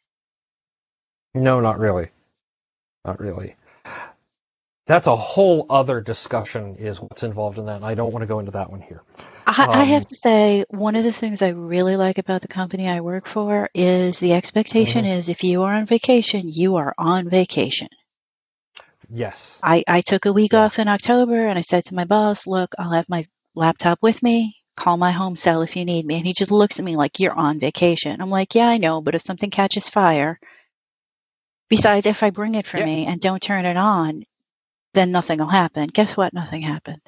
No, 1.34 1.60
not 1.60 1.78
really. 1.78 2.10
Not 3.04 3.20
really. 3.20 3.56
That's 4.86 5.06
a 5.06 5.16
whole 5.16 5.66
other 5.70 6.00
discussion 6.00 6.76
is 6.76 7.00
what's 7.00 7.22
involved 7.22 7.58
in 7.58 7.66
that, 7.66 7.76
and 7.76 7.84
I 7.84 7.94
don't 7.94 8.12
want 8.12 8.22
to 8.22 8.26
go 8.26 8.40
into 8.40 8.52
that 8.52 8.70
one 8.70 8.80
here. 8.80 9.02
I, 9.46 9.66
I 9.72 9.84
have 9.84 10.04
Um, 10.04 10.08
to 10.08 10.14
say, 10.16 10.64
one 10.70 10.96
of 10.96 11.04
the 11.04 11.12
things 11.12 11.42
I 11.42 11.50
really 11.50 11.96
like 11.96 12.18
about 12.18 12.42
the 12.42 12.48
company 12.48 12.88
I 12.88 13.00
work 13.00 13.26
for 13.26 13.70
is 13.74 14.20
the 14.20 14.34
expectation 14.34 15.04
Mm-hmm. 15.04 15.06
is 15.06 15.28
if 15.28 15.44
you 15.44 15.64
are 15.64 15.74
on 15.74 15.86
vacation, 15.86 16.42
you 16.46 16.76
are 16.76 16.94
on 16.98 17.28
vacation. 17.28 17.88
Yes. 19.14 19.60
I, 19.62 19.84
I 19.86 20.00
took 20.00 20.24
a 20.24 20.32
week 20.32 20.54
Yeah. 20.54 20.64
off 20.64 20.78
in 20.78 20.88
October 20.88 21.46
and 21.46 21.58
I 21.58 21.62
said 21.62 21.84
to 21.86 21.94
my 21.94 22.04
boss, 22.06 22.46
look, 22.46 22.74
I'll 22.78 22.92
have 22.92 23.08
my 23.10 23.24
laptop 23.54 23.98
with 24.02 24.22
me. 24.22 24.56
Call 24.74 24.96
my 24.96 25.10
home 25.10 25.36
cell 25.36 25.60
if 25.60 25.76
you 25.76 25.84
need 25.84 26.06
me. 26.06 26.16
And 26.16 26.26
he 26.26 26.32
just 26.32 26.50
looks 26.50 26.78
at 26.78 26.84
me 26.84 26.96
like, 26.96 27.20
you're 27.20 27.34
on 27.34 27.60
vacation. 27.60 28.20
I'm 28.22 28.30
like, 28.30 28.54
yeah, 28.54 28.66
I 28.66 28.78
know, 28.78 29.02
but 29.02 29.14
if 29.14 29.20
something 29.20 29.50
catches 29.50 29.90
fire, 29.90 30.40
besides 31.68 32.06
if 32.06 32.22
I 32.22 32.30
bring 32.30 32.54
it 32.54 32.64
for 32.66 32.78
Yeah. 32.78 32.86
me 32.86 33.04
and 33.06 33.20
don't 33.20 33.42
turn 33.42 33.66
it 33.66 33.76
on, 33.76 34.24
then 34.94 35.12
nothing 35.12 35.38
will 35.38 35.46
happen. 35.46 35.88
Guess 35.88 36.16
what? 36.16 36.32
Nothing 36.32 36.62
happened. 36.62 37.02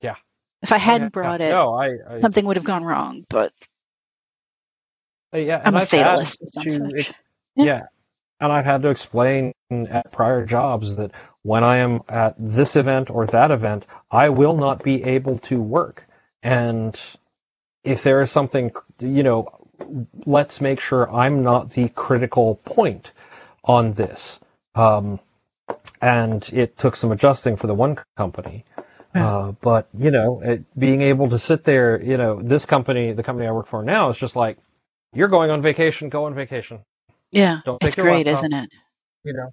Yeah. 0.00 0.16
If 0.62 0.72
I 0.72 0.78
hadn't 0.78 1.06
Yeah. 1.06 1.10
brought 1.10 1.40
it, 1.42 1.50
No, 1.50 1.74
I. 1.74 1.88
I 2.08 2.18
something 2.20 2.46
would 2.46 2.56
have 2.56 2.64
gone 2.64 2.84
wrong, 2.84 3.26
but 3.28 3.52
Uh, 5.34 5.38
yeah, 5.38 5.60
I'm 5.64 5.76
a 5.76 5.80
fatalist 5.82 6.40
had 6.40 6.46
of 6.46 6.52
some 6.52 6.88
to 6.88 7.14
Yeah. 7.56 7.64
yeah. 7.64 7.82
And 8.42 8.52
I've 8.52 8.64
had 8.64 8.82
to 8.82 8.88
explain 8.88 9.52
at 9.70 10.10
prior 10.10 10.44
jobs 10.44 10.96
that 10.96 11.12
when 11.42 11.62
I 11.62 11.78
am 11.78 12.02
at 12.08 12.34
this 12.38 12.74
event 12.74 13.08
or 13.08 13.24
that 13.26 13.52
event, 13.52 13.86
I 14.10 14.30
will 14.30 14.56
not 14.56 14.82
be 14.82 15.04
able 15.04 15.38
to 15.50 15.62
work. 15.62 16.04
And 16.42 17.00
if 17.84 18.02
there 18.02 18.20
is 18.20 18.32
something, 18.32 18.72
you 18.98 19.22
know, 19.22 19.68
let's 20.26 20.60
make 20.60 20.80
sure 20.80 21.08
I'm 21.10 21.44
not 21.44 21.70
the 21.70 21.88
critical 21.88 22.56
point 22.56 23.12
on 23.62 23.92
this. 23.92 24.40
Um, 24.74 25.20
and 26.00 26.48
it 26.52 26.76
took 26.76 26.96
some 26.96 27.12
adjusting 27.12 27.56
for 27.56 27.68
the 27.68 27.74
one 27.74 27.96
company. 28.16 28.64
Uh, 29.14 29.52
but 29.60 29.88
you 29.96 30.10
know, 30.10 30.40
it, 30.40 30.64
being 30.76 31.02
able 31.02 31.28
to 31.28 31.38
sit 31.38 31.62
there, 31.62 32.02
you 32.02 32.16
know, 32.16 32.40
this 32.40 32.66
company, 32.66 33.12
the 33.12 33.22
company 33.22 33.46
I 33.46 33.52
work 33.52 33.68
for 33.68 33.84
now, 33.84 34.08
is 34.08 34.16
just 34.16 34.34
like, 34.34 34.58
you're 35.14 35.28
going 35.28 35.50
on 35.52 35.62
vacation, 35.62 36.08
go 36.08 36.24
on 36.24 36.34
vacation. 36.34 36.80
Yeah, 37.32 37.60
Don't 37.64 37.82
it's 37.82 37.96
great, 37.96 38.26
laptop. 38.26 38.44
isn't 38.44 38.52
it? 38.52 38.70
You 39.24 39.32
know, 39.32 39.50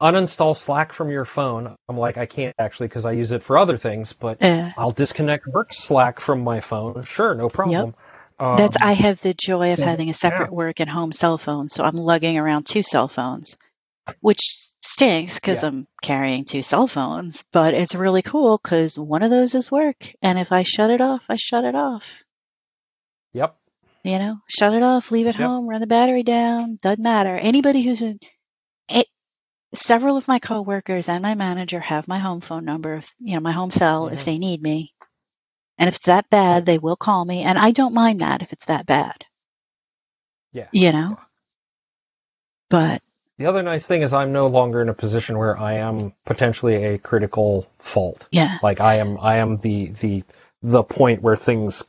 uninstall 0.00 0.56
Slack 0.56 0.92
from 0.92 1.10
your 1.10 1.24
phone. 1.24 1.74
I'm 1.88 1.98
like, 1.98 2.16
I 2.18 2.26
can't 2.26 2.54
actually 2.58 2.88
because 2.88 3.04
I 3.06 3.12
use 3.12 3.32
it 3.32 3.42
for 3.42 3.58
other 3.58 3.76
things, 3.76 4.12
but 4.12 4.38
Yeah. 4.40 4.72
I'll 4.76 4.92
disconnect 4.92 5.46
work 5.46 5.72
Slack 5.72 6.20
from 6.20 6.42
my 6.42 6.60
phone. 6.60 7.02
Sure, 7.04 7.34
no 7.34 7.48
problem. 7.48 7.94
Um, 8.38 8.56
That's 8.56 8.76
I 8.76 8.92
have 8.92 9.20
the 9.22 9.32
joy 9.34 9.72
of 9.72 9.78
so, 9.78 9.84
having 9.84 10.10
a 10.10 10.14
separate 10.14 10.50
yeah. 10.50 10.56
work 10.56 10.80
and 10.80 10.90
home 10.90 11.12
cell 11.12 11.38
phone, 11.38 11.68
so 11.68 11.84
I'm 11.84 11.96
lugging 11.96 12.36
around 12.38 12.66
two 12.66 12.82
cell 12.82 13.06
phones, 13.08 13.56
which 14.20 14.40
stinks 14.82 15.38
because 15.38 15.62
Yeah. 15.62 15.68
I'm 15.68 15.86
carrying 16.02 16.44
two 16.44 16.62
cell 16.62 16.86
phones. 16.86 17.44
But 17.52 17.74
it's 17.74 17.94
really 17.94 18.22
cool 18.22 18.58
because 18.62 18.98
one 18.98 19.22
of 19.22 19.30
those 19.30 19.54
is 19.54 19.70
work, 19.70 20.12
and 20.20 20.38
if 20.38 20.50
I 20.52 20.64
shut 20.64 20.90
it 20.90 21.00
off, 21.00 21.26
I 21.30 21.36
shut 21.36 21.64
it 21.64 21.74
off. 21.76 22.24
Yep. 23.34 23.56
You 24.04 24.18
know, 24.20 24.38
shut 24.48 24.74
it 24.74 24.84
off, 24.84 25.12
leave 25.12 25.28
it 25.28 25.36
Yep. 25.36 25.36
home, 25.36 25.68
run 25.68 25.82
the 25.82 25.88
battery 25.88 26.24
down. 26.24 26.78
Doesn't 26.82 27.02
matter. 27.02 27.36
Anybody 27.36 27.82
who's 27.82 28.02
in 28.02 28.20
it, 28.88 29.08
several 29.74 30.16
of 30.16 30.28
my 30.28 30.38
coworkers 30.40 31.08
and 31.08 31.22
my 31.22 31.34
manager 31.34 31.80
have 31.80 32.08
my 32.08 32.18
home 32.18 32.40
phone 32.42 32.64
number, 32.64 32.96
if, 32.96 33.14
you 33.18 33.34
know, 33.34 33.40
my 33.40 33.52
home 33.52 33.70
cell 33.70 34.08
if 34.08 34.20
Mhm. 34.20 34.24
they 34.24 34.38
need 34.38 34.62
me. 34.62 34.94
And 35.78 35.88
if 35.88 35.96
it's 35.96 36.06
that 36.06 36.30
bad, 36.30 36.66
they 36.66 36.78
will 36.78 36.96
call 36.96 37.24
me, 37.24 37.42
and 37.42 37.58
I 37.58 37.72
don't 37.72 37.94
mind 37.94 38.20
that 38.20 38.42
if 38.42 38.52
it's 38.52 38.66
that 38.66 38.86
bad. 38.86 39.24
Yeah. 40.52 40.68
You 40.72 40.92
know. 40.92 41.18
But 42.70 43.02
The 43.38 43.46
other 43.46 43.62
nice 43.62 43.86
thing 43.86 44.02
is 44.02 44.12
I'm 44.12 44.32
no 44.32 44.46
longer 44.46 44.80
in 44.82 44.88
a 44.88 44.94
position 44.94 45.38
where 45.38 45.58
I 45.58 45.74
am 45.74 46.12
potentially 46.24 46.84
a 46.84 46.98
critical 46.98 47.66
fault. 47.80 48.24
yeah, 48.32 48.58
Like 48.62 48.80
I 48.80 48.98
am, 48.98 49.18
I 49.20 49.38
am 49.38 49.58
the 49.58 49.88
the 49.88 50.24
the 50.62 50.84
point 50.84 51.22
where 51.22 51.36
things, 51.36 51.84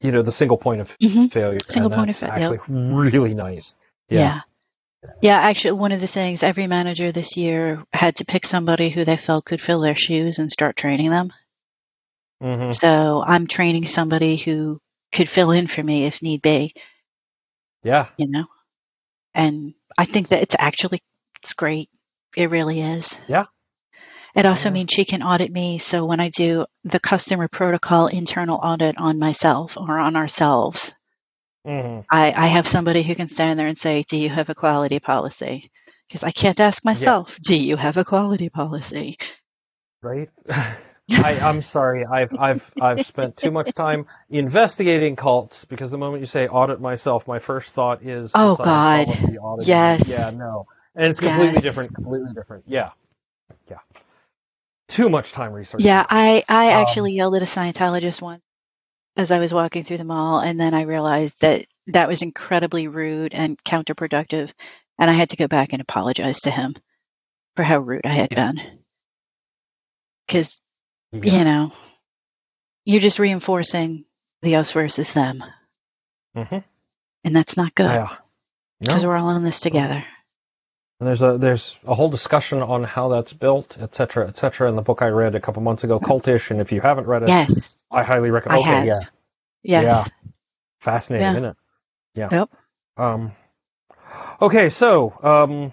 you 0.00 0.12
know, 0.12 0.22
the 0.22 0.32
single 0.32 0.56
point 0.56 0.80
of 0.80 0.96
hmm 1.02 1.26
failure. 1.26 1.58
Single 1.66 1.90
point 1.90 2.10
of 2.10 2.16
failure, 2.16 2.60
Actually, 2.60 2.60
really 2.68 3.34
nice. 3.34 3.74
yeah. 4.08 4.40
yeah, 5.22 5.38
Actually, 5.38 5.72
one 5.72 5.92
of 5.92 6.00
the 6.00 6.06
things 6.06 6.42
every 6.42 6.66
manager 6.66 7.12
this 7.12 7.36
year 7.36 7.84
had 7.92 8.16
to 8.16 8.24
pick 8.24 8.46
somebody 8.46 8.90
who 8.90 9.04
they 9.04 9.16
felt 9.16 9.44
could 9.44 9.60
fill 9.60 9.80
their 9.80 9.96
shoes 9.96 10.38
and 10.38 10.50
start 10.50 10.76
training 10.76 11.10
them. 11.10 11.30
hmm 12.40 12.70
So 12.72 13.22
I'm 13.26 13.46
training 13.46 13.86
somebody 13.86 14.36
who 14.36 14.78
could 15.12 15.28
fill 15.28 15.50
in 15.50 15.66
for 15.66 15.82
me 15.82 16.04
if 16.04 16.22
need 16.22 16.42
be. 16.42 16.74
Yeah. 17.82 18.08
You 18.16 18.28
know. 18.28 18.44
And 19.34 19.74
I 19.96 20.04
think 20.04 20.28
that 20.28 20.42
it's 20.42 20.56
actually 20.58 21.00
it's 21.42 21.54
great. 21.54 21.88
It 22.36 22.50
really 22.50 22.80
is. 22.80 23.24
Yeah. 23.28 23.46
It 24.34 24.46
also 24.46 24.70
Yeah. 24.70 24.74
means 24.74 24.92
she 24.92 25.04
can 25.04 25.22
audit 25.22 25.52
me. 25.52 25.78
So 25.78 26.06
when 26.06 26.20
I 26.20 26.30
do 26.30 26.66
the 26.84 27.00
customer 27.00 27.48
protocol 27.48 28.08
internal 28.08 28.58
audit 28.62 28.98
on 28.98 29.18
myself 29.18 29.76
or 29.76 29.98
on 29.98 30.16
ourselves, 30.16 30.94
hmm 31.66 32.00
I, 32.10 32.32
I 32.32 32.46
have 32.48 32.66
somebody 32.66 33.02
who 33.02 33.14
can 33.14 33.28
stand 33.28 33.58
there 33.58 33.66
and 33.68 33.78
say, 33.78 34.02
Do 34.02 34.16
you 34.18 34.30
have 34.30 34.50
a 34.50 34.54
quality 34.54 35.00
policy? 35.00 35.70
Because 36.08 36.24
I 36.24 36.30
can't 36.32 36.60
ask 36.60 36.84
myself, 36.84 37.38
Do 37.42 37.56
you 37.58 37.76
have 37.76 37.96
a 37.98 38.04
quality 38.04 38.48
policy? 38.50 39.16
Right. 40.02 40.30
I, 41.18 41.40
I'm 41.40 41.62
sorry. 41.62 42.06
I've 42.06 42.34
I've 42.38 42.72
I've 42.80 43.02
spent 43.02 43.36
too 43.36 43.50
much 43.50 43.74
time 43.74 44.06
investigating 44.30 45.16
cults 45.16 45.64
because 45.66 45.90
the 45.90 45.98
moment 45.98 46.20
you 46.20 46.26
say 46.26 46.48
audit 46.48 46.80
myself, 46.80 47.26
my 47.28 47.40
first 47.40 47.70
thought 47.72 48.02
is 48.04 48.32
Oh, 48.34 48.56
God. 48.56 49.08
Yes. 49.62 50.08
Yeah. 50.08 50.30
No. 50.34 50.66
And 50.94 51.10
it's 51.10 51.20
completely 51.20 51.60
Yes. 51.60 51.62
different. 51.62 51.94
Completely 51.94 52.32
different. 52.34 52.64
Yeah. 52.68 52.90
Yeah. 53.70 53.78
Too 54.88 55.08
much 55.10 55.32
time 55.32 55.52
researching. 55.52 55.86
Yeah, 55.86 56.04
I, 56.08 56.44
I 56.48 56.72
Um, 56.72 56.82
actually 56.82 57.12
yelled 57.12 57.34
at 57.34 57.42
a 57.42 57.46
Scientologist 57.46 58.22
once 58.22 58.42
as 59.16 59.30
I 59.30 59.38
was 59.38 59.52
walking 59.52 59.84
through 59.84 59.98
the 59.98 60.04
mall, 60.04 60.40
and 60.40 60.58
then 60.58 60.74
I 60.74 60.82
realized 60.82 61.40
that 61.40 61.66
that 61.88 62.08
was 62.08 62.22
incredibly 62.22 62.88
rude 62.88 63.34
and 63.34 63.62
counterproductive, 63.64 64.52
and 64.98 65.10
I 65.10 65.14
had 65.14 65.30
to 65.30 65.36
go 65.36 65.46
back 65.46 65.72
and 65.72 65.82
apologize 65.82 66.40
to 66.42 66.50
him 66.50 66.74
for 67.56 67.62
how 67.62 67.78
rude 67.80 68.06
I 68.06 68.12
had 68.12 68.28
Yeah. 68.32 68.52
been. 68.52 68.78
Because, 70.26 70.60
Yeah. 71.12 71.38
you 71.38 71.44
know, 71.44 71.72
you're 72.84 73.00
just 73.00 73.18
reinforcing 73.18 74.04
the 74.42 74.56
us 74.56 74.72
versus 74.72 75.12
them, 75.12 75.42
Mhm. 76.36 76.64
and 77.24 77.36
that's 77.36 77.56
not 77.56 77.74
good 77.74 77.90
Yeah. 77.90 78.16
because 78.80 79.02
No. 79.02 79.08
we're 79.10 79.16
all 79.16 79.30
in 79.36 79.42
this 79.42 79.60
together. 79.60 80.04
And 81.00 81.06
there's 81.06 81.22
a 81.22 81.38
there's 81.38 81.78
a 81.86 81.94
whole 81.94 82.08
discussion 82.10 82.60
on 82.62 82.82
how 82.84 83.08
that's 83.08 83.32
built, 83.32 83.76
et 83.80 83.94
cetera, 83.94 84.28
et 84.28 84.36
cetera, 84.36 84.68
in 84.68 84.76
the 84.76 84.82
book 84.82 85.02
I 85.02 85.08
read 85.08 85.34
a 85.36 85.40
couple 85.40 85.62
months 85.62 85.84
ago, 85.84 86.00
Cultish. 86.00 86.50
And 86.50 86.60
if 86.60 86.72
you 86.72 86.80
haven't 86.80 87.06
read 87.06 87.22
it, 87.22 87.28
Yes, 87.28 87.84
I 87.90 88.02
highly 88.02 88.30
recommend. 88.30 88.60
I 88.60 88.68
okay, 88.70 88.86
have. 88.86 88.86
yeah, 89.62 89.82
yes. 89.82 90.10
fascinating, 90.80 91.24
Yeah. 91.24 91.32
isn't 91.32 91.44
it? 91.44 91.56
Yeah. 92.14 92.28
Yep. 92.32 92.50
Um, 92.96 93.32
okay, 94.42 94.70
so 94.70 95.14
um, 95.22 95.72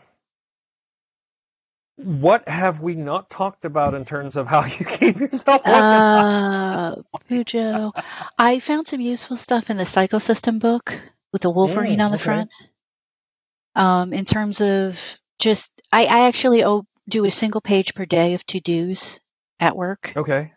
what 1.95 2.47
have 2.47 2.81
we 2.81 2.95
not 2.95 3.29
talked 3.29 3.65
about 3.65 3.95
in 3.95 4.05
terms 4.05 4.35
of 4.37 4.47
how 4.47 4.63
you 4.65 4.85
keep 4.85 5.19
yourself 5.19 5.61
organized? 5.65 6.07
Uh, 6.07 6.95
Bujo. 7.29 7.93
I 8.37 8.59
found 8.59 8.87
some 8.87 9.01
useful 9.01 9.37
stuff 9.37 9.69
in 9.69 9.77
the 9.77 9.85
cycle 9.85 10.19
system 10.19 10.59
book 10.59 10.99
with 11.31 11.41
the 11.41 11.49
Wolverine 11.49 11.99
Mm, 11.99 12.05
on 12.05 12.11
the 12.11 12.15
okay. 12.15 12.23
front. 12.23 12.51
Um, 13.75 14.13
in 14.13 14.25
terms 14.25 14.61
of 14.61 15.19
just, 15.39 15.69
I, 15.91 16.05
I 16.05 16.27
actually 16.27 16.63
do 17.09 17.25
a 17.25 17.31
single 17.31 17.61
page 17.61 17.93
per 17.93 18.05
day 18.05 18.33
of 18.33 18.45
to 18.47 18.59
dos 18.59 19.19
at 19.59 19.75
work. 19.75 20.13
Okay. 20.15 20.53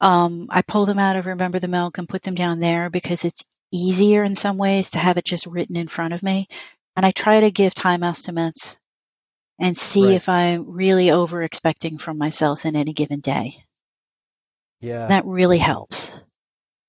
Um, 0.00 0.46
I 0.50 0.62
pull 0.62 0.86
them 0.86 0.98
out 0.98 1.16
of 1.16 1.26
Remember 1.26 1.58
the 1.58 1.68
Milk 1.68 1.98
and 1.98 2.08
put 2.08 2.22
them 2.22 2.34
down 2.34 2.58
there 2.58 2.90
because 2.90 3.24
it's 3.24 3.44
easier 3.72 4.24
in 4.24 4.34
some 4.34 4.56
ways 4.56 4.90
to 4.90 4.98
have 4.98 5.16
it 5.16 5.24
just 5.24 5.46
written 5.46 5.76
in 5.76 5.88
front 5.88 6.14
of 6.14 6.22
me. 6.22 6.48
And 6.96 7.06
I 7.06 7.12
try 7.12 7.40
to 7.40 7.50
give 7.50 7.74
time 7.74 8.02
estimates 8.02 8.78
and 9.60 9.76
see 9.76 10.06
Right. 10.06 10.14
if 10.14 10.28
I'm 10.28 10.70
really 10.70 11.10
over 11.10 11.42
expecting 11.42 11.98
from 11.98 12.18
myself 12.18 12.64
in 12.66 12.76
any 12.76 12.92
given 12.92 13.20
day. 13.20 13.64
Yeah. 14.80 15.06
That 15.08 15.26
really 15.26 15.58
helps. 15.58 16.18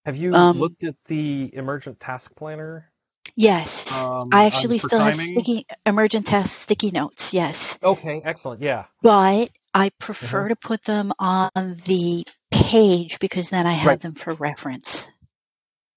Have 0.05 0.15
you 0.15 0.33
um, 0.33 0.57
looked 0.57 0.83
at 0.83 0.95
the 1.05 1.53
emergent 1.53 1.99
task 1.99 2.35
planner? 2.35 2.90
Yes. 3.35 4.03
Um, 4.05 4.29
I 4.33 4.45
actually 4.45 4.77
still 4.77 4.99
have 4.99 5.15
sticky 5.15 5.65
emergent 5.85 6.27
task 6.27 6.49
sticky 6.61 6.91
notes, 6.91 7.33
yes. 7.33 7.79
Okay, 7.81 8.21
excellent. 8.23 8.61
Yeah. 8.61 8.85
But 9.01 9.49
I 9.73 9.89
prefer 9.99 10.41
Uh-huh. 10.41 10.49
to 10.49 10.55
put 10.55 10.83
them 10.83 11.13
on 11.17 11.49
the 11.85 12.25
page 12.51 13.19
because 13.19 13.49
then 13.49 13.65
I 13.65 13.73
have 13.73 13.87
Right. 13.87 13.99
them 13.99 14.13
for 14.15 14.33
reference. 14.33 15.09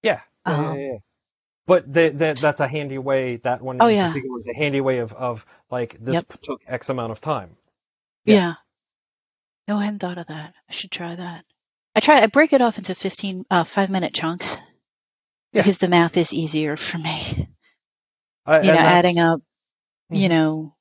Yeah. 0.01 0.21
Yeah, 0.47 0.53
yeah, 0.61 0.69
Um, 0.69 0.79
yeah. 0.79 0.97
But 1.67 1.91
the, 1.91 2.09
the, 2.09 2.39
that's 2.39 2.59
a 2.59 2.67
handy 2.67 2.99
way. 2.99 3.37
That 3.37 3.61
one 3.61 3.77
Oh, 3.81 3.87
yeah. 3.87 4.13
is 4.15 4.47
a 4.47 4.55
handy 4.55 4.81
way 4.81 4.99
of, 4.99 5.11
of 5.13 5.45
like 5.71 5.97
this 5.99 6.13
Yep. 6.15 6.41
took 6.43 6.61
X 6.67 6.89
amount 6.89 7.11
of 7.11 7.21
time. 7.21 7.57
Yeah. 8.23 8.35
Yeah. 8.35 8.53
No, 9.67 9.77
I 9.79 9.85
hadn't 9.85 9.99
thought 9.99 10.19
of 10.19 10.27
that. 10.27 10.53
I 10.69 10.71
should 10.71 10.91
try 10.91 11.15
that. 11.15 11.43
I 11.95 11.99
try. 12.01 12.21
I 12.21 12.27
break 12.27 12.53
it 12.53 12.61
off 12.61 12.77
into 12.77 12.93
fifteen, 12.93 13.45
uh, 13.49 13.63
five 13.63 13.89
minute 13.89 14.13
chunks 14.13 14.59
Yeah. 15.55 15.61
because 15.61 15.77
the 15.77 15.87
math 15.87 16.17
is 16.17 16.33
easier 16.33 16.75
for 16.75 16.97
me. 16.97 17.47
I, 18.45 18.61
You 18.61 18.73
know, 18.73 18.77
adding 18.77 19.19
up, 19.19 19.41
you 20.11 20.27
Mhm. 20.27 20.29
know, 20.29 20.73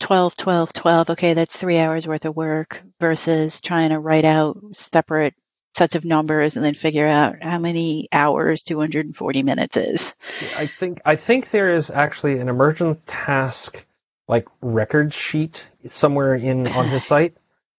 12, 0.00 0.36
12, 0.36 0.72
12. 0.72 1.10
Okay, 1.10 1.34
that's 1.34 1.56
three 1.56 1.78
hours 1.78 2.06
worth 2.06 2.24
of 2.24 2.36
work 2.36 2.82
versus 3.00 3.60
trying 3.60 3.90
to 3.90 3.98
write 3.98 4.24
out 4.24 4.58
separate 4.72 5.34
sets 5.76 5.94
of 5.94 6.04
numbers 6.04 6.56
and 6.56 6.64
then 6.64 6.74
figure 6.74 7.06
out 7.06 7.36
how 7.42 7.58
many 7.58 8.08
hours 8.12 8.62
240 8.62 9.42
minutes 9.42 9.76
is. 9.76 10.16
I 10.58 10.66
think 10.66 11.00
I 11.04 11.16
think 11.16 11.50
there 11.50 11.74
is 11.74 11.90
actually 11.90 12.38
an 12.38 12.48
emergent 12.48 13.06
task 13.06 13.84
like 14.28 14.48
record 14.60 15.14
sheet 15.14 15.64
somewhere 15.88 16.34
in 16.34 16.66
on 16.66 16.88
his 16.88 17.04
site 17.12 17.36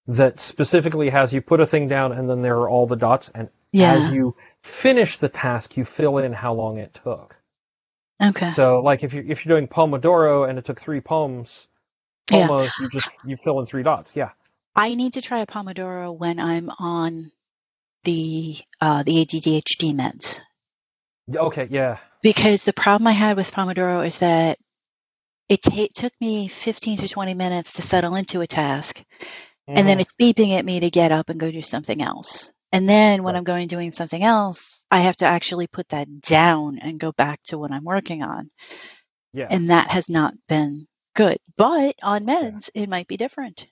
that 0.08 0.40
specifically 0.40 1.10
has 1.10 1.34
you 1.34 1.42
put 1.42 1.60
a 1.60 1.66
thing 1.66 1.88
down 1.88 2.14
and 2.14 2.30
then 2.30 2.42
there 2.42 2.58
are 2.58 2.70
all 2.70 2.88
the 2.88 2.96
dots 2.96 3.30
and 3.36 3.50
Yeah. 3.72 3.94
as 3.94 4.10
you 4.10 4.36
finish 4.64 5.18
the 5.18 5.30
task 5.30 5.78
you 5.78 5.86
fill 5.86 6.18
in 6.20 6.34
how 6.34 6.54
long 6.54 6.78
it 6.78 6.94
took. 7.04 7.36
Okay. 8.24 8.52
So 8.52 8.80
like 8.82 9.04
if 9.04 9.14
you 9.14 9.24
if 9.28 9.46
you're 9.46 9.56
doing 9.56 9.68
Pomodoro 9.68 10.50
and 10.50 10.58
it 10.58 10.66
took 10.66 10.80
three 10.80 11.02
poms, 11.02 11.68
Yeah. 12.32 12.48
You 12.80 12.90
just 12.90 13.10
you 13.26 13.38
fill 13.38 13.60
in 13.60 13.66
three 13.66 13.84
dots. 13.84 14.16
Yeah. 14.16 14.32
I 14.76 14.96
need 14.96 15.14
to 15.14 15.22
try 15.22 15.40
a 15.40 15.46
Pomodoro 15.48 16.16
when 16.18 16.40
I'm 16.40 16.70
on 16.80 17.32
the 18.04 18.58
uh, 18.82 19.04
the 19.04 19.26
ADHD 19.26 19.94
meds. 19.94 20.40
Okay, 21.36 21.68
yeah. 21.70 21.98
because 22.22 22.64
the 22.64 22.74
problem 22.74 23.08
I 23.08 23.12
had 23.12 23.36
with 23.38 23.52
Pomodoro 23.52 24.06
is 24.06 24.20
that 24.20 24.58
it 25.50 25.62
ta- 25.62 25.88
took 25.94 26.14
me 26.22 26.48
15 26.48 27.00
to 27.00 27.08
20 27.10 27.34
minutes 27.34 27.74
to 27.74 27.82
settle 27.82 28.16
into 28.16 28.42
a 28.42 28.48
task, 28.48 29.04
and 29.68 29.88
then 29.88 29.98
Mhm. 29.98 30.02
it's 30.02 30.14
beeping 30.20 30.58
at 30.58 30.64
me 30.66 30.80
to 30.82 30.90
get 30.90 31.12
up 31.12 31.30
and 31.30 31.40
go 31.40 31.52
do 31.52 31.62
something 31.62 32.02
else. 32.02 32.54
And 32.72 32.88
then 32.88 33.24
when 33.24 33.36
I'm 33.36 33.44
going 33.46 33.68
doing 33.68 33.92
something 33.94 34.22
else, 34.22 34.86
I 34.92 35.02
have 35.02 35.16
to 35.18 35.26
actually 35.26 35.68
put 35.68 35.88
that 35.90 36.22
down 36.22 36.80
and 36.80 37.00
go 37.00 37.12
back 37.14 37.42
to 37.46 37.58
what 37.58 37.72
I'm 37.72 37.84
working 37.86 38.24
on. 38.24 38.50
yeah. 39.34 39.48
And 39.50 39.70
that 39.70 39.90
has 39.92 40.10
not 40.10 40.34
been 40.50 40.88
good. 41.16 41.38
But 41.56 41.96
on 42.04 42.26
meds, 42.26 42.70
it 42.76 42.90
might 42.90 43.08
be 43.08 43.18
different. 43.18 43.68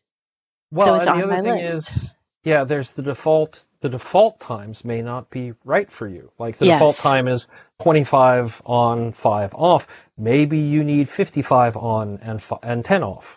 Well, 0.72 0.96
it's 0.96 1.08
on 1.08 1.18
the 1.20 1.26
other 1.26 1.36
my 1.36 1.42
thing 1.42 1.66
list. 1.66 1.90
is, 1.90 2.14
yeah, 2.44 2.64
there's 2.64 2.92
the 2.92 3.02
default. 3.04 3.62
The 3.82 3.90
default 3.90 4.40
times 4.40 4.84
may 4.84 5.02
not 5.04 5.30
be 5.30 5.54
right 5.64 5.92
for 5.92 6.08
you. 6.08 6.32
Like 6.40 6.58
the 6.58 6.66
default 6.66 6.96
time 6.98 7.28
is 7.28 7.48
25 7.84 8.62
on, 8.66 9.12
5 9.12 9.54
off. 9.54 9.88
Maybe 10.18 10.60
you 10.60 10.84
need 10.84 11.08
55 11.08 11.78
on 11.78 12.20
and 12.24 12.42
fi- 12.42 12.58
and 12.64 12.84
10 12.84 13.04
off, 13.04 13.36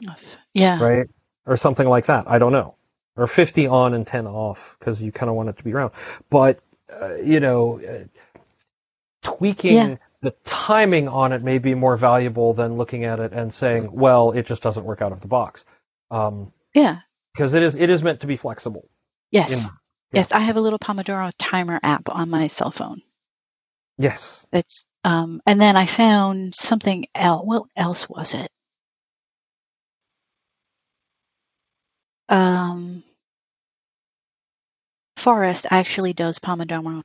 Yeah. 0.54 0.82
right? 0.82 1.06
Or 1.44 1.56
something 1.58 1.86
like 1.86 2.06
that. 2.06 2.30
I 2.30 2.38
don't 2.38 2.52
know. 2.52 2.76
Or 3.18 3.26
50 3.28 3.68
on 3.68 3.94
and 3.94 4.06
10 4.06 4.26
off 4.28 4.76
because 4.80 5.02
you 5.02 5.12
kind 5.12 5.30
of 5.30 5.36
want 5.36 5.50
it 5.50 5.58
to 5.58 5.64
be 5.64 5.74
round. 5.74 5.92
But 6.30 6.60
uh, 6.90 7.16
you 7.16 7.40
know, 7.40 7.80
uh, 7.80 8.04
tweaking 9.22 9.76
Yeah. 9.76 9.96
the 10.22 10.32
timing 10.44 11.08
on 11.08 11.32
it 11.32 11.42
may 11.42 11.58
be 11.58 11.74
more 11.74 11.96
valuable 11.98 12.54
than 12.54 12.76
looking 12.78 13.04
at 13.04 13.20
it 13.20 13.32
and 13.34 13.52
saying, 13.54 13.90
"Well, 13.92 14.32
it 14.32 14.46
just 14.46 14.62
doesn't 14.62 14.84
work 14.84 15.02
out 15.02 15.12
of 15.12 15.20
the 15.20 15.28
box." 15.28 15.64
Um, 16.10 16.52
Yeah. 16.74 17.00
because 17.34 17.54
it 17.54 17.62
is 17.62 17.76
it 17.76 17.90
is 17.90 18.02
meant 18.02 18.20
to 18.20 18.28
be 18.28 18.36
flexible. 18.36 18.88
Yes. 19.32 19.66
Yeah. 20.12 20.20
Yes. 20.20 20.32
I 20.32 20.40
have 20.40 20.56
a 20.56 20.62
little 20.62 20.78
Pomodoro 20.78 21.32
timer 21.38 21.78
app 21.82 22.08
on 22.10 22.30
my 22.30 22.46
cell 22.48 22.70
phone. 22.70 23.02
Yes. 23.98 24.46
It's 24.52 24.86
um, 25.04 25.42
and 25.46 25.60
then 25.60 25.76
I 25.76 25.86
found 25.86 26.54
something 26.54 27.06
else. 27.14 27.44
What 27.46 27.64
else 27.76 28.08
was 28.08 28.34
it? 28.34 28.50
Um, 32.28 33.02
Forest 35.18 35.66
actually 35.70 36.12
does 36.12 36.38
Pomodoro. 36.38 37.02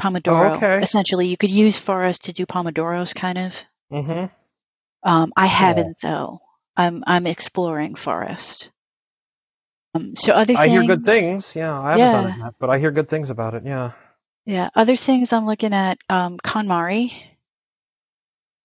Pomodoro. 0.00 0.52
Oh, 0.52 0.56
okay. 0.56 0.78
Essentially, 0.78 1.26
you 1.28 1.36
could 1.36 1.50
use 1.50 1.78
Forest 1.78 2.24
to 2.26 2.32
do 2.32 2.46
Pomodoros, 2.46 3.14
kind 3.14 3.38
of. 3.38 3.64
Mm-hmm. 3.92 4.26
Um, 5.02 5.32
I 5.36 5.46
haven't 5.46 5.98
though. 6.00 6.40
I'm 6.76 7.04
I'm 7.06 7.26
exploring 7.26 7.94
Forest. 7.96 8.70
Um, 9.94 10.14
so 10.14 10.32
other 10.32 10.54
I 10.56 10.68
hear 10.68 10.84
good 10.84 11.04
things. 11.04 11.52
Yeah, 11.56 11.78
I 11.78 11.92
haven't 11.92 12.12
done 12.12 12.28
Yeah. 12.28 12.34
it 12.34 12.38
yet, 12.38 12.54
but 12.60 12.70
I 12.70 12.78
hear 12.78 12.90
good 12.92 13.08
things 13.08 13.30
about 13.30 13.54
it. 13.54 13.64
Yeah. 13.64 13.92
Yeah, 14.46 14.70
other 14.74 14.96
things 14.96 15.32
I'm 15.32 15.46
looking 15.46 15.74
at 15.74 15.98
um, 16.08 16.38
KonMari. 16.38 17.12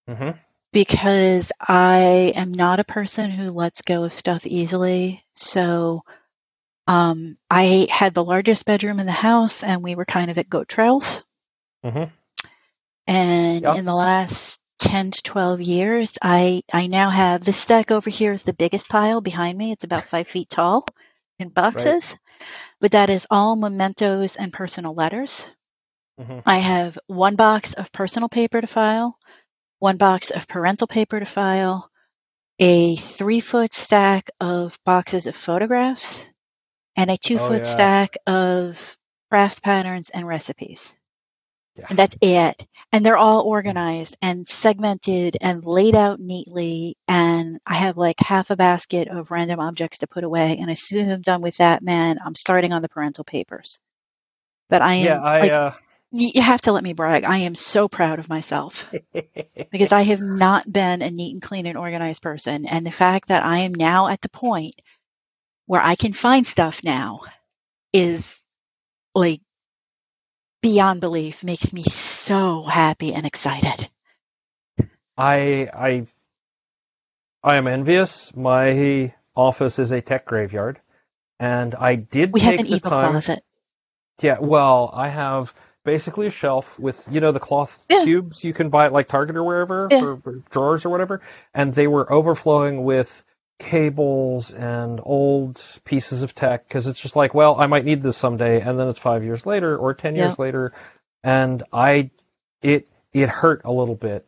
Mm-hmm. 0.07 0.37
because 0.71 1.51
I 1.59 2.33
am 2.35 2.53
not 2.53 2.79
a 2.79 2.83
person 2.83 3.31
who 3.31 3.49
lets 3.49 3.81
go 3.81 4.03
of 4.03 4.13
stuff 4.13 4.45
easily. 4.45 5.25
So 5.33 6.01
um, 6.87 7.37
I 7.49 7.87
had 7.89 8.13
the 8.13 8.23
largest 8.23 8.65
bedroom 8.65 8.99
in 8.99 9.05
the 9.05 9.11
house, 9.11 9.63
and 9.63 9.83
we 9.83 9.95
were 9.95 10.05
kind 10.05 10.31
of 10.31 10.37
at 10.37 10.49
goat 10.49 10.67
trails. 10.67 11.23
Mhm. 11.83 12.11
And 13.07 13.63
Yeah. 13.63 13.75
in 13.75 13.85
the 13.85 13.95
last 13.95 14.59
10 14.79 15.11
to 15.11 15.23
12 15.23 15.61
years, 15.61 16.17
I, 16.21 16.63
I 16.71 16.87
now 16.87 17.09
have 17.09 17.43
this 17.43 17.57
stack 17.57 17.91
over 17.91 18.09
here 18.09 18.33
is 18.33 18.43
the 18.43 18.53
biggest 18.53 18.89
pile 18.89 19.21
behind 19.21 19.57
me. 19.57 19.71
It's 19.71 19.83
about 19.83 20.03
five 20.13 20.27
feet 20.27 20.49
tall 20.49 20.85
in 21.39 21.49
boxes, 21.49 22.17
but 22.81 22.91
that 22.91 23.09
is 23.09 23.27
all 23.29 23.55
mementos 23.55 24.35
and 24.35 24.53
personal 24.53 24.93
letters. 24.93 25.49
Mhm. 26.19 26.43
I 26.45 26.59
have 26.59 26.97
one 27.07 27.35
box 27.35 27.73
of 27.73 27.91
personal 27.91 28.29
paper 28.29 28.61
to 28.61 28.67
file, 28.67 29.17
one 29.79 29.97
box 29.97 30.31
of 30.31 30.47
parental 30.47 30.87
paper 30.87 31.19
to 31.19 31.25
file, 31.25 31.89
a 32.59 32.95
three 32.95 33.39
foot 33.41 33.73
stack 33.73 34.29
of 34.39 34.79
boxes 34.85 35.27
of 35.27 35.35
photographs, 35.35 36.31
and 36.95 37.11
a 37.11 37.17
two 37.17 37.37
foot 37.37 37.51
Oh, 37.51 37.55
yeah. 37.57 37.63
stack 37.63 38.17
of 38.27 38.97
craft 39.29 39.63
patterns 39.63 40.09
and 40.11 40.27
recipes. 40.27 40.95
Yeah. 41.77 41.85
And 41.89 41.99
that's 41.99 42.17
it. 42.21 42.65
And 42.93 43.05
they're 43.05 43.17
all 43.17 43.41
organized 43.41 44.15
and 44.21 44.47
segmented 44.47 45.37
and 45.41 45.65
laid 45.65 45.95
out 45.95 46.19
neatly. 46.19 46.97
And 47.07 47.59
I 47.65 47.75
have 47.77 47.97
like 47.97 48.19
half 48.19 48.49
a 48.49 48.55
basket 48.55 49.09
of 49.09 49.31
random 49.31 49.59
objects 49.59 49.99
to 49.99 50.07
put 50.07 50.23
away. 50.23 50.57
And 50.59 50.71
as 50.71 50.81
soon 50.81 51.09
as 51.09 51.15
I'm 51.15 51.21
done 51.21 51.41
with 51.41 51.57
that, 51.57 51.83
man, 51.83 52.19
I'm 52.25 52.35
starting 52.35 52.71
on 52.73 52.81
the 52.81 52.89
parental 52.89 53.25
papers. 53.25 53.79
But 54.69 54.81
I 54.81 54.95
am 54.95 55.05
Yeah, 55.05 55.19
I. 55.21 55.39
like, 55.41 55.51
uh, 55.51 55.71
you 56.11 56.41
have 56.41 56.61
to 56.61 56.71
let 56.71 56.83
me 56.83 56.93
brag. 56.93 57.25
I 57.25 57.39
am 57.39 57.55
so 57.55 57.89
proud 57.89 58.19
of 58.19 58.29
myself 58.29 58.93
because 59.71 59.91
I 59.91 60.03
have 60.03 60.21
not 60.21 60.71
been 60.71 61.01
a 61.01 61.11
neat 61.11 61.33
and 61.33 61.41
clean 61.41 61.65
and 61.65 61.77
organized 61.77 62.23
person. 62.23 62.65
And 62.65 62.85
the 62.85 62.91
fact 62.91 63.27
that 63.29 63.43
I 63.43 63.59
am 63.59 63.73
now 63.73 64.07
at 64.07 64.21
the 64.21 64.29
point 64.29 64.81
where 65.67 65.81
I 65.81 65.95
can 65.95 66.13
find 66.13 66.45
stuff 66.45 66.83
now 66.83 67.21
is 67.93 68.41
like 69.15 69.41
beyond 70.61 71.01
belief, 71.01 71.43
makes 71.43 71.73
me 71.73 71.83
so 71.83 72.63
happy 72.63 73.13
and 73.13 73.25
excited. 73.25 73.89
I 75.17 75.69
I 75.73 76.07
I 77.43 77.57
am 77.57 77.67
envious. 77.67 78.35
My 78.35 79.13
office 79.35 79.79
is 79.79 79.91
a 79.91 80.01
tech 80.01 80.25
graveyard, 80.25 80.79
and 81.39 81.75
I 81.75 81.95
did 81.95 82.33
We 82.33 82.41
have 82.41 82.59
an 82.59 82.67
evil 82.67 82.91
time. 82.91 83.11
closet. 83.11 83.43
Yeah, 84.21 84.37
well, 84.39 84.89
I 84.93 85.09
have 85.09 85.53
basically 85.83 86.27
a 86.27 86.31
shelf 86.31 86.79
with 86.79 87.07
you 87.11 87.21
know 87.21 87.31
the 87.31 87.39
cloth 87.39 87.85
Yeah. 87.89 88.03
cubes 88.03 88.43
you 88.43 88.53
can 88.53 88.69
buy 88.69 88.85
at 88.85 88.93
like 88.93 89.07
Target 89.07 89.35
or 89.35 89.43
wherever 89.43 89.89
Yeah. 89.89 89.99
for, 89.99 90.17
for 90.17 90.31
drawers 90.49 90.85
or 90.85 90.89
whatever, 90.89 91.21
and 91.53 91.73
they 91.73 91.87
were 91.87 92.11
overflowing 92.11 92.83
with 92.83 93.23
cables 93.59 94.51
and 94.51 94.99
old 95.03 95.61
pieces 95.85 96.21
of 96.21 96.35
tech 96.35 96.67
because 96.67 96.87
it's 96.87 96.99
just 97.01 97.15
like, 97.15 97.33
well, 97.33 97.55
I 97.59 97.67
might 97.67 97.85
need 97.85 98.01
this 98.01 98.17
someday, 98.17 98.61
and 98.61 98.77
then 98.79 98.87
it's 98.89 98.99
five 98.99 99.23
years 99.23 99.45
later 99.45 99.77
or 99.77 99.93
ten 99.93 100.15
Yeah. 100.15 100.25
years 100.25 100.39
later, 100.39 100.73
and 101.23 101.63
I 101.71 102.09
it 102.61 102.87
it 103.13 103.29
hurt 103.29 103.61
a 103.65 103.71
little 103.71 103.95
bit, 103.95 104.27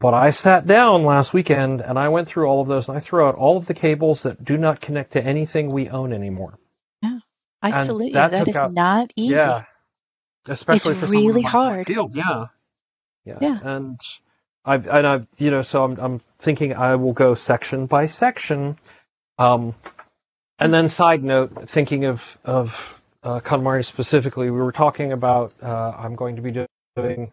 But 0.00 0.14
I 0.14 0.30
sat 0.30 0.66
down 0.66 1.04
last 1.04 1.32
weekend 1.32 1.80
and 1.80 1.98
I 1.98 2.08
went 2.08 2.28
through 2.28 2.46
all 2.46 2.60
of 2.60 2.68
those 2.68 2.88
and 2.88 2.96
I 2.96 3.00
threw 3.00 3.24
out 3.24 3.34
all 3.36 3.56
of 3.56 3.66
the 3.66 3.74
cables 3.74 4.24
that 4.24 4.44
do 4.44 4.56
not 4.58 4.80
connect 4.80 5.12
to 5.12 5.24
anything 5.24 5.70
we 5.70 5.88
own 5.88 6.12
anymore. 6.12 6.58
Yeah, 7.02 7.18
I 7.62 7.68
And 7.70 7.86
salute 7.86 8.06
you. 8.08 8.12
that 8.14 8.30
That 8.32 8.46
took 8.46 8.56
out- 8.56 8.72
not 8.72 9.12
easy. 9.16 9.34
Yeah. 9.34 9.64
Especially 10.48 10.92
It's 10.92 11.00
for 11.00 11.06
really 11.10 11.42
hard. 11.42 11.86
Field, 11.86 12.14
yeah. 12.16 12.46
yeah. 13.24 13.38
Yeah. 13.40 13.58
And 13.62 14.00
I've 14.64 14.86
and 14.86 15.06
I've 15.06 15.26
you 15.38 15.50
know, 15.50 15.62
so 15.62 15.84
I'm 15.84 15.98
I'm 15.98 16.20
thinking 16.38 16.74
I 16.74 16.96
will 16.96 17.12
go 17.12 17.34
section 17.34 17.86
by 17.86 18.06
section. 18.06 18.78
Um 19.38 19.74
and 20.58 20.72
then 20.72 20.88
side 20.88 21.24
note, 21.24 21.68
thinking 21.68 22.04
of 22.04 22.38
of 22.44 23.00
uh, 23.22 23.40
KonMari 23.40 23.84
specifically, 23.84 24.50
we 24.50 24.60
were 24.60 24.72
talking 24.72 25.12
about 25.12 25.52
uh, 25.62 25.92
I'm 25.96 26.16
going 26.16 26.36
to 26.36 26.42
be 26.42 26.66
doing 26.96 27.30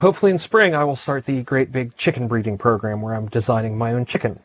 hopefully 0.00 0.32
in 0.32 0.38
spring 0.38 0.74
I 0.74 0.84
will 0.84 0.96
start 0.96 1.24
the 1.24 1.42
great 1.42 1.72
big 1.72 1.96
chicken 1.96 2.28
breeding 2.28 2.58
program 2.58 3.02
where 3.02 3.14
I'm 3.14 3.28
designing 3.28 3.76
my 3.78 3.94
own 3.94 4.06
chicken. 4.06 4.40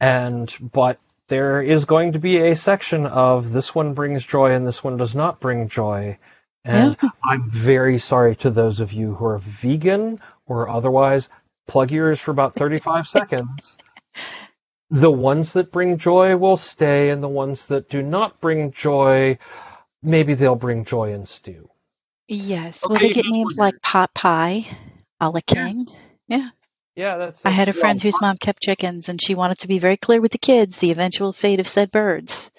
And 0.00 0.52
but 0.60 0.98
there 1.28 1.62
is 1.62 1.84
going 1.84 2.12
to 2.12 2.18
be 2.18 2.38
a 2.38 2.56
section 2.56 3.06
of 3.06 3.52
this 3.52 3.74
one 3.74 3.94
brings 3.94 4.24
joy 4.24 4.54
and 4.54 4.66
this 4.66 4.82
one 4.82 4.96
does 4.96 5.14
not 5.14 5.40
bring 5.40 5.68
joy. 5.68 6.18
And 6.68 6.96
I'm 7.24 7.48
very 7.48 7.98
sorry 7.98 8.36
to 8.36 8.50
those 8.50 8.80
of 8.80 8.92
you 8.92 9.14
who 9.14 9.26
are 9.26 9.38
vegan 9.38 10.18
or 10.46 10.68
otherwise. 10.68 11.28
Plug 11.66 11.90
your 11.90 12.08
ears 12.08 12.20
for 12.20 12.30
about 12.30 12.54
35 12.54 13.08
seconds. 13.16 13.78
The 14.90 15.10
ones 15.10 15.52
that 15.52 15.70
bring 15.70 15.98
joy 15.98 16.36
will 16.36 16.56
stay, 16.56 17.10
and 17.10 17.22
the 17.22 17.28
ones 17.28 17.66
that 17.66 17.90
do 17.90 18.02
not 18.02 18.40
bring 18.40 18.72
joy, 18.72 19.38
maybe 20.02 20.34
they'll 20.34 20.54
bring 20.56 20.84
joy 20.86 21.12
in 21.12 21.26
stew. 21.26 21.68
Yes. 22.26 22.84
Well, 22.86 22.96
Okay, 22.96 23.08
they 23.08 23.14
get 23.14 23.26
names 23.26 23.56
like 23.58 23.80
Pot 23.82 24.14
Pie, 24.14 24.66
a 25.20 25.28
la 25.30 25.40
King. 25.46 25.86
Yeah, 26.26 26.48
Yeah, 26.96 27.16
that's. 27.18 27.44
I 27.44 27.50
had 27.50 27.68
a 27.68 27.72
friend 27.74 28.00
whose 28.00 28.20
mom 28.20 28.36
kept 28.38 28.62
chickens, 28.62 29.08
and 29.08 29.20
she 29.20 29.34
wanted 29.34 29.58
to 29.60 29.68
be 29.68 29.78
very 29.78 29.96
clear 29.96 30.20
with 30.20 30.32
the 30.32 30.38
kids 30.38 30.78
the 30.78 30.90
eventual 30.90 31.32
fate 31.32 31.60
of 31.60 31.66
said 31.68 31.90
birds. 31.90 32.50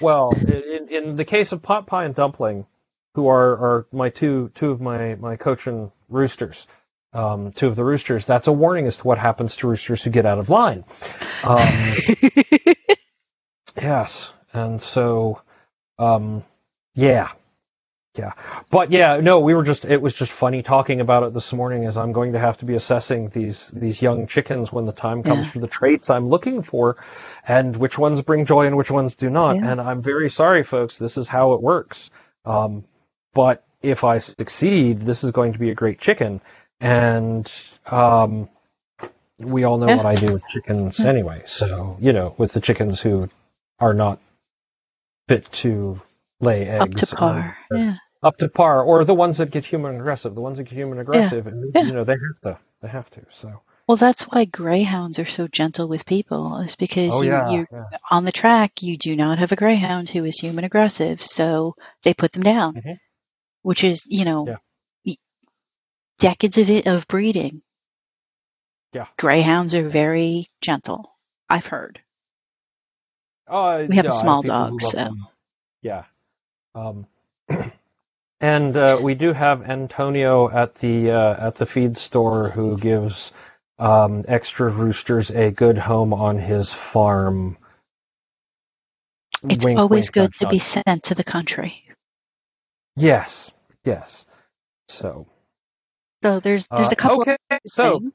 Well, 0.00 0.34
in, 0.48 0.88
in 0.88 1.16
the 1.16 1.24
case 1.24 1.52
of 1.52 1.62
pot 1.62 1.86
pie 1.86 2.04
and 2.04 2.14
dumpling, 2.14 2.66
who 3.14 3.28
are, 3.28 3.52
are 3.52 3.86
my 3.92 4.10
two 4.10 4.50
two 4.54 4.70
of 4.70 4.80
my 4.80 5.14
my 5.16 5.36
Cochin 5.36 5.92
roosters, 6.08 6.66
um, 7.12 7.52
two 7.52 7.68
of 7.68 7.76
the 7.76 7.84
roosters, 7.84 8.26
that's 8.26 8.46
a 8.48 8.52
warning 8.52 8.86
as 8.86 8.98
to 8.98 9.06
what 9.06 9.18
happens 9.18 9.56
to 9.56 9.68
roosters 9.68 10.02
who 10.02 10.10
get 10.10 10.26
out 10.26 10.38
of 10.38 10.50
line. 10.50 10.84
Um, 11.44 11.58
yes, 13.80 14.32
and 14.52 14.80
so, 14.82 15.42
um, 15.98 16.44
yeah, 16.94 17.30
yeah, 18.18 18.32
but 18.70 18.90
yeah, 18.92 19.18
no, 19.20 19.40
we 19.40 19.54
were 19.54 19.64
just 19.64 19.84
it 19.84 20.00
was 20.00 20.14
just 20.14 20.32
funny 20.32 20.62
talking 20.62 21.00
about 21.00 21.22
it 21.24 21.34
this 21.34 21.52
morning 21.52 21.84
as 21.86 21.96
I'm 21.96 22.12
going 22.12 22.32
to 22.32 22.38
have 22.38 22.58
to 22.58 22.64
be 22.64 22.74
assessing 22.74 23.28
these 23.28 23.68
these 23.68 24.00
young 24.02 24.26
chickens 24.26 24.72
when 24.72 24.86
the 24.86 24.92
time 24.92 25.22
comes 25.22 25.46
Yeah. 25.46 25.52
for 25.52 25.58
the 25.60 25.66
traits 25.68 26.10
I'm 26.10 26.28
looking 26.28 26.62
for, 26.62 26.96
and 27.46 27.76
which 27.76 27.98
ones 27.98 28.22
bring 28.22 28.46
joy 28.46 28.66
and 28.66 28.76
which 28.76 28.90
ones 28.90 29.14
do 29.16 29.30
not. 29.30 29.56
Yeah. 29.56 29.70
And 29.70 29.80
I'm 29.80 30.02
very 30.02 30.30
sorry, 30.30 30.62
folks. 30.64 30.98
This 30.98 31.16
is 31.18 31.28
how 31.28 31.52
it 31.54 31.62
works. 31.62 32.10
Um, 32.44 32.84
but 33.34 33.64
if 33.82 34.04
I 34.04 34.18
succeed, 34.18 35.00
this 35.00 35.24
is 35.24 35.32
going 35.32 35.52
to 35.52 35.58
be 35.58 35.70
a 35.70 35.74
great 35.74 35.98
chicken, 35.98 36.40
and 36.80 37.50
um, 37.90 38.48
we 39.38 39.64
all 39.64 39.78
know 39.78 39.88
Yeah. 39.88 39.96
what 39.96 40.06
I 40.06 40.14
do 40.14 40.32
with 40.32 40.46
chickens 40.48 41.00
anyway. 41.00 41.42
So 41.46 41.96
you 42.00 42.12
know, 42.12 42.34
with 42.38 42.52
the 42.52 42.60
chickens 42.60 43.00
who 43.00 43.28
are 43.78 43.92
not 43.94 44.20
fit 45.28 45.50
to 45.52 46.00
lay 46.40 46.68
eggs 46.68 47.02
Up 47.02 47.08
to 47.08 47.16
par. 47.16 47.56
they're 47.70 47.78
Yeah. 47.78 47.96
up 48.22 48.36
to 48.38 48.48
par, 48.48 48.82
or 48.82 49.04
the 49.04 49.14
ones 49.14 49.38
that 49.38 49.50
get 49.50 49.64
human 49.64 49.96
aggressive. 49.96 50.34
The 50.34 50.40
ones 50.40 50.58
that 50.58 50.64
get 50.64 50.74
human 50.74 50.98
aggressive, 50.98 51.46
and 51.46 51.72
Yeah. 51.74 51.82
you 51.82 51.92
know, 51.92 52.04
they 52.04 52.12
have 52.14 52.40
to. 52.42 52.58
They 52.82 52.88
have 52.88 53.10
to. 53.10 53.22
So. 53.30 53.60
Well, 53.86 53.96
that's 53.98 54.22
why 54.24 54.46
greyhounds 54.46 55.18
are 55.18 55.26
so 55.26 55.46
gentle 55.46 55.88
with 55.88 56.06
people, 56.06 56.58
is 56.60 56.74
because 56.74 57.10
Oh 57.14 57.22
you, 57.22 57.30
yeah. 57.30 57.50
you 57.50 57.66
yeah. 57.70 57.84
on 58.10 58.24
the 58.24 58.32
track 58.32 58.82
you 58.82 58.96
do 58.96 59.14
not 59.14 59.38
have 59.38 59.52
a 59.52 59.56
greyhound 59.56 60.08
who 60.08 60.24
is 60.24 60.38
human 60.40 60.64
aggressive, 60.64 61.20
so 61.22 61.74
they 62.02 62.14
put 62.14 62.32
them 62.32 62.42
down, 62.42 62.74
Mhm. 62.74 62.98
Which 63.64 63.84
is 63.84 64.06
you 64.08 64.26
know 64.26 64.46
Yeah. 64.46 64.58
decades 66.20 66.58
of 66.58 66.70
it 66.70 66.86
of 66.86 67.08
breeding. 67.08 67.62
Yeah. 68.94 69.06
greyhounds 69.18 69.74
are 69.74 69.88
very 69.88 70.48
gentle. 70.62 71.10
I've 71.50 71.66
heard. 71.66 72.00
Uh, 73.48 73.84
We 73.88 73.96
have 73.96 74.06
a 74.06 74.10
no, 74.10 74.16
I 74.16 74.20
small 74.20 74.42
dog, 74.42 74.80
so-. 74.82 75.16
Yeah. 75.82 76.04
Um, 76.74 77.06
and 78.40 78.76
uh, 78.76 78.98
we 79.02 79.14
do 79.14 79.32
have 79.32 79.62
Antonio 79.68 80.50
at 80.50 80.76
the 80.76 81.10
uh, 81.10 81.48
at 81.48 81.56
the 81.56 81.66
feed 81.66 81.98
store 81.98 82.48
who 82.50 82.78
gives 82.78 83.32
um, 83.78 84.24
extra 84.28 84.70
roosters 84.70 85.30
a 85.30 85.50
good 85.50 85.78
home 85.78 86.14
on 86.14 86.38
his 86.38 86.72
farm. 86.72 87.56
It's 89.50 89.64
Wink, 89.64 89.78
always 89.78 90.10
wink, 90.10 90.12
good 90.12 90.34
to 90.36 90.48
be 90.48 90.58
sent 90.58 91.04
to 91.04 91.14
the 91.14 91.24
country. 91.24 91.84
Yes. 92.96 93.52
Yes. 93.84 94.24
So. 94.88 95.26
So 96.22 96.40
there's 96.40 96.66
there's 96.68 96.88
uh, 96.88 96.92
a 96.92 96.96
couple 96.96 97.20
okay. 97.20 97.36
So 97.66 97.98
things. 97.98 98.12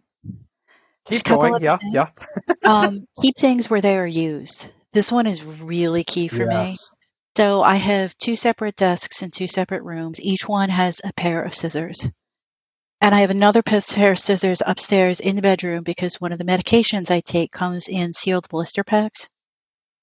keep 1.05 1.23
going. 1.23 1.61
Yeah. 1.61 1.77
things. 1.77 1.93
Yeah. 1.93 2.09
um, 2.65 3.07
keep 3.21 3.37
things 3.37 3.69
where 3.69 3.81
they 3.81 3.97
are 3.97 4.07
used. 4.07 4.71
This 4.91 5.11
one 5.11 5.27
is 5.27 5.43
really 5.43 6.03
key 6.03 6.27
for 6.27 6.45
me. 6.45 6.71
Yes. 6.71 6.95
So 7.37 7.61
I 7.61 7.75
have 7.75 8.17
two 8.17 8.35
separate 8.35 8.75
desks 8.75 9.21
in 9.21 9.31
two 9.31 9.47
separate 9.47 9.83
rooms. 9.83 10.19
Each 10.19 10.47
one 10.47 10.69
has 10.69 10.99
a 11.03 11.13
pair 11.13 11.43
of 11.43 11.53
scissors. 11.53 12.09
And 13.01 13.15
I 13.15 13.21
have 13.21 13.29
another 13.29 13.61
pair 13.61 14.11
of 14.11 14.19
scissors 14.19 14.61
upstairs 14.65 15.21
in 15.21 15.37
the 15.37 15.41
bedroom 15.41 15.83
because 15.83 16.19
one 16.19 16.33
of 16.33 16.37
the 16.37 16.43
medications 16.43 17.09
I 17.09 17.21
take 17.21 17.51
comes 17.51 17.87
in 17.87 18.13
sealed 18.13 18.49
blister 18.49 18.83
packs. 18.83 19.29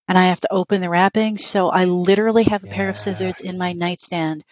And 0.08 0.16
I 0.16 0.28
have 0.28 0.40
to 0.40 0.52
open 0.52 0.80
the 0.80 0.88
wrapping. 0.88 1.36
So 1.36 1.68
I 1.68 1.84
literally 1.84 2.44
have 2.44 2.64
a 2.64 2.68
pair 2.68 2.88
of 2.88 2.96
scissors 2.96 3.40
in 3.40 3.58
my 3.58 3.72
nightstand 3.72 4.44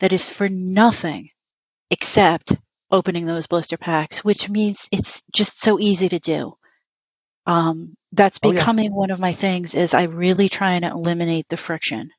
that 0.00 0.12
is 0.12 0.30
for 0.30 0.48
nothing 0.48 1.30
except 1.90 2.54
opening 2.90 3.26
those 3.26 3.46
blister 3.46 3.76
packs, 3.78 4.24
which 4.24 4.48
means 4.50 4.88
it's 4.92 5.22
just 5.32 5.60
so 5.60 5.78
easy 5.80 6.08
to 6.08 6.18
do. 6.18 6.54
Um, 7.46 7.96
that's 8.12 8.38
Oh, 8.42 8.52
yeah. 8.52 8.68
becoming 8.68 8.94
one 8.94 9.10
of 9.10 9.20
my 9.20 9.32
things 9.32 9.74
is 9.74 9.94
I 9.94 10.04
really 10.04 10.48
try 10.48 10.74
and 10.74 10.84
eliminate 10.84 11.48
the 11.48 11.56
friction. 11.56 12.10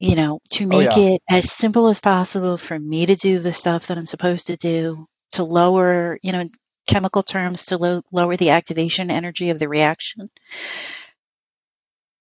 You 0.00 0.16
know, 0.16 0.40
to 0.50 0.66
Oh, 0.70 0.80
make 0.80 0.80
yeah. 0.80 0.98
it 0.98 1.22
as 1.30 1.50
simple 1.50 1.86
as 1.88 2.00
possible 2.00 2.56
for 2.58 2.78
me 2.78 3.06
to 3.06 3.14
do 3.14 3.38
the 3.38 3.52
stuff 3.52 3.86
that 3.86 3.96
I'm 3.98 4.06
supposed 4.06 4.48
to 4.48 4.56
do, 4.56 5.06
to 5.32 5.44
lower, 5.44 6.18
you 6.22 6.32
know, 6.32 6.48
chemical 6.88 7.22
terms, 7.22 7.66
to 7.66 7.78
lo- 7.78 8.02
lower 8.12 8.36
the 8.36 8.50
activation 8.50 9.10
energy 9.10 9.50
of 9.50 9.58
the 9.60 9.68
reaction. 9.68 10.28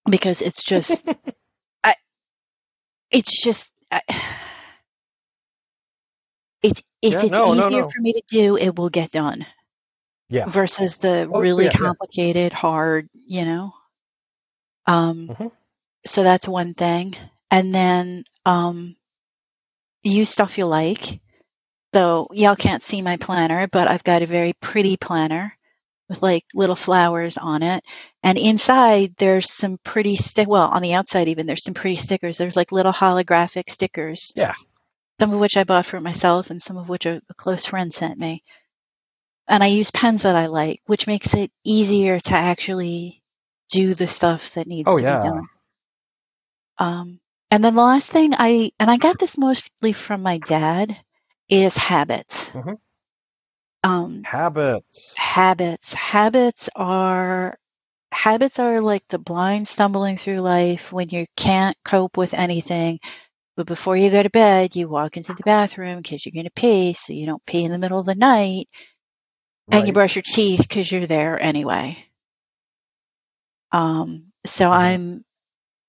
Because 0.09 0.41
it's 0.41 0.63
just, 0.63 1.07
I, 1.83 1.95
it's 3.11 3.41
just, 3.41 3.71
I, 3.91 4.01
it's, 6.63 6.81
if 7.01 7.13
Yeah, 7.13 7.21
it's 7.23 7.31
no, 7.31 7.53
no, 7.53 7.67
easier 7.67 7.69
no. 7.69 7.83
for 7.83 8.01
me 8.01 8.13
to 8.13 8.21
do, 8.27 8.57
it 8.57 8.75
will 8.77 8.89
get 8.89 9.11
done 9.11 9.45
Yeah. 10.29 10.45
versus 10.47 10.97
the 10.97 11.29
Oh, 11.33 11.39
really 11.39 11.65
yeah, 11.65 11.71
yeah. 11.81 11.87
complicated, 11.87 12.53
hard, 12.53 13.09
you 13.13 13.45
know. 13.45 13.73
Um, 14.87 15.27
Mhm. 15.33 15.51
so 16.05 16.23
that's 16.23 16.47
one 16.47 16.73
thing, 16.73 17.15
and 17.51 17.73
then 17.73 18.23
um, 18.45 18.95
use 20.03 20.29
stuff 20.29 20.57
you 20.57 20.65
like. 20.65 21.19
So 21.93 22.27
y'all 22.31 22.55
can't 22.55 22.83
see 22.83 23.01
my 23.01 23.17
planner, 23.17 23.67
but 23.67 23.87
I've 23.87 24.03
got 24.03 24.21
a 24.21 24.25
very 24.27 24.53
pretty 24.53 24.97
planner 24.97 25.57
with 26.11 26.21
like 26.23 26.45
little 26.53 26.75
flowers 26.75 27.39
on 27.39 27.63
it, 27.63 27.83
and 28.23 28.37
inside 28.37 29.15
there's 29.17 29.51
some 29.51 29.79
pretty 29.83 30.17
stick. 30.17 30.47
Well, 30.49 30.69
on 30.69 30.83
the 30.83 30.93
outside 30.93 31.29
even 31.29 31.47
there's 31.47 31.63
some 31.63 31.73
pretty 31.75 31.97
stickers. 31.97 32.37
There's 32.37 32.57
like 32.57 32.71
little 32.73 32.93
holographic 32.93 33.71
stickers. 33.71 34.33
Yeah. 34.35 34.53
Some 35.19 35.33
of 35.33 35.39
which 35.39 35.57
I 35.57 35.63
bought 35.65 35.85
for 35.87 35.99
myself, 36.01 36.51
and 36.51 36.61
some 36.61 36.77
of 36.77 36.89
which 36.89 37.05
a, 37.07 37.21
a 37.29 37.33
close 37.35 37.65
friend 37.65 37.93
sent 37.93 38.19
me 38.19 38.43
and 39.47 39.63
I 39.63 39.67
use 39.67 39.91
pens 39.91 40.23
that 40.23 40.35
I 40.35 40.47
like, 40.47 40.81
which 40.87 41.07
makes 41.07 41.33
it 41.35 41.51
easier 41.63 42.19
to 42.19 42.33
actually 42.35 43.21
do 43.69 43.93
the 43.93 44.07
stuff 44.07 44.55
that 44.55 44.67
needs 44.67 44.91
Oh, 44.91 44.97
to 44.97 45.03
yeah. 45.03 45.15
be 45.15 45.27
done. 45.27 45.47
Um, 46.77 47.19
and 47.49 47.63
then 47.63 47.75
the 47.75 47.81
last 47.81 48.11
thing 48.11 48.33
I 48.37 48.71
and 48.79 48.89
I 48.91 48.97
got 48.97 49.19
this 49.19 49.37
mostly 49.37 49.93
from 49.93 50.21
my 50.21 50.37
dad 50.39 50.97
is 51.49 51.75
habits. 51.75 52.51
Mhm. 52.53 52.77
Um, 53.83 54.23
Habits. 54.23 55.15
habits. 55.17 55.93
Habits 55.93 56.69
are 56.75 57.57
habits 58.11 58.59
are 58.59 58.81
like 58.81 59.07
the 59.09 59.19
blind 59.19 59.67
stumbling 59.67 60.17
through 60.17 60.39
life 60.39 60.93
when 60.93 61.09
you 61.09 61.25
can't 61.37 61.77
cope 61.85 62.17
with 62.17 62.33
anything. 62.33 62.99
But 63.57 63.67
before 63.67 63.97
you 63.97 64.11
go 64.11 64.23
to 64.23 64.29
bed, 64.29 64.75
you 64.75 64.89
walk 64.89 65.17
into 65.17 65.33
the 65.33 65.43
bathroom 65.43 65.97
because 66.01 66.25
you're 66.25 66.33
going 66.33 66.45
to 66.45 66.51
pee, 66.51 66.93
so 66.93 67.13
you 67.13 67.25
don't 67.25 67.45
pee 67.45 67.63
in 67.65 67.71
the 67.71 67.79
middle 67.79 67.99
of 67.99 68.05
the 68.07 68.15
night 68.15 68.67
and 69.71 69.87
you 69.87 69.93
brush 69.93 70.15
your 70.15 70.23
teeth 70.23 70.61
because 70.61 70.91
you're 70.91 71.07
there 71.07 71.39
anyway. 71.41 71.97
Um, 73.71 74.31
so 74.45 74.69
Mhm. 74.69 74.73
I'm 74.73 75.25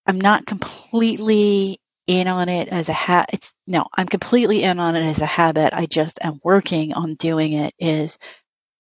I'm 0.07 0.21
not 0.21 0.47
completely 0.47 1.81
in 2.07 2.29
on 2.29 2.49
it 2.49 2.69
as 2.69 2.89
a 2.89 2.93
ha 2.93 3.25
it's 3.33 3.55
no, 3.67 3.87
I'm 3.95 4.07
completely 4.09 4.63
in 4.63 4.79
on 4.81 4.97
it 4.97 5.05
as 5.05 5.21
a 5.21 5.27
habit. 5.27 5.73
I 5.73 5.87
just 5.87 6.19
am 6.23 6.41
working 6.45 6.95
on 6.95 7.15
doing 7.15 7.53
it 7.53 7.75
is 7.79 8.19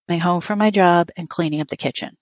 coming 0.08 0.20
home 0.20 0.40
from 0.40 0.58
my 0.58 0.70
job 0.70 1.10
and 1.16 1.28
cleaning 1.28 1.60
up 1.60 1.68
the 1.68 1.76
kitchen. 1.76 2.16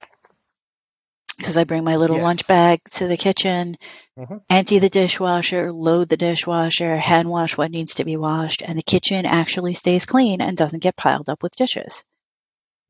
Because 1.39 1.57
I 1.57 1.65
bring 1.65 1.85
my 1.85 1.97
little 1.97 2.17
Yes. 2.17 2.25
lunch 2.25 2.47
bag 2.49 2.81
to 2.93 3.07
the 3.09 3.17
kitchen, 3.17 3.77
Mhm. 4.19 4.43
empty 4.51 4.79
the 4.79 4.91
dishwasher, 4.91 5.73
load 5.73 6.09
the 6.09 6.17
dishwasher, 6.19 6.97
hand 6.99 7.29
wash 7.31 7.57
what 7.57 7.71
needs 7.71 7.97
to 7.97 8.05
be 8.05 8.17
washed, 8.17 8.63
and 8.63 8.77
the 8.79 8.83
kitchen 8.83 9.25
actually 9.27 9.75
stays 9.75 10.05
clean 10.07 10.41
and 10.43 10.57
doesn't 10.57 10.83
get 10.83 10.97
piled 10.97 11.31
up 11.31 11.43
with 11.43 11.57
dishes. 11.57 12.05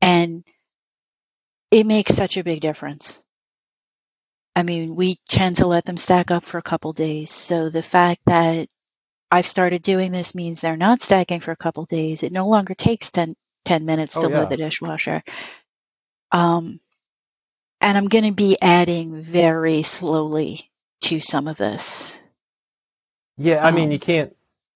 And 0.01 0.43
it 1.71 1.85
makes 1.85 2.13
such 2.15 2.37
a 2.37 2.43
big 2.43 2.59
difference. 2.61 3.23
I 4.55 4.63
mean, 4.63 4.95
we 4.95 5.17
tend 5.29 5.57
to 5.57 5.67
let 5.67 5.85
them 5.85 5.97
stack 5.97 6.31
up 6.31 6.43
for 6.43 6.59
a 6.59 6.63
couple 6.63 6.93
days. 6.93 7.31
So 7.31 7.69
the 7.69 7.83
fact 7.83 8.21
that 8.27 8.67
I've 9.31 9.47
started 9.47 9.81
doing 9.83 10.11
this 10.11 10.35
means 10.35 10.61
they're 10.61 10.77
not 10.77 11.01
stacking 11.01 11.41
for 11.41 11.51
a 11.51 11.57
couple 11.57 11.85
days. 11.85 12.23
It 12.23 12.31
no 12.33 12.47
longer 12.49 12.75
takes 12.75 13.11
10, 13.11 13.35
10 13.65 13.81
minutes 13.85 14.17
Oh, 14.17 14.19
to 14.19 14.29
yeah. 14.29 14.39
load 14.39 14.49
the 14.49 14.57
dishwasher. 14.57 15.23
Um, 16.31 16.79
and 17.81 17.97
I'm 17.97 18.07
going 18.09 18.25
to 18.25 18.33
be 18.33 18.57
adding 18.61 19.21
very 19.21 19.83
slowly 19.83 20.71
to 21.03 21.19
some 21.21 21.47
of 21.47 21.57
this. 21.57 22.23
Yeah, 23.37 23.65
I 23.65 23.71
mean, 23.71 23.91
Um, 23.91 23.91
you 23.91 23.99
can't 23.99 24.35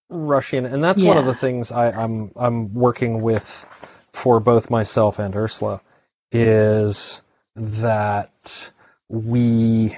rush 0.10 0.54
in, 0.54 0.66
and 0.66 0.84
that's 0.84 1.06
one 1.06 1.18
of 1.18 1.26
the 1.26 1.36
things 1.36 1.72
I, 1.72 1.92
I'm 1.92 2.32
I'm 2.36 2.74
working 2.74 3.22
with 3.22 3.66
for 4.14 4.40
both 4.42 4.70
myself 4.70 5.20
and 5.20 5.36
Ursula 5.36 5.82
is 6.32 7.22
that 7.56 8.72
we 9.10 9.98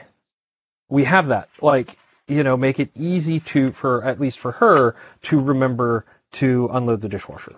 we 0.89 1.03
have 1.03 1.27
that. 1.27 1.49
Like 1.61 1.97
you 2.27 2.43
know 2.43 2.57
make 2.57 2.79
it 2.79 2.91
easy 2.95 3.39
to 3.39 3.71
for 3.71 4.03
at 4.03 4.19
least 4.19 4.39
for 4.39 4.51
her 4.53 4.95
to 5.23 5.39
remember 5.39 6.05
to 6.33 6.69
unload 6.71 7.01
the 7.01 7.09
dishwasher. 7.09 7.55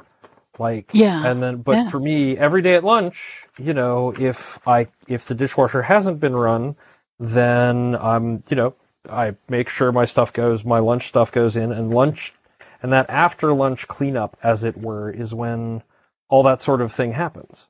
Like 0.58 0.90
Yeah, 0.94 1.26
and 1.26 1.42
then 1.42 1.58
but 1.58 1.78
yeah. 1.78 1.90
for 1.90 2.00
me 2.00 2.38
every 2.38 2.62
day 2.62 2.76
at 2.76 2.84
lunch 2.84 3.48
you 3.58 3.74
know 3.74 4.14
if 4.18 4.60
i 4.68 4.88
if 5.08 5.26
the 5.28 5.36
dishwasher 5.36 5.82
hasn't 5.82 6.20
been 6.20 6.36
run 6.36 6.76
then 7.20 7.96
i'm 7.96 8.44
you 8.50 8.56
know 8.56 8.74
i 9.10 9.36
make 9.48 9.70
sure 9.70 9.92
my 9.92 10.06
stuff 10.06 10.34
goes 10.34 10.64
my 10.66 10.80
lunch 10.80 11.08
stuff 11.08 11.32
goes 11.32 11.56
in 11.56 11.72
and 11.72 11.94
lunch 11.94 12.34
and 12.82 12.94
that 12.94 13.10
after 13.10 13.54
lunch 13.54 13.88
cleanup 13.88 14.38
as 14.42 14.64
it 14.64 14.78
were 14.78 15.10
is 15.10 15.34
when 15.34 15.84
all 16.30 16.44
that 16.44 16.62
sort 16.62 16.82
of 16.82 16.92
thing 16.92 17.12
happens. 17.12 17.68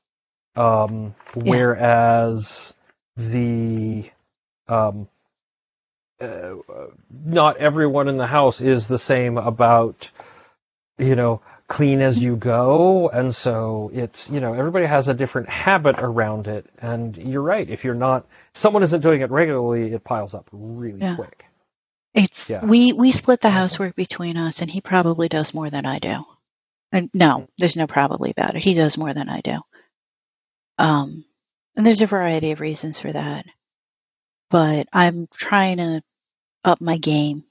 Um 0.56 1.14
whereas 1.34 2.74
the 3.20 4.10
um 4.68 5.08
uh, 6.20 6.54
not 7.10 7.58
everyone 7.58 8.08
in 8.08 8.16
the 8.16 8.26
house 8.26 8.60
is 8.60 8.88
the 8.88 8.98
same 8.98 9.38
about 9.38 10.10
you 10.98 11.16
know 11.16 11.42
clean 11.68 12.00
as 12.00 12.18
you 12.22 12.36
go 12.36 13.08
and 13.10 13.34
so 13.34 13.90
it's 13.94 14.30
you 14.30 14.40
know 14.40 14.54
everybody 14.54 14.86
has 14.86 15.08
a 15.08 15.14
different 15.14 15.48
habit 15.48 15.96
around 16.00 16.46
it 16.48 16.66
and 16.80 17.16
you're 17.16 17.42
right 17.42 17.70
if 17.70 17.84
you're 17.84 17.94
not 17.94 18.26
if 18.54 18.60
someone 18.60 18.82
isn't 18.82 19.00
doing 19.02 19.22
it 19.22 19.30
regularly 19.30 19.92
it 19.92 20.04
piles 20.04 20.34
up 20.34 20.48
really 20.52 21.02
Yeah. 21.02 21.16
quick 21.16 21.46
It's 22.14 22.50
Yeah. 22.50 22.64
we 22.64 22.92
we 22.92 23.12
split 23.12 23.40
the 23.40 23.50
housework 23.50 23.94
between 23.96 24.36
us, 24.36 24.62
and 24.62 24.70
he 24.70 24.80
probably 24.80 25.28
does 25.28 25.54
more 25.54 25.70
than 25.70 25.86
I 25.86 25.98
do. 26.00 26.24
And 26.92 27.10
no, 27.14 27.48
there's 27.58 27.76
no 27.76 27.86
probably 27.86 28.30
about 28.32 28.56
it. 28.56 28.62
He 28.64 28.74
does 28.74 28.98
more 28.98 29.14
than 29.14 29.28
I 29.28 29.40
do. 29.42 29.58
Um, 30.78 31.24
and 31.76 31.86
there's 31.86 32.02
a 32.02 32.06
variety 32.06 32.52
of 32.52 32.60
reasons 32.60 32.98
for 33.00 33.12
that. 33.12 33.46
But 34.50 34.88
I'm 34.92 35.26
trying 35.28 35.78
to 35.78 36.02
up 36.64 36.80
my 36.80 36.98
game, 36.98 37.44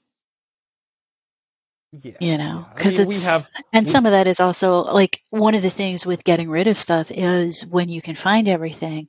yeah 1.92 2.12
you 2.18 2.36
know, 2.38 2.66
yeah. 2.66 2.72
I 2.74 2.82
because 2.82 2.98
mean, 2.98 3.06
we 3.06 3.20
it's 3.20 3.22
have 3.22 3.48
and 3.72 3.86
we- 3.86 3.88
some 3.88 4.06
of 4.06 4.12
that 4.12 4.26
is 4.26 4.40
also 4.40 4.82
like 4.82 5.22
one 5.30 5.54
of 5.54 5.62
the 5.62 5.70
things 5.70 6.04
with 6.06 6.24
getting 6.24 6.50
rid 6.50 6.66
of 6.66 6.76
stuff 6.76 7.10
is 7.10 7.66
when 7.66 7.88
you 7.88 8.02
can 8.02 8.14
find 8.14 8.48
everything. 8.48 9.08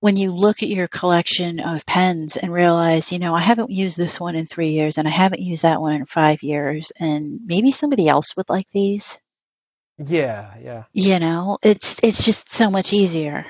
When 0.00 0.16
you 0.16 0.32
look 0.34 0.62
at 0.62 0.68
your 0.68 0.88
collection 0.88 1.60
of 1.60 1.86
pens 1.86 2.36
and 2.36 2.52
realize, 2.52 3.12
you 3.12 3.18
know, 3.18 3.34
I 3.34 3.40
haven't 3.40 3.70
used 3.70 3.98
this 3.98 4.20
one 4.20 4.36
in 4.36 4.46
three 4.46 4.70
years 4.70 4.98
and 4.98 5.08
I 5.08 5.12
haven't 5.12 5.40
used 5.42 5.62
that 5.62 5.80
one 5.80 5.94
in 5.94 6.06
five 6.06 6.42
years, 6.42 6.92
and 6.98 7.40
maybe 7.46 7.72
somebody 7.72 8.08
else 8.08 8.36
would 8.36 8.48
like 8.48 8.68
these. 8.70 9.20
yeah 9.98 10.56
yeah 10.60 10.84
You 10.94 11.20
know, 11.20 11.58
it's 11.62 12.00
it's 12.02 12.24
just 12.24 12.50
so 12.50 12.70
much 12.70 12.92
easier. 12.92 13.46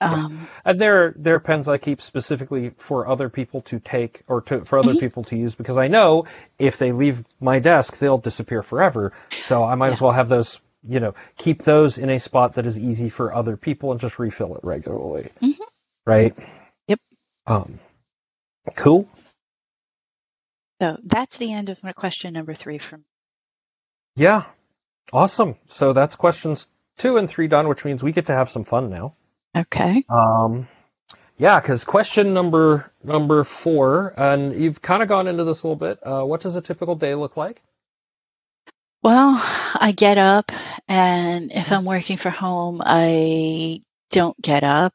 Yeah. 0.00 0.12
Um, 0.26 0.48
And 0.64 0.80
they're 0.80 1.12
they're 1.16 1.40
pens 1.40 1.68
I 1.68 1.78
keep 1.78 2.00
specifically 2.00 2.70
for 2.78 3.08
other 3.08 3.28
people 3.28 3.62
to 3.62 3.80
take 3.80 4.22
or 4.28 4.42
to 4.42 4.64
for 4.64 4.78
other 4.78 4.94
Mhm. 4.94 5.00
people 5.00 5.24
to 5.24 5.36
use 5.36 5.54
because 5.56 5.76
I 5.78 5.88
know 5.88 6.26
if 6.58 6.78
they 6.78 6.92
leave 6.92 7.24
my 7.40 7.58
desk 7.58 7.98
they'll 7.98 8.18
disappear 8.18 8.62
forever. 8.62 9.12
So 9.30 9.64
I 9.64 9.74
might 9.74 9.92
as 9.92 10.00
well 10.00 10.12
have 10.12 10.28
those 10.28 10.60
you 10.84 11.00
know 11.00 11.14
keep 11.36 11.62
those 11.62 11.98
in 11.98 12.10
a 12.10 12.20
spot 12.20 12.52
that 12.54 12.66
is 12.66 12.78
easy 12.78 13.08
for 13.08 13.34
other 13.34 13.56
people 13.56 13.90
and 13.90 14.00
just 14.00 14.18
refill 14.20 14.54
it 14.56 14.62
regularly. 14.64 15.30
Mhm. 15.42 15.58
Right. 16.06 16.36
Yep. 16.86 17.00
Um. 17.46 17.80
Cool. 18.76 19.08
so 20.80 20.96
that's 21.02 21.38
the 21.38 21.52
end 21.52 21.70
of 21.70 21.82
my 21.82 21.92
question 21.92 22.34
number 22.34 22.54
three 22.54 22.78
from 22.78 23.04
Yeah. 24.16 24.44
Awesome. 25.12 25.56
So 25.68 25.92
that's 25.92 26.16
questions 26.16 26.68
two 26.98 27.16
and 27.16 27.28
three 27.28 27.48
done, 27.48 27.66
which 27.68 27.84
means 27.84 28.02
we 28.02 28.12
get 28.12 28.26
to 28.26 28.34
have 28.34 28.50
some 28.50 28.64
fun 28.64 28.90
now. 28.90 29.14
Okay. 29.56 30.04
Um, 30.08 30.68
yeah, 31.36 31.60
because 31.60 31.84
question 31.84 32.34
number 32.34 32.90
number 33.02 33.44
four, 33.44 34.12
and 34.16 34.60
you've 34.60 34.82
kind 34.82 35.02
of 35.02 35.08
gone 35.08 35.28
into 35.28 35.44
this 35.44 35.62
a 35.62 35.68
little 35.68 35.76
bit. 35.76 35.98
Uh, 36.02 36.24
what 36.24 36.40
does 36.40 36.56
a 36.56 36.60
typical 36.60 36.96
day 36.96 37.14
look 37.14 37.36
like? 37.36 37.62
Well, 39.02 39.40
I 39.74 39.92
get 39.96 40.18
up, 40.18 40.50
and 40.88 41.52
if 41.52 41.70
I'm 41.70 41.84
working 41.84 42.16
from 42.16 42.32
home, 42.32 42.82
I 42.84 43.80
don't 44.10 44.40
get 44.42 44.64
up. 44.64 44.94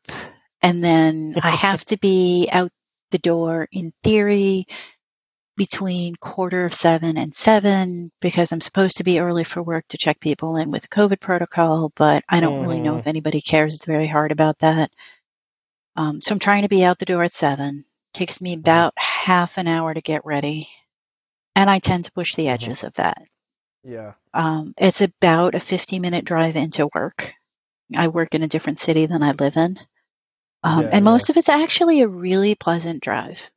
And 0.62 0.84
then 0.84 1.36
I 1.42 1.52
have 1.56 1.86
to 1.86 1.98
be 1.98 2.50
out 2.52 2.72
the 3.12 3.18
door 3.20 3.68
in 3.72 3.94
theory 4.04 4.68
between 5.56 6.16
quarter 6.16 6.66
of 6.66 6.74
seven 6.74 7.18
and 7.18 7.36
seven 7.36 8.12
because 8.22 8.52
I'm 8.52 8.62
supposed 8.62 8.98
to 8.98 9.04
be 9.04 9.20
early 9.20 9.44
for 9.44 9.62
work 9.62 9.86
to 9.90 9.98
check 9.98 10.20
people 10.20 10.58
in 10.58 10.72
with 10.72 10.90
COVID 10.90 11.20
protocol, 11.20 11.92
but 11.96 12.24
I 12.28 12.40
don't 12.40 12.62
really 12.62 12.80
know 12.80 12.98
if 12.98 13.08
anybody 13.08 13.42
cares 13.42 13.86
very 13.86 14.08
hard 14.08 14.32
about 14.32 14.60
that. 14.60 14.92
Um, 15.96 16.20
so 16.22 16.34
I'm 16.34 16.40
trying 16.40 16.64
to 16.64 16.70
be 16.70 16.84
out 16.84 16.98
the 16.98 17.06
door 17.06 17.24
at 17.24 17.34
seven. 17.34 17.86
Takes 18.14 18.42
me 18.42 18.54
about 18.54 18.94
half 18.98 19.58
an 19.58 19.68
hour 19.68 19.94
to 19.94 20.02
get 20.02 20.26
ready. 20.26 20.68
And 21.56 21.70
I 21.70 21.80
tend 21.80 22.06
to 22.06 22.12
push 22.12 22.34
the 22.34 22.46
Mhm. 22.46 22.52
edges 22.54 22.84
of 22.84 22.94
that. 22.94 23.22
Yeah. 23.84 24.14
Um, 24.34 24.74
it's 24.78 25.02
about 25.02 25.54
a 25.54 25.60
50 25.60 26.00
minute 26.00 26.26
drive 26.26 26.56
into 26.56 26.90
work. 26.96 27.36
I 27.96 28.08
work 28.08 28.34
in 28.34 28.42
a 28.42 28.48
different 28.48 28.80
city 28.80 29.06
than 29.06 29.22
I 29.22 29.32
live 29.34 29.56
in. 29.56 29.78
Um, 30.64 30.82
Yeah, 30.86 30.90
and 30.94 31.06
yeah. 31.06 31.12
most 31.12 31.30
of 31.30 31.38
it's 31.38 31.50
actually 31.50 32.02
a 32.02 32.08
really 32.08 32.56
pleasant 32.56 33.04
drive. 33.04 33.52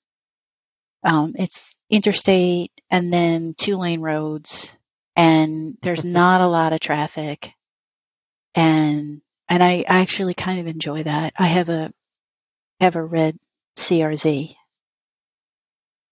Um, 1.07 1.35
it's 1.39 1.79
interstate 1.89 2.73
and 2.91 3.13
then 3.13 3.55
two 3.57 3.77
lane 3.77 4.01
roads, 4.01 4.77
and 5.15 5.79
there's 5.83 6.05
not 6.05 6.41
a 6.41 6.49
lot 6.49 6.73
of 6.73 6.81
traffic. 6.81 7.53
And 8.57 9.23
and 9.49 9.63
I 9.63 9.85
I 9.89 10.01
actually 10.01 10.35
kind 10.35 10.61
of 10.61 10.67
enjoy 10.67 11.05
that. 11.05 11.35
I 11.39 11.47
have 11.47 11.69
a 11.69 11.93
have 12.81 12.97
a 12.97 13.05
red 13.05 13.39
CRZ. 13.79 14.57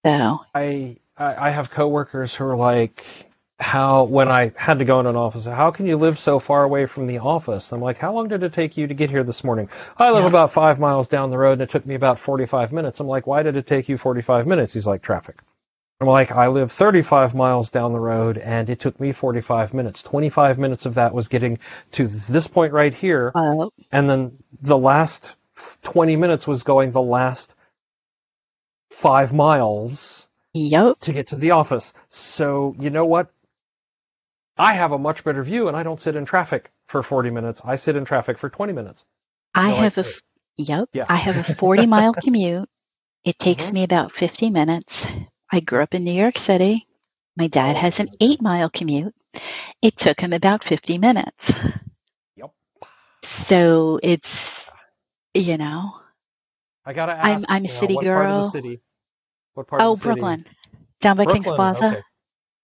So 0.06 0.40
I 0.54 0.98
I 1.16 1.48
I 1.48 1.50
have 1.50 1.70
coworkers 1.70 2.34
who 2.34 2.44
are 2.44 2.56
like, 2.56 3.04
how 3.64 4.04
when 4.04 4.28
I 4.28 4.52
had 4.56 4.80
to 4.80 4.84
go 4.84 5.00
in 5.00 5.06
an 5.06 5.16
office, 5.16 5.46
how 5.46 5.70
can 5.70 5.86
you 5.86 5.96
live 5.96 6.18
so 6.18 6.38
far 6.38 6.64
away 6.64 6.86
from 6.86 7.06
the 7.06 7.18
office? 7.20 7.72
I'm 7.72 7.80
like, 7.80 7.96
how 7.98 8.12
long 8.12 8.28
did 8.28 8.42
it 8.42 8.52
take 8.52 8.76
you 8.76 8.86
to 8.88 8.94
get 8.94 9.10
here 9.10 9.24
this 9.24 9.42
morning? 9.42 9.70
I 9.96 10.10
live 10.10 10.24
Yeah. 10.24 10.28
about 10.28 10.52
five 10.52 10.78
miles 10.78 11.08
down 11.08 11.30
the 11.30 11.38
road, 11.38 11.54
and 11.54 11.62
it 11.62 11.70
took 11.70 11.86
me 11.86 11.94
about 11.94 12.20
45 12.20 12.72
minutes. 12.72 13.00
I'm 13.00 13.06
like, 13.08 13.26
why 13.26 13.42
did 13.42 13.56
it 13.56 13.66
take 13.66 13.88
you 13.88 13.96
45 13.96 14.46
minutes? 14.46 14.74
He's 14.74 14.86
like, 14.86 15.02
traffic. 15.02 15.40
I'm 16.00 16.08
like, 16.08 16.32
I 16.32 16.48
live 16.48 16.72
35 16.72 17.34
miles 17.34 17.70
down 17.70 17.92
the 17.92 18.00
road, 18.00 18.38
and 18.38 18.70
it 18.70 18.80
took 18.80 19.00
me 19.00 19.12
45 19.12 19.74
minutes. 19.74 20.02
25 20.02 20.58
minutes 20.58 20.86
of 20.86 20.96
that 20.96 21.14
was 21.14 21.28
getting 21.28 21.58
to 21.92 22.06
this 22.06 22.46
point 22.48 22.74
right 22.74 22.94
here, 22.94 23.32
uh, 23.34 23.68
and 23.92 24.10
then 24.10 24.38
the 24.60 24.78
last 24.78 25.36
20 25.82 26.16
minutes 26.16 26.46
was 26.46 26.64
going 26.64 26.92
the 26.92 27.02
last 27.02 27.54
five 28.90 29.32
miles 29.32 30.28
yep. 30.54 30.98
to 31.02 31.12
get 31.12 31.28
to 31.28 31.36
the 31.36 31.52
office. 31.52 31.94
So, 32.10 32.76
you 32.78 32.90
know 32.90 33.06
what? 33.06 33.30
I 34.56 34.74
have 34.74 34.92
a 34.92 34.98
much 34.98 35.24
better 35.24 35.42
view 35.42 35.68
and 35.68 35.76
I 35.76 35.82
don't 35.82 36.00
sit 36.00 36.16
in 36.16 36.24
traffic 36.24 36.70
for 36.86 37.02
40 37.02 37.30
minutes. 37.30 37.60
I 37.64 37.76
sit 37.76 37.96
in 37.96 38.04
traffic 38.04 38.38
for 38.38 38.48
20 38.48 38.72
minutes. 38.72 39.04
I 39.54 39.70
No, 39.70 39.76
have 39.76 39.98
a 39.98 40.04
yep. 40.56 40.88
Yeah. 40.92 41.06
I 41.08 41.16
have 41.16 41.36
a 41.36 41.44
40 41.44 41.86
mile 41.86 42.14
commute. 42.22 42.68
It 43.24 43.38
takes 43.38 43.70
Mhm. 43.70 43.74
me 43.74 43.82
about 43.84 44.12
50 44.12 44.50
minutes. 44.50 45.06
I 45.50 45.60
grew 45.60 45.80
up 45.82 45.94
in 45.94 46.04
New 46.04 46.12
York 46.12 46.38
City. 46.38 46.86
My 47.36 47.48
dad 47.48 47.76
has 47.76 47.98
an 48.00 48.08
8 48.20 48.42
mile 48.42 48.70
commute. 48.70 49.14
It 49.82 49.96
took 49.96 50.20
him 50.20 50.32
about 50.32 50.62
50 50.64 50.98
minutes. 50.98 51.60
Yep. 52.36 52.52
So 53.24 53.98
it's 54.02 54.70
you 55.34 55.56
know, 55.56 56.00
I 56.86 56.92
gotta 56.92 57.12
ask. 57.12 57.26
I'm 57.26 57.44
I'm 57.48 57.64
a 57.64 57.68
you 57.68 57.74
know, 57.74 57.80
city 57.80 57.94
what 57.94 58.04
part 58.06 58.30
of 58.30 58.36
the 58.36 58.42
girl. 58.42 58.50
city? 58.50 58.80
What 59.54 59.66
part 59.66 59.82
Oh, 59.82 59.96
city? 59.96 60.04
Brooklyn. 60.04 60.46
down 61.00 61.16
by 61.16 61.24
Kings 61.26 61.46
Plaza. 61.46 61.86
Okay. 61.86 62.02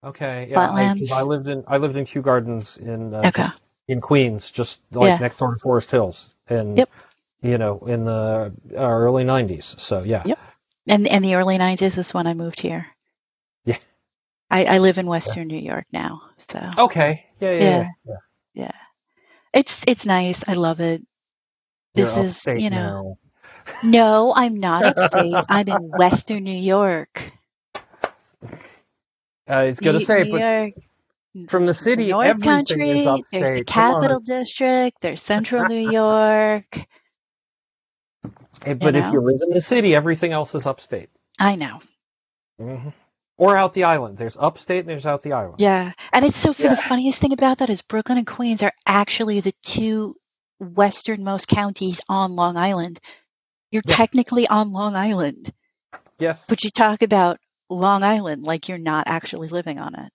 Okay. 0.05 0.49
Yeah. 0.51 0.71
I, 0.71 0.93
Flatlands. 0.93 1.13
I 1.13 1.23
lived 1.23 1.49
in 1.49 1.65
I 1.69 1.79
lived 1.79 1.97
in 1.97 2.07
Kew 2.07 2.23
Gardens 2.23 2.79
in 2.79 3.15
uh, 3.15 3.29
Okay. 3.29 3.47
in 3.89 4.01
Queens, 4.01 4.51
just 4.51 4.81
like 4.93 5.19
Yeah. 5.19 5.21
next 5.21 5.39
door 5.39 5.55
to 5.55 5.61
Forest 5.61 5.91
Hills, 5.91 6.35
and 6.49 6.77
Yep. 6.77 6.91
you 7.43 7.59
know 7.59 7.81
in 7.81 8.05
the 8.05 8.53
uh, 8.75 8.79
early 8.81 9.25
'90s. 9.25 9.79
So 9.81 10.03
yeah. 10.03 10.25
Yep. 10.25 10.41
And 10.89 11.09
and 11.09 11.25
the 11.25 11.37
early 11.37 11.59
'90s 11.59 11.99
is 11.99 12.15
when 12.15 12.27
I 12.27 12.35
moved 12.35 12.61
here. 12.61 12.87
Yeah. 13.65 13.79
I, 14.51 14.65
I 14.67 14.79
live 14.79 14.99
in 14.99 15.07
Western 15.07 15.49
New 15.49 15.59
York 15.61 15.87
now, 15.93 16.23
so 16.39 16.61
Okay. 16.79 17.27
Yeah. 17.41 17.53
Yeah. 17.59 17.85
Yeah. 17.85 17.85
yeah. 18.07 18.17
yeah. 18.55 18.73
it's 19.55 19.85
it's 19.89 20.07
nice. 20.07 20.49
I 20.49 20.55
love 20.55 20.81
it. 20.81 21.03
This 21.95 22.17
You're 22.17 22.19
is 22.19 22.51
you 22.55 22.71
know. 22.71 22.97
now. 22.97 23.17
No, 23.83 24.33
I'm 24.37 24.61
not 24.61 24.87
upstate. 24.87 25.45
I'm 25.49 25.69
in 25.69 25.95
Western 25.95 26.45
New 26.45 26.57
York. 26.59 27.33
I 29.51 29.69
was 29.69 29.81
gonna 29.81 30.01
say, 30.01 30.31
but 30.31 31.51
from 31.51 31.67
the 31.67 31.75
city, 31.75 32.09
North 32.09 32.29
everything 32.29 32.51
Country. 32.67 32.91
is 33.01 33.07
upstate. 33.07 33.41
There's 33.41 33.59
the. 33.59 33.65
Capital 33.65 34.21
District. 34.21 35.01
There's 35.01 35.23
Central 35.23 35.67
New 35.67 35.91
York. 35.91 36.67
But 38.65 38.95
if 38.95 39.05
know. 39.07 39.13
you 39.13 39.21
live 39.21 39.41
in 39.43 39.51
the 39.51 39.61
city, 39.61 39.95
everything 39.95 40.33
else 40.33 40.55
is 40.55 40.67
upstate. 40.67 41.09
I 41.39 41.57
know. 41.57 41.81
hmm 42.59 42.89
Or 43.39 43.57
out 43.57 43.73
the 43.75 43.85
island. 43.85 44.19
There's 44.19 44.37
upstate 44.37 44.81
and 44.81 44.89
there's 44.89 45.07
out 45.07 45.23
the 45.23 45.33
island. 45.33 45.61
Yeah, 45.61 45.93
and 46.13 46.25
it's 46.25 46.37
so. 46.37 46.53
For 46.53 46.65
Yeah. 46.65 46.71
the 46.71 46.77
funniest 46.77 47.21
thing 47.21 47.33
about 47.33 47.59
that 47.59 47.71
is 47.71 47.83
Brooklyn 47.83 48.19
and 48.19 48.27
Queens 48.27 48.63
are 48.63 48.73
actually 48.87 49.41
the 49.41 49.55
two 49.63 50.15
westernmost 50.59 51.49
counties 51.49 52.03
on 52.09 52.37
Long 52.37 52.57
Island. 52.57 53.01
You're 53.73 53.83
Yeah. 53.87 53.97
technically 53.97 54.47
on 54.49 54.73
Long 54.73 54.95
Island, 54.97 55.51
Yes. 56.19 56.45
but 56.47 56.65
you 56.65 56.71
talk 56.71 57.03
about 57.03 57.39
Long 57.71 58.03
Island 58.03 58.43
like 58.45 58.69
you're 58.69 58.79
not 58.79 59.07
actually 59.07 59.49
living 59.49 59.79
on 59.79 59.95
it. 59.95 60.11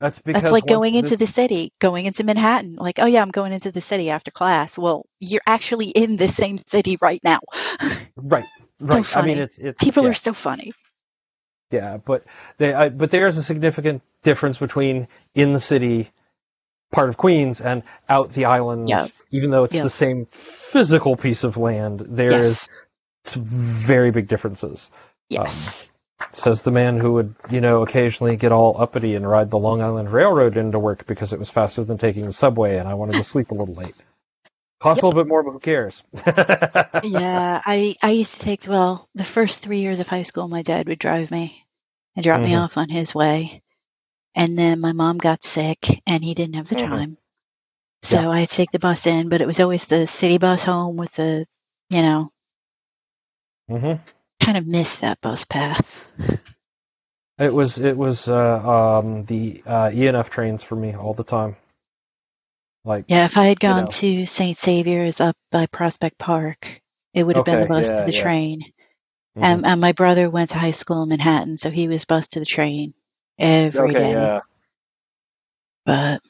That's 0.00 0.18
because 0.18 0.42
That's 0.42 0.52
like 0.52 0.66
going 0.66 0.94
into 0.94 1.16
this- 1.16 1.28
the 1.28 1.32
city, 1.32 1.72
going 1.78 2.04
into 2.04 2.22
Manhattan. 2.24 2.76
Like, 2.76 2.98
oh 2.98 3.06
yeah, 3.06 3.22
I'm 3.22 3.30
going 3.30 3.52
into 3.54 3.72
the 3.72 3.80
city 3.80 4.10
after 4.10 4.30
class. 4.30 4.76
Well, 4.76 5.06
you're 5.20 5.40
actually 5.46 5.86
in 5.88 6.16
the 6.18 6.28
same 6.28 6.58
city 6.58 6.98
right 7.00 7.20
now. 7.24 7.40
right. 8.16 8.44
Right. 8.80 8.98
I 8.98 9.02
funny. 9.02 9.34
mean, 9.34 9.42
it's 9.44 9.58
it's 9.58 9.82
People 9.82 10.04
yeah, 10.04 10.10
are 10.10 10.14
so 10.14 10.34
funny. 10.34 10.72
yeah, 11.70 11.96
but 11.96 12.24
they 12.58 12.74
I, 12.74 12.90
but 12.90 13.10
there's 13.10 13.38
a 13.38 13.42
significant 13.42 14.02
difference 14.22 14.58
between 14.58 15.08
in 15.34 15.54
the 15.54 15.60
city 15.60 16.10
part 16.92 17.08
of 17.08 17.16
Queens 17.16 17.60
and 17.62 17.82
out 18.08 18.30
the 18.30 18.44
island. 18.44 18.88
Yeah. 18.90 19.06
Even 19.30 19.50
though 19.50 19.64
it's 19.64 19.74
Yeah. 19.74 19.82
the 19.82 19.90
same 19.90 20.26
physical 20.26 21.16
piece 21.16 21.44
of 21.44 21.56
land, 21.56 22.00
there 22.00 22.38
is 22.38 22.68
Yes. 23.24 23.34
very 23.34 24.10
big 24.10 24.28
differences. 24.28 24.90
Yes. 25.30 25.88
Um, 25.88 25.95
Says 26.32 26.62
the 26.62 26.70
man 26.70 26.98
who 26.98 27.14
would, 27.14 27.34
you 27.50 27.60
know, 27.60 27.82
occasionally 27.82 28.36
get 28.36 28.52
all 28.52 28.80
uppity 28.80 29.14
and 29.14 29.28
ride 29.28 29.50
the 29.50 29.58
Long 29.58 29.82
Island 29.82 30.12
Railroad 30.12 30.56
into 30.56 30.78
work 30.78 31.06
because 31.06 31.32
it 31.32 31.38
was 31.38 31.50
faster 31.50 31.84
than 31.84 31.98
taking 31.98 32.26
the 32.26 32.32
subway, 32.32 32.76
and 32.78 32.88
I 32.88 32.94
wanted 32.94 33.16
to 33.16 33.24
sleep 33.24 33.50
a 33.50 33.54
little 33.54 33.74
late. 33.74 33.94
Costs 34.80 35.02
a 35.02 35.06
little 35.06 35.22
bit 35.22 35.28
more, 35.28 35.42
but 35.42 35.52
who 35.52 35.60
cares? 35.60 36.02
yeah, 37.02 37.60
I 37.64 37.96
I 38.02 38.10
used 38.12 38.34
to 38.36 38.40
take 38.40 38.66
well 38.66 39.08
the 39.14 39.24
first 39.24 39.60
three 39.62 39.78
years 39.80 40.00
of 40.00 40.08
high 40.08 40.22
school. 40.22 40.48
My 40.48 40.62
dad 40.62 40.88
would 40.88 40.98
drive 40.98 41.30
me 41.30 41.64
and 42.16 42.24
drop 42.24 42.42
me 42.44 42.54
Mhm. 42.54 42.56
off 42.56 42.76
on 42.78 42.88
his 42.88 43.14
way, 43.14 43.62
and 44.34 44.58
then 44.58 44.80
my 44.80 44.92
mom 44.92 45.18
got 45.18 45.44
sick 45.44 46.02
and 46.06 46.24
he 46.24 46.34
didn't 46.34 46.56
have 46.56 46.68
the 46.68 46.74
Mhm. 46.74 46.76
time, 46.76 47.18
so 48.02 48.32
I'd 48.32 48.50
take 48.50 48.72
the 48.72 48.78
bus 48.80 49.06
in. 49.06 49.28
But 49.30 49.42
it 49.42 49.46
was 49.48 49.60
always 49.60 49.86
the 49.86 50.06
city 50.06 50.38
bus 50.38 50.64
home 50.64 50.96
with 50.96 51.12
the, 51.14 51.46
you 51.90 52.02
know, 52.02 52.30
Mm 53.68 53.80
hmm 53.80 54.15
kind 54.40 54.58
of 54.58 54.66
missed 54.66 55.02
that 55.02 55.20
bus 55.20 55.44
path. 55.44 56.10
It 57.38 57.52
was 57.54 57.78
it 57.78 57.96
was 57.96 58.28
uh, 58.28 58.98
um, 59.00 59.24
the 59.26 59.62
uh, 59.66 59.90
ENF 59.90 60.30
trains 60.30 60.62
for 60.64 60.76
me 60.76 60.94
all 60.94 61.14
the 61.14 61.24
time. 61.24 61.56
Like 62.84 63.06
Yeah, 63.08 63.26
if 63.26 63.36
I 63.36 63.46
had 63.46 63.60
You 63.64 63.74
gone 63.74 63.74
know. 63.74 63.96
to 64.00 64.26
St. 64.26 64.56
Saviour's 64.56 65.20
up 65.20 65.36
by 65.52 65.66
Prospect 65.66 66.18
Park, 66.18 66.80
it 67.14 67.24
would 67.24 67.36
have 67.36 67.44
been 67.44 67.60
the 67.60 67.66
bus 67.66 67.90
yeah, 67.90 67.98
to 67.98 68.04
the 68.04 68.12
yeah. 68.12 68.22
train. 68.22 68.62
mhm. 69.38 69.42
And, 69.42 69.66
and 69.66 69.80
my 69.80 69.92
brother 69.92 70.30
went 70.30 70.50
to 70.50 70.58
high 70.58 70.72
school 70.72 71.02
in 71.04 71.10
Manhattan, 71.10 71.58
so 71.58 71.70
he 71.70 71.88
was 71.88 72.04
bused 72.06 72.32
to 72.32 72.40
the 72.40 72.46
train 72.46 72.94
every 73.38 73.94
day. 73.94 73.94
okay, 73.94 74.10
yeah. 74.12 74.40
But 75.86 76.22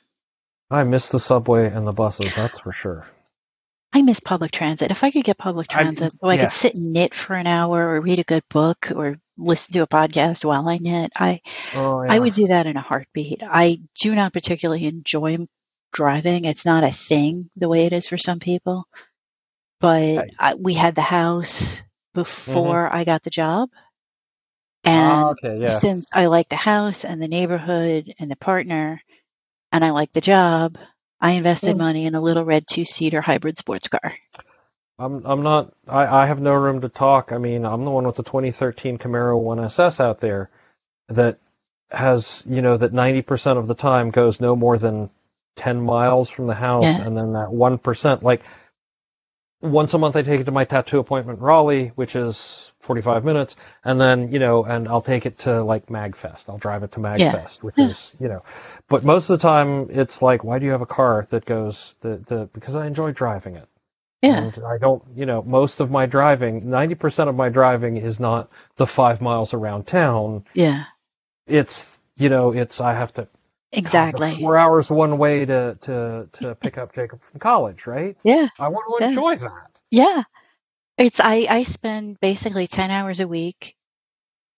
I 0.71 0.85
miss 0.85 1.11
the 1.11 1.21
subway 1.21 1.71
and 1.71 1.87
the 1.87 1.93
buses. 1.93 2.35
That's 2.35 2.61
for 2.61 2.73
sure. 2.73 3.07
I 3.97 4.03
miss 4.03 4.21
public 4.21 4.51
transit. 4.51 4.91
If 4.91 5.03
I 5.05 5.11
could 5.11 5.25
get 5.25 5.39
public 5.39 5.69
I- 5.71 5.75
transit 5.75 6.13
so 6.13 6.29
I 6.29 6.35
yeah. 6.35 6.41
could 6.43 6.53
sit 6.53 6.75
and 6.75 6.93
knit 6.93 7.15
for 7.15 7.35
an 7.35 7.47
hour 7.47 7.89
or 7.95 8.01
read 8.01 8.19
a 8.19 8.25
good 8.25 8.45
book 8.51 8.93
or 8.95 9.17
listen 9.39 9.73
to 9.75 9.83
a 9.83 9.87
podcast 9.87 10.45
while 10.45 10.69
I 10.69 10.79
knit, 10.79 11.13
I, 11.17 11.41
Oh, 11.75 11.99
I 12.07 12.19
would 12.19 12.35
do 12.35 12.49
that 12.49 12.67
in 12.67 12.77
a 12.77 12.81
heartbeat. 12.83 13.43
I 13.43 13.81
do 13.95 14.15
not 14.15 14.33
particularly 14.33 14.85
enjoy 14.87 15.39
driving. 15.93 16.45
It's 16.45 16.67
not 16.67 16.85
a 16.85 16.93
thing 16.93 17.49
the 17.57 17.69
way 17.69 17.87
it 17.87 17.93
is 17.93 18.07
for 18.09 18.19
some 18.19 18.39
people. 18.39 18.87
But 19.81 20.17
Right. 20.17 20.35
I, 20.39 20.55
we 20.55 20.75
had 20.75 20.95
the 20.95 21.03
house 21.03 21.83
before 22.15 22.95
I 22.95 23.05
got 23.05 23.23
the 23.23 23.31
job. 23.31 23.71
And 24.85 25.13
Ah, 25.13 25.31
okay, 25.31 25.59
yeah. 25.59 25.79
since 25.79 26.07
I 26.13 26.27
like 26.27 26.49
the 26.49 26.57
house 26.57 27.05
and 27.05 27.21
the 27.21 27.29
neighborhood 27.29 28.13
and 28.19 28.31
the 28.31 28.37
partner 28.37 29.01
and 29.73 29.85
I 29.85 29.91
like 29.91 30.13
the 30.13 30.21
job, 30.21 30.79
I 31.21 31.33
invested 31.33 31.77
Mm. 31.77 31.79
money 31.79 32.07
in 32.07 32.15
a 32.15 32.21
little 32.23 32.45
red 32.45 32.67
two 32.67 32.85
seater 32.85 33.21
hybrid 33.21 33.59
sports 33.59 33.89
car. 33.89 34.13
I'm 34.99 35.27
I'm 35.27 35.43
not. 35.43 35.75
I, 35.89 36.23
I 36.23 36.27
have 36.27 36.41
no 36.41 36.55
room 36.55 36.83
to 36.83 36.89
talk. 36.89 37.33
I 37.33 37.39
mean, 37.39 37.67
I'm 37.67 37.85
the 37.85 37.91
one 37.93 38.07
with 38.07 38.17
the 38.17 38.25
2013 38.25 38.99
Camaro 38.99 39.41
1SS 39.43 40.01
out 40.01 40.21
there 40.21 40.51
that 41.09 41.39
has 41.91 42.45
you 42.49 42.63
know 42.63 42.77
that 42.79 42.93
90% 42.93 43.59
of 43.59 43.67
the 43.69 43.75
time 43.75 44.11
goes 44.11 44.41
no 44.41 44.57
more 44.57 44.79
than 44.79 45.11
10 45.57 45.81
miles 45.83 46.31
from 46.31 46.47
the 46.49 46.55
house, 46.55 46.99
Yeah. 46.99 47.03
and 47.03 47.17
then 47.17 47.35
that 47.35 47.53
one 47.53 47.79
percent 47.79 48.23
like 48.23 48.43
once 49.63 49.95
a 49.95 49.99
month 49.99 50.17
I 50.17 50.23
take 50.23 50.41
it 50.41 50.45
to 50.45 50.53
my 50.53 50.65
tattoo 50.65 50.99
appointment 51.01 51.39
in 51.41 51.45
Raleigh, 51.45 51.89
which 51.97 52.17
is 52.17 52.73
45 52.81 53.25
minutes, 53.25 53.57
and 53.85 54.01
then 54.01 54.33
you 54.33 54.39
know, 54.41 54.65
and 54.65 54.89
I'll 54.89 55.03
take 55.03 55.27
it 55.27 55.39
to 55.41 55.63
like 55.65 55.87
Magfest. 55.89 56.49
I'll 56.49 56.59
drive 56.59 56.83
it 56.85 56.93
to 56.93 57.01
Magfest, 57.01 57.63
which 57.63 57.81
Yeah. 57.81 57.89
is 57.89 58.17
you 58.21 58.29
know, 58.29 58.45
but 58.89 59.05
most 59.05 59.31
of 59.31 59.39
the 59.41 59.43
time 59.49 59.89
it's 59.91 60.23
like, 60.23 60.45
why 60.45 60.59
do 60.61 60.67
you 60.67 60.73
have 60.73 60.83
a 60.83 60.87
car 60.87 61.27
that 61.31 61.45
goes 61.47 61.95
the 62.01 62.19
the 62.19 62.51
because 62.55 62.77
I 62.77 62.87
enjoy 62.87 63.13
driving 63.13 63.57
it. 63.57 63.69
Yeah. 64.23 64.41
And 64.41 64.59
I 64.67 64.79
don't, 64.79 65.03
you 65.17 65.27
know, 65.27 65.43
most 65.43 65.81
of 65.81 65.91
my 65.91 66.07
driving, 66.07 66.63
90% 66.65 67.29
of 67.29 67.37
my 67.37 67.49
driving 67.51 67.97
is 67.99 68.21
not 68.21 68.51
the 68.77 68.87
five 68.87 69.21
miles 69.23 69.55
around 69.55 69.87
town. 69.87 70.45
Yeah. 70.55 70.85
It's, 71.47 72.01
you 72.17 72.29
know, 72.31 72.53
it's, 72.53 72.81
I 72.81 72.95
have 72.95 73.13
to, 73.15 73.29
God, 73.73 73.79
Exactly. 73.79 74.37
four 74.37 74.57
hours 74.57 74.91
one 74.91 75.19
way 75.19 75.45
to, 75.45 75.77
to, 75.83 76.29
to 76.35 76.55
pick 76.55 76.79
up 76.79 76.95
Jacob 76.95 77.21
from 77.23 77.41
college, 77.41 77.87
right? 77.87 78.17
Yeah. 78.25 78.49
I 78.59 78.69
want 78.69 78.99
to 78.99 79.05
Yeah. 79.05 79.09
enjoy 79.11 79.37
that. 79.37 79.71
Yeah. 79.91 80.23
It's 80.99 81.21
I 81.21 81.47
I 81.51 81.63
spend 81.65 82.19
basically 82.21 82.69
10 82.69 82.91
hours 82.91 83.21
a 83.21 83.29
week 83.29 83.75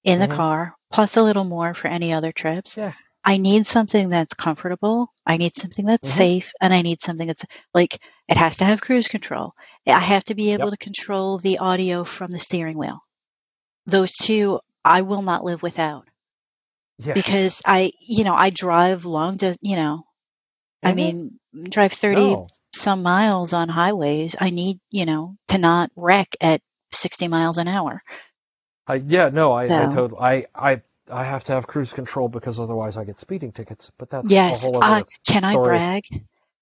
in 0.05 0.21
the 0.21 0.29
Mhm. 0.29 0.37
car 0.37 0.75
plus 0.93 1.17
a 1.17 1.23
little 1.23 1.45
more 1.45 1.75
for 1.75 1.89
any 1.89 2.13
other 2.13 2.33
trips. 2.33 2.77
Yeah. 2.77 2.93
I 3.25 3.39
need 3.39 3.67
something 3.67 4.09
that's 4.09 4.35
comfortable. 4.35 5.13
I 5.27 5.37
need 5.37 5.55
something 5.55 5.85
that's 5.87 6.09
Mhm. 6.09 6.17
safe 6.17 6.53
and 6.61 6.73
I 6.73 6.83
need 6.83 7.03
something 7.03 7.27
that's 7.27 7.45
like 7.75 7.99
it 8.29 8.37
has 8.37 8.59
to 8.59 8.65
have 8.65 8.81
cruise 8.81 9.09
control. 9.09 9.53
I 9.87 9.99
have 9.99 10.25
to 10.25 10.35
be 10.35 10.53
able 10.53 10.67
Yep. 10.67 10.79
to 10.79 10.85
control 10.85 11.39
the 11.39 11.59
audio 11.59 12.05
from 12.05 12.31
the 12.31 12.39
steering 12.39 12.79
wheel. 12.79 13.01
Those 13.87 14.17
two 14.17 14.61
I 14.85 15.03
will 15.03 15.23
not 15.23 15.45
live 15.45 15.63
without 15.63 16.07
Yeah. 16.99 17.15
because 17.15 17.63
I, 17.65 17.93
you 18.01 18.25
know, 18.25 18.35
I 18.35 18.51
drive 18.51 19.05
long 19.05 19.37
dis 19.37 19.59
you 19.63 19.77
know, 19.77 20.05
I 20.85 20.93
Mhm. 20.93 20.95
mean, 20.95 21.39
drive 21.71 21.93
30 21.93 22.37
No. 22.37 22.53
some 22.75 23.03
miles 23.03 23.53
on 23.55 23.69
highways, 23.69 24.37
I 24.41 24.51
need, 24.51 24.81
you 24.91 25.07
know, 25.07 25.37
to 25.49 25.59
not 25.59 25.91
wreck 25.97 26.37
at 26.41 26.63
60 26.93 27.29
miles 27.29 27.59
an 27.59 27.69
hour. 27.69 28.03
I, 28.87 28.95
yeah, 28.97 29.29
no, 29.31 29.53
I, 29.53 29.67
I 29.83 29.87
totally, 29.87 30.21
I, 30.21 30.47
I, 30.55 30.83
I 31.11 31.25
have 31.25 31.45
to 31.45 31.53
have 31.53 31.67
cruise 31.67 31.93
control 31.93 32.29
because 32.29 32.59
otherwise 32.59 32.97
I 32.97 33.05
get 33.05 33.21
speeding 33.21 33.53
tickets, 33.53 33.91
but 33.99 34.11
that's 34.11 34.31
Yes. 34.31 34.49
a 34.49 34.59
whole 34.59 34.77
Uh, 34.81 35.03
other 35.03 35.07
can 35.27 35.45
I 35.45 35.57
brag? 35.57 36.05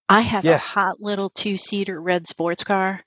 I 0.08 0.20
have 0.22 0.44
Yeah. 0.44 0.54
a 0.54 0.58
hot 0.58 1.00
little 1.00 1.30
two 1.30 1.56
seater 1.56 2.00
red 2.00 2.26
sports 2.26 2.64
car. 2.64 3.00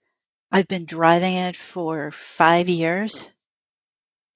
I've 0.51 0.67
been 0.67 0.85
driving 0.85 1.35
it 1.35 1.55
for 1.55 2.11
five 2.11 2.69
years. 2.69 3.31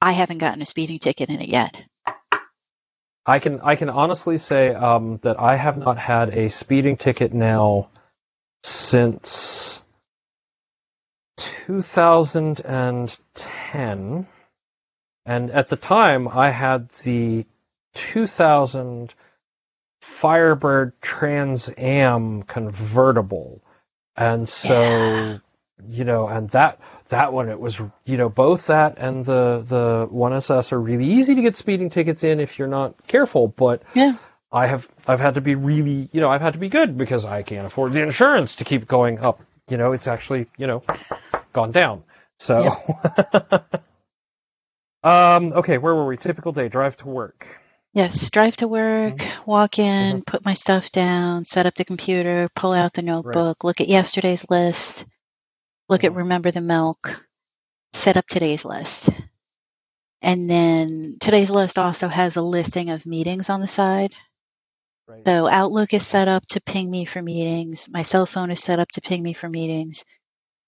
I 0.02 0.11
haven't 0.11 0.38
gotten 0.38 0.61
a 0.61 0.68
speeding 0.68 0.99
ticket 0.99 1.30
in 1.32 1.41
it 1.41 1.49
yet. 1.49 1.76
I 3.25 3.39
can 3.39 3.61
I 3.61 3.77
can 3.77 3.89
honestly 3.89 4.37
say 4.37 4.73
um, 4.73 5.19
that 5.23 5.39
I 5.39 5.55
have 5.55 5.77
not 5.77 5.97
had 5.97 6.37
a 6.37 6.49
speeding 6.49 6.97
ticket 6.97 7.33
now 7.33 7.87
since 8.63 9.81
2010, 11.37 14.27
and 15.25 15.51
at 15.51 15.67
the 15.67 15.77
time 15.77 16.27
I 16.27 16.49
had 16.49 16.89
the 16.89 17.45
2000 17.93 19.13
Firebird 20.01 20.99
Trans 21.01 21.71
Am 21.77 22.43
convertible, 22.43 23.61
and 24.17 24.49
so 24.49 24.73
Yeah. 24.73 25.37
You 25.87 26.05
know, 26.05 26.27
and 26.27 26.49
that 26.51 26.79
that 27.09 27.33
one 27.33 27.49
it 27.49 27.59
was 27.59 27.81
you 28.05 28.17
know 28.17 28.29
both 28.29 28.67
that 28.67 28.97
and 28.97 29.23
the 29.25 29.63
the 29.67 30.07
one 30.09 30.33
SS 30.33 30.71
are 30.71 30.79
really 30.79 31.05
easy 31.05 31.35
to 31.35 31.41
get 31.41 31.57
speeding 31.57 31.89
tickets 31.89 32.23
in 32.23 32.39
if 32.39 32.59
you're 32.59 32.67
not 32.67 33.07
careful, 33.07 33.47
but 33.47 33.83
Yeah. 33.95 34.15
I 34.51 34.67
have 34.67 34.87
I've 35.07 35.19
had 35.19 35.35
to 35.35 35.41
be 35.41 35.55
really 35.55 36.09
you 36.11 36.21
know 36.21 36.29
I've 36.29 36.41
had 36.41 36.53
to 36.53 36.59
be 36.59 36.69
good 36.69 36.97
because 36.97 37.25
I 37.25 37.43
can't 37.43 37.65
afford 37.65 37.93
the 37.93 38.01
insurance 38.01 38.57
to 38.57 38.63
keep 38.65 38.87
going 38.87 39.19
up. 39.19 39.41
You 39.69 39.77
know, 39.77 39.93
it's 39.93 40.07
actually 40.07 40.47
you 40.57 40.67
know 40.67 40.83
gone 41.53 41.71
down. 41.71 42.03
So, 42.39 42.57
um, 45.03 45.53
okay, 45.53 45.77
where 45.77 45.95
were 45.95 46.05
we? 46.05 46.17
Typical 46.17 46.51
day, 46.51 46.67
drive 46.69 46.97
to 46.97 47.07
work. 47.07 47.47
Yes, 47.93 48.29
drive 48.31 48.55
to 48.57 48.67
work, 48.67 49.17
Mm-hmm. 49.17 49.49
walk 49.49 49.77
in, 49.79 50.23
put 50.23 50.43
my 50.43 50.55
stuff 50.55 50.91
down, 50.91 51.45
set 51.45 51.65
up 51.67 51.75
the 51.75 51.85
computer, 51.85 52.49
pull 52.55 52.73
out 52.73 52.93
the 52.93 53.03
notebook, 53.03 53.63
look 53.63 53.81
at 53.81 53.87
yesterday's 53.87 54.49
list, 54.49 55.05
look 55.89 56.03
at 56.03 56.11
Mhm. 56.11 56.18
remember 56.18 56.51
the 56.51 56.61
milk, 56.61 57.27
set 57.93 58.18
up 58.18 58.27
today's 58.27 58.65
list. 58.65 59.10
And 60.23 60.49
then 60.49 61.18
today's 61.19 61.51
list 61.51 61.77
also 61.77 62.07
has 62.07 62.35
a 62.35 62.41
listing 62.41 62.89
of 62.89 63.05
meetings 63.05 63.49
on 63.49 63.60
the 63.60 63.68
side. 63.68 64.15
Right. 65.07 65.26
So 65.27 65.47
Outlook 65.49 65.93
is 65.93 66.05
set 66.05 66.27
up 66.27 66.45
to 66.47 66.61
ping 66.61 66.89
me 66.89 67.05
for 67.05 67.22
meetings. 67.22 67.89
My 67.89 68.03
cell 68.03 68.26
phone 68.26 68.51
is 68.51 68.64
set 68.64 68.80
up 68.80 68.89
to 68.93 69.01
ping 69.01 69.22
me 69.23 69.34
for 69.34 69.49
meetings. 69.49 70.05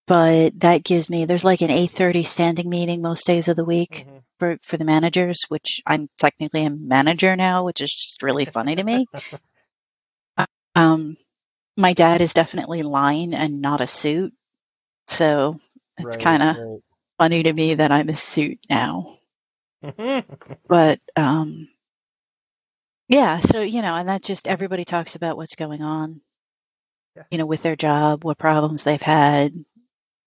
But 0.08 0.60
that 0.62 0.84
gives 0.84 1.10
me 1.10 1.26
there's 1.26 1.46
like 1.46 1.62
an 1.62 1.72
8:30 1.72 2.24
standing 2.24 2.70
meeting 2.70 3.02
most 3.02 3.26
days 3.28 3.48
of 3.48 3.56
the 3.56 3.66
week 3.66 4.06
Mhm. 4.08 4.24
for 4.40 4.58
for 4.62 4.78
the 4.78 4.86
managers, 4.86 5.44
which 5.50 5.82
I'm 5.86 6.10
technically 6.18 6.66
a 6.66 6.70
manager 6.70 7.36
now, 7.36 7.66
which 7.66 7.82
is 7.82 7.92
just 7.94 8.24
really 8.24 8.46
funny 8.46 8.76
to 8.76 8.84
me. 8.84 9.08
Um, 10.76 11.16
my 11.78 11.94
dad 11.94 12.22
is 12.22 12.34
definitely 12.34 12.84
lying 12.84 13.34
and 13.34 13.62
not 13.62 13.82
a 13.82 13.88
suit, 13.88 14.34
so 15.08 15.60
it's 15.98 16.16
Right, 16.16 16.18
kind 16.18 16.44
of 16.44 16.58
funny 17.18 17.44
to 17.44 17.54
me 17.54 17.76
that 17.76 17.92
I'm 17.92 18.10
a 18.10 18.16
suit 18.16 18.60
now. 18.70 19.18
But 20.68 21.00
um, 21.16 21.68
yeah, 23.08 23.40
so 23.40 23.62
you 23.62 23.82
know, 23.82 23.96
and 23.96 24.10
that 24.10 24.22
just 24.24 24.48
everybody 24.48 24.86
talks 24.86 25.16
about 25.16 25.38
what's 25.38 25.56
going 25.56 25.82
on, 25.82 26.22
Yeah. 27.16 27.24
you 27.32 27.38
know, 27.38 27.46
with 27.46 27.62
their 27.64 27.76
job, 27.76 28.24
what 28.24 28.38
problems 28.38 28.84
they've 28.84 29.02
had, 29.02 29.54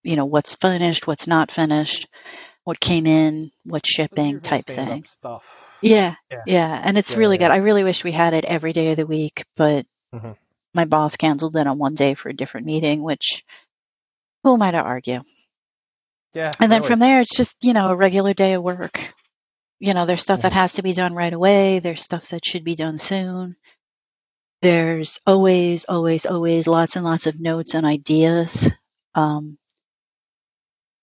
you 0.02 0.16
know, 0.16 0.26
what's 0.26 0.56
finished, 0.56 1.06
what's 1.06 1.26
not 1.26 1.50
finished, 1.50 2.08
what 2.64 2.80
came 2.80 3.06
in, 3.06 3.50
what's 3.64 3.90
shipping, 3.90 4.40
type 4.40 4.66
thing. 4.66 5.04
Stuff. 5.06 5.46
Yeah, 5.82 6.14
Yeah. 6.30 6.44
yeah, 6.44 6.80
and 6.84 6.98
it's 6.98 7.16
Yeah, 7.16 7.18
really 7.18 7.38
good. 7.38 7.50
I 7.50 7.58
really 7.58 7.84
wish 7.84 8.04
we 8.04 8.12
had 8.12 8.34
it 8.34 8.44
every 8.44 8.72
day 8.72 8.90
of 8.92 8.96
the 8.96 9.06
week, 9.06 9.44
but 9.56 9.86
Mhm. 10.12 10.34
my 10.74 10.84
boss 10.84 11.16
canceled 11.16 11.56
it 11.56 11.66
on 11.66 11.78
one 11.78 11.94
day 11.94 12.14
for 12.14 12.28
a 12.28 12.34
different 12.36 12.66
meeting, 12.66 13.02
which 13.02 13.44
who 14.48 14.54
am 14.54 14.62
I 14.62 14.70
to 14.70 14.78
argue? 14.78 15.20
Yeah. 16.34 16.52
And 16.58 16.72
then 16.72 16.80
really. 16.80 16.88
from 16.88 16.98
there, 17.00 17.20
it's 17.20 17.36
just 17.36 17.56
you 17.62 17.74
know 17.74 17.90
a 17.90 17.96
regular 17.96 18.32
day 18.32 18.54
of 18.54 18.62
work. 18.62 18.98
You 19.78 19.94
know, 19.94 20.06
there's 20.06 20.22
stuff 20.22 20.42
that 20.42 20.54
has 20.54 20.72
to 20.74 20.82
be 20.82 20.94
done 20.94 21.14
right 21.14 21.32
away. 21.32 21.78
There's 21.78 22.02
stuff 22.02 22.30
that 22.30 22.44
should 22.44 22.64
be 22.64 22.74
done 22.74 22.98
soon. 22.98 23.56
There's 24.62 25.20
always, 25.24 25.84
always, 25.84 26.26
always 26.26 26.66
lots 26.66 26.96
and 26.96 27.04
lots 27.04 27.26
of 27.26 27.40
notes 27.40 27.74
and 27.74 27.86
ideas. 27.86 28.72
Um, 29.14 29.56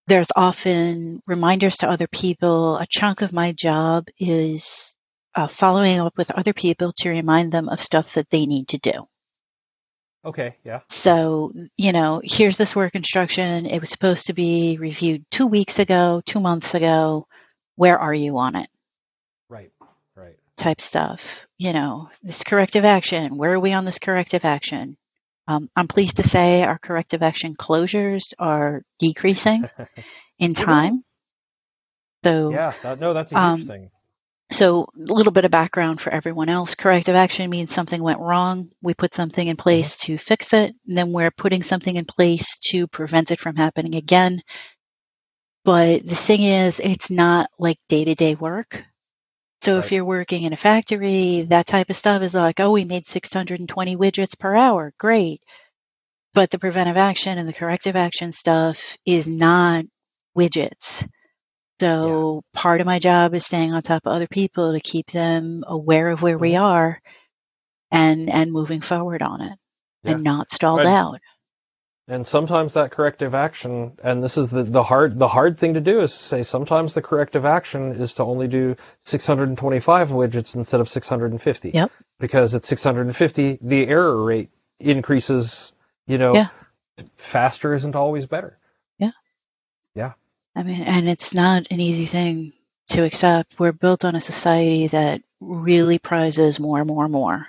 there's 0.08 0.28
often 0.36 1.22
reminders 1.26 1.78
to 1.78 1.90
other 1.90 2.08
people. 2.08 2.78
A 2.78 2.86
chunk 2.86 3.22
of 3.22 3.32
my 3.32 3.54
job 3.54 4.08
is 4.20 4.98
uh, 5.36 5.48
following 5.48 6.00
up 6.00 6.18
with 6.18 6.32
other 6.32 6.54
people 6.54 6.92
to 6.98 7.10
remind 7.10 7.52
them 7.52 7.70
of 7.70 7.80
stuff 7.80 8.16
that 8.16 8.30
they 8.30 8.46
need 8.46 8.70
to 8.70 8.78
do. 8.78 9.08
Okay. 10.26 10.56
Yeah. 10.64 10.82
So, 10.90 11.52
you 11.78 11.92
know, 11.92 12.22
here's 12.24 12.58
this 12.58 12.76
work 12.76 12.96
instruction. 12.96 13.66
It 13.68 13.80
was 13.80 13.90
supposed 13.90 14.28
to 14.28 14.34
be 14.34 14.78
reviewed 14.80 15.24
two 15.30 15.46
weeks 15.48 15.80
ago, 15.80 16.22
two 16.26 16.40
months 16.40 16.74
ago. 16.74 17.28
Where 17.76 18.00
are 18.00 18.14
you 18.14 18.38
on 18.40 18.56
it? 18.56 18.70
Right. 19.50 19.72
Right. 20.16 20.38
Type 20.58 20.82
stuff. 20.82 21.48
You 21.58 21.74
know, 21.74 22.10
this 22.24 22.44
corrective 22.44 22.86
action. 22.86 23.38
Where 23.38 23.54
are 23.54 23.60
we 23.60 23.74
on 23.74 23.86
this 23.86 24.00
corrective 24.00 24.46
action? 24.46 24.98
Um, 25.48 25.70
I'm 25.76 25.88
pleased 25.88 26.18
to 26.18 26.24
say 26.24 26.64
our 26.64 26.80
corrective 26.80 27.22
action 27.22 27.56
closures 27.56 28.34
are 28.40 28.82
decreasing 28.98 29.70
in 30.40 30.56
time. 30.56 31.04
So, 32.24 32.52
Yeah. 32.52 32.72
That, 32.82 33.00
no, 33.00 33.14
that's 33.14 33.32
a 33.32 33.36
huge 33.36 33.62
Um, 33.62 33.66
thing. 33.68 33.92
So, 34.52 34.88
a 34.96 35.12
little 35.12 35.32
bit 35.32 35.46
of 35.46 35.52
background 35.52 36.00
for 36.00 36.14
everyone 36.14 36.50
else. 36.50 36.76
Corrective 36.76 37.16
action 37.16 37.50
means 37.50 37.72
something 37.72 38.02
went 38.02 38.20
wrong. 38.20 38.70
We 38.82 38.94
put 38.94 39.16
something 39.16 39.48
in 39.48 39.56
mm-hmm. 39.56 39.64
place 39.64 39.98
to 40.06 40.18
fix 40.18 40.54
it. 40.54 40.76
And 40.88 40.98
then 40.98 41.12
we're 41.12 41.32
putting 41.32 41.64
something 41.64 41.96
in 41.96 42.06
place 42.06 42.58
to 42.70 42.88
prevent 42.88 43.32
it 43.32 43.40
from 43.40 43.56
happening 43.56 43.96
again. 43.96 44.42
But 45.64 46.06
the 46.06 46.16
thing 46.16 46.44
is, 46.44 46.80
it's 46.80 47.10
not 47.10 47.50
like 47.58 47.80
day 47.90 48.06
to 48.06 48.14
day 48.14 48.36
work. 48.36 48.86
So, 49.62 49.80
if 49.80 49.92
you're 49.92 50.06
working 50.06 50.44
in 50.44 50.54
a 50.54 50.58
factory, 50.58 51.42
that 51.50 51.66
type 51.66 51.90
of 51.90 51.96
stuff 51.96 52.22
is 52.22 52.36
like, 52.36 52.60
oh, 52.60 52.72
we 52.72 52.86
made 52.86 53.08
620 53.08 53.98
widgets 53.98 54.38
per 54.38 54.56
hour. 54.56 54.94
Great. 55.00 55.42
But 56.36 56.52
the 56.52 56.60
preventive 56.60 56.98
action 56.98 57.40
and 57.40 57.48
the 57.48 57.54
corrective 57.54 57.96
action 57.96 58.32
stuff 58.32 58.98
is 59.08 59.28
not 59.28 59.86
widgets. 60.38 61.08
So 61.82 62.44
part 62.54 62.82
of 62.82 62.88
my 62.88 63.00
job 63.00 63.34
is 63.36 63.46
staying 63.46 63.74
on 63.74 63.82
top 63.82 64.06
of 64.06 64.14
other 64.14 64.28
people 64.28 64.74
to 64.74 64.80
keep 64.80 65.08
them 65.08 65.64
aware 65.68 66.10
of 66.10 66.22
where 66.22 66.38
we 66.38 66.56
Mhm. 66.56 66.62
are 66.62 67.02
and 67.92 68.30
and 68.30 68.52
moving 68.52 68.82
forward 68.82 69.24
on 69.24 69.42
it 69.42 69.60
Yeah. 70.04 70.14
and 70.14 70.24
not 70.24 70.52
stalled 70.52 70.86
Right. 70.86 70.88
out. 70.88 71.20
And 72.08 72.28
sometimes 72.28 72.76
that 72.76 72.92
corrective 72.92 73.36
action, 73.36 73.94
and 74.04 74.24
this 74.24 74.38
is 74.38 74.52
the, 74.52 74.64
the 74.64 74.84
hard 74.84 75.20
the 75.20 75.28
hard 75.30 75.60
thing 75.60 75.76
to 75.76 75.82
do 75.82 76.02
is 76.02 76.14
to 76.14 76.20
say 76.24 76.44
sometimes 76.44 76.94
the 76.94 77.02
corrective 77.02 77.46
action 77.46 77.94
is 77.94 78.16
to 78.16 78.24
only 78.24 78.48
do 78.48 78.78
625 79.04 80.12
widgets 80.12 80.56
instead 80.56 80.82
of 80.82 80.90
650. 80.90 81.76
Yep. 81.76 81.92
Because 82.20 82.56
at 82.56 82.66
650, 82.66 83.60
the 83.62 83.88
error 83.88 84.24
rate 84.24 84.52
increases. 84.80 85.74
You 86.08 86.20
know, 86.20 86.34
Yeah. 86.34 86.50
faster 87.16 87.74
isn't 87.74 87.96
always 87.96 88.28
better. 88.28 88.60
I 90.56 90.64
mean, 90.64 90.82
and 90.84 91.10
it's 91.10 91.34
not 91.34 91.68
an 91.72 91.80
easy 91.80 92.06
thing 92.06 92.54
to 92.90 93.04
accept. 93.04 93.60
We're 93.60 93.72
built 93.74 94.06
on 94.06 94.16
a 94.16 94.22
society 94.22 94.88
that 94.88 95.22
really 95.40 96.00
prizes 96.00 96.60
more, 96.60 96.86
more, 96.86 97.08
more. 97.08 97.48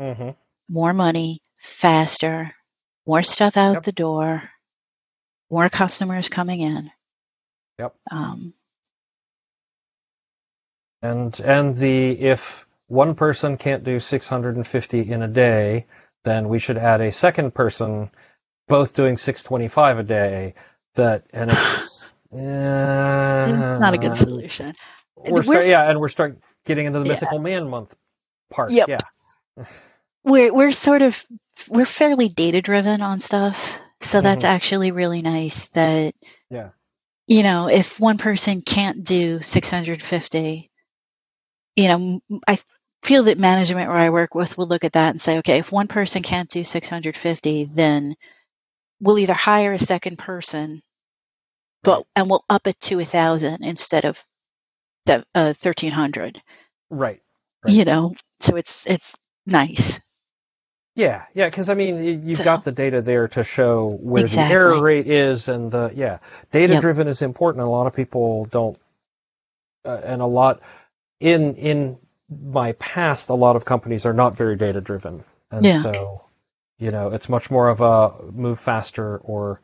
Mm-hmm. 0.00 0.30
More 0.68 0.92
money, 0.92 1.42
faster, 1.56 2.52
more 3.06 3.22
stuff 3.22 3.56
out 3.56 3.74
Yep. 3.74 3.82
the 3.84 3.92
door, 3.92 4.42
more 5.50 5.68
customers 5.68 6.28
coming 6.28 6.60
in. 6.60 6.90
Yep. 7.78 7.94
Um, 8.10 8.54
And 11.02 11.38
and 11.40 11.76
the 11.76 12.10
if 12.18 12.66
one 12.88 13.14
person 13.14 13.56
can't 13.58 13.84
do 13.84 14.00
650 14.00 15.12
in 15.12 15.22
a 15.22 15.28
day, 15.28 15.86
then 16.24 16.48
we 16.48 16.58
should 16.58 16.78
add 16.78 17.00
a 17.00 17.12
second 17.12 17.54
person, 17.54 18.10
both 18.66 18.94
doing 18.94 19.16
625 19.16 19.98
a 19.98 20.02
day. 20.02 20.54
That 20.94 21.24
and 21.32 21.50
it's 21.50 21.95
it's 22.32 23.78
not 23.78 23.94
a 23.94 23.98
good 23.98 24.12
uh, 24.12 24.14
solution. 24.14 24.74
We're 25.16 25.42
start, 25.42 25.66
yeah, 25.66 25.88
and 25.88 26.00
we're 26.00 26.08
start 26.08 26.38
getting 26.64 26.86
into 26.86 26.98
the 27.00 27.04
Yeah. 27.06 27.12
mythical 27.14 27.38
man 27.38 27.68
month 27.68 27.94
part. 28.50 28.72
Yep. 28.72 28.88
Yeah. 28.88 29.00
we're 30.24 30.52
we're 30.52 30.72
sort 30.72 31.02
of 31.02 31.24
we're 31.70 31.84
fairly 31.86 32.28
data 32.28 32.60
driven 32.60 33.00
on 33.00 33.20
stuff 33.20 33.80
so 34.00 34.20
that's 34.20 34.44
actually 34.44 34.90
really 34.90 35.22
nice 35.22 35.68
that 35.68 36.14
Yeah. 36.50 36.70
you 37.26 37.42
know 37.42 37.68
if 37.68 37.98
one 37.98 38.18
person 38.18 38.60
can't 38.60 39.04
do 39.04 39.40
650 39.40 40.70
you 41.76 41.88
know 41.88 42.20
I 42.46 42.58
feel 43.02 43.24
that 43.24 43.38
management 43.38 43.88
where 43.88 43.98
i 43.98 44.10
work 44.10 44.34
with 44.34 44.58
will 44.58 44.66
look 44.66 44.84
at 44.84 44.94
that 44.94 45.10
and 45.10 45.20
say 45.20 45.38
okay 45.38 45.58
if 45.58 45.70
one 45.70 45.86
person 45.86 46.22
can't 46.22 46.48
do 46.50 46.64
650 46.64 47.64
then 47.72 48.14
we'll 49.00 49.18
either 49.18 49.34
hire 49.34 49.72
a 49.72 49.78
second 49.78 50.18
person 50.18 50.82
but 51.82 52.04
and 52.16 52.28
we'll 52.28 52.44
up 52.48 52.66
it 52.66 52.78
to 52.80 52.98
a 53.00 53.04
thousand 53.04 53.64
instead 53.64 54.04
of 54.04 54.22
the 55.06 55.24
uh, 55.34 55.54
1300 55.60 56.40
Right. 56.90 57.22
Right. 57.64 57.74
you 57.74 57.84
know 57.84 58.14
so 58.40 58.56
it's 58.56 58.86
it's 58.86 59.14
nice 59.46 60.00
Yeah, 60.94 61.24
yeah, 61.34 61.44
because 61.46 61.68
I 61.68 61.74
mean, 61.74 62.26
you've 62.26 62.38
So- 62.38 62.44
got 62.44 62.64
the 62.64 62.72
data 62.72 63.02
there 63.02 63.28
to 63.28 63.44
show 63.44 63.90
where 63.90 64.22
the 64.24 64.40
error 64.40 64.80
rate 64.82 65.06
is, 65.06 65.46
and 65.48 65.70
the 65.70 65.92
yeah, 65.94 66.18
data 66.52 66.80
driven 66.80 67.06
is 67.06 67.20
important. 67.20 67.62
A 67.62 67.68
lot 67.68 67.86
of 67.86 67.92
people 67.94 68.46
don't, 68.46 68.78
uh, 69.84 70.00
and 70.04 70.22
a 70.22 70.26
lot 70.26 70.60
in 71.20 71.54
in 71.56 71.98
my 72.30 72.72
past, 72.72 73.28
a 73.28 73.34
lot 73.34 73.56
of 73.56 73.64
companies 73.66 74.06
are 74.06 74.14
not 74.14 74.36
very 74.38 74.56
data 74.56 74.80
driven, 74.80 75.22
and 75.50 75.64
Yeah. 75.64 75.82
so 75.82 76.20
you 76.78 76.90
know, 76.90 77.10
it's 77.12 77.28
much 77.28 77.50
more 77.50 77.68
of 77.68 77.80
a 77.82 78.32
move 78.32 78.58
faster, 78.58 79.18
or 79.18 79.60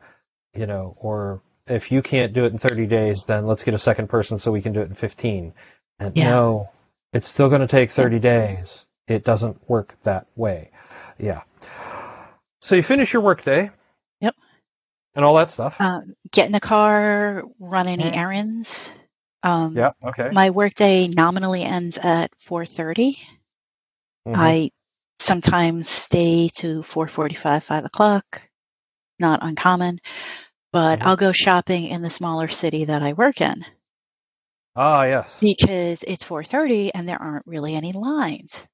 you 0.53 0.67
know, 0.67 0.95
or 0.99 1.41
if 1.67 1.91
you 1.91 2.01
can't 2.01 2.33
do 2.33 2.45
it 2.45 2.51
in 2.51 2.57
30 2.57 2.87
days, 2.87 3.25
then 3.25 3.45
let's 3.47 3.63
get 3.63 3.73
a 3.73 3.79
second 3.79 4.07
person 4.09 4.39
so 4.39 4.51
we 4.51 4.61
can 4.61 4.73
do 4.73 4.81
it 4.81 4.89
in 4.89 4.95
15. 4.95 5.53
And 5.99 6.17
Yeah. 6.17 6.29
no, 6.31 6.69
it's 7.13 7.27
still 7.27 7.49
going 7.49 7.61
to 7.61 7.67
take 7.67 7.89
30 7.89 8.19
days. 8.19 8.85
It 9.07 9.23
doesn't 9.23 9.69
work 9.69 9.95
that 10.03 10.27
way. 10.35 10.71
Yeah. 11.17 11.41
So 12.61 12.75
you 12.75 12.83
finish 12.83 13.13
your 13.13 13.21
workday. 13.21 13.71
Yep. 14.21 14.35
and 15.15 15.23
all 15.25 15.35
that 15.35 15.51
stuff. 15.51 15.79
Uh, 15.79 16.01
get 16.31 16.47
in 16.47 16.51
the 16.53 16.59
car, 16.59 17.43
run 17.59 17.87
any 17.87 18.03
Mhm. 18.05 18.17
errands. 18.17 18.95
Um, 19.43 19.77
yeah. 19.77 19.91
Okay. 20.03 20.29
My 20.31 20.49
workday 20.49 21.07
nominally 21.07 21.63
ends 21.63 21.97
at 21.99 22.31
4:30. 22.39 23.19
Mhm. 24.27 24.35
I 24.35 24.71
sometimes 25.19 25.89
stay 25.89 26.49
to 26.55 26.81
4:45, 26.83 27.63
5 27.63 27.85
o'clock. 27.85 28.49
Not 29.19 29.43
uncommon, 29.43 29.99
but 30.73 30.99
Mhm. 30.99 31.05
I'll 31.05 31.15
go 31.15 31.31
shopping 31.31 31.85
in 31.87 32.01
the 32.01 32.09
smaller 32.09 32.49
city 32.49 32.85
that 32.85 33.01
I 33.03 33.13
work 33.13 33.39
in 33.41 33.63
ah 34.75 35.03
yes. 35.05 35.39
because 35.39 36.03
it's 36.03 36.25
4:30 36.25 36.91
and 36.93 37.07
there 37.07 37.21
aren't 37.21 37.47
really 37.47 37.75
any 37.75 37.93
lines. 37.93 38.67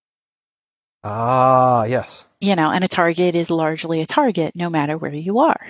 Ah 1.04 1.84
yes. 1.86 2.26
You 2.42 2.56
know, 2.56 2.72
and 2.72 2.84
a 2.84 2.88
Target 2.88 3.36
is 3.36 3.50
largely 3.50 4.02
a 4.02 4.06
Target 4.06 4.56
no 4.56 4.70
matter 4.70 4.98
where 4.98 5.14
you 5.14 5.40
are. 5.40 5.62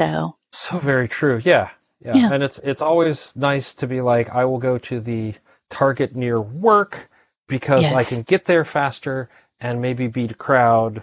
So, 0.00 0.36
So 0.52 0.78
very 0.78 1.08
true. 1.08 1.40
Yeah. 1.44 1.70
Yeah. 2.00 2.16
Yeah. 2.16 2.32
And 2.32 2.42
it's 2.42 2.58
it's 2.58 2.82
always 2.82 3.34
nice 3.36 3.74
to 3.74 3.86
be 3.86 4.00
like 4.00 4.30
I 4.30 4.44
will 4.46 4.58
go 4.58 4.78
to 4.78 5.00
the 5.00 5.34
Target 5.70 6.14
near 6.14 6.40
work 6.40 7.08
because 7.48 7.86
I 7.92 8.04
can 8.04 8.22
get 8.22 8.44
there 8.44 8.64
faster 8.64 9.28
and 9.60 9.80
maybe 9.80 10.06
beat 10.08 10.32
a 10.32 10.34
crowd 10.34 11.02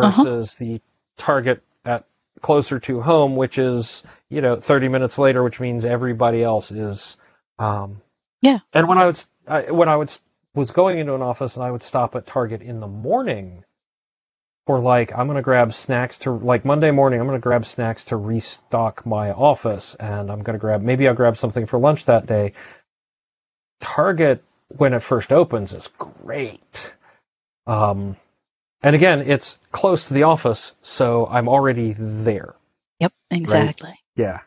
Uh-huh. 0.00 0.22
versus 0.24 0.54
the 0.54 0.80
Target 1.16 1.62
closer 2.42 2.80
to 2.80 3.00
home, 3.00 3.36
which 3.36 3.58
is 3.58 4.02
you 4.30 4.40
know 4.42 4.56
30 4.56 4.88
minutes 4.88 5.18
later, 5.18 5.42
which 5.44 5.60
means 5.60 5.84
everybody 5.84 6.42
else 6.44 6.70
is. 6.72 7.16
Um, 7.58 8.02
Yeah. 8.42 8.60
And 8.72 8.88
when 8.88 8.98
I 8.98 9.06
was 9.06 9.28
I, 9.48 9.70
when 9.72 9.90
I 9.90 9.96
was 9.96 10.20
was 10.54 10.72
going 10.72 10.98
into 11.00 11.14
an 11.16 11.22
office 11.22 11.56
and 11.56 11.64
I 11.64 11.70
would 11.72 11.82
stop 11.82 12.16
at 12.16 12.26
Target 12.26 12.62
in 12.62 12.80
the 12.80 12.88
morning 12.88 13.64
for 14.66 14.80
like 14.80 15.16
I'm 15.16 15.26
gonna 15.28 15.42
grab 15.42 15.74
snacks 15.74 16.18
to 16.20 16.32
like 16.32 16.64
Monday 16.64 16.90
morning 16.92 17.20
I'm 17.20 17.26
gonna 17.26 17.40
grab 17.40 17.66
snacks 17.66 18.06
to 18.06 18.16
restock 18.16 19.06
my 19.06 19.32
office 19.32 19.94
and 19.96 20.30
I'm 20.30 20.42
gonna 20.42 20.58
grab 20.58 20.82
maybe 20.82 21.08
I'll 21.08 21.14
grab 21.14 21.36
something 21.36 21.66
for 21.66 21.78
lunch 21.78 22.06
that 22.06 22.26
day. 22.26 22.54
Target 23.80 24.44
when 24.68 24.94
it 24.94 25.02
first 25.02 25.32
opens 25.32 25.74
is 25.74 25.88
great. 25.98 26.94
Um 27.66 28.16
and 28.82 28.94
again 28.96 29.20
it's 29.20 29.58
close 29.72 30.08
to 30.08 30.14
the 30.14 30.24
office, 30.24 30.74
so 30.82 31.26
I'm 31.26 31.48
already 31.48 31.94
there. 31.98 32.54
yep, 33.00 33.12
exactly. 33.30 33.94
Yeah. 34.16 34.40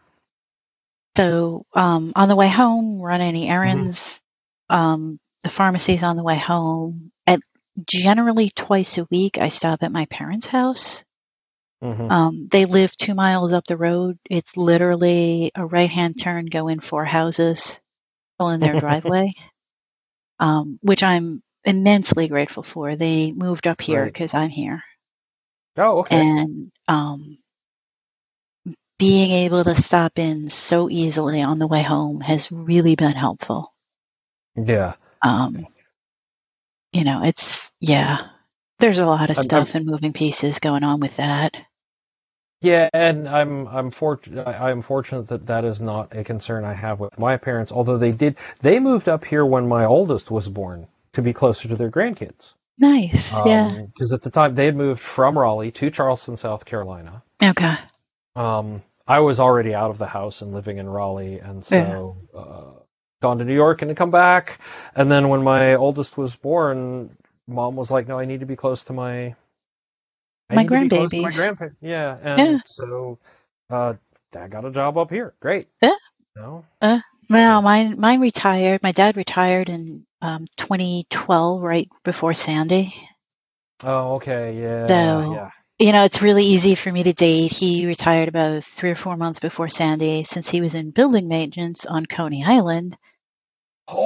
So 1.17 1.65
um, 1.73 2.13
on 2.15 2.29
the 2.29 2.35
way 2.35 2.49
home, 2.49 3.01
run 3.01 3.21
any 3.21 3.49
Mm-hmm. 3.63 3.87
errands. 3.87 4.21
Um, 4.69 5.19
the 5.43 5.49
pharmacy's 5.49 6.03
on 6.03 6.15
the 6.15 6.23
way 6.23 6.37
home. 6.37 7.11
At 7.27 7.41
generally 7.85 8.49
twice 8.49 8.97
a 8.97 9.07
week, 9.11 9.37
I 9.37 9.49
stop 9.49 9.83
at 9.83 9.91
my 9.91 10.05
parents' 10.05 10.45
house. 10.47 11.03
hmm 11.81 12.09
Um, 12.09 12.47
they 12.51 12.65
live 12.65 12.95
two 12.95 13.15
miles 13.15 13.53
up 13.53 13.65
the 13.65 13.77
road. 13.77 14.17
It's 14.29 14.57
literally 14.57 15.51
a 15.55 15.65
right 15.65 15.89
hand 15.89 16.19
turn, 16.19 16.45
go 16.47 16.67
in 16.67 16.79
four 16.79 17.05
houses, 17.05 17.81
pull 18.39 18.49
in 18.51 18.61
their 18.61 18.75
driveway, 18.77 19.33
um, 20.39 20.79
which 20.81 21.03
I'm 21.03 21.41
immensely 21.65 22.27
grateful 22.27 22.63
for. 22.63 22.95
They 22.95 23.31
moved 23.31 23.67
up 23.67 23.81
here 23.81 24.03
Right. 24.03 24.13
because 24.13 24.33
I'm 24.33 24.49
here. 24.49 24.81
Oh, 25.77 25.99
okay. 25.99 26.15
And 26.19 26.71
um, 26.87 27.37
being 28.99 29.31
able 29.31 29.63
to 29.63 29.75
stop 29.75 30.19
in 30.19 30.49
so 30.49 30.89
easily 30.89 31.41
on 31.41 31.59
the 31.59 31.67
way 31.67 31.81
home 31.81 32.21
has 32.21 32.51
really 32.51 32.95
been 32.95 33.13
helpful. 33.13 33.73
yeah. 34.55 34.93
Um, 35.21 35.67
you 36.93 37.03
know, 37.03 37.23
it's, 37.23 37.71
yeah, 37.79 38.17
there's 38.79 38.97
a 38.99 39.05
lot 39.05 39.29
of 39.29 39.37
I'm- 39.37 39.43
stuff 39.43 39.75
and 39.75 39.85
moving 39.85 40.13
pieces 40.13 40.59
going 40.59 40.83
on 40.83 40.99
with 40.99 41.17
that. 41.17 41.55
Yeah, 42.63 42.89
and 42.93 43.27
I'm 43.27 43.67
I'm 43.67 43.89
fortunate. 43.89 44.45
I'm 44.47 44.83
fortunate 44.83 45.29
that 45.29 45.47
that 45.47 45.65
is 45.65 45.81
not 45.81 46.15
a 46.15 46.23
concern 46.23 46.63
I 46.63 46.73
have 46.73 46.99
with 46.99 47.17
my 47.17 47.37
parents. 47.37 47.71
Although 47.71 47.97
they 47.97 48.11
did, 48.11 48.37
they 48.59 48.79
moved 48.79 49.09
up 49.09 49.25
here 49.25 49.43
when 49.43 49.67
my 49.67 49.85
oldest 49.85 50.29
was 50.29 50.47
born 50.47 50.87
to 51.13 51.21
be 51.21 51.33
closer 51.33 51.67
to 51.67 51.75
their 51.75 51.91
grandkids. 51.91 52.53
Nice. 52.77 53.33
yeah. 53.45 53.83
Because 53.93 54.13
at 54.13 54.21
the 54.21 54.29
time 54.31 54.55
they 54.55 54.65
had 54.65 54.75
moved 54.75 55.01
from 55.01 55.37
Raleigh 55.37 55.71
to 55.71 55.91
Charleston, 55.91 56.37
South 56.37 56.65
Carolina. 56.65 57.21
Okay. 57.43 57.75
Um, 58.35 58.81
I 59.07 59.19
was 59.19 59.39
already 59.39 59.73
out 59.75 59.91
of 59.91 59.97
the 59.97 60.07
house 60.07 60.41
and 60.41 60.53
living 60.53 60.77
in 60.77 60.87
Raleigh, 60.89 61.39
and 61.39 61.65
so 61.65 62.17
uh, 62.35 62.79
gone 63.21 63.39
to 63.39 63.45
New 63.45 63.53
York 63.53 63.81
and 63.81 63.89
to 63.89 63.95
come 63.95 64.11
back. 64.11 64.59
And 64.95 65.11
then 65.11 65.27
when 65.29 65.43
my 65.43 65.75
oldest 65.75 66.17
was 66.17 66.35
born, 66.35 67.15
mom 67.47 67.75
was 67.75 67.91
like, 67.91 68.07
"No, 68.07 68.17
I 68.17 68.25
need 68.25 68.39
to 68.39 68.45
be 68.45 68.55
close 68.55 68.83
to 68.85 68.93
my 68.93 69.35
I 70.49 70.55
My 70.55 70.63
need 70.63 70.69
to 70.69 70.79
be 70.81 70.89
close 70.89 71.11
to 71.11 71.21
My 71.21 71.31
grandpa- 71.31 71.75
yeah, 71.81 72.17
and 72.21 72.39
Yeah. 72.53 72.57
so 72.65 73.19
uh, 73.69 73.93
Dad 74.31 74.51
got 74.51 74.65
a 74.65 74.71
job 74.71 74.97
up 74.97 75.09
here. 75.09 75.33
Great. 75.41 75.67
Yeah. 75.81 75.95
No. 76.35 76.65
Well, 77.31 77.61
mine, 77.61 77.97
mine 77.97 78.19
retired. 78.19 78.83
My 78.83 78.91
dad 78.91 79.15
retired 79.15 79.69
in 79.69 80.05
um, 80.21 80.47
2012, 80.57 81.61
right 81.63 81.87
before 82.03 82.33
Sandy. 82.33 82.93
Oh, 83.83 84.15
okay. 84.15 84.59
Yeah. 84.61 84.87
So- 84.87 85.33
yeah. 85.33 85.49
You 85.79 85.93
know, 85.93 86.03
it's 86.03 86.21
really 86.21 86.43
easy 86.43 86.75
for 86.75 86.91
me 86.91 87.01
to 87.03 87.13
date. 87.13 87.53
He 87.53 87.87
retired 87.87 88.27
about 88.27 88.63
three 88.63 88.91
or 88.91 88.95
four 88.95 89.17
months 89.17 89.39
before 89.39 89.67
Sandy 89.67 90.21
since 90.21 90.47
he 90.47 90.61
was 90.61 90.75
in 90.75 90.91
building 90.91 91.27
maintenance 91.27 91.87
on 91.87 92.05
Coney 92.05 92.43
Island. 92.45 92.95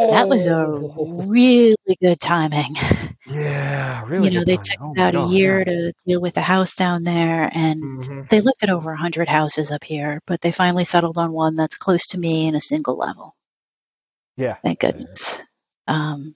That 0.10 0.27
was 0.30 0.47
a 0.47 0.68
Oh, 0.97 1.26
really 1.30 1.76
good 2.02 2.19
timing. 2.19 2.76
yeah. 3.26 4.03
Really. 4.06 4.30
you 4.30 4.31
know, 4.31 4.43
they 4.45 4.57
took 4.57 4.80
Oh 4.80 4.93
about 4.93 5.15
a 5.15 5.19
year 5.19 5.60
yeah. 5.60 5.65
to 5.65 5.93
deal 6.07 6.22
with 6.22 6.34
the 6.35 6.41
house 6.41 6.76
down 6.76 7.03
there, 7.03 7.49
and 7.53 7.81
Mhm. 7.81 8.27
they 8.30 8.41
looked 8.41 8.64
at 8.64 8.69
over 8.69 8.91
a 8.91 8.97
hundred 8.97 9.27
houses 9.27 9.72
up 9.72 9.84
here, 9.84 10.22
but 10.27 10.41
they 10.41 10.52
finally 10.52 10.85
settled 10.85 11.18
on 11.18 11.31
one 11.34 11.56
that's 11.56 11.77
close 11.77 12.07
to 12.07 12.18
me 12.18 12.47
in 12.47 12.56
a 12.56 12.61
single 12.61 12.97
level. 12.97 13.35
Yeah. 14.38 14.57
Thank 14.64 14.80
goodness. 14.80 15.43
Um, 15.88 16.35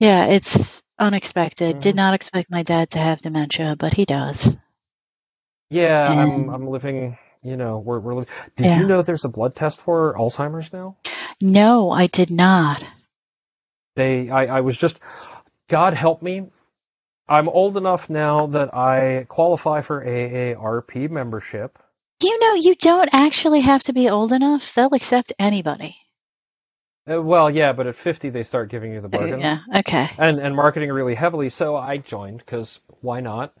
yeah, 0.00 0.26
it's 0.26 0.82
unexpected. 0.98 1.78
Did 1.78 1.94
Mhm. 1.94 1.96
not 1.96 2.14
expect 2.14 2.50
my 2.50 2.62
dad 2.64 2.90
to 2.90 2.98
have 2.98 3.20
dementia, 3.22 3.76
but 3.78 3.94
he 3.94 4.04
does. 4.04 4.56
Yeah, 5.70 6.14
I'm 6.18 6.48
I'm 6.50 6.66
living. 6.68 7.16
You 7.42 7.56
know, 7.56 7.78
we're 7.78 7.98
we're. 8.00 8.22
Did 8.56 8.66
Yeah. 8.66 8.80
you 8.80 8.86
know 8.86 9.02
there's 9.02 9.24
a 9.24 9.28
blood 9.28 9.54
test 9.54 9.80
for 9.80 10.14
Alzheimer's 10.14 10.72
now? 10.72 10.96
No, 11.40 11.90
I 11.90 12.06
did 12.06 12.30
not. 12.30 12.84
They, 13.96 14.30
I, 14.30 14.58
I 14.58 14.60
was 14.60 14.76
just, 14.76 14.98
God 15.68 15.94
help 15.94 16.22
me. 16.22 16.46
I'm 17.28 17.48
old 17.48 17.76
enough 17.76 18.10
now 18.10 18.46
that 18.48 18.74
I 18.74 19.24
qualify 19.28 19.80
for 19.82 20.04
AARP 20.04 21.10
membership. 21.10 21.78
You 22.22 22.38
know, 22.40 22.54
you 22.54 22.74
don't 22.74 23.08
actually 23.12 23.60
have 23.60 23.82
to 23.84 23.92
be 23.92 24.10
old 24.10 24.32
enough. 24.32 24.74
They'll 24.74 24.94
accept 24.94 25.32
anybody. 25.38 25.96
Uh, 27.10 27.22
well, 27.22 27.50
yeah, 27.50 27.72
but 27.72 27.86
at 27.86 27.96
50 27.96 28.30
they 28.30 28.42
start 28.42 28.68
giving 28.68 28.92
you 28.92 29.00
the 29.00 29.08
bargains 29.08 29.42
Yeah. 29.42 29.58
Okay. 29.76 30.08
and 30.18 30.38
and 30.38 30.54
marketing 30.54 30.92
really 30.92 31.14
heavily. 31.14 31.48
So 31.48 31.76
I 31.76 31.96
joined 31.96 32.38
because 32.38 32.78
why 33.00 33.20
not? 33.20 33.54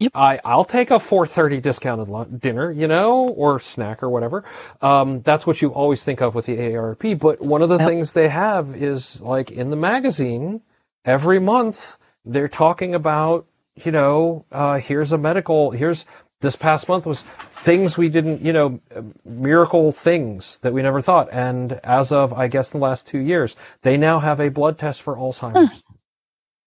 Yep. 0.00 0.12
I 0.14 0.40
I'll 0.44 0.64
take 0.64 0.90
a 0.90 0.94
4:30 0.98 1.62
discounted 1.62 2.08
lunch, 2.08 2.40
dinner, 2.40 2.70
you 2.70 2.88
know, 2.88 3.28
or 3.28 3.60
snack 3.60 4.02
or 4.02 4.10
whatever. 4.10 4.44
Um, 4.82 5.22
that's 5.22 5.46
what 5.46 5.60
you 5.62 5.70
always 5.72 6.02
think 6.04 6.20
of 6.22 6.34
with 6.34 6.46
the 6.46 6.56
AARP. 6.56 7.18
But 7.18 7.40
one 7.40 7.62
of 7.62 7.68
the 7.68 7.78
Yep. 7.78 7.88
things 7.88 8.12
they 8.12 8.28
have 8.28 8.76
is 8.76 9.20
like 9.20 9.50
in 9.52 9.70
the 9.70 9.76
magazine 9.76 10.62
every 11.04 11.38
month 11.40 11.96
they're 12.26 12.48
talking 12.48 12.94
about, 12.94 13.46
you 13.76 13.92
know, 13.92 14.44
uh, 14.52 14.78
here's 14.78 15.12
a 15.12 15.18
medical, 15.18 15.70
here's 15.70 16.06
this 16.40 16.56
past 16.56 16.88
month 16.88 17.06
was 17.06 17.22
things 17.22 17.96
we 17.96 18.08
didn't, 18.10 18.42
you 18.42 18.52
know, 18.52 18.80
miracle 19.24 19.92
things 19.92 20.58
that 20.58 20.72
we 20.74 20.82
never 20.82 21.00
thought. 21.02 21.28
And 21.32 21.72
as 21.84 22.12
of, 22.12 22.32
I 22.34 22.48
guess, 22.48 22.70
the 22.70 22.78
last 22.78 23.06
two 23.08 23.18
years, 23.18 23.56
they 23.82 23.96
now 23.96 24.18
have 24.18 24.40
a 24.40 24.50
blood 24.50 24.78
test 24.78 25.02
for 25.02 25.16
Alzheimer's. 25.16 25.82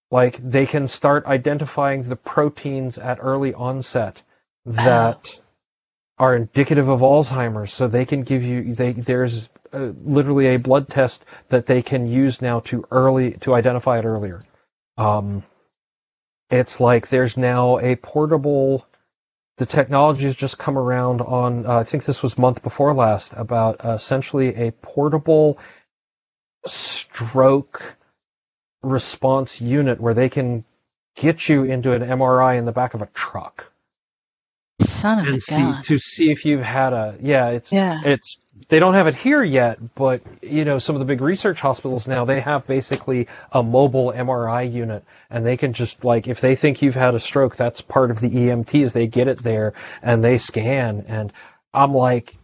Like 0.09 0.37
they 0.37 0.65
can 0.65 0.87
start 0.87 1.25
identifying 1.25 2.03
the 2.03 2.15
proteins 2.15 2.97
at 2.97 3.19
early 3.21 3.53
onset 3.53 4.21
that 4.65 5.29
are 6.17 6.35
indicative 6.35 6.89
of 6.89 7.01
Alzheimer's. 7.01 7.73
So 7.73 7.87
they 7.87 8.05
can 8.05 8.23
give 8.23 8.43
you, 8.43 8.73
they, 8.73 8.93
there's 8.93 9.49
uh, 9.73 9.91
literally 10.03 10.47
a 10.47 10.59
blood 10.59 10.87
test 10.87 11.23
that 11.49 11.65
they 11.65 11.81
can 11.81 12.07
use 12.07 12.41
now 12.41 12.61
to 12.61 12.85
early, 12.89 13.33
to 13.41 13.53
identify 13.53 13.99
it 13.99 14.05
earlier. 14.05 14.41
Um, 14.97 15.43
it's 16.49 16.79
like 16.79 17.09
there's 17.09 17.37
now 17.37 17.79
a 17.79 17.95
portable 17.95 18.85
the 19.57 19.65
technology 19.65 20.25
has 20.25 20.35
just 20.35 20.57
come 20.57 20.77
around 20.77 21.21
on 21.21 21.65
uh, 21.65 21.79
i 21.79 21.83
think 21.83 22.05
this 22.05 22.23
was 22.23 22.37
month 22.37 22.63
before 22.63 22.93
last 22.93 23.33
about 23.35 23.83
uh, 23.85 23.91
essentially 23.91 24.55
a 24.55 24.71
portable 24.71 25.57
stroke 26.65 27.97
response 28.87 29.61
unit 29.61 29.99
where 29.99 30.13
they 30.13 30.29
can 30.29 30.65
get 31.15 31.47
you 31.49 31.63
into 31.63 31.93
an 31.93 32.01
mri 32.01 32.57
in 32.57 32.65
the 32.65 32.71
back 32.71 32.93
of 32.93 33.01
a 33.01 33.07
truck 33.07 33.71
Son 34.81 35.19
of 35.27 35.33
a 35.33 35.41
see 35.41 35.55
gun. 35.55 35.83
to 35.83 35.97
see 35.97 36.29
if 36.31 36.45
you've 36.45 36.61
had 36.61 36.93
a 36.93 37.17
yeah 37.21 37.49
it's 37.49 37.71
Yeah. 37.71 38.01
it's 38.05 38.37
they 38.69 38.79
don't 38.79 38.95
have 38.95 39.05
it 39.05 39.13
here 39.15 39.43
yet, 39.43 39.77
but 39.93 40.21
you 40.41 40.65
know, 40.65 40.79
some 40.79 40.95
of 40.95 40.99
the 40.99 41.05
big 41.05 41.21
research 41.21 41.59
hospitals 41.61 42.07
now 42.07 42.25
they 42.25 42.39
have 42.41 42.65
basically 42.65 43.27
a 43.51 43.61
mobile 43.61 44.11
MRI 44.11 44.71
unit, 44.71 45.03
and 45.29 45.45
they 45.45 45.57
can 45.57 45.73
just 45.73 46.03
like 46.03 46.27
if 46.27 46.41
they 46.41 46.55
think 46.55 46.81
you've 46.81 46.95
had 46.95 47.13
a 47.13 47.19
stroke, 47.19 47.55
that's 47.55 47.81
part 47.81 48.09
of 48.09 48.19
the 48.19 48.29
EMTs. 48.29 48.93
They 48.93 49.05
get 49.07 49.27
it 49.27 49.43
there 49.43 49.73
and 50.01 50.23
they 50.23 50.39
scan, 50.39 51.05
and 51.07 51.31
I'm 51.73 51.93
like, 51.93 52.35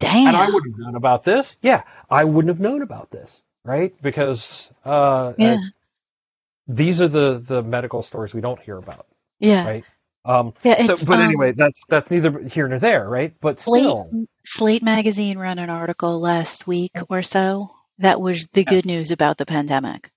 Damn. 0.00 0.28
and 0.28 0.36
I 0.36 0.46
wouldn't 0.46 0.74
have 0.74 0.78
known 0.86 0.96
about 0.96 1.22
this. 1.24 1.56
Yeah, 1.60 1.82
I 2.10 2.24
wouldn't 2.24 2.48
have 2.48 2.60
known 2.60 2.80
about 2.82 3.10
this, 3.10 3.40
right? 3.66 3.94
Because 4.02 4.70
uh, 4.84 5.34
yeah. 5.38 5.54
I- 5.54 5.70
these 6.68 7.00
are 7.00 7.08
the 7.08 7.38
the 7.38 7.62
medical 7.62 8.02
stories 8.02 8.34
we 8.34 8.40
don't 8.40 8.60
hear 8.60 8.76
about, 8.78 9.06
yeah. 9.40 9.64
right? 9.64 9.84
Um, 10.24 10.54
Yeah. 10.64 10.86
so, 10.86 10.96
but 10.96 11.20
um, 11.20 11.20
anyway, 11.20 11.52
that's 11.52 11.84
that's 11.88 12.10
neither 12.10 12.40
here 12.40 12.68
nor 12.68 12.78
there, 12.80 13.08
right? 13.08 13.34
But 13.40 13.60
Slate, 13.60 13.82
still, 13.82 14.10
Slate 14.44 14.82
magazine 14.82 15.38
ran 15.38 15.58
an 15.58 15.70
article 15.70 16.20
last 16.20 16.66
week 16.66 16.92
or 17.10 17.22
so 17.22 17.70
that 17.98 18.20
was 18.20 18.46
the 18.48 18.64
good 18.64 18.86
news 18.86 19.10
about 19.12 19.38
the 19.38 19.46
pandemic. 19.46 20.10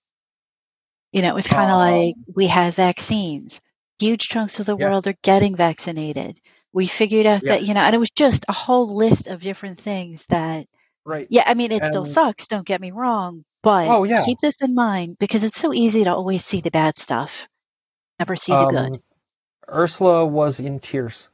You 1.11 1.21
know, 1.23 1.29
it 1.29 1.35
was 1.35 1.47
kind 1.47 1.71
of 1.71 1.77
Um, 1.77 1.79
like 1.79 2.15
we 2.35 2.47
have 2.47 2.75
vaccines. 2.75 3.61
Huge 3.99 4.29
chunks 4.29 4.59
of 4.59 4.65
the 4.65 4.75
Yeah. 4.77 4.85
world 4.89 5.07
are 5.07 5.15
getting 5.23 5.55
vaccinated. 5.55 6.39
We 6.73 6.87
figured 6.87 7.25
out 7.25 7.43
Yeah. 7.43 7.53
that, 7.53 7.63
you 7.63 7.73
know, 7.73 7.81
and 7.81 7.95
it 7.95 7.99
was 7.99 8.11
just 8.11 8.45
a 8.47 8.53
whole 8.53 8.95
list 8.95 9.27
of 9.27 9.41
different 9.41 9.79
things 9.79 10.25
that, 10.27 10.67
right? 11.05 11.29
yeah, 11.29 11.43
I 11.45 11.53
mean, 11.55 11.71
it 11.71 11.85
still 11.85 12.05
sucks, 12.05 12.47
don't 12.47 12.65
get 12.67 12.81
me 12.81 12.91
wrong, 12.91 13.43
but 13.63 13.87
Oh, 13.89 14.03
yeah. 14.05 14.25
keep 14.25 14.39
this 14.39 14.61
in 14.61 14.75
mind 14.75 15.17
because 15.19 15.43
it's 15.43 15.57
so 15.59 15.73
easy 15.73 16.05
to 16.05 16.11
always 16.13 16.45
see 16.45 16.61
the 16.61 16.71
bad 16.71 16.97
stuff, 16.97 17.47
never 18.19 18.35
see 18.35 18.57
the 18.57 18.67
Um, 18.67 18.67
good. 18.67 18.99
Ursula 19.69 20.25
was 20.25 20.59
in 20.59 20.79
tears 20.79 21.29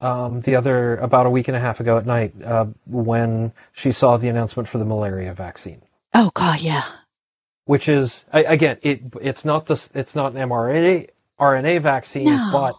um, 0.00 0.42
the 0.42 0.56
other 0.56 0.96
about 0.98 1.26
a 1.26 1.30
week 1.30 1.48
and 1.48 1.56
a 1.56 1.60
half 1.60 1.80
ago 1.80 1.98
at 1.98 2.06
night 2.06 2.34
uh, 2.44 2.66
when 2.86 3.52
she 3.74 3.92
saw 3.92 4.18
the 4.18 4.28
announcement 4.28 4.68
for 4.68 4.78
the 4.78 4.86
malaria 4.86 5.34
vaccine, 5.34 5.82
Oh, 6.14 6.30
God, 6.34 6.60
yeah. 6.60 6.84
which 7.66 7.88
is 7.88 8.24
I- 8.32 8.44
again, 8.44 8.78
it 8.82 9.02
it's 9.22 9.44
not 9.44 9.66
this 9.66 9.90
it's 9.94 10.14
not 10.16 10.34
an 10.34 10.48
mRNA 10.48 11.10
RNA 11.40 11.82
vaccine, 11.82 12.40
No. 12.44 12.46
but 12.50 12.78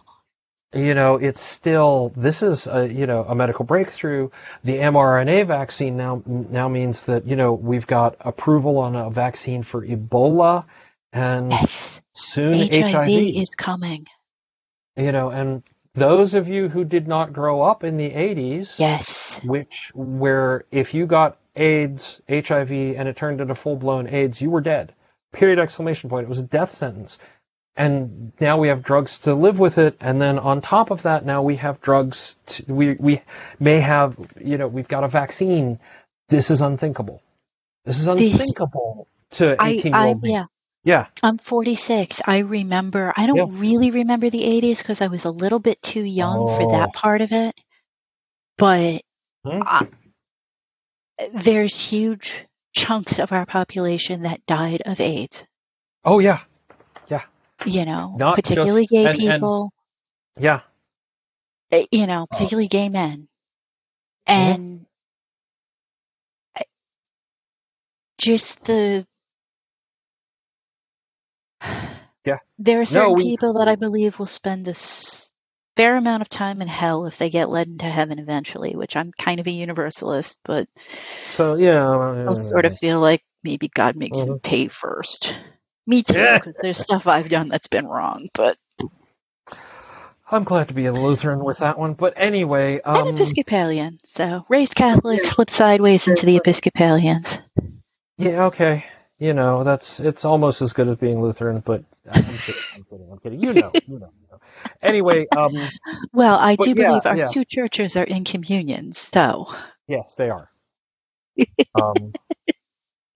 you 0.76 0.94
know 0.94 1.16
it's 1.16 1.42
still 1.42 2.12
this 2.16 2.42
is 2.42 2.66
a 2.66 2.86
you 2.86 3.06
know 3.06 3.24
a 3.24 3.34
medical 3.34 3.64
breakthrough. 3.64 4.30
The 4.64 4.76
mRNA 4.76 5.46
vaccine 5.46 5.96
now 5.96 6.22
now 6.26 6.68
means 6.68 7.06
that 7.06 7.26
you 7.26 7.36
know 7.36 7.52
we've 7.54 7.86
got 7.86 8.16
approval 8.20 8.78
on 8.78 8.94
a 8.96 9.10
vaccine 9.10 9.62
for 9.62 9.84
Ebola 9.86 10.64
and 11.12 11.50
Yes. 11.50 12.02
soon 12.14 12.54
HIV 12.70 13.08
is 13.08 13.50
coming. 13.50 14.06
you 14.96 15.12
know, 15.12 15.30
and 15.30 15.62
those 15.94 16.34
of 16.34 16.48
you 16.48 16.68
who 16.68 16.84
did 16.84 17.08
not 17.08 17.32
grow 17.32 17.62
up 17.62 17.82
in 17.84 17.96
the 17.96 18.10
80s, 18.10 18.78
Yes. 18.78 19.40
which 19.44 19.68
where 19.94 20.64
if 20.70 20.92
you 20.94 21.06
got 21.06 21.38
AIDS, 21.54 22.20
HIV, 22.28 22.70
and 22.70 23.08
it 23.08 23.16
turned 23.16 23.40
into 23.40 23.54
full 23.54 23.76
blown 23.76 24.06
AIDS, 24.08 24.40
you 24.40 24.50
were 24.50 24.60
dead. 24.60 24.92
Period 25.32 25.58
exclamation 25.58 26.10
point. 26.10 26.24
It 26.24 26.28
was 26.28 26.38
a 26.40 26.44
death 26.44 26.70
sentence. 26.70 27.18
And 27.76 28.32
now 28.40 28.58
we 28.58 28.68
have 28.68 28.82
drugs 28.82 29.18
to 29.18 29.34
live 29.34 29.58
with 29.58 29.76
it, 29.78 29.96
and 30.00 30.20
then 30.20 30.38
on 30.38 30.62
top 30.62 30.90
of 30.90 31.02
that, 31.02 31.26
now 31.26 31.42
we 31.42 31.56
have 31.56 31.80
drugs. 31.82 32.36
To, 32.46 32.64
we 32.72 32.94
we 32.98 33.20
may 33.60 33.80
have, 33.80 34.16
you 34.40 34.56
know, 34.56 34.66
we've 34.66 34.88
got 34.88 35.04
a 35.04 35.08
vaccine. 35.08 35.78
This 36.28 36.50
is 36.50 36.62
unthinkable. 36.62 37.22
This 37.84 37.98
is 37.98 38.06
These- 38.06 38.32
unthinkable 38.32 39.08
to 39.32 39.56
I, 39.62 39.70
eighteen 39.70 39.92
year 39.92 40.00
I, 40.02 40.08
old 40.08 40.26
yeah. 40.26 40.44
Yeah, 40.84 41.06
I'm 41.20 41.36
46. 41.36 42.22
I 42.24 42.38
remember, 42.38 43.12
I 43.16 43.26
don't 43.26 43.36
Yeah. 43.36 43.60
really 43.60 43.90
remember 43.90 44.30
the 44.30 44.44
80s 44.44 44.78
because 44.78 45.02
I 45.02 45.08
was 45.08 45.24
a 45.24 45.32
little 45.32 45.58
bit 45.58 45.82
too 45.82 46.00
young 46.04 46.46
for 46.46 46.62
Oh. 46.62 46.70
that 46.72 46.92
part 46.92 47.22
of 47.22 47.32
it. 47.32 47.60
But 48.56 49.02
Hmm? 49.44 49.62
I, 49.66 49.88
there's 51.34 51.78
huge 51.90 52.44
chunks 52.72 53.18
of 53.18 53.32
our 53.32 53.46
population 53.46 54.22
that 54.22 54.46
died 54.46 54.82
of 54.86 55.00
AIDS, 55.00 55.44
Oh 56.04 56.20
yeah, 56.20 56.40
you 57.64 57.84
know, 57.84 58.14
Not 58.18 58.34
particularly 58.36 58.82
just- 58.82 58.90
gay 58.90 59.04
and- 59.06 59.08
and- 59.08 59.18
people, 59.34 59.70
yeah. 60.38 60.60
eh, 61.70 61.86
you 61.90 62.06
know, 62.06 62.26
particularly 62.30 62.68
gay 62.68 62.88
men. 62.88 63.28
Mm-hmm. 64.28 64.52
And 64.52 64.86
I- 66.56 66.64
just 68.18 68.64
the. 68.64 69.06
Yeah. 72.24 72.38
There 72.58 72.80
are 72.80 72.86
certain 72.86 73.14
we- 73.14 73.22
people 73.22 73.52
that 73.54 73.68
I 73.68 73.76
believe 73.76 74.18
will 74.18 74.26
spend 74.26 74.66
a 74.66 74.74
fair 75.76 75.96
amount 75.96 76.22
of 76.22 76.28
time 76.28 76.60
in 76.60 76.66
hell 76.66 77.06
if 77.06 77.18
they 77.18 77.30
get 77.30 77.50
led 77.50 77.68
into 77.68 77.84
heaven 77.86 78.18
eventually, 78.18 78.74
which 78.74 78.96
I'm 78.96 79.12
kind 79.12 79.38
of 79.38 79.46
a 79.46 79.50
universalist, 79.52 80.40
but 80.44 80.66
So 80.76 81.54
yeah, 81.54 81.86
I 82.28 82.32
sort 82.32 82.64
of 82.64 82.72
uh, 82.72 82.74
feel 82.74 82.98
like 82.98 83.22
maybe 83.44 83.68
God 83.68 83.94
makes 83.94 84.18
them 84.18 84.30
mm-hmm. 84.30 84.38
pay 84.38 84.66
first. 84.66 85.34
Me 85.86 86.02
too, 86.02 86.18
Yeah. 86.18 86.38
because 86.38 86.54
there's 86.60 86.78
stuff 86.78 87.06
I've 87.06 87.28
done 87.28 87.48
that's 87.48 87.68
been 87.68 87.86
wrong, 87.86 88.28
but 88.34 88.58
I'm 90.30 90.42
glad 90.44 90.68
to 90.68 90.74
be 90.74 90.86
a 90.86 90.92
Lutheran 90.92 91.44
with 91.44 91.58
that 91.58 91.78
one. 91.78 91.94
But 91.94 92.14
anyway, 92.16 92.80
I'm 92.84 93.06
um, 93.08 93.14
Episcopalian, 93.14 94.00
so 94.04 94.44
raised 94.48 94.74
Catholic, 94.74 95.24
slipped 95.24 95.52
sideways 95.52 96.08
into 96.08 96.26
the 96.26 96.36
Episcopalians. 96.36 97.38
yeah, 98.18 98.46
okay. 98.46 98.84
You 99.18 99.32
know, 99.32 99.62
that's 99.64 100.00
it's 100.00 100.24
almost 100.24 100.60
as 100.62 100.72
good 100.74 100.88
as 100.88 100.96
being 100.96 101.22
Lutheran, 101.22 101.60
but 101.64 101.84
I'm 102.10 102.22
kidding. 102.24 102.54
I'm 102.76 102.84
kidding. 102.84 103.08
I'm 103.12 103.18
kidding. 103.18 103.42
You 103.42 103.52
know, 103.54 103.70
you 103.86 103.98
know. 104.00 104.10
You 104.20 104.28
know. 104.32 104.40
Anyway, 104.82 105.26
um, 105.34 105.50
Well, 106.12 106.36
I 106.36 106.56
do 106.56 106.70
yeah, 106.70 106.88
believe 106.88 107.06
our 107.06 107.16
yeah. 107.16 107.24
two 107.26 107.44
churches 107.44 107.96
are 107.96 108.04
in 108.04 108.24
communion, 108.24 108.92
so 108.92 109.46
yes, 109.86 110.16
they 110.16 110.28
are. 110.30 110.50
Um, 111.80 112.12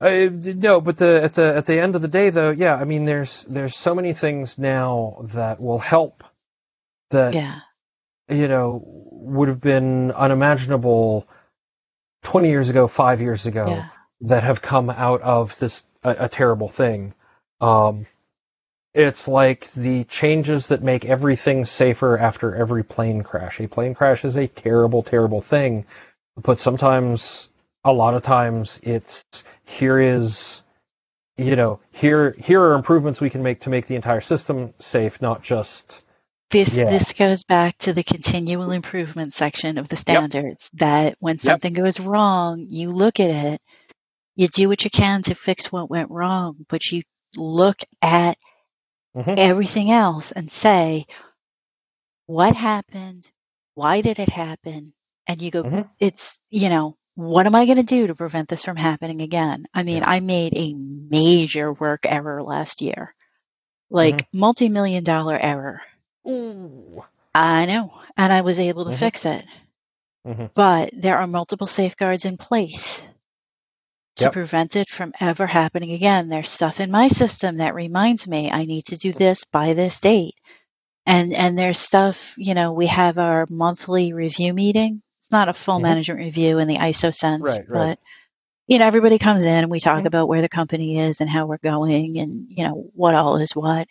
uh, 0.00 0.28
no, 0.32 0.80
but 0.80 0.96
the 0.96 1.22
at 1.22 1.34
the 1.34 1.56
at 1.56 1.66
the 1.66 1.80
end 1.80 1.94
of 1.94 2.02
the 2.02 2.08
day, 2.08 2.30
though, 2.30 2.50
yeah, 2.50 2.74
I 2.74 2.84
mean, 2.84 3.04
there's 3.04 3.44
there's 3.44 3.76
so 3.76 3.94
many 3.94 4.12
things 4.12 4.58
now 4.58 5.22
that 5.34 5.60
will 5.60 5.78
help 5.78 6.24
that 7.10 7.34
yeah, 7.34 7.60
you 8.28 8.48
know 8.48 8.82
would 8.84 9.48
have 9.48 9.60
been 9.60 10.10
unimaginable 10.12 11.28
20 12.22 12.48
years 12.48 12.68
ago, 12.68 12.86
five 12.86 13.20
years 13.20 13.46
ago. 13.46 13.66
yeah, 13.68 13.88
that 14.22 14.42
have 14.42 14.62
come 14.62 14.90
out 14.90 15.22
of 15.22 15.58
this 15.58 15.84
a, 16.02 16.16
a 16.20 16.28
terrible 16.28 16.68
thing. 16.68 17.14
Um, 17.60 18.06
it's 18.92 19.28
like 19.28 19.70
the 19.72 20.04
changes 20.04 20.68
that 20.68 20.82
make 20.82 21.04
everything 21.04 21.64
safer 21.64 22.18
after 22.18 22.54
every 22.54 22.84
plane 22.84 23.22
crash. 23.22 23.60
A 23.60 23.68
plane 23.68 23.94
crash 23.94 24.24
is 24.24 24.36
a 24.36 24.48
terrible, 24.48 25.02
terrible 25.02 25.42
thing, 25.42 25.84
but 26.36 26.58
sometimes, 26.58 27.49
a 27.84 27.92
lot 27.92 28.14
of 28.14 28.22
times, 28.22 28.80
it's 28.82 29.24
here 29.64 29.98
is, 29.98 30.62
you 31.38 31.56
know, 31.56 31.80
here 31.92 32.32
here 32.38 32.60
are 32.62 32.74
improvements 32.74 33.20
we 33.20 33.30
can 33.30 33.42
make 33.42 33.60
to 33.62 33.70
make 33.70 33.86
the 33.86 33.96
entire 33.96 34.20
system 34.22 34.74
safe, 34.80 35.22
not 35.22 35.42
just 35.42 36.04
This 36.50 36.70
Yeah. 36.76 36.84
this 36.84 37.12
goes 37.12 37.44
back 37.44 37.76
to 37.78 37.92
the 37.92 38.04
continual 38.04 38.72
improvement 38.72 39.34
section 39.34 39.78
of 39.78 39.88
the 39.88 39.96
standards. 39.96 40.70
That 40.74 41.16
when 41.20 41.38
something 41.38 41.72
goes 41.74 42.00
wrong, 42.00 42.66
you 42.68 42.90
look 42.90 43.20
at 43.20 43.30
it, 43.54 43.60
you 44.36 44.48
do 44.48 44.68
what 44.68 44.84
you 44.84 44.90
can 44.90 45.22
to 45.24 45.34
fix 45.34 45.72
what 45.72 45.90
went 45.90 46.10
wrong, 46.10 46.64
but 46.68 46.90
you 46.92 47.02
look 47.36 47.80
at 48.02 48.38
Mhm. 49.16 49.38
everything 49.38 49.90
else 49.90 50.32
and 50.32 50.50
say, 50.50 51.06
what 52.26 52.56
happened? 52.56 53.30
Why 53.74 54.00
did 54.02 54.18
it 54.18 54.28
happen? 54.30 54.94
And 55.26 55.42
you 55.42 55.50
go, 55.50 55.64
Mhm. 55.64 55.88
it's, 56.00 56.40
you 56.50 56.68
know, 56.70 56.96
what 57.20 57.46
am 57.46 57.54
I 57.54 57.66
going 57.66 57.78
to 57.78 57.82
do 57.84 58.08
to 58.08 58.14
prevent 58.16 58.48
this 58.48 58.64
from 58.64 58.76
happening 58.76 59.22
again? 59.22 59.66
I 59.74 59.82
mean, 59.84 60.02
Yeah. 60.02 60.06
I 60.06 60.20
made 60.20 60.54
a 60.56 60.74
major 60.74 61.72
work 61.72 62.00
error 62.06 62.42
last 62.42 62.82
year, 62.82 63.14
like 63.90 64.24
Mm-hmm. 64.24 64.38
multi-million 64.38 65.04
dollar 65.04 65.38
error. 65.38 65.82
ooh, 66.28 67.04
I 67.34 67.66
know, 67.66 67.92
and 68.16 68.32
I 68.32 68.42
was 68.42 68.58
able 68.60 68.86
to 68.86 68.92
Mhm. 68.92 68.96
fix 68.96 69.26
it. 69.26 69.44
Mhm. 70.26 70.50
But 70.54 70.90
there 70.92 71.18
are 71.18 71.26
multiple 71.26 71.66
safeguards 71.66 72.24
in 72.24 72.36
place 72.36 73.08
to 74.16 74.28
Yep. 74.28 74.30
prevent 74.30 74.76
it 74.76 74.88
from 74.88 75.12
ever 75.20 75.46
happening 75.46 75.92
again. 75.92 76.28
There's 76.28 76.48
stuff 76.50 76.80
in 76.80 76.90
my 76.90 77.08
system 77.08 77.58
that 77.58 77.74
reminds 77.74 78.28
me 78.28 78.50
I 78.50 78.64
need 78.64 78.86
to 78.86 78.96
do 78.98 79.12
this 79.12 79.44
by 79.44 79.74
this 79.74 80.00
date. 80.00 80.34
And 81.06 81.32
and 81.34 81.58
there's 81.58 81.78
stuff, 81.78 82.34
you 82.38 82.54
know, 82.54 82.72
we 82.72 82.86
have 82.88 83.18
our 83.18 83.46
monthly 83.50 84.12
review 84.12 84.54
meeting. 84.54 85.02
It's 85.30 85.32
not 85.32 85.48
a 85.50 85.54
full 85.54 85.80
Mhm. 85.80 85.82
management 85.82 86.20
review 86.20 86.58
in 86.58 86.68
the 86.68 86.78
ISO 86.78 87.14
sense, 87.14 87.42
Right, 87.44 87.68
right. 87.70 87.72
but 87.72 88.00
you 88.68 88.78
know, 88.78 88.86
everybody 88.86 89.18
comes 89.18 89.44
in 89.44 89.52
and 89.64 89.70
we 89.70 89.80
talk 89.80 90.04
Mhm. 90.04 90.06
about 90.06 90.28
where 90.28 90.42
the 90.42 90.48
company 90.48 90.98
is 90.98 91.20
and 91.20 91.30
how 91.30 91.46
we're 91.46 91.58
going 91.58 92.18
and, 92.18 92.46
you 92.50 92.64
know, 92.66 92.90
what 92.94 93.14
all 93.14 93.36
is 93.36 93.54
what. 93.56 93.88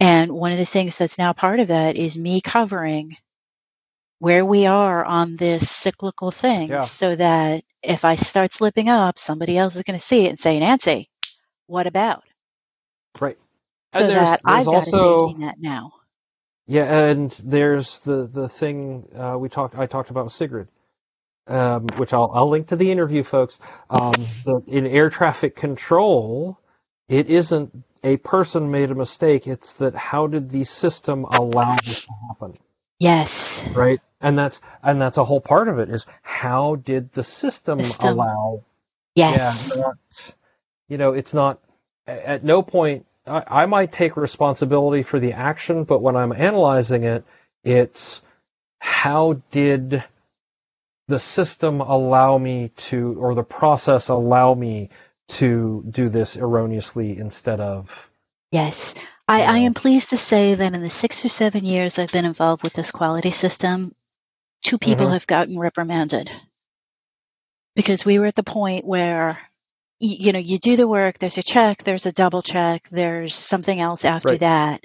And 0.00 0.32
one 0.32 0.52
of 0.52 0.58
the 0.58 0.66
things 0.66 0.98
that's 0.98 1.18
now 1.18 1.32
part 1.32 1.60
of 1.60 1.68
that 1.68 1.96
is 1.96 2.18
me 2.18 2.40
covering 2.40 3.16
where 4.20 4.44
we 4.44 4.66
are 4.66 5.04
on 5.04 5.36
this 5.36 5.70
cyclical 5.70 6.30
thing 6.32 6.68
Yeah. 6.68 6.82
so 6.82 7.16
that 7.16 7.64
if 7.82 8.04
I 8.04 8.16
start 8.16 8.52
slipping 8.52 8.88
up, 8.88 9.18
somebody 9.18 9.58
else 9.58 9.76
is 9.76 9.84
going 9.84 9.98
to 9.98 10.04
see 10.04 10.26
it 10.26 10.30
and 10.30 10.40
say, 10.40 10.60
Nancy, 10.60 11.10
what 11.66 11.86
about? 11.86 12.24
right. 13.20 13.38
So 13.98 14.04
And 14.04 14.14
there's, 14.14 14.16
that 14.16 14.42
there's 14.44 14.66
I've 14.66 14.70
got 14.70 14.88
a 14.88 14.92
also 14.92 14.94
safety 14.94 15.34
net 15.34 15.56
now. 15.58 15.92
Yeah, 16.70 16.86
and 17.10 17.30
there's 17.44 18.00
the 18.00 18.26
the 18.26 18.48
thing 18.48 19.08
uh, 19.16 19.36
we 19.38 19.50
talked. 19.50 19.76
I 19.78 19.86
talked 19.86 20.10
about 20.10 20.32
Sigrid. 20.32 20.68
um, 21.46 21.88
which 21.96 22.12
I'll, 22.12 22.30
I'll 22.34 22.48
link 22.48 22.68
to 22.68 22.76
the 22.76 22.90
interview, 22.90 23.22
folks. 23.22 23.60
Um, 23.90 24.12
that 24.46 24.64
in 24.68 24.86
air 24.86 25.10
traffic 25.10 25.56
control, 25.56 26.58
it 27.08 27.28
isn't 27.28 27.84
a 28.02 28.16
person 28.18 28.70
made 28.70 28.90
a 28.90 28.94
mistake. 28.94 29.46
It's 29.46 29.74
that 29.74 29.94
how 29.94 30.26
did 30.26 30.50
the 30.50 30.64
system 30.64 31.24
allow 31.24 31.76
this 31.84 32.06
to 32.06 32.12
happen? 32.28 32.58
Yes. 33.00 33.66
Right. 33.74 34.00
And 34.20 34.38
that's, 34.38 34.60
and 34.82 35.00
that's 35.00 35.18
a 35.18 35.24
whole 35.24 35.40
part 35.42 35.68
of 35.68 35.78
it 35.80 35.90
is 35.90 36.06
how 36.22 36.76
did 36.76 37.12
the 37.12 37.24
system, 37.24 37.80
System. 37.80 38.14
allow 38.14 38.64
Yes. 39.16 39.74
yeah, 39.76 39.82
not- 39.82 39.96
you 40.88 40.98
know, 40.98 41.12
it's 41.14 41.34
not 41.34 41.60
at 42.06 42.44
no 42.44 42.62
point. 42.62 43.06
I, 43.30 43.62
I 43.62 43.66
might 43.66 43.92
take 43.92 44.16
responsibility 44.16 45.04
for 45.04 45.20
the 45.20 45.34
action, 45.34 45.84
but 45.84 46.02
when 46.02 46.16
I'm 46.16 46.32
analyzing 46.32 47.04
it, 47.04 47.24
it's 47.64 48.20
how 48.80 49.42
did 49.52 50.04
the 51.08 51.18
system 51.18 51.80
allow 51.80 52.38
me 52.38 52.70
to, 52.76 53.16
or 53.18 53.34
the 53.34 53.42
process 53.44 54.08
allow 54.08 54.54
me 54.54 54.90
to 55.28 55.84
do 55.88 56.08
this 56.08 56.36
erroneously 56.36 57.18
instead 57.18 57.60
of. 57.60 58.10
Yes. 58.52 58.94
I, 59.28 59.42
I 59.42 59.58
am 59.58 59.74
pleased 59.74 60.10
to 60.10 60.16
say 60.16 60.54
that 60.54 60.74
in 60.74 60.80
the 60.80 60.90
six 60.90 61.24
or 61.24 61.28
seven 61.28 61.64
years 61.64 61.98
I've 61.98 62.12
been 62.12 62.24
involved 62.24 62.64
with 62.64 62.72
this 62.72 62.90
quality 62.90 63.30
system, 63.30 63.92
two 64.64 64.78
people 64.78 65.06
Mhm. 65.06 65.12
have 65.12 65.26
gotten 65.26 65.58
reprimanded. 65.58 66.30
Because 67.76 68.04
we 68.04 68.18
were 68.18 68.26
at 68.26 68.34
the 68.34 68.42
point 68.42 68.84
where, 68.84 69.38
y- 70.00 70.16
you 70.20 70.32
know, 70.32 70.38
you 70.38 70.58
do 70.58 70.76
the 70.76 70.88
work, 70.88 71.18
there's 71.18 71.38
a 71.38 71.42
check, 71.42 71.82
there's 71.84 72.06
a 72.06 72.12
double 72.12 72.42
check, 72.42 72.88
there's 72.90 73.34
something 73.34 73.80
else 73.80 74.04
after 74.04 74.30
Right. 74.30 74.40
that, 74.40 74.84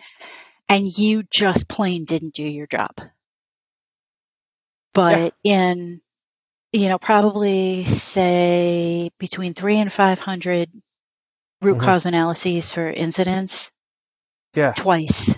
and 0.69 0.85
you 0.97 1.23
just 1.23 1.67
plain 1.69 2.05
didn't 2.05 2.33
do 2.33 2.43
your 2.43 2.67
job. 2.67 2.91
But 4.93 5.33
in, 5.43 6.01
you 6.73 6.89
know, 6.89 6.97
probably 6.97 7.85
say 7.85 9.11
between 9.19 9.53
three 9.53 9.77
and 9.77 9.91
500 9.91 10.69
root 11.61 11.77
Mhm. 11.77 11.81
cause 11.81 12.05
analyses 12.05 12.71
for 12.73 12.89
incidents, 12.89 13.71
Yeah. 14.55 14.73
twice. 14.73 15.35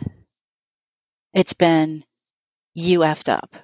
It's 1.34 1.54
been 1.54 2.04
you 2.74 3.00
effed 3.00 3.30
up 3.30 3.56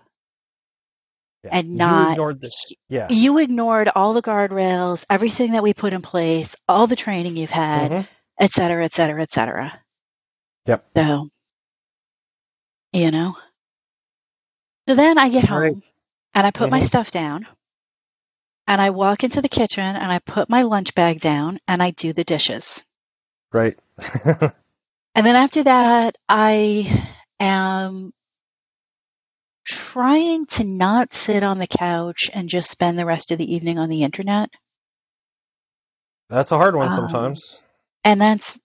yeah. 1.43 1.49
and 1.51 1.69
You 1.69 1.77
not 1.77 2.11
ignored 2.11 2.41
this. 2.41 2.73
Yeah. 2.89 3.07
you 3.09 3.37
ignored 3.39 3.89
all 3.93 4.13
the 4.13 4.21
guardrails, 4.21 5.05
everything 5.09 5.53
that 5.53 5.63
we 5.63 5.73
put 5.73 5.93
in 5.93 6.01
place, 6.01 6.55
all 6.67 6.87
the 6.87 6.95
training 6.95 7.37
you've 7.37 7.51
had, 7.51 7.91
Mhm. 7.91 8.07
et 8.39 8.51
cetera, 8.51 8.83
et 8.85 8.93
cetera, 8.93 9.21
et 9.21 9.31
cetera. 9.31 9.79
Yep. 10.65 10.85
So, 10.95 11.29
you 12.93 13.11
know. 13.11 13.35
So 14.87 14.95
then 14.95 15.17
I 15.17 15.29
get 15.29 15.45
home 15.45 15.59
Right. 15.61 15.75
and 16.33 16.47
I 16.47 16.51
put 16.51 16.71
my 16.71 16.79
Mhm. 16.79 16.83
stuff 16.87 17.11
down 17.11 17.45
and 18.67 18.81
I 18.81 18.89
walk 18.91 19.23
into 19.23 19.41
the 19.41 19.49
kitchen 19.49 19.83
and 19.83 20.11
I 20.11 20.19
put 20.19 20.49
my 20.49 20.63
lunch 20.63 20.93
bag 20.95 21.19
down 21.19 21.59
and 21.67 21.81
I 21.81 21.91
do 21.91 22.13
the 22.13 22.23
dishes. 22.23 22.83
Right. 23.51 23.77
And 25.15 25.25
then 25.25 25.35
after 25.35 25.63
that, 25.63 26.15
I 26.27 26.89
am 27.39 28.11
trying 29.65 30.45
to 30.47 30.63
not 30.63 31.13
sit 31.13 31.43
on 31.43 31.59
the 31.59 31.67
couch 31.67 32.29
and 32.33 32.49
just 32.49 32.69
spend 32.71 32.97
the 32.99 33.05
rest 33.05 33.31
of 33.31 33.37
the 33.37 33.53
evening 33.55 33.79
on 33.79 33.89
the 33.89 34.03
internet. 34.03 34.49
That's 36.29 36.51
a 36.51 36.57
hard 36.57 36.75
one 36.75 36.89
Um, 36.89 36.95
sometimes. 36.95 37.63
And 38.03 38.21
that's 38.21 38.59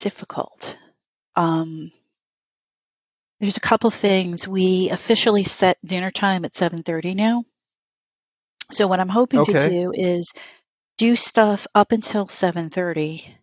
difficult. 0.00 0.76
Um, 1.36 1.90
there's 3.40 3.56
a 3.56 3.60
couple 3.60 3.90
things. 3.90 4.46
We 4.48 4.90
officially 4.90 5.44
set 5.44 5.78
dinner 5.84 6.10
time 6.10 6.44
at 6.44 6.54
7:30 6.54 7.14
now. 7.14 7.44
So 8.70 8.86
what 8.86 9.00
I'm 9.00 9.08
hoping 9.08 9.44
to 9.44 9.52
do 9.70 9.92
is 9.94 10.32
do 10.98 11.16
stuff 11.16 11.66
up 11.74 11.92
until 11.92 12.26
7:30 12.26 13.34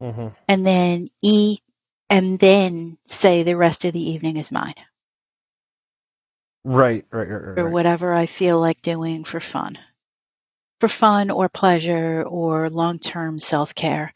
hmm 0.00 0.28
and 0.48 0.66
then 0.66 1.08
eat 1.22 1.60
and 2.10 2.38
then 2.38 2.98
say 3.06 3.42
the 3.42 3.56
rest 3.56 3.84
of 3.84 3.92
the 3.92 4.10
evening 4.12 4.36
is 4.36 4.52
mine. 4.52 4.74
Right. 6.64 7.04
Right. 7.10 7.28
Right. 7.28 7.42
Right. 7.56 7.58
or 7.58 7.68
whatever 7.68 8.12
I 8.12 8.26
feel 8.26 8.60
like 8.60 8.82
doing 8.82 9.24
for 9.24 9.40
fun. 9.40 9.78
For 10.80 10.88
fun 10.88 11.30
or 11.30 11.48
pleasure 11.48 12.22
or 12.22 12.70
long 12.70 12.98
term 12.98 13.38
self 13.38 13.74
care. 13.74 14.12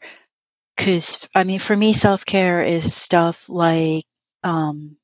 Because, 0.75 1.27
I 1.35 1.43
mean, 1.43 1.59
for 1.59 1.75
me, 1.75 1.93
self 1.93 2.25
care 2.25 2.63
is 2.63 2.93
stuff 2.93 3.49
like 3.49 4.05
um, 4.43 4.97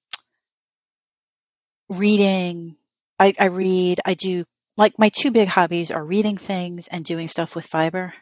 reading. 1.89 2.75
I, 3.19 3.33
I 3.39 3.45
read, 3.45 4.01
I 4.05 4.13
do, 4.13 4.43
like, 4.77 4.99
my 4.99 5.09
two 5.09 5.31
big 5.31 5.47
hobbies 5.47 5.91
are 5.91 6.03
reading 6.03 6.37
things 6.37 6.87
and 6.87 7.05
doing 7.05 7.27
stuff 7.27 7.55
with 7.55 7.65
fiber. 7.65 8.13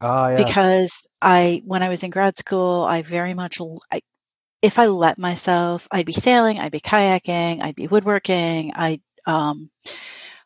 Ah, 0.00 0.28
yeah. 0.30 0.36
Because 0.38 1.06
I, 1.20 1.62
when 1.64 1.82
I 1.82 1.88
was 1.88 2.04
in 2.04 2.10
grad 2.10 2.36
school, 2.36 2.84
I 2.84 3.02
very 3.02 3.34
much, 3.34 3.60
I, 3.92 4.00
if 4.62 4.78
I 4.78 4.86
let 4.86 5.18
myself, 5.18 5.88
I'd 5.90 6.06
be 6.06 6.12
sailing, 6.12 6.58
I'd 6.58 6.72
be 6.72 6.80
kayaking, 6.80 7.62
I'd 7.62 7.76
be 7.76 7.86
woodworking, 7.86 8.72
I, 8.74 9.00
um, 9.26 9.70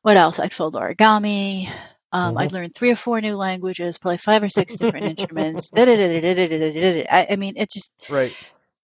what 0.03 0.17
else? 0.17 0.41
I'd 0.41 0.53
fold 0.53 0.75
origami. 0.75 1.69
Um, 2.15 2.35
mm-hmm. 2.35 2.39
I'd 2.39 2.53
learn 2.53 2.71
three 2.71 2.91
or 2.91 2.97
four 2.97 3.21
new 3.21 3.37
languages, 3.37 3.99
play 3.99 4.19
five 4.19 4.43
or 4.43 4.49
six 4.49 4.77
different 4.77 5.07
instruments. 5.19 5.71
I, 7.11 7.27
I 7.31 7.37
mean, 7.37 7.55
it 7.57 7.71
just 7.71 7.95
right. 8.11 8.37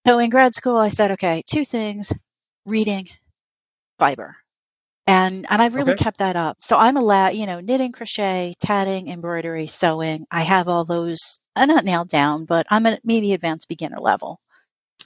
So 0.07 0.17
in 0.17 0.31
grad 0.31 0.55
school, 0.55 0.77
I 0.77 0.89
said, 0.89 1.11
okay, 1.11 1.43
two 1.45 1.63
things: 1.63 2.11
reading, 2.65 3.07
fiber, 3.99 4.35
and 5.05 5.45
and 5.47 5.61
I've 5.61 5.75
really 5.75 5.93
okay. 5.93 6.03
kept 6.03 6.19
that 6.19 6.37
up. 6.37 6.57
So 6.59 6.75
I'm 6.75 6.97
a 6.97 7.01
allowed, 7.01 7.35
you 7.35 7.45
know, 7.45 7.59
knitting, 7.59 7.91
crochet, 7.91 8.55
tatting, 8.59 9.09
embroidery, 9.09 9.67
sewing. 9.67 10.25
I 10.31 10.41
have 10.41 10.67
all 10.67 10.85
those. 10.85 11.39
I'm 11.55 11.67
not 11.67 11.85
nailed 11.85 12.09
down, 12.09 12.45
but 12.45 12.65
I'm 12.71 12.87
at 12.87 13.01
maybe 13.03 13.33
advanced 13.33 13.69
beginner 13.69 13.99
level. 13.99 14.39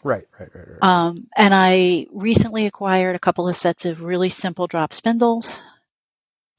Right. 0.04 0.28
Right. 0.40 0.50
Right. 0.54 0.68
Right. 0.68 0.78
Um, 0.82 1.16
and 1.36 1.54
I 1.54 2.08
recently 2.12 2.66
acquired 2.66 3.16
a 3.16 3.20
couple 3.20 3.48
of 3.48 3.56
sets 3.56 3.86
of 3.86 4.04
really 4.04 4.30
simple 4.30 4.68
drop 4.68 4.94
spindles. 4.94 5.62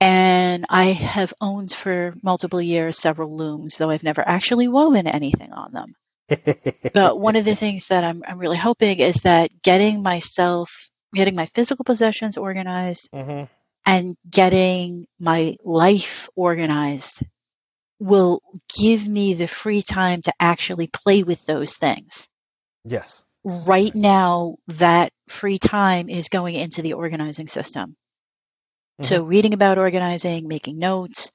And 0.00 0.66
I 0.68 0.86
have 0.86 1.34
owned 1.40 1.72
for 1.72 2.14
multiple 2.22 2.60
years 2.60 2.98
several 2.98 3.36
looms, 3.36 3.78
though 3.78 3.90
I've 3.90 4.02
never 4.04 4.26
actually 4.26 4.68
woven 4.68 5.06
anything 5.06 5.52
on 5.52 5.72
them. 5.72 5.94
But 6.94 7.18
one 7.20 7.36
of 7.36 7.44
the 7.44 7.54
things 7.54 7.88
that 7.88 8.04
I'm, 8.04 8.22
I'm 8.26 8.38
really 8.38 8.56
hoping 8.56 9.00
is 9.00 9.22
that 9.22 9.62
getting 9.62 10.02
myself, 10.02 10.90
getting 11.12 11.34
my 11.34 11.46
physical 11.46 11.84
possessions 11.84 12.36
organized 12.38 13.10
hmm 13.12 13.44
and 13.86 14.16
getting 14.28 15.06
my 15.18 15.56
life 15.64 16.28
organized 16.36 17.22
will 18.00 18.40
give 18.78 19.06
me 19.08 19.34
the 19.34 19.48
free 19.48 19.82
time 19.82 20.22
to 20.22 20.32
actually 20.40 20.88
play 20.88 21.22
with 21.22 21.44
those 21.46 21.74
things. 21.76 22.28
Yes. 22.84 23.24
Right 23.44 23.94
now, 23.94 24.56
that 24.68 25.12
free 25.28 25.58
time 25.58 26.08
is 26.08 26.28
going 26.28 26.54
into 26.54 26.82
the 26.82 26.94
organizing 26.94 27.48
system. 27.48 27.96
So, 29.02 29.24
reading 29.24 29.52
about 29.54 29.78
organizing, 29.78 30.48
making 30.48 30.78
notes, 30.78 31.32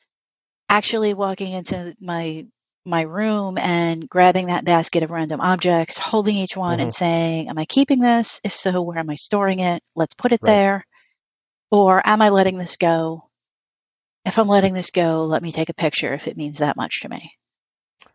actually 0.69 1.13
walking 1.13 1.53
into 1.53 1.95
my 1.99 2.47
my 2.85 3.01
room 3.01 3.57
and 3.57 4.09
grabbing 4.09 4.47
that 4.47 4.65
basket 4.65 5.03
of 5.03 5.11
random 5.11 5.41
objects, 5.41 5.97
holding 5.99 6.37
each 6.37 6.57
one 6.57 6.79
and 6.79 6.93
saying, 6.93 7.49
Am 7.49 7.57
I 7.57 7.65
keeping 7.65 7.99
this? 7.99 8.41
If 8.43 8.53
so, 8.53 8.81
where 8.81 8.97
am 8.97 9.09
I 9.09 9.15
storing 9.15 9.59
it? 9.59 9.83
Let's 9.95 10.15
put 10.15 10.31
it 10.31 10.41
Right. 10.41 10.51
there. 10.51 10.85
Or 11.71 12.01
am 12.05 12.21
I 12.21 12.29
letting 12.29 12.57
this 12.57 12.77
go? 12.77 13.29
If 14.25 14.39
I'm 14.39 14.47
letting 14.47 14.73
this 14.73 14.91
go, 14.91 15.25
let 15.25 15.41
me 15.43 15.51
take 15.51 15.69
a 15.69 15.73
picture 15.73 16.13
if 16.13 16.27
it 16.27 16.37
means 16.37 16.59
that 16.59 16.75
much 16.75 17.01
to 17.01 17.09
me. 17.09 17.33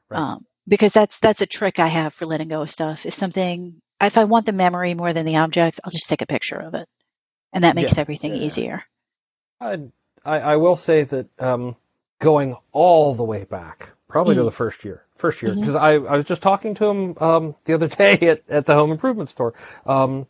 Right. 0.08 0.18
Um, 0.20 0.46
because 0.68 0.92
that's 0.92 1.18
that's 1.20 1.42
a 1.42 1.46
trick 1.46 1.78
I 1.78 1.88
have 1.88 2.14
for 2.14 2.26
letting 2.26 2.48
go 2.48 2.62
of 2.62 2.70
stuff. 2.70 3.06
If 3.06 3.14
something, 3.14 3.80
if 4.00 4.18
I 4.18 4.24
want 4.24 4.46
the 4.46 4.52
memory 4.52 4.94
more 4.94 5.12
than 5.12 5.26
the 5.26 5.36
objects, 5.38 5.80
I'll 5.84 5.90
just 5.92 6.08
take 6.08 6.22
a 6.22 6.26
picture 6.26 6.58
of 6.58 6.74
it, 6.74 6.88
and 7.52 7.64
that 7.64 7.76
makes 7.76 7.92
Yeah, 7.92 8.00
everything 8.00 8.34
yeah. 8.34 8.36
easier. 8.36 8.84
I, 9.60 9.80
I 10.24 10.38
I 10.40 10.56
will 10.56 10.76
say 10.76 11.04
that 11.04 11.28
um, 11.40 11.76
going 12.18 12.56
all 12.72 13.14
the 13.14 13.24
way 13.24 13.44
back, 13.44 13.90
probably 14.08 14.34
to 14.36 14.42
Mm. 14.42 14.44
the 14.44 14.50
first 14.52 14.84
year, 14.84 15.04
first 15.16 15.42
year, 15.42 15.54
because 15.54 15.74
I, 15.74 15.92
I 15.94 16.16
was 16.16 16.24
just 16.24 16.42
talking 16.42 16.74
to 16.76 16.86
him 16.86 17.16
um, 17.20 17.54
the 17.64 17.74
other 17.74 17.88
day 18.02 18.18
at, 18.28 18.42
at 18.48 18.66
the 18.66 18.74
home 18.74 18.90
improvement 18.92 19.30
store. 19.30 19.54
Um, 19.86 20.26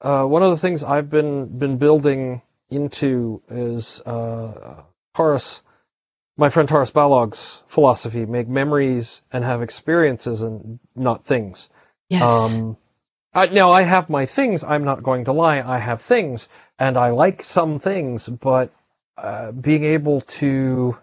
uh, 0.00 0.24
one 0.24 0.42
of 0.42 0.50
the 0.50 0.58
things 0.58 0.84
I've 0.84 1.10
been 1.10 1.58
been 1.58 1.78
building 1.78 2.42
into 2.70 3.42
is 3.48 4.00
uh, 4.00 4.82
Taurus, 5.14 5.62
my 6.36 6.50
friend 6.50 6.68
Taurus 6.68 6.92
Balog's 6.92 7.62
philosophy: 7.68 8.26
make 8.26 8.48
memories 8.48 9.22
and 9.32 9.44
have 9.44 9.62
experiences 9.62 10.42
and 10.42 10.80
not 10.96 11.24
things. 11.24 11.68
Yes. 12.10 12.64
Um, 12.64 12.76
I, 13.34 13.46
now 13.46 13.72
I 13.72 13.82
have 13.82 14.10
my 14.10 14.26
things. 14.26 14.64
I'm 14.64 14.84
not 14.84 15.02
going 15.04 15.26
to 15.26 15.32
lie. 15.32 15.62
I 15.62 15.78
have 15.78 16.02
things, 16.02 16.48
and 16.78 16.98
I 16.98 17.10
like 17.10 17.42
some 17.44 17.80
things, 17.80 18.28
but 18.28 18.72
uh, 19.18 19.52
being 19.52 19.84
able 19.84 20.22
to, 20.22 20.98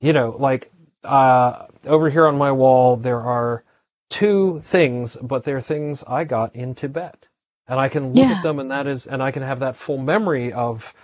you 0.00 0.12
know, 0.14 0.36
like 0.38 0.70
uh, 1.04 1.66
over 1.86 2.10
here 2.10 2.26
on 2.28 2.38
my 2.38 2.52
wall, 2.52 2.96
there 2.98 3.20
are 3.22 3.64
two 4.10 4.60
things, 4.62 5.16
but 5.22 5.44
they're 5.44 5.62
things 5.62 6.04
I 6.06 6.24
got 6.24 6.56
in 6.56 6.74
Tibet, 6.76 7.26
and 7.68 7.80
I 7.80 7.88
can 7.88 8.14
look 8.14 8.30
Yeah. 8.30 8.32
at 8.32 8.42
them, 8.42 8.60
and 8.60 8.72
that 8.72 8.88
is, 8.88 9.06
and 9.06 9.22
I 9.22 9.32
can 9.32 9.42
have 9.44 9.60
that 9.60 9.76
full 9.76 9.98
memory 9.98 10.52
of 10.52 10.94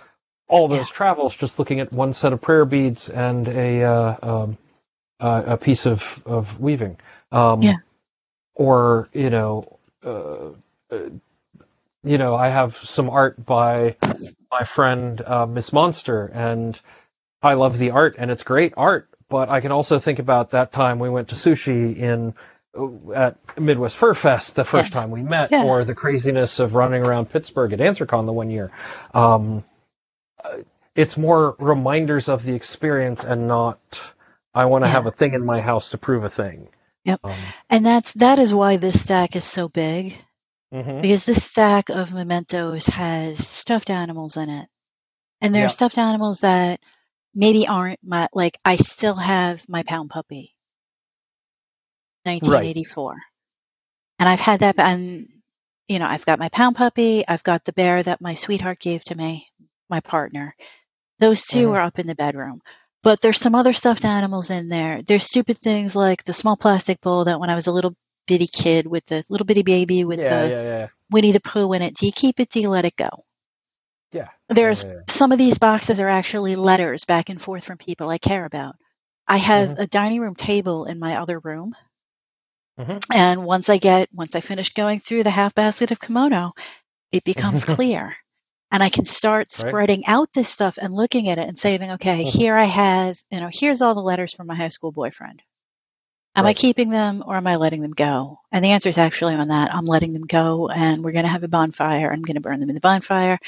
all 0.51 0.67
those 0.69 0.89
travels 0.89 1.35
just 1.35 1.59
looking 1.59 1.79
at 1.81 1.93
one 1.93 2.13
set 2.13 2.33
of 2.33 2.41
prayer 2.41 2.65
beads 2.65 3.09
and 3.09 3.47
a 3.47 3.83
uh, 3.83 4.17
um, 4.23 4.57
uh, 5.19 5.43
a 5.47 5.57
piece 5.57 5.87
of 5.87 6.23
of 6.25 6.59
weaving. 6.59 6.97
Um, 7.31 7.61
Yeah. 7.63 7.77
Or 8.55 9.07
you 9.13 9.29
know, 9.31 9.79
uh, 10.05 10.49
uh, 10.91 11.09
you 12.03 12.17
know, 12.17 12.35
I 12.35 12.49
have 12.49 12.75
some 12.77 13.09
art 13.09 13.43
by 13.45 13.97
my 14.51 14.63
friend 14.65 15.21
uh, 15.21 15.45
Miss 15.45 15.73
Monster, 15.73 16.25
and 16.33 16.79
I 17.41 17.55
love 17.55 17.77
the 17.79 17.91
art, 17.91 18.15
and 18.19 18.31
it's 18.31 18.43
great 18.43 18.73
art. 18.77 19.09
But 19.29 19.49
I 19.49 19.61
can 19.61 19.71
also 19.71 19.99
think 19.99 20.19
about 20.19 20.51
that 20.51 20.71
time 20.73 20.99
we 20.99 21.09
went 21.09 21.29
to 21.29 21.35
sushi 21.35 21.95
in 21.97 22.33
uh, 22.77 23.11
at 23.13 23.59
Midwest 23.59 23.97
Fur 23.97 24.13
Fest 24.13 24.55
the 24.55 24.65
first 24.65 24.91
time 24.93 25.11
we 25.11 25.23
met, 25.23 25.51
Yeah. 25.51 25.63
or 25.63 25.83
the 25.85 25.95
craziness 25.95 26.59
of 26.59 26.73
running 26.75 27.03
around 27.05 27.29
Pittsburgh 27.31 27.73
at 27.73 27.79
Anthrocon 27.79 28.25
the 28.25 28.33
one 28.33 28.51
year. 28.51 28.71
Um, 29.13 29.63
it's 30.95 31.17
more 31.17 31.55
reminders 31.59 32.29
of 32.29 32.43
the 32.43 32.53
experience 32.55 33.23
and 33.23 33.47
not 33.47 33.79
I 34.53 34.65
want 34.65 34.83
to 34.83 34.87
Yeah. 34.87 34.89
have 34.89 35.07
a 35.07 35.11
thing 35.11 35.33
in 35.33 35.45
my 35.45 35.61
house 35.61 35.89
to 35.89 35.97
prove 35.97 36.23
a 36.25 36.29
thing. 36.29 36.69
Yep. 37.05 37.21
Um, 37.23 37.53
And 37.69 37.85
that's 37.85 38.13
that 38.13 38.39
is 38.39 38.53
why 38.53 38.77
this 38.77 39.01
stack 39.01 39.35
is 39.35 39.45
so 39.45 39.69
big 39.69 40.15
mhm. 40.71 41.01
because 41.01 41.25
this 41.25 41.43
stack 41.43 41.89
of 41.89 42.13
mementos 42.13 42.87
has 42.87 43.45
stuffed 43.47 43.89
animals 43.91 44.37
in 44.37 44.49
it. 44.49 44.69
And 45.41 45.55
there 45.55 45.65
Yeah. 45.65 45.67
are 45.67 45.69
stuffed 45.69 45.97
animals 45.99 46.41
that 46.41 46.81
maybe 47.35 47.67
aren't 47.67 47.99
my 48.03 48.29
like 48.33 48.57
I 48.65 48.77
still 48.77 49.15
have 49.15 49.67
my 49.69 49.83
pound 49.83 50.11
puppy. 50.11 50.55
1984. 52.25 53.17
And 54.19 54.29
I've 54.29 54.39
had 54.41 54.61
that 54.61 54.79
and 54.79 55.27
you 55.89 55.99
know, 55.99 56.07
I've 56.07 56.25
got 56.25 56.39
my 56.39 56.49
pound 56.49 56.77
puppy, 56.77 57.27
I've 57.27 57.43
got 57.43 57.65
the 57.65 57.73
bear 57.73 58.03
that 58.03 58.21
my 58.21 58.35
sweetheart 58.35 58.79
gave 58.79 59.03
to 59.05 59.15
me, 59.15 59.47
my 59.91 60.01
partner. 60.01 60.55
Those 61.19 61.43
2 61.45 61.69
Mhm. 61.69 61.75
are 61.75 61.81
up 61.81 61.99
in 61.99 62.07
the 62.07 62.15
bedroom. 62.15 62.61
But 63.03 63.21
there's 63.21 63.37
some 63.39 63.55
other 63.55 63.73
stuffed 63.73 64.05
animals 64.05 64.49
in 64.51 64.69
there. 64.69 65.01
There's 65.03 65.25
stupid 65.25 65.57
things 65.57 65.95
like 65.95 66.23
the 66.23 66.33
small 66.33 66.57
plastic 66.57 67.01
bowl 67.01 67.25
that 67.25 67.39
when 67.39 67.49
I 67.49 67.55
was 67.55 67.67
a 67.67 67.71
little 67.71 67.95
bitty 68.27 68.47
kid 68.47 68.87
with 68.87 69.05
the 69.07 69.23
little 69.29 69.45
bitty 69.45 69.63
baby 69.63 70.05
with 70.05 70.19
yeah, 70.19 70.43
the 70.43 70.49
yeah, 70.49 70.63
yeah, 70.63 70.87
Winnie 71.11 71.31
the 71.33 71.41
Pooh 71.41 71.73
in 71.73 71.81
it. 71.83 71.95
Do 71.95 72.05
you 72.07 72.11
keep 72.11 72.39
it? 72.39 72.49
Do 72.49 72.61
you 72.61 72.69
let 72.69 72.85
it 72.85 72.95
go? 72.95 73.09
yeah. 74.11 74.29
There's 74.49 74.85
some 75.09 75.31
of 75.31 75.37
these 75.37 75.57
boxes 75.59 75.99
are 75.99 76.09
actually 76.09 76.55
letters 76.55 77.05
back 77.05 77.29
and 77.29 77.41
forth 77.41 77.65
from 77.65 77.77
people 77.77 78.09
I 78.09 78.17
care 78.17 78.45
about. 78.45 78.75
I 79.27 79.37
have 79.37 79.69
Mhm. 79.69 79.79
a 79.79 79.87
dining 79.87 80.19
room 80.21 80.35
table 80.35 80.85
in 80.85 80.99
my 80.99 81.17
other 81.21 81.39
room. 81.39 81.73
Mhm. 82.77 82.99
And 83.13 83.45
once 83.45 83.69
I 83.69 83.77
get, 83.77 84.09
once 84.13 84.35
I 84.35 84.41
finish 84.41 84.73
going 84.73 84.99
through 84.99 85.23
the 85.23 85.29
half 85.31 85.53
basket 85.55 85.91
of 85.91 85.99
kimono, 85.99 86.53
it 87.11 87.23
becomes 87.23 87.65
clear. 87.65 88.15
And 88.71 88.81
I 88.83 88.89
can 88.89 89.05
start 89.05 89.51
Right. 89.57 89.69
spreading 89.69 90.05
out 90.07 90.33
this 90.33 90.49
stuff 90.49 90.77
and 90.81 90.93
looking 90.93 91.29
at 91.29 91.37
it 91.37 91.47
and 91.47 91.59
saying, 91.59 91.91
okay, 91.93 92.23
Mhm. 92.23 92.31
here 92.31 92.57
I 92.57 92.65
have, 92.65 93.17
you 93.31 93.39
know, 93.41 93.49
here's 93.51 93.81
all 93.81 93.95
the 93.95 94.01
letters 94.01 94.33
from 94.33 94.47
my 94.47 94.55
high 94.55 94.69
school 94.69 94.91
boyfriend. 94.91 95.41
Am 96.35 96.45
I 96.45 96.53
keeping 96.53 96.89
them 96.89 97.23
or 97.25 97.35
am 97.35 97.47
I 97.47 97.57
letting 97.57 97.81
them 97.81 97.91
go? 97.91 98.39
And 98.51 98.63
the 98.63 98.71
answer 98.71 98.89
is 98.89 98.97
actually 98.97 99.35
on 99.35 99.49
that. 99.49 99.73
I'm 99.75 99.85
letting 99.85 100.13
them 100.13 100.25
go 100.25 100.69
and 100.69 101.03
we're 101.03 101.11
going 101.11 101.25
to 101.25 101.29
have 101.31 101.43
a 101.43 101.49
bonfire. 101.49 102.11
I'm 102.11 102.21
going 102.23 102.35
to 102.35 102.41
burn 102.41 102.59
them 102.59 102.69
in 102.69 102.75
the 102.75 102.81
bonfire 102.81 103.39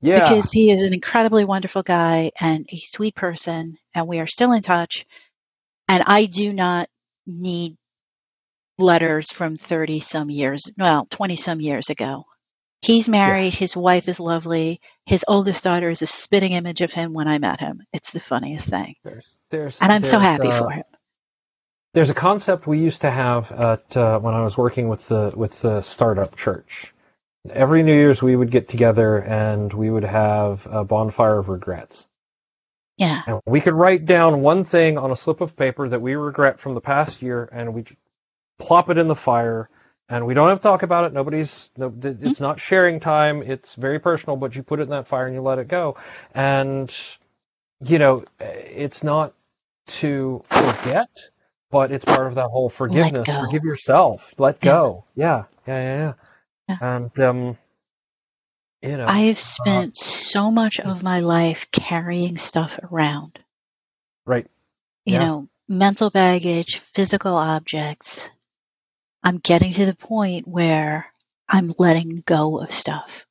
Yeah. 0.00 0.14
because 0.14 0.52
he 0.52 0.70
is 0.70 0.82
an 0.82 0.94
incredibly 0.94 1.44
wonderful 1.44 1.82
guy 1.82 2.32
and 2.40 2.66
a 2.70 2.76
sweet 2.76 3.16
person 3.16 3.78
and 3.94 4.06
we 4.08 4.20
are 4.20 4.26
still 4.28 4.52
in 4.52 4.62
touch. 4.62 5.06
And 5.88 6.04
I 6.06 6.26
do 6.26 6.52
not 6.52 6.88
need 7.26 7.76
letters 8.78 9.32
from 9.32 9.56
30 9.56 10.00
some 10.00 10.30
years, 10.30 10.72
well, 10.78 11.06
20 11.10 11.36
some 11.36 11.60
years 11.60 11.90
ago. 11.90 12.24
He's 12.82 13.08
married. 13.08 13.54
His 13.54 13.76
wife 13.76 14.08
is 14.08 14.20
lovely. 14.20 14.80
His 15.04 15.24
oldest 15.28 15.64
daughter 15.64 15.90
is 15.90 16.02
a 16.02 16.06
spitting 16.06 16.52
image 16.52 16.80
of 16.80 16.92
him 16.92 17.12
when 17.12 17.28
I 17.28 17.38
met 17.38 17.60
him. 17.60 17.82
It's 17.92 18.12
the 18.12 18.20
funniest 18.20 18.70
thing. 18.70 18.96
there's, 19.04 19.38
there's, 19.50 19.82
And 19.82 19.92
I'm 19.92 20.02
so 20.02 20.18
happy 20.18 20.48
uh, 20.48 20.58
for 20.58 20.70
him. 20.70 20.84
There's 21.92 22.10
a 22.10 22.14
concept 22.14 22.66
we 22.66 22.78
used 22.78 23.02
to 23.02 23.10
have 23.10 23.52
at 23.52 23.96
uh, 23.96 24.18
when 24.20 24.34
I 24.34 24.42
was 24.42 24.56
working 24.56 24.88
with 24.88 25.08
the 25.08 25.32
with 25.34 25.60
the 25.60 25.82
startup 25.82 26.36
church. 26.36 26.94
Every 27.50 27.82
New 27.82 27.94
Year's 27.94 28.22
we 28.22 28.36
would 28.36 28.50
get 28.50 28.68
together 28.68 29.16
and 29.18 29.72
we 29.72 29.90
would 29.90 30.04
have 30.04 30.66
a 30.70 30.84
bonfire 30.84 31.38
of 31.38 31.48
regrets. 31.48 32.06
Yeah. 32.96 33.22
And 33.26 33.40
we 33.46 33.62
could 33.62 33.74
write 33.74 34.04
down 34.04 34.42
one 34.42 34.64
thing 34.64 34.98
on 34.98 35.10
a 35.10 35.16
slip 35.16 35.40
of 35.40 35.56
paper 35.56 35.88
that 35.88 36.02
we 36.02 36.14
regret 36.16 36.60
from 36.60 36.74
the 36.74 36.82
past 36.82 37.22
year, 37.22 37.48
and 37.50 37.72
we 37.72 37.84
plop 38.58 38.90
it 38.90 38.98
in 38.98 39.08
the 39.08 39.16
fire. 39.16 39.70
And 40.10 40.26
we 40.26 40.34
don't 40.34 40.48
have 40.50 40.60
to 40.60 40.64
talk 40.64 40.82
about 40.84 41.06
it. 41.06 41.14
Nobody's. 41.14 41.70
No, 41.78 41.90
th- 41.90 42.18
it's 42.22 42.40
not 42.40 42.60
sharing 42.60 43.00
time. 43.00 43.42
It's 43.42 43.76
very 43.76 44.00
personal. 44.00 44.36
But 44.36 44.56
you 44.56 44.64
put 44.64 44.80
it 44.80 44.84
in 44.84 44.90
that 44.90 45.08
fire 45.08 45.26
and 45.26 45.34
you 45.36 45.42
let 45.42 45.60
it 45.60 45.68
go. 45.68 45.96
And 46.34 46.92
you 47.84 47.98
know, 47.98 48.24
it's 48.40 49.04
not 49.04 49.34
to 49.88 50.42
forget, 50.46 51.10
but 51.70 51.92
it's 51.92 52.04
part 52.06 52.28
of 52.28 52.36
that 52.36 52.48
whole 52.48 52.68
forgiveness. 52.70 53.28
Forgive 53.30 53.64
yourself. 53.64 54.34
Let 54.38 54.60
go. 54.60 55.04
Yeah, 55.16 55.44
yeah, 55.66 55.80
yeah, 55.82 55.96
yeah. 55.96 56.12
Yeah. 56.68 56.78
And 56.80 57.20
um, 57.20 57.58
you 58.82 58.96
know, 58.96 59.06
I 59.08 59.20
have 59.20 59.38
spent 59.38 59.96
so 59.96 60.50
much 60.50 60.80
of 60.80 61.02
my 61.02 61.20
life 61.20 61.70
carrying 61.70 62.38
stuff 62.38 62.78
around. 62.92 63.38
right. 64.26 64.46
You 65.06 65.14
Yeah. 65.14 65.18
know, 65.18 65.48
mental 65.68 66.10
baggage, 66.10 66.78
physical 66.78 67.36
objects. 67.36 68.30
I'm 69.22 69.38
getting 69.38 69.72
to 69.74 69.86
the 69.86 69.94
point 69.94 70.48
where 70.48 71.06
I'm 71.48 71.74
letting 71.78 72.22
go 72.24 72.60
of 72.60 72.70
stuff. 72.70 73.26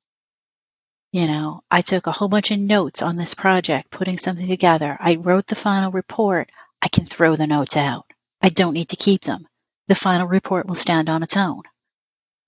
You 1.12 1.26
know, 1.26 1.62
I 1.72 1.82
took 1.82 2.06
a 2.06 2.12
whole 2.12 2.30
bunch 2.30 2.52
of 2.52 2.60
notes 2.60 3.02
on 3.02 3.16
this 3.16 3.34
project, 3.34 3.90
putting 3.90 4.20
something 4.20 4.48
together. 4.48 4.96
I 5.00 5.16
wrote 5.16 5.48
the 5.48 5.56
final 5.56 5.92
report. 5.92 6.52
I 6.82 6.88
can 6.88 7.06
throw 7.06 7.36
the 7.36 7.48
notes 7.48 7.76
out. 7.78 8.06
I 8.42 8.50
don't 8.50 8.74
need 8.74 8.90
to 8.90 8.96
keep 8.96 9.22
them. 9.22 9.48
The 9.88 9.96
final 9.96 10.28
report 10.28 10.68
will 10.68 10.76
stand 10.76 11.10
on 11.10 11.24
its 11.24 11.36
own. 11.36 11.64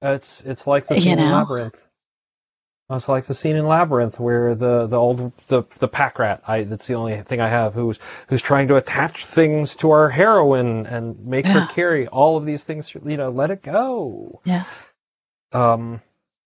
It's 0.04 0.42
it's 0.42 0.68
like 0.68 0.88
the 0.88 1.00
You 1.00 1.16
know? 1.16 1.32
Labyrinth. 1.32 1.82
It's 2.92 3.08
like 3.08 3.26
the 3.26 3.34
scene 3.34 3.56
in 3.56 3.66
Labyrinth 3.66 4.20
where 4.20 4.56
the, 4.56 4.88
the 4.88 4.98
old 4.98 5.32
the 5.48 5.64
the 5.80 5.88
pack 5.88 6.20
rat. 6.20 6.44
I 6.48 6.64
that's 6.64 6.88
the 6.88 6.96
only 6.96 7.22
thing 7.22 7.40
I 7.40 7.50
have 7.50 7.74
who's 7.74 8.00
who's 8.28 8.42
trying 8.42 8.68
to 8.70 8.76
attach 8.76 9.26
things 9.26 9.76
to 9.78 9.92
our 9.92 10.10
heroine 10.10 10.86
and 10.86 11.26
make 11.26 11.48
her 11.48 11.68
carry 11.68 12.08
all 12.08 12.38
of 12.38 12.46
these 12.46 12.64
things. 12.64 12.94
You 12.94 13.18
know, 13.18 13.30
let 13.30 13.52
it 13.52 13.64
go. 13.64 14.42
Yeah. 14.44 14.64
Um, 15.54 16.02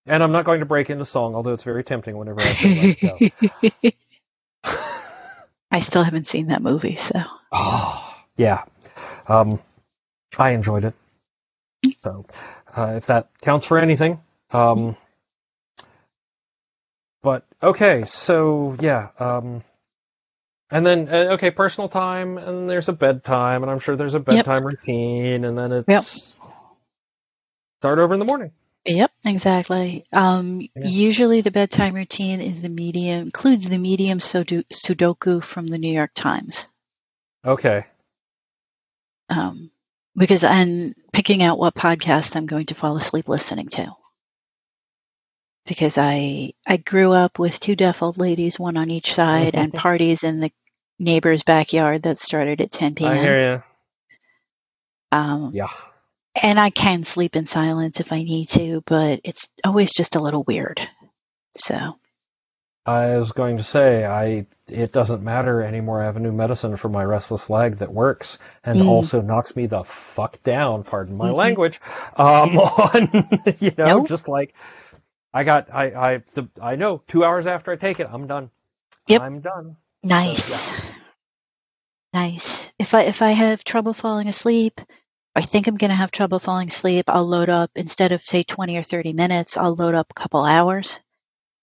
and 0.08 0.24
I'm 0.24 0.32
not 0.32 0.46
going 0.46 0.60
to 0.60 0.66
break 0.66 0.90
into 0.90 1.06
song, 1.06 1.36
although 1.36 1.54
it's 1.54 1.64
very 1.64 1.84
tempting 1.84 2.18
whenever 2.18 2.42
I 2.42 2.46
say 2.46 2.98
let 3.02 3.04
it 3.04 3.82
go. 3.84 3.92
I 5.72 5.80
still 5.80 6.04
haven't 6.04 6.28
seen 6.28 6.48
that 6.48 6.62
movie, 6.62 6.96
so 6.96 7.20
Oh, 7.52 8.18
yeah. 8.38 8.64
Um, 9.28 9.60
I 10.38 10.52
enjoyed 10.52 10.86
it. 10.86 10.94
So, 12.00 12.26
uh, 12.76 12.94
if 12.98 13.08
that 13.08 13.30
counts 13.42 13.66
for 13.66 13.80
anything. 13.80 14.22
Um, 14.52 14.96
but 17.26 17.44
okay, 17.64 18.06
so 18.06 18.76
yeah. 18.80 19.10
Um, 19.20 19.64
and 20.70 20.86
then 20.86 21.10
uh, 21.10 21.34
okay, 21.34 21.50
personal 21.50 21.90
time, 21.90 22.38
and 22.38 22.70
there's 22.70 22.88
a 22.88 22.94
bedtime, 22.94 23.64
and 23.64 23.72
I'm 23.72 23.80
sure 23.80 23.96
there's 23.96 24.14
a 24.14 24.20
bedtime 24.20 24.64
routine, 24.64 25.44
and 25.44 25.58
then 25.58 25.72
it's 25.72 25.90
Yep. 25.90 26.04
start 27.82 27.98
over 27.98 28.14
in 28.14 28.20
the 28.20 28.26
morning. 28.26 28.52
Yep, 28.86 29.12
exactly. 29.26 30.06
Um, 30.14 30.62
Yeah. 30.62 30.84
Usually, 30.86 31.42
the 31.42 31.50
bedtime 31.50 31.96
routine 31.96 32.42
is 32.42 32.62
the 32.62 32.70
medium 32.70 33.24
includes 33.24 33.68
the 33.70 33.80
medium 33.80 34.20
Sudoku 34.20 35.44
from 35.44 35.66
the 35.66 35.80
New 35.80 35.92
York 35.92 36.12
Times. 36.14 36.68
Okay. 37.44 37.86
Um, 39.30 39.72
because 40.16 40.44
I'm 40.44 40.94
picking 41.12 41.42
out 41.42 41.58
what 41.58 41.74
podcast 41.74 42.36
I'm 42.36 42.46
going 42.46 42.68
to 42.68 42.76
fall 42.76 42.98
asleep 42.98 43.28
listening 43.28 43.70
to. 43.70 43.96
Because 45.68 45.98
I 45.98 46.54
I 46.66 46.78
grew 46.78 47.12
up 47.12 47.40
with 47.40 47.60
two 47.60 47.76
deaf 47.76 48.04
old 48.04 48.18
ladies, 48.18 48.60
one 48.60 48.78
on 48.78 48.90
each 48.92 49.14
side, 49.14 49.56
and 49.56 49.74
parties 49.74 50.24
in 50.24 50.40
the 50.40 50.52
neighbor's 51.00 51.44
backyard 51.44 52.04
that 52.04 52.20
started 52.20 52.62
at 52.62 52.72
10 52.72 52.96
p.m. 52.96 53.14
I 53.14 53.18
hear 53.18 53.64
Um, 55.12 55.52
you. 55.52 55.60
Yeah. 55.60 55.70
and 56.42 56.60
I 56.60 56.70
can 56.70 57.04
sleep 57.04 57.36
in 57.36 57.46
silence 57.46 58.00
if 58.00 58.12
I 58.14 58.24
need 58.24 58.50
to, 58.50 58.82
but 58.86 59.22
it's 59.24 59.50
always 59.64 59.94
just 59.94 60.16
a 60.16 60.22
little 60.22 60.44
weird. 60.44 60.82
So. 61.58 61.98
I 62.88 63.18
was 63.18 63.32
going 63.32 63.58
to 63.58 63.64
say, 63.64 64.06
I 64.06 64.46
it 64.68 64.92
doesn't 64.92 65.24
matter 65.24 65.62
anymore. 65.62 66.02
I 66.02 66.06
have 66.06 66.18
a 66.18 66.20
new 66.20 66.32
medicine 66.32 66.78
for 66.78 66.90
my 66.90 67.04
restless 67.04 67.50
leg 67.50 67.78
that 67.78 67.92
works 67.92 68.38
and 68.64 68.82
Mm. 68.82 68.84
also 68.84 69.22
knocks 69.22 69.56
me 69.56 69.66
the 69.68 69.84
fuck 69.84 70.42
down. 70.44 70.84
Pardon 70.84 71.16
my 71.18 71.32
Mhm. 71.32 71.32
language. 71.32 71.82
Um, 72.16 72.58
on 72.58 73.42
you 73.60 73.72
know, 73.78 73.88
Nope. 73.88 74.08
just 74.08 74.28
like 74.28 74.54
I 75.36 75.44
got, 75.44 75.70
I 75.74 75.86
I 76.14 76.18
the, 76.34 76.50
I 76.62 76.76
know 76.78 77.04
two 77.08 77.24
hours 77.26 77.48
after 77.48 77.72
I 77.72 77.78
take 77.78 78.00
it, 78.00 78.08
I'm 78.12 78.28
done. 78.28 78.50
Yep. 79.08 79.22
I'm 79.22 79.42
done. 79.42 79.78
Nice. 80.04 80.74
Nice. 82.14 82.74
If 82.80 82.94
I 82.96 83.02
if 83.04 83.22
I 83.22 83.32
have 83.32 83.64
trouble 83.64 83.94
falling 83.94 84.28
asleep, 84.28 84.82
I 85.36 85.42
think 85.42 85.68
I'm 85.68 85.78
going 85.78 85.90
to 85.92 85.96
have 85.96 86.12
trouble 86.12 86.40
falling 86.40 86.70
asleep, 86.70 87.06
I'll 87.10 87.26
load 87.28 87.50
up 87.50 87.72
instead 87.76 88.14
of 88.14 88.22
say 88.22 88.44
20 88.44 88.78
or 88.78 88.84
30 88.84 89.14
minutes, 89.14 89.58
I'll 89.58 89.76
load 89.76 89.96
up 89.96 90.08
a 90.12 90.16
couple 90.22 90.44
hours 90.46 91.02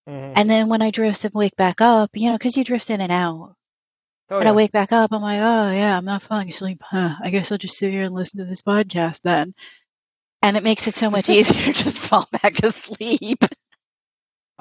Mhm. 0.09 0.33
And 0.37 0.51
then 0.51 0.69
when 0.69 0.83
I 0.83 0.91
drift 0.91 1.25
and 1.25 1.35
wake 1.35 1.57
back 1.57 1.81
up, 1.81 2.11
you 2.15 2.31
know, 2.31 2.39
because 2.39 2.57
you 2.57 2.65
drift 2.65 2.91
in 2.91 3.01
and 3.01 3.13
out. 3.13 3.55
Oh, 4.31 4.39
when 4.39 4.47
yeah. 4.47 4.51
I 4.51 4.55
wake 4.55 4.73
back 4.73 4.93
up, 4.93 5.13
I'm 5.13 5.23
like, 5.23 5.41
oh 5.41 5.73
yeah, 5.73 5.97
I'm 5.97 6.05
not 6.05 6.23
falling 6.23 6.49
asleep. 6.49 6.83
Huh. 6.85 7.17
I 7.23 7.31
guess 7.31 7.53
I'll 7.53 7.59
just 7.59 7.79
sit 7.79 7.93
here 7.93 8.05
and 8.05 8.15
listen 8.15 8.41
to 8.41 8.47
this 8.47 8.63
podcast 8.63 9.23
then. 9.23 9.55
And 10.43 10.57
it 10.57 10.63
makes 10.65 10.89
it 10.89 10.97
so 10.97 11.11
much 11.11 11.31
easier 11.31 11.73
to 11.73 11.85
just 11.85 11.99
fall 11.99 12.29
back 12.43 12.63
asleep. 12.63 13.45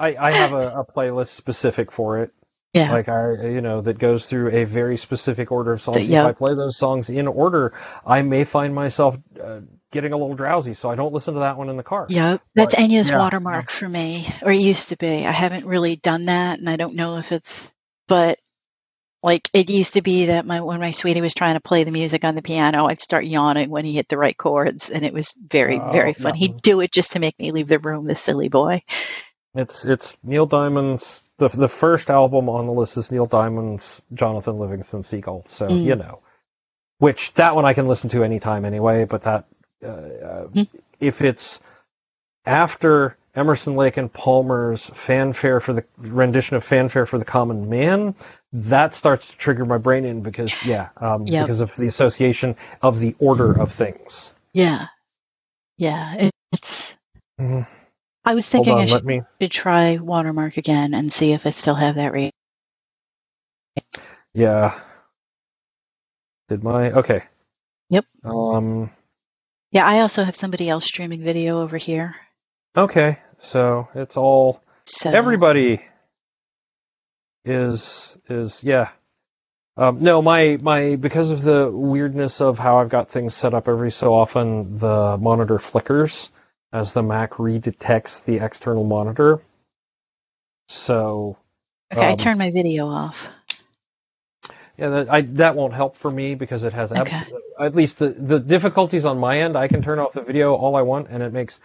I, 0.02 0.16
I 0.28 0.32
have 0.32 0.52
a, 0.52 0.80
a 0.80 0.84
playlist 0.84 1.28
specific 1.28 1.92
for 1.92 2.18
it. 2.20 2.32
Yeah. 2.74 2.90
Like 2.90 3.08
I, 3.08 3.34
you 3.48 3.60
know, 3.60 3.82
that 3.82 3.98
goes 3.98 4.26
through 4.26 4.50
a 4.50 4.64
very 4.64 4.96
specific 4.96 5.52
order 5.52 5.72
of 5.72 5.82
songs. 5.82 6.06
Yeah. 6.06 6.20
If 6.22 6.26
I 6.26 6.32
play 6.32 6.54
those 6.54 6.76
songs 6.76 7.10
in 7.10 7.28
order, 7.28 7.74
I 8.06 8.22
may 8.22 8.44
find 8.44 8.74
myself 8.74 9.18
uh, 9.42 9.60
getting 9.90 10.12
a 10.14 10.16
little 10.16 10.34
drowsy, 10.34 10.72
so 10.72 10.90
I 10.90 10.94
don't 10.94 11.12
listen 11.12 11.34
to 11.34 11.40
that 11.40 11.58
one 11.58 11.68
in 11.68 11.76
the 11.76 11.82
car. 11.82 12.06
Yep. 12.08 12.40
That's. 12.54 12.74
Enya's 12.74 13.10
Yeah. 13.10 13.18
watermark 13.18 13.68
for 13.70 13.86
me, 13.88 14.26
or 14.42 14.50
it 14.52 14.60
used 14.60 14.88
to 14.88 14.96
be. 14.96 15.26
I 15.26 15.32
haven't 15.32 15.66
really 15.66 15.96
done 15.96 16.24
that, 16.26 16.58
and 16.60 16.68
I 16.70 16.76
don't 16.76 16.94
know 16.94 17.18
if 17.18 17.30
it's, 17.30 17.74
but 18.08 18.38
like 19.22 19.50
it 19.52 19.68
used 19.70 19.94
to 19.94 20.02
be 20.02 20.26
that 20.26 20.46
my 20.46 20.62
when 20.62 20.80
my 20.80 20.92
sweetie 20.92 21.20
was 21.20 21.34
trying 21.34 21.54
to 21.54 21.60
play 21.60 21.84
the 21.84 21.92
music 21.92 22.24
on 22.24 22.34
the 22.34 22.42
piano, 22.42 22.86
I'd 22.86 23.00
start 23.00 23.26
yawning 23.26 23.68
when 23.68 23.84
he 23.84 23.92
hit 23.92 24.08
the 24.08 24.18
right 24.18 24.36
chords, 24.36 24.88
and 24.88 25.04
it 25.04 25.12
was 25.12 25.34
very, 25.38 25.78
Oh, 25.78 25.90
very 25.92 26.14
fun. 26.14 26.36
yeah. 26.36 26.40
He'd 26.48 26.56
do 26.62 26.80
it 26.80 26.90
just 26.90 27.12
to 27.12 27.18
make 27.20 27.38
me 27.38 27.52
leave 27.52 27.68
the 27.68 27.78
room, 27.78 28.06
the 28.06 28.14
silly 28.16 28.48
boy. 28.48 28.82
It's 29.54 29.84
it's 29.84 30.16
Neil 30.22 30.46
Diamond's 30.46 31.22
the 31.38 31.48
the 31.48 31.68
first 31.68 32.10
album 32.10 32.48
on 32.48 32.66
the 32.66 32.72
list 32.72 32.96
is 32.96 33.10
Neil 33.10 33.26
Diamond's 33.26 34.00
Jonathan 34.14 34.58
Livingston 34.58 35.02
Seagull. 35.04 35.44
So 35.48 35.68
Mm. 35.68 35.84
you 35.84 35.96
know, 35.96 36.20
which 36.98 37.34
that 37.34 37.54
one 37.54 37.64
I 37.66 37.74
can 37.74 37.88
listen 37.88 38.10
to 38.10 38.24
anytime 38.24 38.64
anyway. 38.64 39.04
But 39.04 39.22
that 39.22 39.44
uh, 39.84 39.86
uh, 39.88 40.46
Mm. 40.48 40.68
if 41.00 41.20
it's 41.20 41.60
after 42.46 43.16
Emerson 43.34 43.76
Lake 43.76 43.96
and 43.96 44.12
Palmer's 44.12 44.88
fanfare 44.90 45.60
for 45.60 45.72
the 45.74 45.84
rendition 45.98 46.56
of 46.56 46.64
fanfare 46.64 47.06
for 47.06 47.18
the 47.18 47.24
common 47.24 47.68
man, 47.70 48.14
that 48.52 48.94
starts 48.94 49.28
to 49.30 49.36
trigger 49.36 49.64
my 49.64 49.78
brain 49.78 50.04
in 50.04 50.22
because 50.22 50.64
yeah, 50.66 50.88
um, 50.96 51.26
Yep. 51.26 51.42
because 51.44 51.60
of 51.60 51.74
the 51.76 51.86
association 51.86 52.56
of 52.82 52.98
the 52.98 53.14
order 53.18 53.52
of 53.52 53.72
things. 53.72 54.32
Yeah, 54.54 54.86
yeah. 55.78 56.14
It, 56.16 56.30
it's. 56.52 56.96
Mhm. 57.40 57.66
I 58.24 58.34
was 58.34 58.48
thinking 58.48 58.74
I 58.74 58.84
should, 58.86 59.04
me. 59.04 59.22
should 59.40 59.50
try 59.50 59.96
watermark 59.96 60.56
again 60.56 60.94
and 60.94 61.12
see 61.12 61.32
if 61.32 61.46
I 61.46 61.50
still 61.50 61.74
have 61.74 61.96
that 61.96 62.12
rate. 62.12 62.32
Yeah. 64.34 64.78
Did 66.48 66.62
my 66.62 66.92
okay? 66.92 67.22
Yep. 67.90 68.06
Um. 68.24 68.90
Yeah, 69.72 69.86
I 69.86 70.00
also 70.00 70.22
have 70.22 70.36
somebody 70.36 70.68
else 70.68 70.84
streaming 70.84 71.22
video 71.22 71.62
over 71.62 71.76
here. 71.78 72.14
Okay, 72.76 73.18
so 73.38 73.88
it's 73.94 74.16
all 74.16 74.62
So 74.84 75.10
everybody 75.10 75.82
is 77.44 78.18
is 78.28 78.62
yeah. 78.62 78.90
Um, 79.76 80.00
no, 80.00 80.20
my 80.20 80.58
my 80.60 80.96
because 80.96 81.30
of 81.30 81.42
the 81.42 81.70
weirdness 81.70 82.40
of 82.40 82.58
how 82.58 82.78
I've 82.78 82.90
got 82.90 83.08
things 83.08 83.34
set 83.34 83.54
up 83.54 83.68
every 83.68 83.90
so 83.90 84.14
often, 84.14 84.78
the 84.78 85.16
monitor 85.18 85.58
flickers 85.58 86.28
as 86.72 86.92
the 86.94 87.02
Mac 87.02 87.32
redetects 87.34 88.24
the 88.24 88.38
external 88.44 88.84
monitor. 88.84 89.40
So 90.68 91.38
Okay, 91.92 92.08
I 92.08 92.14
um, 92.14 92.16
turned 92.16 92.38
my 92.38 92.50
video 92.52 92.88
off. 92.88 93.28
yeah, 94.78 94.90
that 94.90 95.10
I, 95.10 95.20
that 95.22 95.56
won't 95.56 95.74
help 95.74 95.96
for 95.96 96.10
me 96.10 96.34
because 96.36 96.62
it 96.64 96.72
has 96.74 96.92
abs- 96.92 97.22
Okay. 97.22 97.34
at 97.60 97.74
least 97.74 97.98
the 98.00 98.08
the 98.10 98.40
difficulties 98.40 99.04
on 99.06 99.18
my 99.18 99.40
end. 99.40 99.56
I 99.56 99.68
can 99.68 99.82
turn 99.82 99.98
off 100.00 100.14
the 100.14 100.22
video 100.22 100.54
all 100.54 100.76
I 100.76 100.82
want, 100.82 101.08
and 101.10 101.22
it 101.22 101.32
makes 101.32 101.60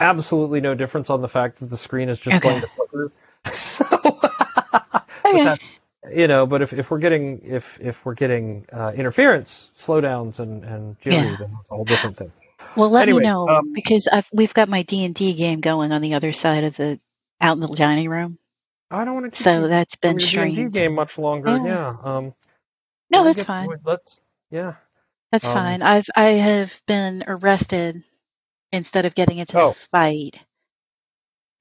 absolutely 0.00 0.60
no 0.62 0.74
difference 0.74 1.10
on 1.10 1.22
the 1.22 1.28
fact 1.28 1.60
that 1.60 1.70
the 1.70 1.78
screen 1.78 2.08
is 2.10 2.20
just 2.20 2.40
Okay. 2.40 2.42
going 2.42 2.62
to 2.62 2.68
flicker. 2.68 3.12
so, 3.52 3.84
Okay. 5.26 5.42
that's 5.42 5.72
you 6.12 6.28
know, 6.28 6.46
but 6.46 6.62
if, 6.62 6.72
if 6.74 6.90
we're 6.90 6.98
getting 6.98 7.42
if 7.44 7.80
if 7.80 8.06
we're 8.06 8.14
getting 8.14 8.66
uh, 8.72 8.92
interference, 8.94 9.70
slowdowns, 9.76 10.40
and 10.40 10.64
and 10.64 11.00
jittery, 11.00 11.34
Yeah. 11.34 11.36
then 11.36 11.56
it's 11.60 11.70
a 11.70 11.74
whole 11.74 11.86
different 11.86 12.16
thing. 12.18 12.32
Well, 12.76 12.90
let 12.90 13.04
Anyways, 13.04 13.24
me 13.24 13.28
know 13.30 13.48
um, 13.48 13.74
because 13.74 14.08
I've, 14.12 14.28
we've 14.32 14.54
got 14.54 14.68
my 14.68 14.82
D 14.82 15.04
and 15.04 15.14
D 15.14 15.34
game 15.34 15.60
going 15.60 15.92
on 15.92 16.02
the 16.02 16.14
other 16.14 16.32
side 16.32 16.64
of 16.64 16.76
the 16.76 17.00
out 17.40 17.54
in 17.56 17.60
the 17.60 17.68
dining 17.68 18.08
room, 18.08 18.38
I 18.90 19.04
don't 19.04 19.14
want 19.14 19.32
to 19.34 19.42
so 19.42 19.68
that's 19.68 19.96
been 19.96 20.18
your 20.18 20.46
D&D 20.46 20.70
game 20.70 20.94
much 20.94 21.18
longer. 21.18 21.58
Yeah. 21.58 21.66
Yeah. 21.68 21.96
Um, 22.02 22.34
No, 23.10 23.24
that's 23.24 23.42
fine. 23.42 23.68
Let's 23.84 24.20
yeah. 24.50 24.74
That's 25.32 25.46
um, 25.48 25.54
fine. 25.54 25.82
I've 25.82 26.06
I 26.16 26.24
have 26.24 26.80
been 26.86 27.24
arrested 27.26 28.02
instead 28.72 29.06
of 29.06 29.14
getting 29.14 29.38
into 29.38 29.58
Oh. 29.58 29.68
the 29.68 29.74
fight. 29.74 30.36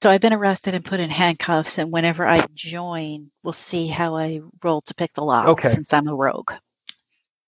So 0.02 0.10
I've 0.10 0.22
been 0.22 0.34
arrested 0.34 0.76
and 0.76 0.86
put 0.86 1.00
in 1.00 1.10
handcuffs, 1.10 1.78
and 1.80 1.92
whenever 1.92 2.28
I 2.28 2.46
join, 2.54 3.32
we'll 3.44 3.54
see 3.54 3.88
how 3.88 4.16
I 4.16 4.42
roll 4.64 4.82
to 4.82 4.96
pick 4.96 5.14
the 5.14 5.24
lock 5.24 5.50
Okay. 5.50 5.70
since 5.70 5.94
I'm 5.94 6.08
a 6.08 6.16
rogue. 6.16 6.52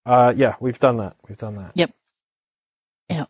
Uh, 0.05 0.33
yeah, 0.35 0.55
we've 0.59 0.79
done 0.79 0.97
that. 0.97 1.15
We've 1.27 1.37
done 1.37 1.55
that. 1.57 1.75
Yep. 1.75 1.91
Yep. 3.09 3.29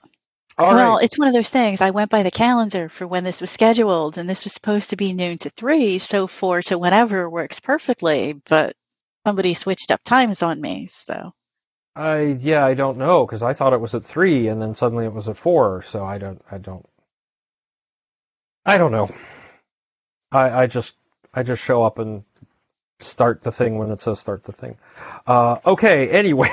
All 0.58 0.74
well, 0.74 0.96
right. 0.96 1.04
it's 1.04 1.20
one 1.20 1.28
of 1.28 1.34
those 1.34 1.50
things. 1.50 1.82
I 1.82 1.92
went 1.92 2.12
by 2.12 2.24
the 2.24 2.32
calendar 2.32 2.88
for 2.88 3.06
when 3.06 3.26
this 3.26 3.42
was 3.42 3.52
scheduled, 3.52 4.18
and 4.18 4.30
this 4.30 4.46
was 4.46 4.54
supposed 4.54 4.92
to 4.92 4.96
be 4.96 5.12
noon 5.14 5.38
to 5.40 5.50
three, 5.50 6.00
so 6.00 6.28
four 6.28 6.62
to 6.64 6.78
whatever 6.78 7.30
works 7.30 7.60
perfectly, 7.60 8.34
but 8.48 8.74
somebody 9.26 9.54
switched 9.54 9.92
up 9.92 10.02
times 10.04 10.44
on 10.44 10.62
me, 10.62 10.88
so. 10.88 11.34
I 11.96 12.38
yeah, 12.40 12.66
I 12.66 12.74
don't 12.74 12.98
know 12.98 13.26
because 13.26 13.44
I 13.44 13.54
thought 13.54 13.74
it 13.74 13.82
was 13.82 13.96
at 13.96 14.04
three, 14.06 14.48
and 14.48 14.62
then 14.62 14.76
suddenly 14.76 15.06
it 15.06 15.14
was 15.14 15.30
at 15.30 15.38
four. 15.38 15.82
So 15.82 16.06
I 16.06 16.18
don't, 16.20 16.42
I 16.52 16.58
don't, 16.58 16.86
I 18.66 18.78
don't 18.78 18.92
know. 18.92 19.10
I 20.32 20.64
I 20.64 20.68
just 20.68 20.96
I 21.34 21.44
just 21.44 21.64
show 21.64 21.84
up 21.84 22.00
and 22.00 22.24
start 23.00 23.42
the 23.42 23.52
thing 23.52 23.78
when 23.78 23.92
it 23.92 24.00
says 24.02 24.20
start 24.20 24.44
the 24.44 24.54
thing. 24.54 24.78
Uh, 25.28 25.58
okay. 25.66 26.10
Anyway, 26.10 26.50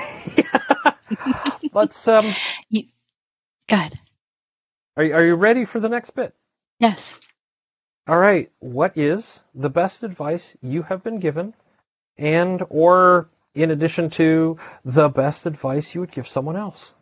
let's 1.73 2.09
um. 2.09 2.25
Good. 3.69 3.93
Are 4.97 5.05
you- 5.05 5.15
are 5.15 5.25
you 5.25 5.35
ready 5.35 5.65
for 5.65 5.81
the 5.81 5.89
next 5.89 6.11
bit? 6.11 6.35
Yes. 6.79 7.19
All 8.07 8.19
right. 8.19 8.51
What 8.59 8.99
is 8.99 9.45
the 9.55 9.71
best 9.71 10.03
advice 10.03 10.57
you 10.61 10.83
have 10.83 11.03
been 11.03 11.19
given, 11.19 11.55
and 12.19 12.63
or 12.69 13.29
in 13.55 13.71
addition 13.71 14.11
to 14.11 14.59
the 14.85 15.09
best 15.09 15.47
advice 15.47 15.95
you 15.95 16.01
would 16.01 16.11
give 16.13 16.29
someone 16.29 16.57
else? 16.57 16.95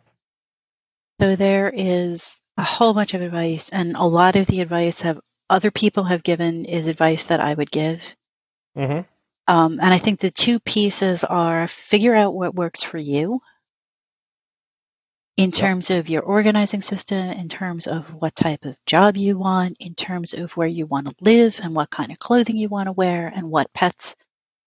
So 1.19 1.35
there 1.35 1.71
is 1.73 2.39
a 2.57 2.63
whole 2.63 2.93
bunch 2.93 3.13
of 3.13 3.21
advice, 3.21 3.69
and 3.69 3.95
a 3.95 4.03
lot 4.03 4.35
of 4.35 4.47
the 4.47 4.61
advice 4.61 5.01
have 5.01 5.19
other 5.49 5.71
people 5.71 6.03
have 6.03 6.23
given 6.23 6.65
is 6.65 6.87
advice 6.87 7.25
that 7.25 7.39
I 7.39 7.53
would 7.53 7.71
give. 7.71 8.15
Mm-hmm. 8.77 9.01
Um, 9.47 9.79
and 9.81 9.93
I 9.93 9.97
think 9.97 10.19
the 10.19 10.31
two 10.31 10.59
pieces 10.59 11.23
are 11.23 11.67
figure 11.67 12.15
out 12.15 12.33
what 12.33 12.55
works 12.55 12.83
for 12.83 12.97
you 12.97 13.41
in 15.37 15.51
terms 15.51 15.89
of 15.89 16.09
your 16.09 16.21
organizing 16.23 16.81
system, 16.81 17.29
in 17.31 17.49
terms 17.49 17.87
of 17.87 18.13
what 18.13 18.35
type 18.35 18.65
of 18.65 18.77
job 18.85 19.17
you 19.17 19.37
want, 19.37 19.77
in 19.79 19.95
terms 19.95 20.33
of 20.33 20.55
where 20.57 20.67
you 20.67 20.85
want 20.85 21.07
to 21.07 21.15
live 21.21 21.59
and 21.63 21.73
what 21.75 21.89
kind 21.89 22.11
of 22.11 22.19
clothing 22.19 22.57
you 22.57 22.69
want 22.69 22.87
to 22.87 22.91
wear 22.91 23.27
and 23.27 23.49
what 23.49 23.73
pets 23.73 24.15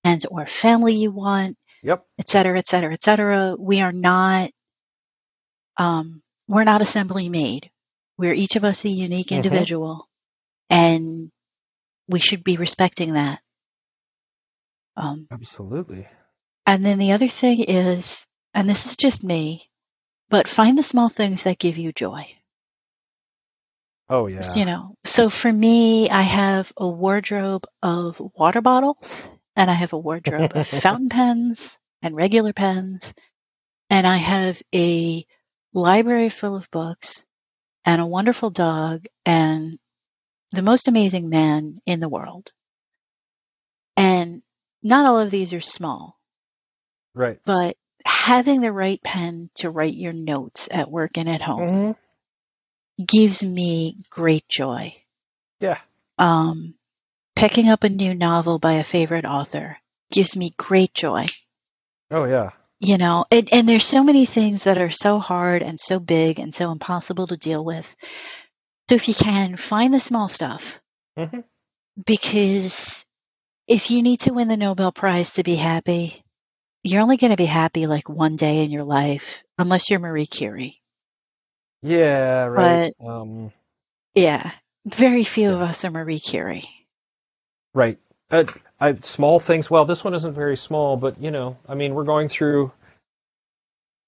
and 0.05 0.25
or 0.31 0.47
family 0.47 0.95
you 0.95 1.11
want, 1.11 1.57
Yep. 1.83 2.05
et 2.19 2.29
cetera, 2.29 2.59
et 2.59 2.67
cetera, 2.67 2.93
et 2.93 3.03
cetera. 3.03 3.57
We 3.59 3.81
are 3.83 3.93
not, 3.93 4.51
um, 5.77 6.23
we're 6.49 6.65
not 6.65 6.83
assembly 6.83 7.29
made. 7.29 7.71
We're 8.17 8.35
each 8.35 8.57
of 8.57 8.65
us 8.65 8.85
a 8.85 8.89
unique 8.89 9.29
Mhm. 9.29 9.37
individual 9.37 10.09
and 10.71 11.31
we 12.09 12.19
should 12.19 12.45
be 12.45 12.57
respecting 12.57 13.15
that. 13.15 13.41
Um, 14.97 15.27
Absolutely. 15.31 16.07
and 16.67 16.85
then 16.85 16.99
the 16.99 17.13
other 17.13 17.29
thing 17.29 17.63
is, 17.63 18.27
and 18.55 18.69
this 18.69 18.87
is 18.87 18.97
just 18.97 19.25
me, 19.25 19.69
but 20.29 20.49
find 20.49 20.77
the 20.79 20.83
small 20.83 21.09
things 21.09 21.45
that 21.45 21.59
give 21.59 21.79
you 21.79 21.93
joy. 21.93 22.27
Oh 24.09 24.27
yeah. 24.27 24.43
You 24.55 24.65
know, 24.65 24.95
so 25.05 25.31
for 25.31 25.53
me, 25.53 26.11
I 26.11 26.23
have 26.23 26.73
a 26.77 26.89
wardrobe 26.89 27.67
of 27.83 28.21
water 28.21 28.61
bottles 28.61 29.29
and 29.57 29.71
I 29.71 29.75
have 29.75 29.93
a 29.93 29.99
wardrobe 29.99 30.53
of 30.55 30.69
fountain 30.83 31.09
pens 31.09 31.79
and 32.03 32.15
regular 32.15 32.53
pens. 32.53 33.15
And 33.91 34.07
I 34.07 34.17
have 34.17 34.61
a 34.75 35.27
library 35.73 36.29
full 36.29 36.57
of 36.57 36.71
books 36.71 37.25
and 37.85 38.01
a 38.01 38.07
wonderful 38.07 38.51
dog 38.51 39.07
and 39.27 39.79
the 40.53 40.63
most 40.63 40.89
amazing 40.89 41.29
man 41.29 41.81
in 41.87 42.01
the 42.01 42.09
world. 42.09 42.51
And 43.97 44.43
not 44.83 45.07
all 45.07 45.19
of 45.19 45.31
these 45.31 45.55
are 45.55 45.61
small, 45.61 46.19
Right. 47.15 47.41
but 47.45 47.77
having 48.05 48.61
the 48.61 48.73
right 48.73 49.03
pen 49.03 49.51
to 49.57 49.71
write 49.71 49.95
your 49.95 50.13
notes 50.13 50.69
at 50.71 50.91
work 50.91 51.17
and 51.19 51.29
at 51.29 51.43
home 51.43 51.69
Mm-hmm. 51.69 53.05
gives 53.05 53.43
me 53.45 53.97
great 54.11 54.49
joy. 54.49 54.95
Yeah. 55.61 55.79
Um, 56.19 56.75
picking 57.37 57.69
up 57.69 57.85
a 57.85 57.89
new 57.89 58.15
novel 58.15 58.59
by 58.59 58.75
a 58.75 58.85
favorite 58.85 59.25
author 59.25 59.79
gives 60.13 60.37
me 60.37 60.55
great 60.57 60.95
joy. 60.95 61.27
Oh 62.11 62.25
yeah. 62.25 62.51
You 62.81 62.99
know, 62.99 63.25
and, 63.31 63.49
and 63.53 63.69
there's 63.69 63.85
so 63.85 64.05
many 64.05 64.27
things 64.27 64.65
that 64.65 64.79
are 64.79 64.91
so 64.91 65.19
hard 65.19 65.63
and 65.63 65.81
so 65.81 65.99
big 66.01 66.39
and 66.41 66.55
so 66.55 66.71
impossible 66.73 67.27
to 67.29 67.37
deal 67.37 67.65
with. 67.65 67.97
So 68.89 68.97
if 68.97 69.09
you 69.09 69.15
can 69.15 69.57
find 69.57 69.95
the 69.95 70.01
small 70.01 70.29
stuff 70.29 70.81
Mhm. 71.19 71.45
because 72.07 73.05
if 73.69 73.91
you 73.93 74.03
need 74.03 74.21
to 74.23 74.33
win 74.35 74.49
the 74.49 74.59
Nobel 74.59 74.93
Prize 74.93 75.35
to 75.35 75.45
be 75.45 75.57
happy, 75.57 76.24
you're 76.85 77.03
only 77.03 77.17
going 77.17 77.33
to 77.33 77.37
be 77.37 77.47
happy 77.47 77.87
like 77.87 78.09
one 78.09 78.37
day 78.37 78.63
in 78.65 78.71
your 78.71 78.85
life, 78.85 79.43
unless 79.59 79.91
you're 79.91 80.01
Marie 80.01 80.27
Curie. 80.27 80.81
Yeah, 81.83 82.47
right. 82.47 82.95
um, 83.05 83.53
Yeah, 84.15 84.51
very 84.87 85.25
few 85.25 85.51
of 85.53 85.61
us 85.61 85.85
are 85.85 85.91
Marie 85.91 86.21
Curie. 86.21 86.69
right. 87.75 87.99
Uh, 88.31 88.45
I, 88.81 88.95
small 88.97 89.41
things. 89.41 89.71
Well, 89.71 89.85
this 89.85 90.03
one 90.05 90.15
isn't 90.15 90.35
very 90.35 90.57
small, 90.57 90.97
but 90.97 91.21
you 91.21 91.31
know, 91.31 91.57
I 91.69 91.75
mean, 91.75 91.95
we're 91.95 92.05
going 92.05 92.29
through 92.29 92.73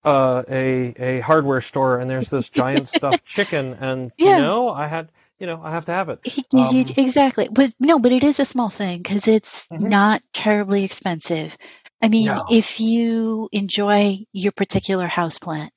uh, 0.05 0.43
a 0.49 0.95
a 0.99 1.21
hardware 1.21 1.61
store, 1.61 1.99
and 1.99 2.09
there's 2.11 2.31
this 2.31 2.49
giant 2.49 2.89
stuffed 2.89 3.25
chicken, 3.27 3.75
and 3.81 4.13
Yeah. 4.19 4.31
you 4.31 4.37
know, 4.43 4.71
I 4.71 4.87
had, 4.87 5.09
you 5.39 5.47
know, 5.47 5.61
I 5.63 5.71
have 5.73 5.85
to 5.87 5.93
have 5.93 6.09
it. 6.09 6.21
He 6.25 6.43
gives 6.51 6.73
you- 6.73 6.81
Um, 6.83 7.05
exactly, 7.05 7.49
but 7.51 7.73
no, 7.81 7.99
but 7.99 8.13
it 8.13 8.25
is 8.25 8.41
a 8.41 8.45
small 8.45 8.69
thing 8.71 9.03
because 9.03 9.29
it's 9.29 9.67
Mhm. 9.69 9.89
not 9.91 10.23
terribly 10.33 10.85
expensive. 10.85 11.57
I 12.03 12.09
mean, 12.09 12.27
No. 12.27 12.45
if 12.51 12.81
you 12.81 13.49
enjoy 13.53 14.25
your 14.33 14.53
particular 14.53 15.07
house 15.07 15.39
plant, 15.39 15.73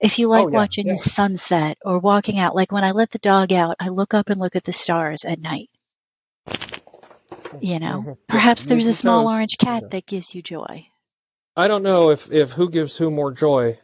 if 0.00 0.18
you 0.18 0.28
like 0.28 0.46
Oh, 0.46 0.50
yeah, 0.50 0.56
watching 0.56 0.86
yeah. 0.86 0.92
the 0.92 0.98
sunset 0.98 1.76
or 1.84 1.98
walking 1.98 2.38
out, 2.38 2.54
like 2.54 2.72
when 2.72 2.84
I 2.84 2.92
let 2.92 3.10
the 3.10 3.18
dog 3.18 3.52
out, 3.52 3.76
I 3.80 3.88
look 3.88 4.14
up 4.14 4.30
and 4.30 4.40
look 4.40 4.56
at 4.56 4.64
the 4.64 4.72
stars 4.72 5.24
at 5.24 5.40
night. 5.40 5.68
You 7.60 7.78
know, 7.80 8.02
Mhm. 8.06 8.18
perhaps 8.28 8.64
there's 8.64 8.86
a 8.86 8.92
small 8.94 9.28
orange 9.28 9.58
cat 9.58 9.90
that 9.90 10.06
gives 10.06 10.34
you 10.34 10.40
joy. 10.42 10.86
I 11.56 11.68
don't 11.68 11.82
know 11.82 12.10
if, 12.10 12.30
if 12.32 12.52
who 12.52 12.70
gives 12.70 12.96
who 12.96 13.10
more 13.10 13.32
joy, 13.32 13.78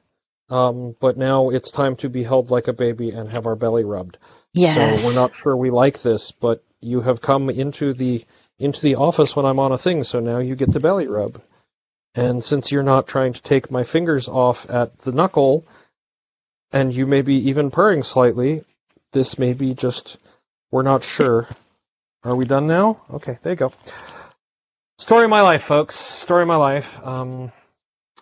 um, 0.48 0.94
but 1.00 1.16
now 1.18 1.50
it's 1.50 1.70
time 1.70 1.96
to 1.96 2.08
be 2.08 2.22
held 2.22 2.50
like 2.50 2.68
a 2.68 2.72
baby 2.72 3.10
and 3.10 3.28
have 3.28 3.46
our 3.46 3.56
belly 3.56 3.84
rubbed. 3.84 4.18
Yes. 4.54 5.02
So 5.02 5.08
we're 5.08 5.20
not 5.20 5.34
sure 5.34 5.56
we 5.56 5.70
like 5.70 6.00
this, 6.00 6.30
but 6.32 6.62
you 6.80 7.00
have 7.00 7.20
come 7.20 7.50
into 7.50 7.92
the 7.92 8.24
into 8.58 8.80
the 8.80 8.94
office 8.94 9.36
when 9.36 9.44
I'm 9.44 9.58
on 9.58 9.72
a 9.72 9.78
thing, 9.78 10.04
so 10.04 10.20
now 10.20 10.38
you 10.38 10.54
get 10.56 10.72
the 10.72 10.80
belly 10.80 11.08
rub. 11.08 11.42
And 12.16 12.42
since 12.42 12.72
you're 12.72 12.82
not 12.82 13.06
trying 13.06 13.34
to 13.34 13.42
take 13.42 13.70
my 13.70 13.82
fingers 13.82 14.28
off 14.28 14.68
at 14.70 14.98
the 15.00 15.12
knuckle, 15.12 15.66
and 16.72 16.92
you 16.92 17.06
may 17.06 17.20
be 17.20 17.50
even 17.50 17.70
purring 17.70 18.02
slightly, 18.02 18.64
this 19.12 19.38
may 19.38 19.52
be 19.52 19.74
just 19.74 20.16
we're 20.70 20.82
not 20.82 21.04
sure. 21.04 21.46
Are 22.24 22.34
we 22.34 22.46
done 22.46 22.66
now? 22.66 23.02
Okay, 23.12 23.38
there 23.42 23.52
you 23.52 23.56
go. 23.56 23.72
Story 24.98 25.24
of 25.24 25.30
my 25.30 25.42
life, 25.42 25.62
folks. 25.62 25.94
Story 25.94 26.42
of 26.42 26.48
my 26.48 26.56
life. 26.56 26.98
Um, 27.06 27.52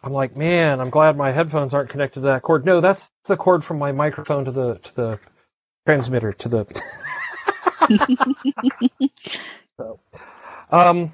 I'm 0.02 0.12
like, 0.12 0.36
man, 0.36 0.80
I'm 0.80 0.90
glad 0.90 1.16
my 1.16 1.30
headphones 1.30 1.72
aren't 1.72 1.88
connected 1.88 2.20
to 2.20 2.26
that 2.26 2.42
cord. 2.42 2.66
No, 2.66 2.80
that's 2.80 3.10
the 3.24 3.36
cord 3.36 3.64
from 3.64 3.78
my 3.78 3.92
microphone 3.92 4.44
to 4.44 4.50
the 4.50 4.74
to 4.74 4.94
the 4.94 5.20
transmitter 5.86 6.32
to 6.32 6.48
the. 6.48 6.82
so, 9.78 10.00
um, 10.70 11.12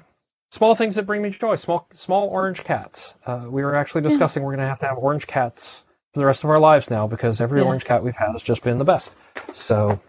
small 0.51 0.75
things 0.75 0.95
that 0.95 1.03
bring 1.05 1.21
me 1.21 1.29
joy. 1.31 1.55
Small 1.55 1.87
small 1.95 2.27
orange 2.29 2.63
cats. 2.63 3.13
Uh, 3.25 3.45
we 3.49 3.63
were 3.63 3.75
actually 3.75 4.01
discussing 4.01 4.43
we're 4.43 4.51
going 4.55 4.59
to 4.65 4.67
have 4.69 4.79
to 4.79 4.87
have 4.87 4.97
orange 4.97 5.27
cats 5.27 5.83
for 6.13 6.19
the 6.19 6.25
rest 6.25 6.43
of 6.43 6.49
our 6.49 6.59
lives 6.59 6.89
now 6.89 7.07
because 7.07 7.41
every 7.41 7.59
Yeah. 7.61 7.67
orange 7.67 7.85
cat 7.85 8.03
we've 8.03 8.15
had 8.15 8.31
has 8.33 8.43
just 8.43 8.63
been 8.63 8.77
the 8.77 8.85
best. 8.85 9.15
So, 9.53 9.99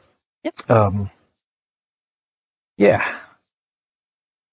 Yep. 0.45 0.71
um, 0.71 1.11
yeah. 2.77 3.05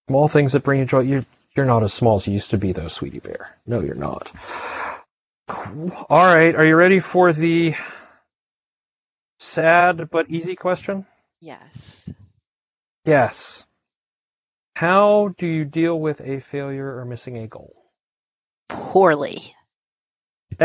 Small 0.07 0.27
things 0.27 0.53
that 0.53 0.63
bring 0.63 0.79
you 0.79 0.85
joy. 0.85 1.01
You 1.01 1.23
you're 1.55 1.65
not 1.65 1.83
as 1.83 1.93
small 1.93 2.15
as 2.15 2.27
you 2.27 2.33
used 2.33 2.51
to 2.51 2.57
be, 2.57 2.71
though, 2.71 2.87
sweetie 2.87 3.19
bear. 3.19 3.57
No, 3.65 3.81
you're 3.81 3.95
not. 3.95 4.31
Cool. 5.47 5.91
All 6.09 6.25
right, 6.25 6.55
are 6.55 6.63
you 6.65 6.75
ready 6.75 6.99
for 6.99 7.33
the 7.33 7.75
sad 9.39 10.09
but 10.09 10.29
easy 10.29 10.55
question? 10.55 11.05
Yes. 11.41 12.07
Yes. 13.05 13.65
How 14.79 15.35
do 15.37 15.45
you 15.45 15.65
deal 15.65 15.99
with 15.99 16.21
a 16.21 16.39
failure 16.39 16.99
or 16.99 17.03
missing 17.03 17.37
a 17.37 17.47
goal? 17.47 17.75
Poorly. 18.69 19.53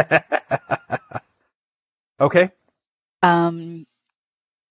okay. 2.20 2.52
Um, 3.24 3.84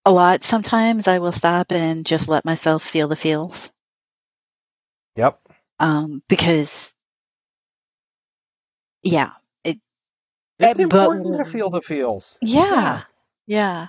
a 0.06 0.14
lot. 0.14 0.44
Sometimes 0.46 1.10
I 1.10 1.20
will 1.20 1.34
stop 1.34 1.74
and 1.74 2.06
just 2.06 2.30
let 2.30 2.46
myself 2.46 2.84
feel 2.84 3.10
the 3.10 3.18
feels. 3.18 3.74
Yep. 5.18 5.38
Um, 5.78 6.24
because, 6.30 6.96
yeah, 9.02 9.32
It's 9.66 9.82
Uh, 10.62 10.74
but- 10.74 10.80
important 10.80 11.36
to 11.36 11.44
feel 11.44 11.70
the 11.70 11.82
feels. 11.82 12.38
yeah, 12.42 13.02
yeah. 13.46 13.88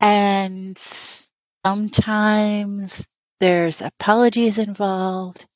And 0.00 0.78
sometimes 1.66 3.06
there's 3.40 3.82
apologies 3.82 4.58
involved. 4.58 5.46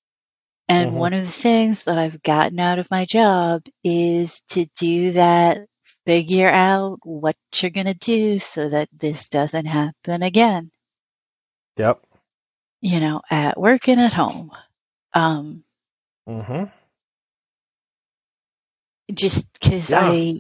And 0.69 0.95
Mhm. 0.95 0.97
one 0.97 1.15
of 1.15 1.25
the 1.27 1.33
things 1.33 1.85
that 1.85 1.99
I've 1.99 2.23
gotten 2.23 2.61
out 2.61 2.79
of 2.79 2.91
my 2.91 3.05
job 3.07 3.65
is 3.85 4.43
to 4.51 4.67
do 4.79 5.13
that, 5.13 5.67
figure 6.07 6.49
out 6.49 7.01
what 7.05 7.37
you're 7.57 7.71
going 7.71 7.87
to 7.87 7.95
do 7.95 8.39
so 8.39 8.69
that 8.71 8.89
this 8.93 9.29
doesn't 9.29 9.67
happen 9.67 10.23
again, 10.23 10.71
Yep. 11.77 12.05
you 12.83 13.01
know, 13.01 13.23
at 13.31 13.59
work 13.61 13.89
and 13.89 14.01
at 14.01 14.13
home. 14.13 14.51
Um, 15.15 15.65
Mm-hmm. 16.29 16.65
just 19.15 19.47
because 19.55 19.93
Yeah. 19.93 19.97
I, 19.97 20.37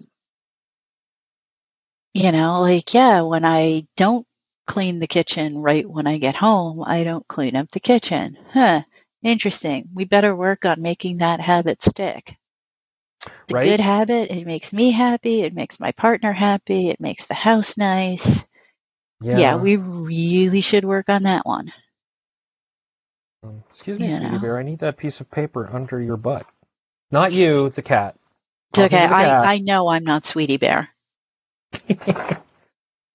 you 2.14 2.32
know, 2.32 2.60
like, 2.62 2.94
yeah, 2.94 3.23
when 3.23 3.44
I 3.44 3.86
don't 3.97 4.27
clean 4.73 5.01
the 5.01 5.07
kitchen 5.07 5.59
right 5.59 5.86
when 5.86 6.07
I 6.07 6.16
get 6.16 6.35
home, 6.35 6.82
I 6.82 7.05
don't 7.05 7.28
clean 7.28 7.57
up 7.57 7.70
the 7.70 7.78
kitchen. 7.78 8.39
Huh. 8.49 8.81
Interesting. 9.23 9.90
We 9.93 10.07
better 10.07 10.35
work 10.35 10.65
on 10.65 10.81
making 10.81 11.19
that 11.19 11.40
habit 11.40 11.82
stick. 11.82 12.35
The 13.49 13.55
Right. 13.55 13.66
good 13.66 13.81
habit, 13.81 14.31
it 14.31 14.47
makes 14.47 14.73
me 14.73 14.90
happy. 14.90 15.43
It 15.43 15.53
makes 15.53 15.78
my 15.78 15.93
partner 15.93 16.32
happy. 16.32 16.89
It 16.89 17.01
makes 17.03 17.27
the 17.27 17.35
house 17.35 17.77
nice. 17.77 18.47
Yeah. 19.20 19.39
Yeah, 19.39 19.57
we 19.57 19.77
really 19.77 20.62
should 20.62 20.86
work 20.86 21.11
on 21.11 21.24
that 21.24 21.44
one. 21.44 21.70
Um, 23.44 23.62
Excuse 23.70 24.01
me, 24.01 24.07
you 24.07 24.16
sweetie 24.16 24.31
know. 24.31 24.39
bear. 24.39 24.59
I 24.59 24.62
need 24.62 24.78
that 24.78 24.97
piece 24.97 25.20
of 25.20 25.31
paper 25.31 25.69
under 25.70 26.01
your 26.01 26.16
butt. 26.16 26.47
Not 27.11 27.32
you, 27.32 27.69
the 27.69 27.82
cat. 27.82 28.16
It's 28.70 28.78
okay. 28.81 29.05
I, 29.05 29.55
I 29.55 29.59
know 29.59 29.89
I'm 29.89 30.05
not 30.05 30.24
Sweetie 30.24 30.57
Bear. 30.57 30.89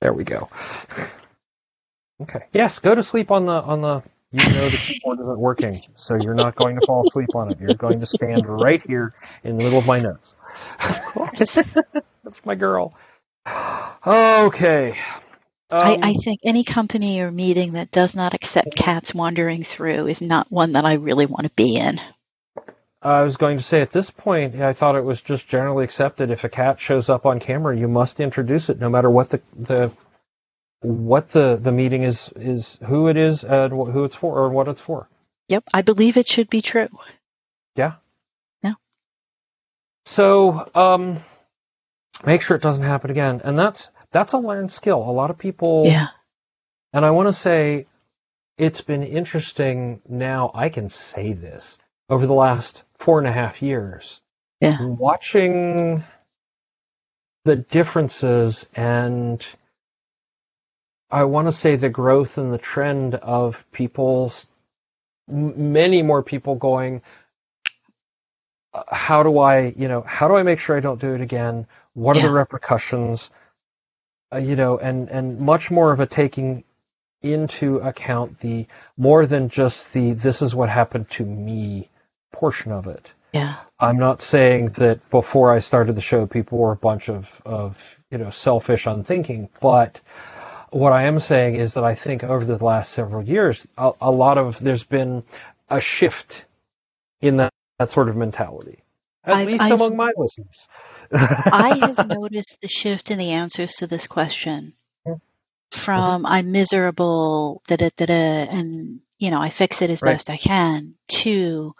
There 0.01 0.13
we 0.13 0.23
go. 0.23 0.49
Okay. 2.21 2.39
Yes, 2.53 2.79
go 2.79 2.95
to 2.95 3.03
sleep 3.03 3.31
on 3.31 3.45
the 3.45 3.53
on 3.53 3.81
the. 3.81 4.03
You 4.31 4.39
know 4.43 4.67
the 4.67 4.77
keyboard 4.77 5.21
isn't 5.21 5.39
working, 5.39 5.77
so 5.95 6.15
you're 6.15 6.33
not 6.33 6.55
going 6.55 6.75
to 6.75 6.81
fall 6.81 7.01
asleep 7.01 7.33
on 7.35 7.49
it. 7.49 7.61
You're 7.61 7.75
going 7.75 8.01
to 8.01 8.05
stand 8.05 8.45
right 8.45 8.81
here 8.81 9.13
in 9.43 9.57
the 9.57 9.63
middle 9.63 9.79
of 9.79 9.85
my 9.87 9.99
notes. 9.99 10.35
Of 10.89 11.01
course. 11.05 11.77
That's 12.25 12.45
my 12.45 12.55
girl. 12.55 12.93
Okay. 14.05 14.97
I, 15.79 15.93
Um, 15.93 15.99
I 16.01 16.13
think 16.13 16.41
any 16.43 16.63
company 16.63 17.21
or 17.21 17.31
meeting 17.31 17.73
that 17.73 17.91
does 17.91 18.15
not 18.15 18.33
accept 18.33 18.75
cats 18.75 19.13
wandering 19.15 19.63
through 19.63 20.07
is 20.07 20.21
not 20.21 20.51
one 20.51 20.73
that 20.73 20.85
I 20.85 20.93
really 20.95 21.25
want 21.25 21.45
to 21.45 21.53
be 21.55 21.77
in. 21.77 21.99
I 23.01 23.21
was 23.23 23.37
going 23.37 23.57
to 23.57 23.63
say 23.63 23.81
at 23.81 23.91
this 23.91 24.09
point, 24.09 24.55
I 24.55 24.73
thought 24.73 24.95
it 24.95 25.03
was 25.03 25.21
just 25.21 25.47
generally 25.47 25.83
accepted. 25.83 26.31
If 26.31 26.43
a 26.43 26.49
cat 26.49 26.79
shows 26.79 27.09
up 27.09 27.25
on 27.25 27.39
camera, 27.39 27.77
you 27.77 27.87
must 27.87 28.19
introduce 28.19 28.69
it, 28.69 28.79
no 28.79 28.89
matter 28.89 29.09
what 29.09 29.29
the 29.29 29.41
the 29.55 29.93
what 30.81 31.29
the 31.29 31.55
the 31.55 31.71
meeting 31.71 32.03
is 32.03 32.31
is 32.35 32.77
who 32.85 33.07
it 33.07 33.17
is 33.17 33.43
and 33.43 33.71
wh- 33.73 33.91
who 33.91 34.03
it's 34.03 34.15
for 34.15 34.37
or 34.37 34.49
what 34.49 34.67
it's 34.67 34.81
for. 34.81 35.07
Yep, 35.49 35.63
I 35.73 35.81
believe 35.81 36.17
it 36.17 36.27
should 36.27 36.49
be 36.49 36.61
true. 36.61 36.89
Yeah. 37.75 37.93
Yeah. 38.63 38.73
So, 40.05 40.69
um, 40.75 41.17
make 42.25 42.41
sure 42.41 42.57
it 42.57 42.63
doesn't 42.63 42.83
happen 42.83 43.11
again, 43.11 43.41
and 43.43 43.57
that's 43.57 43.89
that's 44.11 44.33
a 44.33 44.39
learned 44.39 44.71
skill. 44.71 44.99
A 44.99 45.11
lot 45.11 45.29
of 45.31 45.37
people, 45.37 45.83
Yeah. 45.85 46.07
and 46.93 47.05
I 47.05 47.11
want 47.11 47.27
to 47.29 47.33
say, 47.33 47.85
it's 48.57 48.81
been 48.81 49.03
interesting. 49.03 50.01
Now 50.07 50.51
I 50.53 50.69
can 50.69 50.89
say 50.89 51.33
this 51.33 51.77
over 52.09 52.25
the 52.27 52.33
last 52.33 52.83
four 52.97 53.19
and 53.19 53.27
a 53.27 53.31
half 53.31 53.61
years. 53.61 54.21
Yeah. 54.61 54.77
watching 54.81 56.03
the 57.45 57.55
differences 57.55 58.65
and 58.75 59.45
I 61.11 61.25
want 61.25 61.47
to 61.47 61.51
say 61.53 61.75
the 61.77 61.89
growth 61.89 62.37
and 62.37 62.53
the 62.53 62.57
trend 62.57 63.15
of 63.15 63.69
people, 63.71 64.33
many 65.29 66.01
more 66.03 66.23
people 66.23 66.55
going, 66.55 67.01
"Uh, 68.73 68.83
how 68.93 69.23
do 69.23 69.39
I, 69.39 69.73
you 69.77 69.87
know, 69.87 70.01
how 70.01 70.27
do 70.27 70.35
I 70.37 70.43
make 70.43 70.59
sure 70.59 70.77
I 70.77 70.81
don't 70.81 71.01
do 71.01 71.15
it 71.15 71.21
again? 71.21 71.67
What 71.93 72.17
are 72.17 72.21
Yeah. 72.21 72.27
the 72.27 72.33
repercussions? 72.33 73.29
Uh, 74.33 74.37
you 74.37 74.55
know, 74.57 74.77
and, 74.79 75.09
and 75.09 75.39
much 75.39 75.71
more 75.71 75.91
of 75.93 75.99
a 76.01 76.07
taking 76.07 76.63
into 77.21 77.79
account 77.79 78.39
the 78.39 78.67
more 78.97 79.25
than 79.25 79.49
just 79.49 79.93
the 79.93 80.13
this 80.13 80.41
is 80.41 80.55
what 80.55 80.69
happened 80.69 81.09
to 81.11 81.25
me 81.25 81.89
portion 82.33 82.71
of 82.71 82.87
it. 82.87 83.13
Yeah. 83.33 83.55
I'm 83.79 83.97
not 83.97 84.21
saying 84.21 84.69
that 84.71 85.09
before 85.09 85.53
I 85.53 85.59
started 85.59 85.95
the 85.95 86.01
show, 86.01 86.27
people 86.27 86.57
were 86.59 86.71
a 86.71 86.77
bunch 86.77 87.09
of, 87.09 87.41
of 87.45 87.99
you 88.11 88.17
know 88.17 88.29
selfish, 88.31 88.87
unthinking, 88.87 89.49
but 89.61 90.01
what 90.71 90.91
I 90.93 91.03
am 91.03 91.19
saying 91.19 91.55
is 91.55 91.75
that 91.75 91.83
I 91.83 91.95
think 91.95 92.23
over 92.23 92.43
the 92.45 92.63
last 92.63 92.91
several 92.91 93.23
years, 93.23 93.67
a, 93.77 93.91
a 94.01 94.11
lot 94.11 94.37
of 94.37 94.59
there's 94.59 94.83
been 94.83 95.23
a 95.69 95.79
shift 95.79 96.45
in 97.21 97.37
that, 97.37 97.53
that 97.79 97.89
sort 97.89 98.09
of 98.09 98.15
mentality, 98.15 98.79
at 99.23 99.33
I've- 99.35 99.51
least 99.51 99.63
I've- 99.63 99.73
among 99.73 99.95
my 99.95 100.11
listeners. 100.15 100.67
I 101.11 101.77
have 101.81 102.07
noticed 102.07 102.59
the 102.61 102.67
shift 102.67 103.11
in 103.11 103.17
the 103.17 103.31
answers 103.31 103.73
to 103.77 103.87
this 103.87 104.07
question 104.07 104.73
mm-hmm. 105.07 105.17
from 105.71 106.25
I'm 106.25 106.51
miserable, 106.51 107.61
da 107.67 107.77
da 107.77 107.89
da 107.95 108.05
da, 108.05 108.13
and 108.13 108.99
you 109.17 109.31
know 109.31 109.41
I 109.41 109.49
fix 109.49 109.81
it 109.81 109.89
as 109.89 110.01
Right. 110.01 110.11
best 110.13 110.29
I 110.29 110.37
can, 110.37 110.95
to 111.23 111.73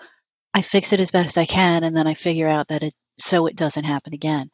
I 0.53 0.61
fix 0.61 0.93
it 0.93 0.99
as 0.99 1.11
best 1.11 1.37
I 1.37 1.45
can, 1.45 1.83
and 1.83 1.95
then 1.95 2.07
I 2.07 2.13
figure 2.13 2.47
out 2.47 2.69
that 2.69 2.83
it 2.83 2.93
so 3.17 3.47
it 3.47 3.55
doesn't 3.55 3.83
happen 3.83 4.13
again. 4.13 4.49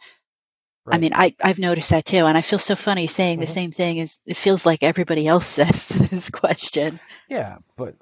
I 0.85 0.97
mean, 0.97 1.13
I 1.13 1.33
I've 1.41 1.59
noticed 1.59 1.91
that 1.91 2.05
too, 2.05 2.25
and 2.25 2.37
I 2.37 2.41
feel 2.41 2.59
so 2.59 2.75
funny 2.75 3.07
saying 3.07 3.39
the 3.39 3.45
Mhm. 3.45 3.49
same 3.49 3.71
thing 3.71 3.99
as 4.01 4.19
it 4.25 4.35
feels 4.37 4.65
like 4.65 4.83
everybody 4.83 5.25
else 5.27 5.45
says 5.59 5.87
this 5.89 6.29
question, 6.29 6.99
yeah, 7.29 7.57
but 7.77 7.95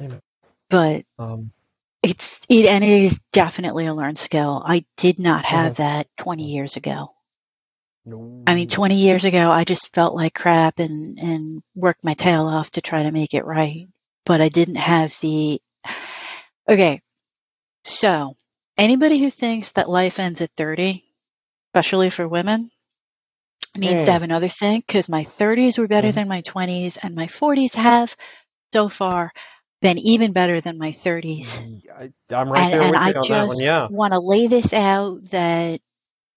you 0.00 0.08
know, 0.08 0.20
but 0.68 1.04
um, 1.18 1.52
it's 2.02 2.40
it 2.48 2.66
and 2.66 2.84
it 2.84 3.04
is 3.04 3.20
definitely 3.32 3.86
a 3.86 3.94
learned 3.94 4.18
skill. 4.18 4.62
I 4.64 4.84
did 4.98 5.18
not 5.18 5.44
have 5.46 5.74
Mhm. 5.74 5.76
that 5.76 6.08
20 6.18 6.44
years 6.44 6.76
ago. 6.76 7.14
no, 8.04 8.42
I 8.46 8.54
mean, 8.54 8.68
20 8.68 8.96
years 8.96 9.24
ago, 9.24 9.50
I 9.50 9.64
just 9.64 9.94
felt 9.94 10.14
like 10.14 10.34
crap 10.34 10.78
and, 10.78 11.18
and 11.18 11.62
worked 11.74 12.04
my 12.04 12.14
tail 12.14 12.46
off 12.46 12.70
to 12.72 12.80
try 12.80 13.02
to 13.04 13.10
make 13.10 13.34
it 13.34 13.44
right. 13.44 13.88
But 14.24 14.40
I 14.40 14.48
didn't 14.50 14.76
have 14.76 15.18
the. 15.20 15.60
Okay. 16.68 17.00
So, 17.84 18.36
anybody 18.76 19.18
who 19.18 19.30
thinks 19.30 19.72
that 19.72 19.88
life 19.88 20.18
ends 20.18 20.40
at 20.40 20.50
30, 20.56 21.04
especially 21.76 22.10
for 22.10 22.26
women, 22.28 22.70
needs 23.76 24.02
Mm. 24.02 24.04
to 24.04 24.12
have 24.12 24.22
another 24.22 24.48
think 24.48 24.86
because 24.86 25.08
my 25.08 25.24
30s 25.24 25.78
were 25.78 25.88
better 25.88 26.10
Mhm. 26.10 26.12
than 26.12 26.28
my 26.28 26.40
20s, 26.42 26.96
and 26.96 27.14
my 27.14 27.26
40s 27.26 27.74
have 27.74 28.16
so 28.72 28.88
far 28.88 29.32
been 29.82 29.98
even 29.98 30.32
better 30.32 30.60
than 30.60 30.78
my 30.78 30.92
30s 30.92 31.62
I, 31.94 32.12
I'm 32.34 32.50
right 32.52 32.68
and, 32.68 32.72
there 32.72 32.84
and 32.84 32.96
with 32.96 33.04
I 33.04 33.12
you 33.12 33.14
on 33.16 33.28
that 33.30 33.46
one. 33.46 33.58
just 33.58 33.68
Yeah, 33.68 33.88
want 33.88 34.12
to 34.12 34.20
lay 34.20 34.46
this 34.48 34.72
out 34.72 35.22
that 35.32 35.80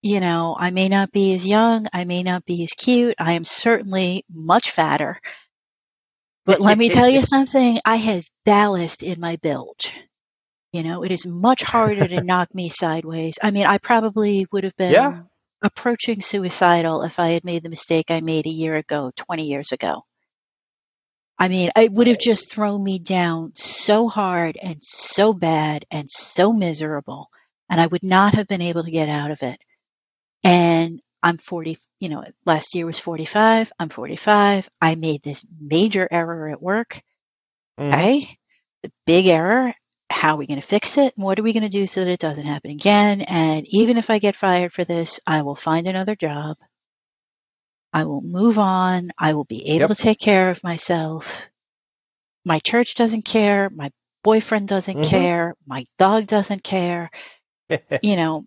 you 0.01 0.19
know 0.19 0.55
I 0.59 0.71
may 0.71 0.89
not 0.89 1.11
be 1.11 1.33
as 1.35 1.45
young, 1.47 1.87
I 1.93 2.05
may 2.05 2.23
not 2.23 2.45
be 2.45 2.63
as 2.63 2.71
cute, 2.71 3.15
I 3.19 3.33
am 3.33 3.45
certainly 3.45 4.25
much 4.31 4.71
fatter. 4.71 5.19
But 6.45 6.59
let 6.61 6.77
me 6.77 6.89
tell 6.89 7.07
you 7.09 7.21
something, 7.23 7.79
I 7.85 7.95
have 7.97 8.27
ballast 8.45 9.03
in 9.03 9.19
my 9.21 9.37
bilge. 9.37 9.93
You 10.73 10.83
know, 10.83 11.03
it 11.03 11.11
is 11.11 11.25
much 11.25 11.63
harder 11.63 12.07
to 12.07 12.21
knock 12.21 12.53
me 12.55 12.69
sideways. 12.69 13.39
I 13.43 13.51
mean, 13.51 13.65
I 13.67 13.77
probably 13.79 14.45
would 14.51 14.63
have 14.63 14.75
been 14.77 15.13
Yeah. 15.13 15.28
Approaching 15.63 16.21
suicidal 16.21 17.03
if 17.03 17.19
I 17.19 17.29
had 17.29 17.45
made 17.45 17.63
the 17.63 17.69
mistake 17.69 18.11
I 18.11 18.21
made 18.21 18.45
a 18.47 18.49
year 18.51 18.75
ago, 18.75 19.11
20 19.15 19.45
years 19.47 19.71
ago. 19.71 20.05
I 21.37 21.47
mean, 21.47 21.71
it 21.75 21.91
would 21.93 22.07
have 22.07 22.19
just 22.19 22.51
thrown 22.53 22.83
me 22.83 22.99
down 22.99 23.53
so 23.55 24.09
hard 24.09 24.57
and 24.61 24.83
so 24.83 25.33
bad 25.33 25.85
and 25.89 26.09
so 26.09 26.51
miserable, 26.51 27.29
and 27.69 27.79
I 27.79 27.87
would 27.87 28.03
not 28.03 28.35
have 28.35 28.47
been 28.47 28.61
able 28.61 28.83
to 28.83 28.91
get 28.91 29.09
out 29.09 29.31
of 29.31 29.41
it. 29.43 29.59
And 30.43 31.01
I'm 31.23 31.37
40, 31.37 31.77
you 31.99 32.09
know, 32.09 32.25
last 32.45 32.75
year 32.75 32.85
was 32.85 32.99
45. 32.99 33.71
I'm 33.79 33.89
45. 33.89 34.69
I 34.81 34.95
made 34.95 35.23
this 35.23 35.45
major 35.59 36.07
error 36.11 36.49
at 36.49 36.61
work. 36.61 37.01
Mhm. 37.77 37.93
Okay. 37.93 38.37
The 38.83 38.91
big 39.05 39.27
error. 39.27 39.73
How 40.09 40.33
are 40.35 40.37
we 40.37 40.47
going 40.47 40.61
to 40.61 40.67
fix 40.67 40.97
it? 40.97 41.13
What 41.17 41.39
are 41.39 41.43
we 41.43 41.53
going 41.53 41.63
to 41.63 41.69
do 41.69 41.87
so 41.87 42.01
that 42.03 42.11
it 42.11 42.19
doesn't 42.19 42.45
happen 42.45 42.71
again? 42.71 43.21
And 43.21 43.65
even 43.69 43.97
if 43.97 44.09
I 44.09 44.19
get 44.19 44.35
fired 44.35 44.73
for 44.73 44.83
this, 44.83 45.19
I 45.27 45.43
will 45.43 45.55
find 45.55 45.87
another 45.87 46.15
job. 46.15 46.57
I 47.93 48.05
will 48.05 48.21
move 48.21 48.59
on. 48.59 49.09
I 49.17 49.33
will 49.33 49.45
be 49.45 49.69
able 49.69 49.89
Yep. 49.89 49.89
to 49.89 49.95
take 49.95 50.19
care 50.19 50.49
of 50.49 50.63
myself. 50.63 51.49
My 52.45 52.59
church 52.59 52.95
doesn't 52.95 53.23
care. 53.25 53.69
My 53.69 53.91
boyfriend 54.23 54.67
doesn't 54.67 54.95
Mhm. 54.95 55.09
care. 55.09 55.55
My 55.67 55.85
dog 55.97 56.27
doesn't 56.27 56.63
care. 56.63 57.11
You 58.01 58.15
know, 58.15 58.45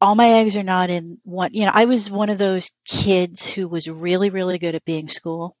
all 0.00 0.14
my 0.14 0.30
eggs 0.30 0.56
are 0.56 0.62
not 0.64 0.90
in 0.90 1.18
one. 1.24 1.54
You 1.54 1.66
know, 1.66 1.72
I 1.74 1.86
was 1.86 2.10
one 2.10 2.30
of 2.30 2.38
those 2.38 2.70
kids 2.86 3.50
who 3.52 3.68
was 3.68 3.88
really, 3.88 4.30
really 4.30 4.58
good 4.58 4.74
at 4.74 4.84
being 4.84 5.08
school. 5.08 5.56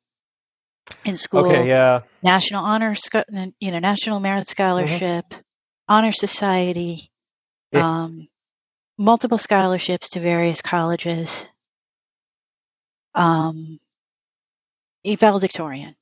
In 1.04 1.16
school, 1.16 1.40
okay, 1.40 1.68
yeah, 1.68 2.00
national 2.22 2.64
honor, 2.64 2.94
you 3.60 3.70
know, 3.72 3.78
national 3.78 4.20
merit 4.20 4.48
scholarship, 4.48 5.24
honor 5.92 6.12
society, 6.12 7.10
Yeah. 7.72 8.04
um, 8.04 8.28
multiple 8.98 9.38
scholarships 9.38 10.10
to 10.10 10.20
various 10.20 10.62
colleges, 10.62 11.50
um, 13.14 13.78
a 15.04 15.14
valedictorian, 15.16 15.94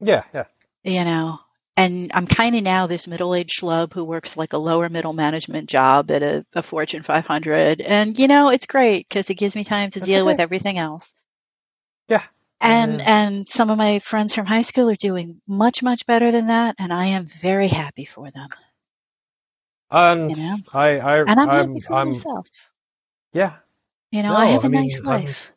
yeah, 0.00 0.24
yeah. 0.34 0.44
you 0.84 1.04
know. 1.04 1.38
And 1.76 2.10
I'm 2.14 2.26
kind 2.26 2.54
of 2.54 2.62
now 2.62 2.86
this 2.86 3.08
middle-aged 3.08 3.60
schlub 3.60 3.94
who 3.94 4.04
works 4.04 4.36
like 4.36 4.52
a 4.52 4.58
lower 4.58 4.90
middle 4.90 5.14
management 5.14 5.70
job 5.70 6.10
at 6.10 6.22
a, 6.22 6.44
a 6.54 6.62
Fortune 6.62 7.02
500, 7.02 7.80
and 7.80 8.18
you 8.18 8.28
know 8.28 8.50
it's 8.50 8.66
great 8.66 9.08
because 9.08 9.30
it 9.30 9.34
gives 9.34 9.56
me 9.56 9.64
time 9.64 9.90
to 9.90 10.00
That's 10.00 10.08
deal 10.08 10.26
with 10.26 10.40
everything 10.40 10.78
else. 10.78 11.14
Yeah. 12.08 12.22
And 12.62 12.98
Yeah. 12.98 13.04
and 13.26 13.48
some 13.48 13.70
of 13.70 13.76
my 13.78 13.98
friends 13.98 14.34
from 14.34 14.46
high 14.46 14.62
school 14.62 14.88
are 14.90 14.96
doing 14.96 15.42
much 15.46 15.82
much 15.82 16.06
better 16.06 16.30
than 16.30 16.46
that, 16.48 16.76
and 16.78 16.92
I 16.92 17.06
am 17.08 17.26
very 17.26 17.68
happy 17.68 18.04
for 18.06 18.30
them. 18.30 18.48
And 19.92 20.36
You 20.36 20.42
know? 20.42 20.56
I, 20.72 20.98
I, 21.00 21.18
And 21.20 21.40
I'm, 21.40 21.50
I'm, 21.50 21.68
happy 21.68 21.80
for 21.80 21.96
I'm, 21.96 22.08
myself. 22.08 22.48
yeah, 23.34 23.54
You 24.12 24.22
know, 24.22 24.30
No, 24.30 24.36
I 24.36 24.46
have 24.46 24.64
a 24.64 24.66
I 24.66 24.70
mean, 24.70 24.82
nice 24.82 25.00
I'm- 25.04 25.06
life. 25.06 25.52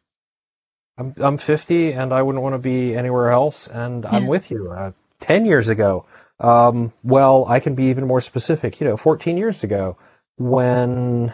I'm 0.97 1.13
I'm 1.17 1.37
50 1.37 1.93
and 1.93 2.13
I 2.13 2.21
wouldn't 2.21 2.43
want 2.43 2.55
to 2.55 2.59
be 2.59 2.95
anywhere 2.95 3.31
else. 3.31 3.67
And 3.67 4.05
I'm 4.05 4.27
with 4.27 4.51
you. 4.51 4.71
Uh, 4.71 4.91
10 5.21 5.45
years 5.45 5.69
ago, 5.69 6.05
um, 6.39 6.93
well, 7.03 7.45
I 7.47 7.59
can 7.59 7.75
be 7.75 7.85
even 7.85 8.07
more 8.07 8.21
specific. 8.21 8.79
You 8.81 8.87
know, 8.87 8.97
14 8.97 9.37
years 9.37 9.63
ago, 9.65 9.97
when 10.37 11.33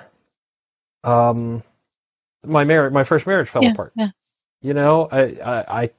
um, 1.04 1.64
my 2.46 2.64
marriage, 2.64 2.94
my 2.94 3.04
first 3.04 3.28
marriage 3.28 3.50
fell 3.50 3.64
yeah, 3.64 3.72
apart. 3.74 3.94
yeah, 3.96 4.10
You 4.62 4.74
know, 4.74 5.08
I, 5.12 5.22
I, 5.22 5.82
I 5.84 5.90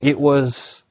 it 0.00 0.18
was 0.20 0.82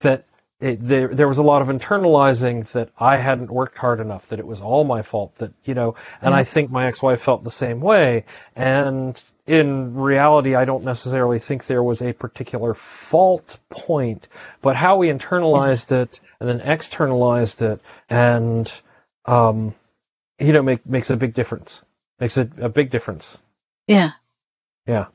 that 0.00 0.24
it, 0.60 0.78
there 0.80 1.08
there 1.08 1.28
was 1.28 1.38
a 1.38 1.44
lot 1.44 1.62
of 1.62 1.68
internalizing 1.68 2.70
that 2.72 2.90
I 2.98 3.16
hadn't 3.18 3.50
worked 3.50 3.78
hard 3.78 4.00
enough. 4.00 4.28
That 4.28 4.40
it 4.40 4.46
was 4.46 4.60
all 4.60 4.84
my 4.84 5.02
fault. 5.02 5.36
That 5.36 5.52
you 5.64 5.74
know, 5.74 5.96
and. 6.22 6.34
I 6.34 6.44
think 6.44 6.70
my 6.70 6.86
ex-wife 6.88 7.22
felt 7.22 7.44
the 7.44 7.50
same 7.52 7.80
way. 7.80 8.24
And 8.56 9.22
in 9.46 9.94
reality, 9.96 10.56
I 10.56 10.66
don't 10.66 10.84
necessarily 10.84 11.40
think 11.40 11.66
there 11.66 11.82
was 11.82 12.02
a 12.02 12.12
particular 12.14 12.74
fault 12.74 13.58
point, 13.70 14.28
but 14.62 14.76
how 14.76 14.98
we 14.98 15.08
internalized 15.08 15.92
it 15.92 16.20
and 16.40 16.50
then 16.50 16.60
externalized 16.62 17.62
it, 17.62 17.80
and 18.10 18.82
um, 19.26 19.74
you 20.40 20.52
know, 20.52 20.62
make, 20.62 20.86
makes 20.86 21.10
a 21.10 21.16
big 21.18 21.34
difference. 21.34 21.82
Makes 22.20 22.38
a, 22.38 22.50
a 22.62 22.70
big 22.70 22.90
difference. 22.90 23.38
yeah, 23.88 24.12
Yeah. 24.86 25.08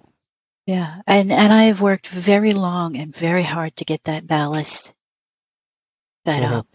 yeah. 0.67 1.01
And 1.07 1.31
and 1.33 1.53
I 1.53 1.65
have 1.65 1.81
worked 1.81 2.07
very 2.07 2.53
long 2.53 2.97
and 2.97 3.15
very 3.15 3.43
hard 3.43 3.77
to 3.77 3.85
get 3.85 4.05
that 4.05 4.27
ballast 4.27 4.94
set 6.25 6.43
Mhm. 6.43 6.43
up. 6.43 6.67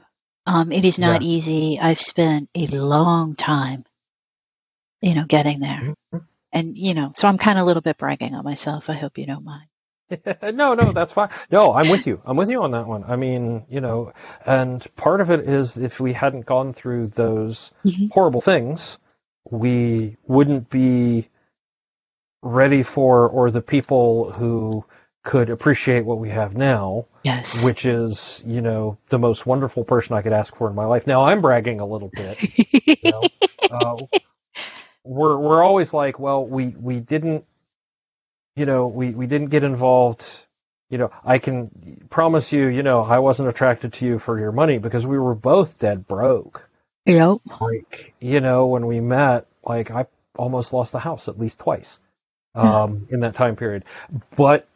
Um, 0.47 0.73
it 0.73 0.85
is 0.85 0.99
not 0.99 1.23
easy. 1.23 1.79
I've 1.81 2.01
spent 2.01 2.51
a 2.55 2.67
long 2.69 3.37
time, 3.37 3.85
you 5.03 5.15
know, 5.15 5.25
getting 5.27 5.61
there. 5.61 5.95
Mhm. 6.13 6.29
And 6.53 6.79
you 6.79 6.95
know, 6.95 7.11
so 7.13 7.29
I'm 7.29 7.39
kind 7.39 7.59
of 7.59 7.65
a 7.65 7.67
little 7.67 7.83
bit 7.83 7.99
bragging 7.99 8.35
on 8.35 8.45
myself. 8.45 8.91
I 8.91 8.95
hope 8.95 9.19
you 9.19 9.27
don't 9.27 9.45
mind. 9.45 9.69
no, 10.43 10.75
no, 10.75 10.93
that's 10.93 11.13
fine. 11.13 11.31
No, 11.51 11.73
I'm 11.73 11.89
with 11.89 12.07
you. 12.07 12.21
I'm 12.25 12.37
with 12.37 12.51
you 12.51 12.63
on 12.63 12.73
that 12.73 12.87
one. 12.87 13.05
I 13.05 13.17
mean, 13.17 13.67
you 13.71 13.81
know, 13.81 14.13
and 14.47 14.85
part 14.97 15.21
of 15.21 15.31
it 15.31 15.41
is 15.49 15.77
if 15.77 16.01
we 16.01 16.13
hadn't 16.13 16.47
gone 16.47 16.73
through 16.73 17.09
those 17.09 17.73
Mhm. 17.85 18.11
horrible 18.11 18.41
things, 18.41 18.99
we 19.51 20.17
wouldn't 20.27 20.71
be 20.71 21.29
ready 22.43 22.83
for 22.83 23.29
or 23.29 23.51
the 23.51 23.63
people 23.63 24.33
who 24.33 24.85
could 25.23 25.51
appreciate 25.51 26.05
what 26.05 26.19
we 26.19 26.31
have 26.31 26.57
now, 26.57 27.07
Yes. 27.23 27.65
which 27.65 27.85
is, 27.85 28.43
you 28.47 28.63
know, 28.63 28.97
the 29.09 29.19
most 29.19 29.45
wonderful 29.47 29.85
person 29.85 30.17
I 30.17 30.23
could 30.23 30.33
ask 30.33 30.55
for 30.55 30.69
in 30.69 30.75
my 30.75 30.87
life. 30.87 31.07
Now 31.07 31.23
I'm 31.27 31.43
bragging 31.43 31.81
a 31.81 31.87
little 31.87 32.11
bit. 32.15 32.39
You 33.03 33.11
know, 33.11 33.29
uh, 33.71 33.97
we're 35.05 35.37
we're 35.39 35.63
always 35.63 35.95
like, 35.95 36.19
well, 36.19 36.45
we 36.45 36.69
we 36.69 37.01
didn't, 37.01 37.45
you 38.57 38.67
know, 38.67 38.89
we 38.89 39.11
we 39.11 39.27
didn't 39.27 39.49
get 39.49 39.63
involved. 39.63 40.27
You 40.91 40.99
know, 40.99 41.11
I 41.25 41.39
can 41.39 42.07
promise 42.11 42.53
you, 42.53 42.67
you 42.67 42.83
know, 42.83 43.01
I 43.03 43.21
wasn't 43.21 43.49
attracted 43.49 43.93
to 43.95 44.07
you 44.07 44.19
for 44.19 44.39
your 44.39 44.53
money 44.53 44.79
because 44.79 45.07
we 45.07 45.19
were 45.19 45.35
both 45.35 45.79
dead 45.79 46.07
broke. 46.07 46.69
yep. 47.07 47.39
Like, 47.61 48.13
you 48.21 48.41
know, 48.41 48.67
when 48.67 48.87
we 48.87 49.01
met, 49.01 49.47
like 49.65 49.91
I 49.91 50.07
almost 50.37 50.73
lost 50.73 50.93
the 50.93 50.99
house 50.99 51.29
at 51.29 51.39
least 51.39 51.61
twice 51.61 52.01
um, 52.55 53.07
in 53.11 53.21
that 53.21 53.35
time 53.35 53.57
period. 53.57 53.85
But 54.37 54.67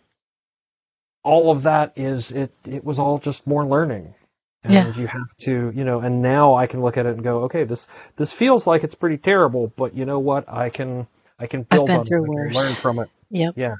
all 1.24 1.50
of 1.50 1.64
that 1.64 1.94
is 1.96 2.32
it. 2.32 2.52
It 2.66 2.84
was 2.84 2.98
all 3.00 3.18
just 3.18 3.46
more 3.46 3.66
learning. 3.66 4.14
And 4.64 4.72
Yeah. 4.74 4.94
you 4.94 5.06
have 5.08 5.36
to, 5.42 5.72
you 5.74 5.84
know, 5.84 6.00
and 6.00 6.22
now 6.22 6.54
I 6.54 6.66
can 6.68 6.82
look 6.82 6.96
at 6.98 7.06
it 7.06 7.14
and 7.14 7.24
go, 7.24 7.44
okay, 7.44 7.64
this 7.64 7.88
this 8.16 8.32
feels 8.32 8.66
like 8.66 8.84
it's 8.84 8.94
pretty 8.94 9.18
terrible, 9.18 9.68
but 9.76 9.94
you 9.94 10.06
know 10.06 10.20
what? 10.20 10.48
I 10.48 10.70
can 10.70 11.06
I 11.38 11.48
can 11.48 11.64
build 11.64 11.94
on 11.94 12.02
it. 12.02 12.08
through 12.08 12.24
I 12.24 12.28
can 12.28 12.34
worse. 12.34 12.54
learn 12.54 12.76
from 12.76 12.98
it. 13.00 13.10
Yep. 13.30 13.56
Yeah. 13.56 13.76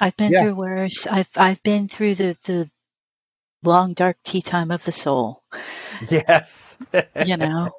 I've 0.00 0.16
been 0.16 0.32
Yeah. 0.32 0.40
through 0.42 0.54
worse. 0.56 1.06
I've 1.06 1.30
I've 1.36 1.62
been 1.62 1.88
through 1.88 2.16
the 2.16 2.36
the 2.44 2.70
long 3.62 3.94
dark 3.94 4.16
tea 4.24 4.42
time 4.42 4.70
of 4.72 4.84
the 4.84 4.92
soul, 4.92 5.42
Yes. 6.10 6.76
you 7.24 7.36
know. 7.36 7.70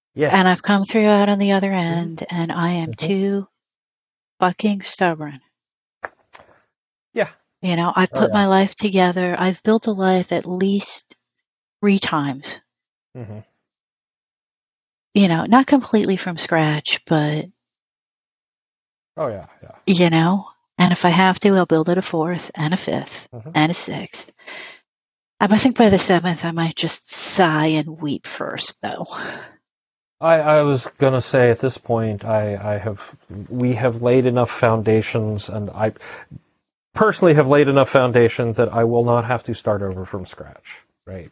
yes. 0.14 0.32
and 0.34 0.48
I've 0.48 0.62
come 0.62 0.84
through 0.84 1.06
out 1.06 1.28
on 1.28 1.38
the 1.38 1.52
other 1.52 1.72
end, 1.72 2.24
and 2.30 2.52
I 2.52 2.70
am 2.84 2.92
Mhm. 2.92 2.96
too 2.96 3.48
fucking 4.40 4.82
stubborn. 4.82 5.40
You 7.62 7.76
know, 7.76 7.92
I've 7.94 8.12
Oh, 8.12 8.20
put 8.20 8.30
yeah. 8.30 8.34
my 8.34 8.46
life 8.46 8.74
together. 8.74 9.36
I've 9.38 9.62
built 9.62 9.86
a 9.88 9.92
life 9.92 10.32
at 10.32 10.46
least 10.46 11.16
three 11.80 11.98
times. 11.98 12.60
Mhm. 13.16 13.44
You 15.14 15.28
know, 15.28 15.44
not 15.46 15.66
completely 15.66 16.16
from 16.16 16.36
scratch, 16.38 17.00
but 17.06 17.46
Oh 19.16 19.28
yeah, 19.28 19.46
yeah. 19.62 19.72
you 19.86 20.10
know, 20.10 20.48
and 20.78 20.92
if 20.92 21.04
I 21.04 21.08
have 21.08 21.40
to, 21.40 21.48
I'll 21.56 21.66
build 21.66 21.88
it 21.88 21.98
a 21.98 22.02
fourth 22.02 22.52
and 22.54 22.72
a 22.72 22.76
5th 22.76 23.28
Mhm. 23.34 23.52
and 23.54 23.70
a 23.70 23.74
sixth. 23.74 24.32
I 25.40 25.46
think 25.56 25.76
by 25.76 25.88
the 25.88 25.98
seventh, 25.98 26.44
I 26.44 26.50
might 26.50 26.74
just 26.76 27.12
sigh 27.12 27.66
and 27.78 28.00
weep 28.00 28.26
first, 28.26 28.80
though. 28.82 29.06
I, 30.20 30.40
I 30.40 30.62
was 30.62 30.86
gonna 30.98 31.20
say 31.20 31.50
at 31.50 31.60
this 31.60 31.78
point, 31.78 32.24
I, 32.24 32.74
I 32.74 32.78
have 32.78 33.16
we 33.48 33.74
have 33.74 34.02
laid 34.02 34.26
enough 34.26 34.50
foundations, 34.50 35.48
and 35.48 35.70
I 35.70 35.92
personally 36.98 37.34
have 37.34 37.48
laid 37.48 37.68
enough 37.68 37.88
foundation 37.88 38.52
that 38.54 38.72
I 38.72 38.82
will 38.82 39.04
not 39.04 39.24
have 39.24 39.44
to 39.44 39.54
start 39.54 39.82
over 39.82 40.04
from 40.04 40.26
scratch, 40.26 40.80
right? 41.06 41.30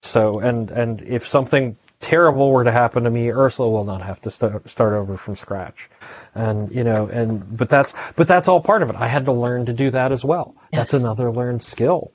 So, 0.00 0.40
and 0.40 0.70
and 0.70 1.02
if 1.02 1.28
something 1.28 1.76
terrible 2.00 2.50
were 2.50 2.64
to 2.64 2.72
happen 2.72 3.04
to 3.04 3.10
me, 3.10 3.30
Ursula 3.30 3.68
will 3.68 3.84
not 3.84 4.00
have 4.00 4.22
to 4.22 4.30
start 4.30 4.70
start 4.70 4.94
over 4.94 5.18
from 5.18 5.36
scratch, 5.36 5.90
and 6.34 6.72
you 6.72 6.82
know, 6.82 7.08
and 7.08 7.58
but 7.58 7.68
that's 7.68 7.92
but 8.16 8.26
that's 8.26 8.48
all 8.48 8.62
part 8.62 8.82
of 8.82 8.88
it. 8.88 8.96
I 8.96 9.06
had 9.06 9.26
to 9.26 9.32
learn 9.32 9.66
to 9.66 9.74
do 9.74 9.90
that 9.90 10.12
as 10.12 10.24
well. 10.24 10.54
That's 10.72 10.94
another 10.94 11.30
learned 11.30 11.62
skill, 11.62 12.10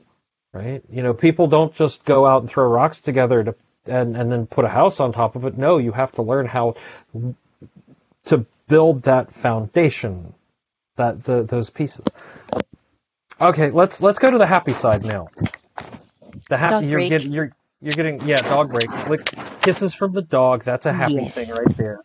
right? 0.51 0.81
You 0.89 1.03
know, 1.03 1.13
people 1.13 1.45
don't 1.45 1.75
just 1.75 2.03
go 2.03 2.25
out 2.25 2.41
and 2.41 2.49
throw 2.49 2.67
rocks 2.67 2.99
together 2.99 3.43
to 3.43 3.55
and 3.85 4.17
and 4.17 4.31
then 4.31 4.47
put 4.47 4.65
a 4.65 4.69
house 4.69 4.99
on 4.99 5.13
top 5.13 5.35
of 5.35 5.45
it. 5.45 5.55
No, 5.55 5.77
you 5.77 5.91
have 5.91 6.13
to 6.13 6.23
learn 6.23 6.47
how 6.47 6.77
to 8.25 8.47
build 8.67 9.03
that 9.03 9.35
foundation, 9.35 10.33
that 10.97 11.23
the 11.23 11.43
those 11.43 11.69
pieces. 11.69 12.13
Okay, 13.41 13.71
let's 13.71 14.01
let's 14.01 14.19
go 14.19 14.31
to 14.31 14.37
the 14.37 14.47
happy 14.47 14.73
side 14.73 15.03
now. 15.05 15.27
The 16.49 16.57
happy 16.57 16.85
Dog 16.85 16.87
you're 16.87 17.01
break. 17.01 17.09
getting 17.09 17.31
you're 17.31 17.51
you're 17.81 17.95
getting 17.95 18.27
yeah 18.27 18.41
dog 18.41 18.71
break 18.71 18.91
Lick, 19.05 19.21
kisses 19.61 19.93
from 19.95 20.13
the 20.13 20.21
dog. 20.23 20.63
That's 20.63 20.85
a 20.85 20.93
happy 20.93 21.25
Yes. 21.25 21.35
thing 21.35 21.49
right 21.49 21.71
there. 21.77 22.01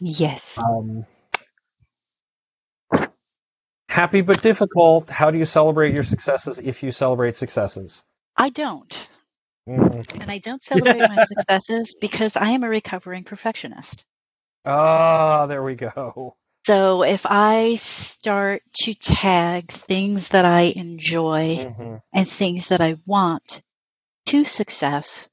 Yes. 0.00 0.58
Um, 0.58 1.06
happy 3.88 4.22
but 4.22 4.42
difficult. 4.42 5.10
How 5.10 5.30
do 5.30 5.38
you 5.38 5.46
celebrate 5.46 5.94
your 5.94 6.04
successes 6.04 6.58
if 6.58 6.82
you 6.82 6.92
celebrate 6.92 7.36
successes? 7.36 8.04
I 8.36 8.50
don't. 8.50 9.10
Mm. 9.68 10.06
And 10.20 10.30
I 10.30 10.38
don't 10.38 10.62
celebrate 10.62 11.06
my 11.06 11.18
successes 11.20 11.96
because 12.00 12.36
I 12.36 12.50
am 12.50 12.64
a 12.64 12.68
recovering 12.68 13.24
perfectionist. 13.24 14.04
Ah, 14.64 15.46
there 15.46 15.62
we 15.62 15.74
go. 15.76 16.36
So 16.68 17.02
if 17.02 17.24
I 17.24 17.76
start 17.76 18.62
to 18.82 18.94
tag 18.94 19.72
things 19.72 20.28
that 20.28 20.44
I 20.44 20.62
enjoy 20.76 21.56
hmm 21.78 21.96
and 22.12 22.28
things 22.28 22.68
that 22.68 22.82
I 22.82 22.96
want 23.06 23.62
to 24.26 24.44
success, 24.44 25.28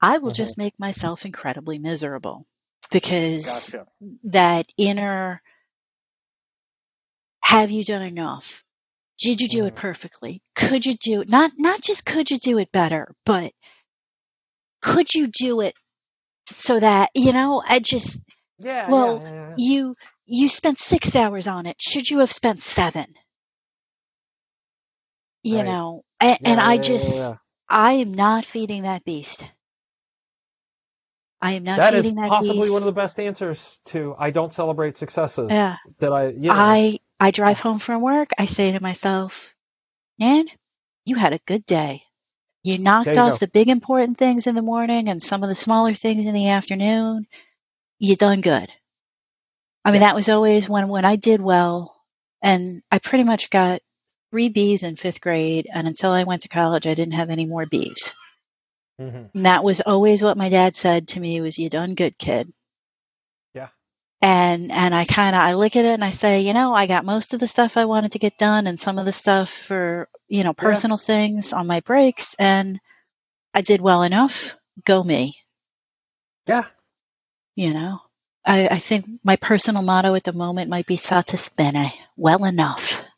I 0.00 0.18
will 0.18 0.30
Mhm. 0.30 0.34
just 0.34 0.58
make 0.58 0.78
myself 0.78 1.26
incredibly 1.26 1.78
miserable 1.78 2.46
because 2.90 3.74
Gotcha. 3.74 3.86
that 4.24 4.66
inner 4.76 5.42
have 7.42 7.70
you 7.70 7.84
done 7.84 8.02
enough? 8.02 8.64
Did 9.18 9.40
you 9.40 9.48
do 9.48 9.66
it 9.66 9.74
Mhm. 9.74 9.76
perfectly? 9.76 10.42
Could 10.56 10.86
you 10.86 10.94
do 10.94 11.22
it? 11.22 11.30
Not 11.30 11.52
not 11.58 11.82
just 11.82 12.04
could 12.06 12.30
you 12.30 12.38
do 12.38 12.58
it 12.58 12.72
better, 12.72 13.14
but 13.26 13.52
could 14.82 15.12
you 15.14 15.28
do 15.28 15.60
it 15.60 15.74
so 16.50 16.80
that, 16.80 17.10
you 17.14 17.32
know, 17.32 17.62
I 17.66 17.80
just 17.80 18.20
Yeah. 18.58 18.86
Well, 18.86 19.22
yeah, 19.22 19.30
yeah, 19.30 19.48
yeah. 19.48 19.56
you 19.56 19.96
you 20.30 20.48
spent 20.48 20.80
six 20.80 21.16
hours 21.16 21.48
on 21.48 21.66
it 21.66 21.76
should 21.82 22.10
you 22.10 22.20
have 22.20 22.32
spent 22.32 22.60
seven 22.60 23.06
you 25.44 25.62
Right. 25.62 25.64
know 25.64 26.04
and, 26.20 26.38
and 26.44 26.60
i 26.60 26.78
yeah, 26.78 26.92
yeah, 26.92 26.92
just 26.92 27.14
yeah. 27.14 27.36
i 27.70 27.94
am 27.94 28.14
not 28.14 28.44
feeding 28.46 28.84
that 28.84 29.04
beast 29.04 29.50
i 31.42 31.52
am 31.54 31.64
not 31.64 31.82
That 31.82 31.94
is 31.94 32.10
feeding 32.10 32.16
that 32.16 32.36
beast. 32.38 32.38
possibly 32.38 32.70
beast 32.70 32.70
one 32.70 32.82
of 32.82 32.86
the 32.86 32.92
best 32.92 33.20
answers 33.20 33.80
to 33.86 34.14
I 34.18 34.30
don't 34.30 34.52
celebrate 34.52 34.98
successes 34.98 35.66
yeah 35.66 35.76
that 36.00 36.12
I 36.12 36.28
you 36.28 36.52
know 36.52 36.68
i 36.68 36.98
i 37.20 37.30
drive 37.32 37.60
home 37.60 37.78
from 37.78 38.02
work 38.02 38.30
i 38.38 38.46
say 38.46 38.72
to 38.72 38.82
myself 38.82 39.54
nan 40.18 40.46
you 41.06 41.16
had 41.16 41.34
a 41.34 41.40
good 41.46 41.66
day 41.66 42.02
you 42.64 42.78
knocked 42.78 43.16
you 43.16 43.22
off 43.22 43.38
go. 43.38 43.40
the 43.40 43.48
big 43.48 43.68
important 43.68 44.18
things 44.18 44.46
in 44.46 44.54
the 44.56 44.62
morning 44.62 45.08
and 45.08 45.22
some 45.22 45.42
of 45.42 45.48
the 45.50 45.54
smaller 45.56 45.94
things 45.94 46.26
in 46.26 46.34
the 46.34 46.50
afternoon 46.50 47.26
you 48.00 48.16
done 48.16 48.40
good 48.42 48.70
i 49.84 49.92
mean 49.92 50.00
Yeah. 50.00 50.08
that 50.08 50.14
was 50.14 50.28
always 50.28 50.68
when 50.68 50.88
when 50.88 51.04
i 51.04 51.16
did 51.16 51.40
well 51.40 51.96
and 52.42 52.82
i 52.90 52.98
pretty 52.98 53.24
much 53.24 53.50
got 53.50 53.80
three 54.30 54.48
b's 54.48 54.82
in 54.82 54.96
fifth 54.96 55.20
grade 55.20 55.68
and 55.72 55.86
until 55.88 56.12
i 56.12 56.24
went 56.24 56.42
to 56.42 56.48
college 56.48 56.86
i 56.86 56.94
didn't 56.94 57.14
have 57.14 57.30
any 57.30 57.46
more 57.46 57.66
b's 57.66 58.14
Mhm. 59.00 59.30
and 59.34 59.46
that 59.46 59.64
was 59.64 59.80
always 59.80 60.22
what 60.22 60.36
my 60.36 60.48
dad 60.50 60.76
said 60.76 61.08
to 61.08 61.20
me 61.20 61.40
was 61.40 61.58
you 61.58 61.70
done 61.70 61.94
good 61.94 62.18
kid 62.18 62.52
Yeah. 63.54 63.68
and 64.22 64.70
and 64.72 64.94
i 64.94 65.04
kind 65.06 65.34
of 65.36 65.42
i 65.42 65.54
look 65.54 65.76
at 65.76 65.84
it 65.86 65.94
and 65.94 66.04
i 66.04 66.10
say 66.10 66.42
you 66.42 66.52
know 66.52 66.74
i 66.74 66.86
got 66.86 67.04
most 67.04 67.34
of 67.34 67.40
the 67.40 67.48
stuff 67.48 67.76
i 67.78 67.86
wanted 67.86 68.12
to 68.12 68.18
get 68.18 68.38
done 68.38 68.66
and 68.66 68.78
some 68.80 68.98
of 68.98 69.06
the 69.06 69.12
stuff 69.12 69.50
for 69.50 70.08
you 70.28 70.44
know 70.44 70.50
Yeah. 70.50 70.62
personal 70.64 70.98
things 70.98 71.52
on 71.54 71.66
my 71.66 71.80
breaks 71.80 72.34
and 72.38 72.78
i 73.54 73.62
did 73.62 73.80
well 73.80 74.02
enough 74.02 74.56
go 74.84 75.02
me 75.02 75.36
Yeah. 76.46 76.66
you 77.56 77.72
know 77.74 78.00
I, 78.46 78.68
I 78.68 78.78
think 78.78 79.06
my 79.24 79.36
personal 79.36 79.82
motto 79.82 80.14
at 80.14 80.24
the 80.24 80.32
moment 80.32 80.70
might 80.70 80.86
be 80.86 80.96
satis 80.96 81.48
bene 81.48 81.92
well 82.16 82.44
enough. 82.44 83.08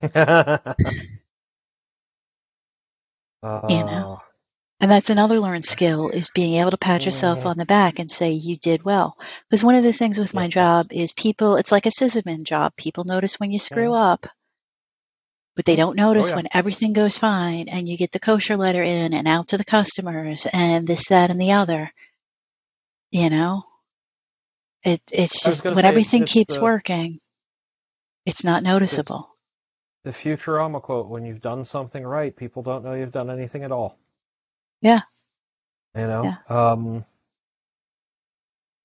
You 3.66 3.84
know. 3.84 4.08
Uh, 4.12 4.18
and 4.80 4.90
that's 4.90 5.10
another 5.10 5.40
learned 5.40 5.64
skill 5.64 6.08
is 6.10 6.30
being 6.30 6.54
able 6.60 6.70
to 6.70 6.76
pat 6.78 7.04
yourself 7.06 7.46
on 7.46 7.56
the 7.56 7.66
back 7.66 7.98
and 7.98 8.10
say 8.10 8.32
you 8.32 8.56
did 8.56 8.82
well. 8.84 9.16
Because 9.48 9.62
one 9.64 9.74
of 9.76 9.82
the 9.84 9.92
things 9.92 10.18
with 10.18 10.34
my 10.34 10.48
job 10.48 10.88
is 10.92 11.12
people 11.12 11.56
it's 11.56 11.72
like 11.72 11.86
a 11.86 11.90
sysadmin 11.90 12.44
job. 12.44 12.74
People 12.76 13.04
notice 13.04 13.40
when 13.40 13.50
you 13.52 13.58
screw 13.58 13.92
Mhm. 13.92 13.94
up 13.94 14.26
but 15.56 15.64
they 15.64 15.76
don't 15.76 15.96
notice 15.96 16.26
Oh, 16.26 16.34
yeah. 16.34 16.36
when 16.36 16.48
everything 16.52 16.92
goes 16.92 17.18
fine 17.18 17.68
and 17.68 17.88
you 17.88 17.96
get 17.96 18.10
the 18.12 18.18
kosher 18.18 18.56
letter 18.56 18.82
in 18.82 19.12
and 19.14 19.28
out 19.28 19.48
to 19.48 19.56
the 19.58 19.64
customers 19.64 20.46
and 20.52 20.86
this 20.86 21.08
that 21.08 21.30
and 21.30 21.40
the 21.40 21.52
other. 21.52 21.92
You 23.12 23.30
know 23.30 23.62
it 24.84 25.00
it's 25.12 25.44
just 25.44 25.64
when 25.64 25.76
say, 25.76 25.88
everything 25.88 26.24
keeps 26.24 26.56
the- 26.56 26.62
working 26.62 27.18
it's 28.26 28.44
not 28.44 28.62
noticeable 28.62 29.28
the 30.04 30.10
Futurama 30.10 30.80
quote: 30.80 31.08
"When 31.08 31.26
you've 31.26 31.42
done 31.42 31.64
something 31.64 32.02
right, 32.02 32.34
people 32.34 32.62
don't 32.62 32.84
know 32.84 32.94
you've 32.94 33.12
done 33.12 33.30
anything 33.30 33.64
at 33.64 33.72
all." 33.72 33.98
Yeah. 34.80 35.00
You 35.94 36.06
know. 36.06 36.24
Yeah. 36.24 36.36
Um, 36.72 37.04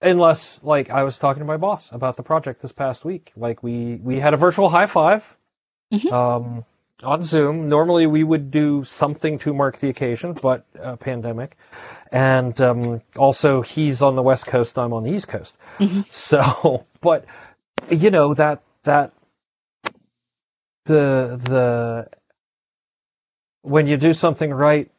unless, 0.02 0.62
like, 0.64 0.90
I 0.90 1.04
was 1.04 1.18
talking 1.18 1.40
to 1.40 1.46
my 1.46 1.58
boss 1.58 1.92
about 1.92 2.18
the 2.18 2.24
project 2.24 2.62
this 2.62 2.72
past 2.74 3.06
week. 3.06 3.32
Like, 3.38 3.64
we 3.64 3.96
we 3.96 4.20
had 4.20 4.34
a 4.34 4.38
virtual 4.38 4.70
high 4.70 4.88
5 4.88 5.38
Mhm. 5.94 6.12
um, 6.12 6.66
on 7.04 7.24
Zoom. 7.24 7.70
Normally, 7.70 8.08
we 8.08 8.24
would 8.24 8.52
do 8.52 8.84
something 8.84 9.40
to 9.40 9.54
mark 9.54 9.78
the 9.78 9.90
occasion, 9.90 10.34
but 10.34 10.66
uh, 10.82 10.96
pandemic, 10.96 11.58
and 12.12 12.60
um, 12.62 13.02
also 13.18 13.62
he's 13.62 14.02
on 14.02 14.16
the 14.16 14.24
West 14.24 14.48
Coast, 14.48 14.78
I'm 14.78 14.94
on 14.94 15.04
the 15.04 15.12
East 15.12 15.28
Coast. 15.28 15.58
Mhm. 15.80 16.06
So, 16.12 16.86
but 17.02 17.26
you 17.90 18.10
know 18.12 18.34
that 18.34 18.62
that 18.84 19.12
the 20.86 21.40
the 21.44 22.08
when 23.62 23.88
you 23.88 23.98
do 23.98 24.14
something 24.14 24.54
right, 24.54 24.90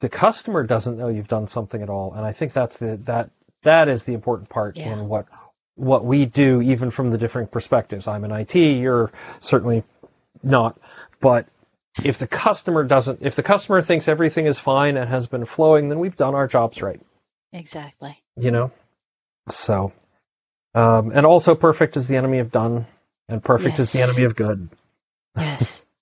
the 0.00 0.08
customer 0.08 0.64
doesn't 0.64 0.98
know 0.98 1.08
you've 1.08 1.28
done 1.28 1.46
something 1.46 1.82
at 1.82 1.88
all, 1.90 2.12
and 2.14 2.24
I 2.26 2.32
think 2.32 2.52
that's 2.52 2.78
the 2.78 2.96
that 3.06 3.30
that 3.62 3.88
is 3.88 4.04
the 4.04 4.14
important 4.14 4.48
part 4.48 4.76
Yeah. 4.76 4.92
in 4.92 5.08
what 5.08 5.26
what 5.76 6.04
we 6.04 6.26
do, 6.26 6.60
even 6.60 6.90
from 6.90 7.06
the 7.10 7.18
different 7.18 7.52
perspectives. 7.52 8.08
I'm 8.08 8.24
in 8.24 8.32
IT, 8.32 8.56
you're 8.56 9.12
certainly 9.38 9.84
not, 10.42 10.76
but 11.20 11.46
if 12.04 12.18
the 12.18 12.26
customer 12.26 12.84
doesn't, 12.84 13.20
if 13.22 13.34
the 13.36 13.42
customer 13.42 13.82
thinks 13.82 14.08
everything 14.08 14.46
is 14.46 14.58
fine 14.58 14.96
and 14.96 15.08
has 15.08 15.26
been 15.26 15.44
flowing, 15.44 15.88
then 15.88 15.98
we've 15.98 16.16
done 16.16 16.34
our 16.34 16.46
jobs 16.46 16.80
right 16.82 17.00
exactly 17.52 18.16
you 18.36 18.50
know 18.50 18.70
so 19.48 19.92
um, 20.74 21.10
and 21.12 21.24
also 21.24 21.54
perfect 21.54 21.96
is 21.96 22.06
the 22.08 22.16
enemy 22.16 22.38
of 22.40 22.50
done 22.52 22.86
and 23.28 23.42
perfect 23.42 23.78
is 23.78 23.92
the 23.92 24.02
enemy 24.02 24.24
of 24.24 24.36
good 24.36 24.68
Yes. 25.36 25.84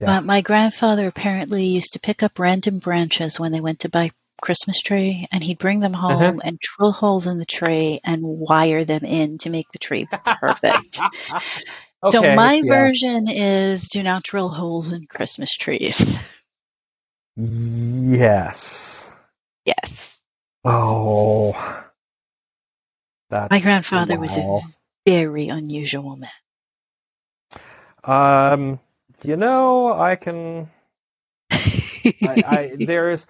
Yeah. 0.00 0.06
my, 0.06 0.20
my 0.20 0.40
grandfather 0.40 1.06
apparently 1.08 1.64
used 1.66 1.92
to 1.92 2.00
pick 2.00 2.22
up 2.22 2.38
random 2.38 2.78
branches 2.78 3.38
when 3.38 3.52
they 3.52 3.60
went 3.60 3.80
to 3.80 3.90
buy 3.90 4.10
Christmas 4.40 4.80
tree, 4.80 5.26
and 5.30 5.44
he'd 5.44 5.58
bring 5.58 5.80
them 5.80 5.92
home 5.92 6.14
Uh-huh. 6.14 6.38
and 6.42 6.58
drill 6.58 6.92
holes 6.92 7.26
in 7.26 7.38
the 7.38 7.44
tree 7.44 8.00
and 8.02 8.22
wire 8.22 8.84
them 8.84 9.04
in 9.04 9.36
to 9.38 9.50
make 9.50 9.70
the 9.72 9.78
tree 9.78 10.08
perfect. 10.40 11.00
Okay, 12.02 12.16
so 12.16 12.34
my 12.34 12.54
yeah. 12.54 12.62
version 12.62 13.28
is 13.28 13.88
do 13.88 14.02
not 14.02 14.22
drill 14.22 14.48
holes 14.48 14.92
in 14.92 15.06
Christmas 15.06 15.54
trees. 15.56 16.18
Yes. 17.36 19.12
yes. 19.64 20.22
Oh. 20.64 21.52
That's 23.30 23.50
My 23.50 23.60
grandfather 23.60 24.18
was 24.18 24.36
a 24.36 24.60
very 25.06 25.48
unusual 25.48 26.16
man. 26.16 26.30
Um, 28.02 28.80
you 29.22 29.36
know, 29.36 29.92
I 29.92 30.16
can. 30.16 30.68
I, 31.52 32.42
I 32.46 32.72
there 32.78 33.10
is. 33.10 33.26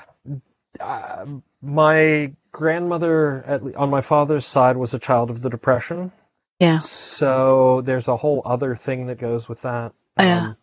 Uh, 0.79 1.27
my 1.61 2.33
grandmother, 2.53 3.45
at 3.47 3.75
on 3.77 3.91
my 3.91 4.01
father's 4.01 4.47
side, 4.47 4.77
was 4.77 4.95
a 4.95 4.99
child 4.99 5.31
of 5.31 5.43
the 5.43 5.51
Depression. 5.51 6.13
Yeah. 6.61 6.79
So 6.79 7.81
there's 7.81 8.09
a 8.09 8.17
whole 8.17 8.43
other 8.45 8.77
thing 8.77 9.07
that 9.07 9.19
goes 9.19 9.49
with 9.49 9.63
that. 9.63 9.93
Oh, 10.19 10.25
yeah. 10.25 10.39
um, 10.49 10.57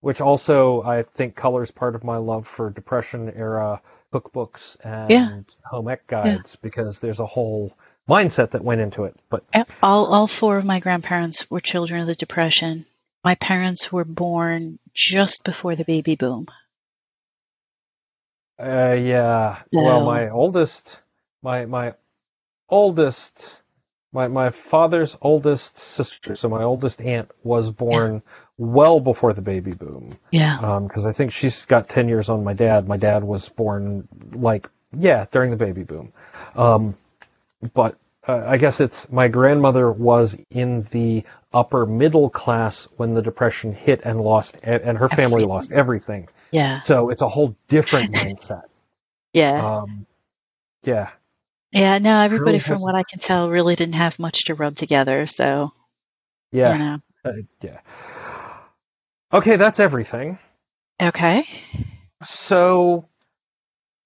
which 0.00 0.20
also 0.20 0.82
I 0.82 1.02
think 1.04 1.34
colors 1.34 1.70
part 1.70 1.94
of 1.94 2.04
my 2.04 2.18
love 2.18 2.46
for 2.46 2.68
Depression 2.70 3.32
era 3.34 3.80
cookbooks 4.12 4.76
and 4.84 5.10
Yeah. 5.10 5.40
home 5.64 5.88
ec 5.88 6.06
guides 6.06 6.56
because 6.56 7.00
there's 7.00 7.20
a 7.20 7.26
whole 7.26 7.72
mindset 8.08 8.50
that 8.50 8.62
went 8.62 8.80
into 8.80 9.04
it. 9.04 9.16
But 9.30 9.44
all 9.82 10.12
all 10.12 10.26
four 10.26 10.58
of 10.58 10.64
my 10.64 10.80
grandparents 10.80 11.50
were 11.50 11.60
children 11.60 12.00
of 12.00 12.06
the 12.06 12.14
Depression. 12.14 12.84
My 13.22 13.34
parents 13.36 13.90
were 13.90 14.04
born 14.04 14.78
just 14.92 15.44
before 15.44 15.74
the 15.74 15.84
baby 15.84 16.16
boom. 16.16 16.46
Uh, 18.58 18.96
yeah. 18.98 19.62
Well, 19.72 20.04
my 20.04 20.28
oldest, 20.28 21.00
my 21.42 21.66
my 21.66 21.94
oldest, 22.68 23.62
my 24.14 24.28
my 24.28 24.50
father's 24.50 25.16
oldest 25.20 25.76
sister, 25.76 26.36
so 26.36 26.48
my 26.48 26.62
oldest 26.62 27.02
aunt 27.02 27.30
was 27.42 27.70
born 27.70 28.22
well 28.56 29.00
before 29.00 29.32
the 29.32 29.42
baby 29.42 29.72
boom. 29.72 30.10
Yeah. 30.30 30.58
Um, 30.60 30.86
because 30.86 31.04
I 31.06 31.12
think 31.12 31.32
she's 31.32 31.66
got 31.66 31.88
ten 31.88 32.08
years 32.08 32.28
on 32.28 32.44
my 32.44 32.54
dad. 32.54 32.86
My 32.88 32.96
dad 32.96 33.24
was 33.24 33.48
born 33.48 34.08
like 34.32 34.70
yeah 34.96 35.26
during 35.30 35.50
the 35.50 35.56
baby 35.56 35.82
boom. 35.82 36.12
Um, 36.54 36.96
but 37.74 37.96
uh, 38.26 38.44
I 38.46 38.56
guess 38.56 38.80
it's 38.80 39.10
my 39.10 39.28
grandmother 39.28 39.90
was 39.90 40.38
in 40.50 40.82
the 40.92 41.24
upper 41.52 41.84
middle 41.84 42.30
class 42.30 42.84
when 42.96 43.14
the 43.14 43.22
depression 43.22 43.74
hit 43.74 44.02
and 44.04 44.20
lost, 44.20 44.56
and, 44.62 44.82
and 44.82 44.98
her 44.98 45.08
family 45.08 45.42
Everything. 45.42 45.48
lost 45.48 45.72
everything. 45.72 46.28
Yeah. 46.52 46.82
So 46.82 47.10
it's 47.10 47.22
a 47.22 47.28
whole 47.28 47.56
different 47.68 48.12
mindset. 48.14 48.62
Yeah. 49.32 49.78
Um, 49.78 50.06
yeah. 50.84 51.10
Yeah. 51.74 51.98
No, 51.98 52.20
everybody 52.20 52.52
really 52.52 52.60
from 52.60 52.80
what 52.80 52.94
I 52.94 53.02
can 53.02 53.18
tell 53.20 53.50
really 53.50 53.74
didn't 53.74 53.94
have 53.96 54.18
much 54.18 54.46
to 54.46 54.54
rub 54.54 54.76
together, 54.76 55.26
so 55.26 55.72
Yeah. 56.52 56.72
you 56.72 56.78
know. 56.78 56.98
Uh, 57.24 57.32
yeah. 57.62 57.80
Okay, 59.32 59.56
that's 59.56 59.80
everything. 59.80 60.38
Okay. 61.02 61.44
So, 62.24 63.08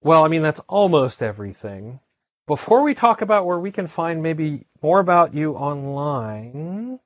well, 0.01 0.23
I 0.25 0.27
mean, 0.27 0.41
that's 0.41 0.59
almost 0.67 1.21
everything. 1.21 1.99
Before 2.47 2.81
we 2.83 2.95
talk 2.95 3.21
about 3.21 3.45
where 3.45 3.59
we 3.59 3.71
can 3.71 3.87
find 3.87 4.23
maybe 4.23 4.65
more 4.81 4.99
about 4.99 5.33
you 5.35 5.53
online, 5.53 6.99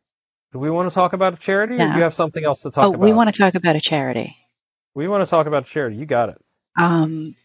do 0.53 0.59
we 0.59 0.69
want 0.69 0.89
to 0.89 0.95
talk 0.95 1.13
about 1.13 1.33
a 1.33 1.37
charity, 1.37 1.75
or 1.75 1.87
do 1.89 1.95
you 1.97 2.03
have 2.03 2.13
something 2.13 2.43
else 2.45 2.61
to 2.61 2.71
talk 2.71 2.85
Oh, 2.85 2.89
about? 2.89 2.99
we 3.01 3.11
want 3.11 3.33
to 3.33 3.37
talk 3.37 3.55
about 3.55 3.75
a 3.75 3.81
charity. 3.81 4.37
We 4.95 5.07
want 5.07 5.25
to 5.25 5.29
talk 5.29 5.47
about 5.47 5.63
a 5.63 5.65
charity. 5.69 5.97
You 5.97 6.05
got 6.05 6.29
it. 6.29 6.37
Um, 6.79 7.35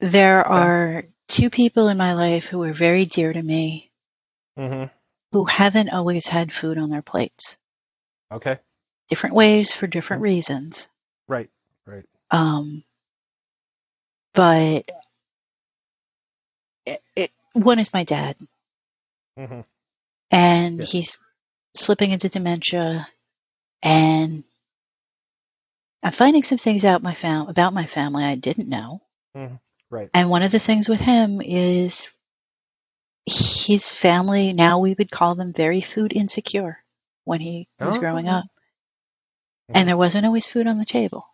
there 0.00 0.44
are 0.46 1.04
two 1.30 1.50
people 1.50 1.88
in 1.88 1.98
my 1.98 2.14
life 2.14 2.48
who 2.48 2.62
are 2.64 2.74
very 2.74 3.06
dear 3.06 3.32
to 3.32 3.42
me 3.42 3.90
hmm 4.56 4.84
who 5.32 5.44
haven't 5.44 5.90
always 5.90 6.26
had 6.28 6.52
food 6.52 6.78
on 6.78 6.90
their 6.90 7.02
plates. 7.02 7.58
Okay. 8.32 8.58
Different 9.08 9.36
ways 9.36 9.74
for 9.74 9.86
different 9.86 10.22
reasons. 10.22 10.88
Right. 11.28 11.50
Right. 11.86 12.04
Um, 12.30 12.84
but 14.34 14.90
it, 16.86 17.02
it, 17.16 17.30
one 17.54 17.78
is 17.78 17.92
my 17.94 18.04
dad, 18.04 18.36
hmm 19.36 19.60
and 20.30 20.80
Yeah. 20.80 20.86
he's 20.86 21.18
slipping 21.74 22.10
into 22.12 22.28
dementia, 22.28 23.06
and 23.82 24.44
I'm 26.02 26.12
finding 26.12 26.42
some 26.42 26.58
things 26.58 26.84
out 26.84 27.02
my 27.02 27.14
fam- 27.14 27.48
about 27.48 27.74
my 27.74 27.86
family 27.86 28.24
I 28.24 28.36
didn't 28.36 28.68
know. 28.68 29.02
Right. 29.90 30.10
And 30.14 30.30
one 30.30 30.42
of 30.42 30.52
the 30.52 30.58
things 30.60 30.88
with 30.88 31.00
him 31.00 31.40
is 31.42 32.08
his 33.26 33.90
family, 33.90 34.52
now 34.52 34.78
we 34.78 34.94
would 34.94 35.10
call 35.10 35.34
them 35.34 35.52
very 35.54 35.80
food 35.80 36.12
insecure 36.12 36.84
when 37.24 37.40
he 37.40 37.68
was 37.80 37.98
growing 37.98 38.28
Oh. 38.28 38.38
up. 38.38 38.46
And 39.74 39.88
there 39.88 39.96
wasn't 39.96 40.26
always 40.26 40.46
food 40.46 40.66
on 40.68 40.78
the 40.78 40.84
table. 40.84 41.26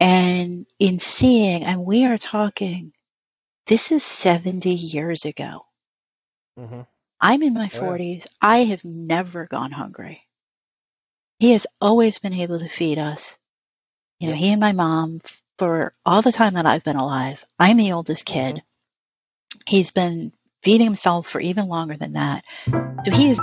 And 0.00 0.66
in 0.80 0.98
seeing, 0.98 1.64
and 1.64 1.86
we 1.86 2.04
are 2.06 2.18
talking, 2.18 2.92
this 3.66 3.92
is 3.92 4.04
70 4.04 4.74
years 4.74 5.24
ago. 5.24 5.66
hmm 6.56 6.82
I'm 7.20 7.42
in 7.42 7.54
my 7.54 7.68
Oh, 7.72 7.78
yeah. 7.78 7.80
40s. 7.80 8.26
I 8.40 8.58
have 8.64 8.84
never 8.84 9.46
gone 9.46 9.70
hungry. 9.70 10.26
He 11.40 11.50
has 11.52 11.66
always 11.80 12.18
been 12.20 12.32
able 12.34 12.60
to 12.60 12.68
feed 12.68 12.98
us. 12.98 13.38
You 14.20 14.28
know, 14.30 14.36
he 14.36 14.52
and 14.52 14.60
my 14.60 14.72
mom 14.72 15.20
for 15.58 15.94
all 16.06 16.22
the 16.22 16.32
time 16.32 16.54
that 16.54 16.66
I've 16.66 16.84
been 16.84 16.96
alive. 16.96 17.44
I'm 17.58 17.76
the 17.78 17.92
oldest 17.92 18.26
Mm-hmm. 18.28 18.56
kid. 18.56 18.62
He's 19.66 19.92
been 19.92 20.32
feeding 20.62 20.86
himself 20.86 21.28
for 21.28 21.40
even 21.40 21.68
longer 21.68 21.96
than 21.96 22.14
that. 22.14 22.44
So 23.06 23.12
he 23.12 23.30
is 23.30 23.40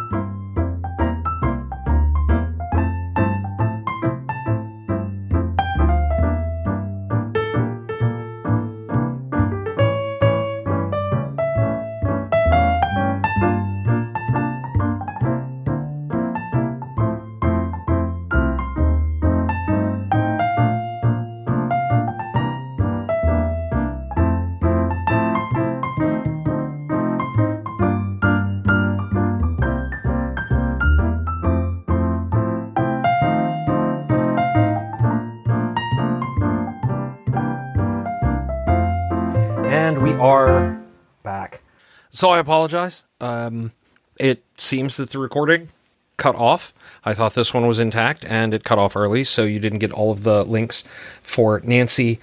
So 42.16 42.30
I 42.30 42.40
apologize. 42.40 43.04
Um, 43.20 43.74
it 44.18 44.42
seems 44.56 44.96
that 44.96 45.10
the 45.10 45.20
recording 45.20 45.68
cut 46.16 46.34
off. 46.36 46.74
I 47.04 47.14
thought 47.14 47.36
this 47.36 47.54
one 47.54 47.68
was 47.68 47.78
intact, 47.78 48.24
and 48.24 48.54
it 48.54 48.64
cut 48.64 48.80
off 48.80 48.96
early, 48.96 49.26
so 49.26 49.44
you 49.44 49.60
didn't 49.60 49.80
get 49.80 49.92
all 49.92 50.14
of 50.14 50.24
the 50.24 50.46
links 50.46 50.86
for 51.22 51.60
Nancy 51.66 52.22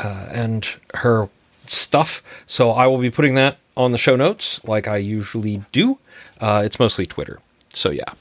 uh, 0.00 0.26
and 0.32 0.66
her 0.94 1.28
stuff. 1.68 2.20
So 2.48 2.72
I 2.72 2.88
will 2.88 2.98
be 2.98 3.12
putting 3.12 3.36
that 3.36 3.58
on 3.76 3.92
the 3.92 3.98
show 3.98 4.16
notes, 4.16 4.60
like 4.64 4.88
I 4.88 4.96
usually 4.96 5.62
do. 5.70 6.00
Uh, 6.40 6.62
it's 6.64 6.80
mostly 6.80 7.06
Twitter. 7.06 7.38
So 7.68 7.90
yeah. 7.90 8.12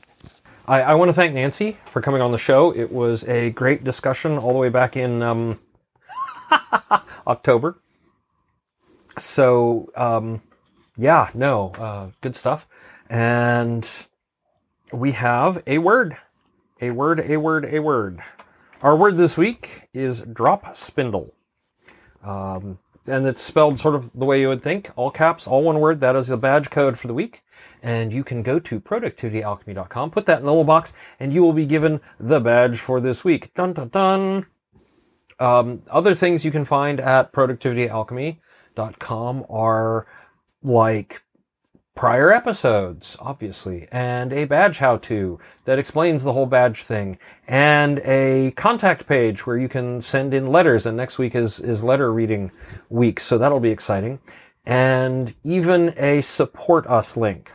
I, 0.68 0.84
I 0.84 0.94
want 0.94 1.10
to 1.10 1.14
thank 1.14 1.34
Nancy 1.34 1.78
for 1.86 2.00
coming 2.00 2.22
on 2.22 2.32
the 2.32 2.38
show. 2.38 2.70
It 2.70 2.92
was 2.92 3.24
a 3.24 3.50
great 3.50 3.84
discussion 3.84 4.38
all 4.38 4.54
the 4.54 4.60
way 4.60 4.70
back 4.70 4.96
in 4.96 5.24
um, 5.24 5.60
October. 7.26 7.80
So, 9.18 9.90
um, 9.96 10.44
yeah, 10.98 11.30
no, 11.34 11.72
uh, 11.72 12.12
good 12.22 12.36
stuff. 12.36 12.68
And 13.10 13.90
we 14.92 15.14
have 15.14 15.62
a 15.68 15.78
word. 15.78 16.18
A 16.82 16.92
word, 16.92 17.20
a 17.20 17.38
word, 17.38 17.66
a 17.66 17.80
word. 17.80 18.20
Our 18.82 18.96
word 18.96 19.18
this 19.18 19.38
week 19.38 19.90
is 19.94 20.22
drop 20.22 20.76
spindle. 20.76 21.34
Um, 22.24 22.80
and 23.08 23.26
it's 23.26 23.42
spelled 23.42 23.80
sort 23.80 23.96
of 23.96 24.12
the 24.14 24.26
way 24.26 24.42
you 24.42 24.50
would 24.50 24.62
think 24.62 24.92
all 24.96 25.10
caps, 25.10 25.48
all 25.48 25.64
one 25.64 25.80
word. 25.80 26.02
That 26.02 26.16
is 26.16 26.28
the 26.28 26.38
badge 26.38 26.70
code 26.70 27.00
for 27.00 27.08
the 27.08 27.14
week. 27.14 27.42
And 27.82 28.12
you 28.12 28.24
can 28.24 28.44
go 28.44 28.60
to 28.60 28.80
productivityalchemy.com, 28.80 30.12
put 30.12 30.26
that 30.26 30.40
in 30.40 30.46
the 30.46 30.52
little 30.52 30.64
box, 30.64 30.94
and 31.20 31.34
you 31.34 31.44
will 31.44 31.54
be 31.54 31.66
given 31.66 32.02
the 32.20 32.40
badge 32.40 32.80
for 32.80 33.00
this 33.00 33.24
week. 33.24 33.54
Dun 33.54 33.74
dun 33.74 33.90
dun. 33.90 34.46
Um, 35.40 35.84
other 35.90 36.16
things 36.16 36.44
you 36.44 36.52
can 36.52 36.66
find 36.66 37.00
at 37.00 37.32
productivityalchemy.com 37.32 39.46
are 39.50 40.08
like 40.64 41.24
prior 41.96 42.32
episodes, 42.32 43.18
obviously, 43.20 43.88
and 43.92 44.32
a 44.34 44.46
badge 44.46 44.78
how 44.78 44.98
to 44.98 45.40
that 45.66 45.80
explains 45.80 46.24
the 46.24 46.34
whole 46.34 46.46
badge 46.46 46.84
thing, 46.84 47.18
and 47.48 48.00
a 48.06 48.52
contact 48.52 49.08
page 49.08 49.48
where 49.48 49.58
you 49.58 49.68
can 49.70 50.02
send 50.02 50.34
in 50.34 50.48
letters. 50.52 50.86
And 50.86 50.96
next 50.98 51.18
week 51.18 51.36
is, 51.36 51.60
is 51.60 51.84
letter 51.84 52.14
reading 52.14 52.52
week, 52.90 53.20
so 53.20 53.38
that'll 53.40 53.60
be 53.60 53.72
exciting. 53.72 54.20
And 54.66 55.34
even 55.44 55.94
a 55.98 56.22
support 56.22 56.86
us 56.88 57.18
link. 57.18 57.52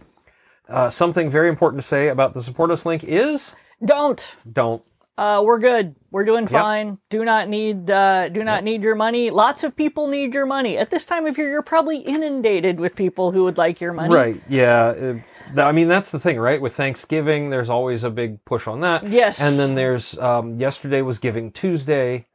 uh, 0.69 0.91
something 0.91 1.31
very 1.31 1.49
important 1.49 1.81
to 1.83 1.87
say 1.87 2.09
about 2.09 2.35
the 2.35 2.43
support 2.43 2.71
us 2.71 2.87
link 2.87 3.05
is 3.05 3.55
Don't. 3.85 4.37
don't. 4.51 4.83
Uh, 5.23 5.41
we're 5.41 5.61
good. 5.61 5.95
We're 6.11 6.25
doing 6.25 6.49
fine. 6.49 6.99
Do 7.09 7.25
not 7.25 7.49
need 7.49 7.89
uh, 7.89 8.29
do 8.29 8.43
not 8.43 8.65
need 8.65 8.83
your 8.83 8.97
money. 8.97 9.31
Lots 9.31 9.63
of 9.63 9.77
people 9.77 10.09
need 10.09 10.35
your 10.35 10.47
money 10.47 10.77
at 10.77 10.91
this 10.91 11.07
time 11.07 11.27
of 11.27 11.39
year. 11.39 11.49
You're 11.49 11.63
probably 11.63 11.99
inundated 11.99 12.81
with 12.81 12.97
people 12.97 13.31
who 13.31 13.45
would 13.45 13.57
like 13.57 13.81
your 13.81 13.93
money. 13.93 14.13
Right. 14.13 14.43
Yeah. 14.49 15.21
uh, 15.57 15.63
I 15.63 15.71
mean, 15.71 15.87
that's 15.87 16.11
the 16.11 16.19
thing, 16.19 16.41
right? 16.41 16.61
With 16.61 16.75
Thanksgiving, 16.75 17.51
there's 17.51 17.71
always 17.71 18.03
a 18.03 18.11
big 18.11 18.45
push 18.45 18.67
on 18.67 18.81
that. 18.81 19.07
Yes. 19.07 19.41
And 19.41 19.61
then 19.61 19.77
there's 19.77 20.19
um, 20.19 20.55
yesterday 20.59 21.03
was 21.03 21.21
Giving 21.21 21.53
Tuesday. 21.53 22.27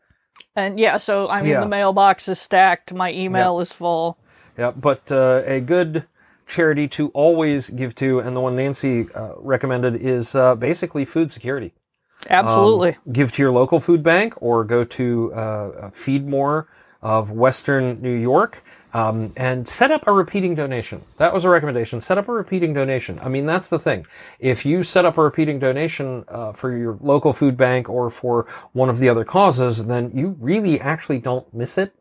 And 0.55 0.79
yeah, 0.79 0.95
so 0.95 1.27
I 1.27 1.41
mean, 1.41 1.51
Yeah. 1.51 1.59
the 1.59 1.67
mailbox 1.67 2.29
is 2.29 2.39
stacked. 2.39 2.93
My 2.93 3.11
email 3.11 3.59
is 3.59 3.73
full. 3.73 4.17
Yeah, 4.57 4.71
but 4.71 5.11
uh, 5.11 5.41
a 5.45 5.59
good 5.59 6.05
charity 6.47 6.87
to 6.87 7.09
always 7.09 7.69
give 7.69 7.95
to, 7.95 8.19
and 8.19 8.33
the 8.33 8.39
one 8.39 8.55
Nancy 8.55 9.07
uh, 9.13 9.33
recommended 9.39 9.97
is 9.97 10.35
uh, 10.35 10.55
basically 10.55 11.03
food 11.03 11.33
security. 11.33 11.73
Absolutely. 12.29 12.89
Um, 12.89 13.13
give 13.13 13.31
to 13.33 13.41
your 13.41 13.51
local 13.51 13.79
food 13.79 14.03
bank 14.03 14.33
or 14.41 14.63
go 14.63 14.83
to 14.83 15.33
uh, 15.33 15.89
Feed 15.91 16.27
More 16.27 16.67
of 17.01 17.29
Western 17.31 18.01
New 18.01 18.13
York 18.13 18.63
um, 18.93 19.31
and 19.37 19.67
set 19.67 19.91
up 19.91 20.07
a 20.07 20.11
repeating 20.11 20.55
donation. 20.55 21.03
That 21.17 21.31
was 21.33 21.45
a 21.45 21.49
recommendation. 21.49 22.01
Set 22.01 22.17
up 22.17 22.27
a 22.27 22.33
repeating 22.33 22.73
donation. 22.73 23.19
I 23.19 23.29
mean, 23.29 23.45
that's 23.45 23.69
the 23.69 23.77
thing. 23.79 24.07
If 24.39 24.65
you 24.65 24.83
set 24.83 25.05
up 25.05 25.17
a 25.17 25.23
repeating 25.23 25.59
donation 25.59 26.25
uh, 26.27 26.53
for 26.53 26.75
your 26.75 26.97
local 26.99 27.33
food 27.33 27.55
bank 27.55 27.87
or 27.89 28.09
for 28.09 28.47
one 28.73 28.89
of 28.89 28.97
the 28.97 29.09
other 29.09 29.23
causes, 29.23 29.85
then 29.85 30.11
you 30.13 30.35
really 30.39 30.81
actually 30.81 31.19
don't 31.19 31.53
miss 31.53 31.77
it 31.77 31.93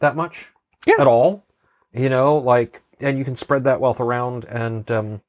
that 0.00 0.16
much 0.16 0.52
Yeah. 0.86 0.96
at 0.98 1.06
all. 1.06 1.44
You 1.92 2.08
know, 2.08 2.36
like, 2.36 2.82
and 3.00 3.16
you 3.16 3.24
can 3.24 3.36
spread 3.36 3.64
that 3.64 3.80
wealth 3.80 4.00
around 4.00 4.44
and, 4.46 4.90
um, 4.90 5.20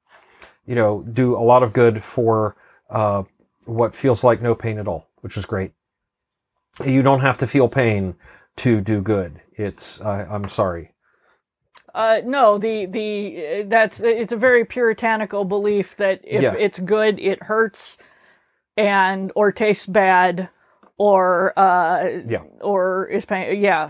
you 0.65 0.75
know, 0.75 1.03
do 1.03 1.35
a 1.37 1.39
lot 1.39 1.63
of 1.63 1.71
good 1.71 2.03
for 2.03 2.55
uh, 2.89 3.23
what 3.69 3.95
feels 3.95 4.23
like 4.23 4.41
no 4.41 4.55
pain 4.55 4.77
at 4.77 4.87
all, 4.87 5.07
which 5.21 5.37
is 5.37 5.45
great. 5.45 5.73
You 6.85 7.01
don't 7.01 7.21
have 7.21 7.37
to 7.37 7.47
feel 7.47 7.67
pain 7.69 8.15
to 8.57 8.81
do 8.81 9.01
good. 9.01 9.41
It's, 9.53 9.99
I 10.01 10.23
I'm 10.23 10.49
sorry. 10.49 10.93
Uh, 11.93 12.21
no, 12.23 12.57
the 12.57 12.85
the 12.85 13.61
uh, 13.61 13.63
that's 13.67 13.99
it's 13.99 14.31
a 14.31 14.37
very 14.37 14.63
puritanical 14.63 15.43
belief 15.43 15.95
that 15.97 16.21
if 16.23 16.41
Yeah. 16.43 16.53
it's 16.53 16.79
good, 16.79 17.19
it 17.19 17.43
hurts, 17.43 17.97
and 18.77 19.31
or 19.35 19.51
tastes 19.51 19.87
bad, 19.87 20.49
or 20.97 21.57
uh, 21.57 22.21
Yeah. 22.25 22.43
or 22.61 23.07
is 23.07 23.25
pain. 23.25 23.59
Yeah, 23.61 23.89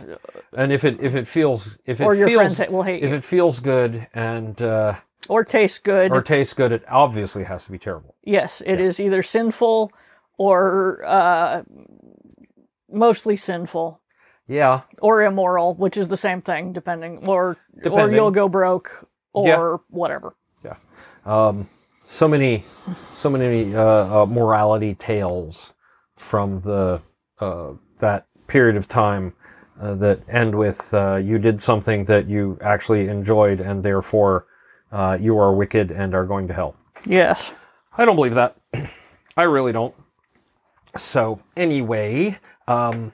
And 0.53 0.71
if 0.71 0.83
it, 0.83 0.99
if 1.01 1.13
it 1.13 1.27
feels, 1.27 1.77
if 1.85 1.99
it 1.99 2.05
or 2.05 2.15
your 2.15 2.27
feels, 2.29 2.57
friends 2.57 2.71
will 2.71 2.83
hate 2.83 3.03
if 3.03 3.11
you, 3.11 3.17
it 3.17 3.23
feels 3.23 3.59
good 3.59 4.07
and, 4.13 4.61
uh, 4.61 4.95
or 5.27 5.43
tastes 5.43 5.79
good. 5.79 6.11
or 6.11 6.21
tastes 6.21 6.53
good, 6.53 6.71
it 6.71 6.83
obviously 6.87 7.43
has 7.43 7.65
to 7.65 7.71
be 7.71 7.77
terrible. 7.79 8.15
yes, 8.23 8.61
it 8.65 8.79
is 8.79 8.99
either 8.99 9.21
sinful 9.23 9.91
or 10.37 11.03
uh, 11.05 11.63
mostly 12.91 13.35
sinful 13.35 13.99
Yeah. 14.47 14.81
or 15.01 15.21
immoral, 15.23 15.75
which 15.75 15.97
is 15.97 16.07
the 16.07 16.17
same 16.17 16.41
thing, 16.41 16.73
depending, 16.73 17.27
or 17.27 17.57
or 17.89 18.11
you'll 18.11 18.31
go 18.31 18.47
broke 18.49 19.07
or 19.33 19.47
Yeah. 19.47 19.77
whatever. 19.89 20.35
Yeah. 20.63 20.75
Um, 21.25 21.67
so 22.01 22.27
many, 22.27 22.61
so 22.61 23.29
many 23.29 23.75
uh, 23.75 24.23
uh, 24.23 24.25
morality 24.25 24.95
tales 24.95 25.73
from 26.15 26.61
the 26.61 27.01
uh, 27.39 27.73
that 27.99 28.25
period 28.47 28.75
of 28.75 28.87
time 28.87 29.33
uh, 29.79 29.93
that 29.95 30.19
end 30.27 30.55
with 30.55 30.93
uh, 30.93 31.15
you 31.21 31.37
did 31.37 31.61
something 31.61 32.05
that 32.05 32.25
you 32.27 32.57
actually 32.61 33.07
enjoyed, 33.07 33.59
and 33.59 33.83
therefore 33.83 34.45
uh, 34.91 35.17
you 35.19 35.37
are 35.37 35.53
wicked 35.53 35.91
and 35.91 36.13
are 36.15 36.25
going 36.25 36.47
to 36.47 36.53
hell. 36.53 36.75
Yes. 37.05 37.53
I 37.97 38.05
don't 38.05 38.15
believe 38.15 38.35
that. 38.35 38.55
I 39.37 39.43
really 39.43 39.71
don't. 39.71 39.95
So 40.95 41.41
anyway, 41.55 42.39
um, 42.67 43.13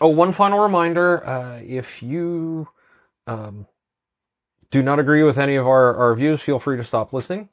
oh, 0.00 0.08
one 0.08 0.32
final 0.32 0.58
reminder: 0.58 1.26
uh, 1.26 1.60
if 1.64 2.02
you 2.02 2.68
um, 3.26 3.66
do 4.70 4.82
not 4.82 4.98
agree 4.98 5.22
with 5.22 5.38
any 5.38 5.56
of 5.56 5.66
our, 5.66 5.94
our 5.94 6.14
views, 6.14 6.42
feel 6.42 6.58
free 6.58 6.76
to 6.76 6.84
stop 6.84 7.12
listening. 7.12 7.48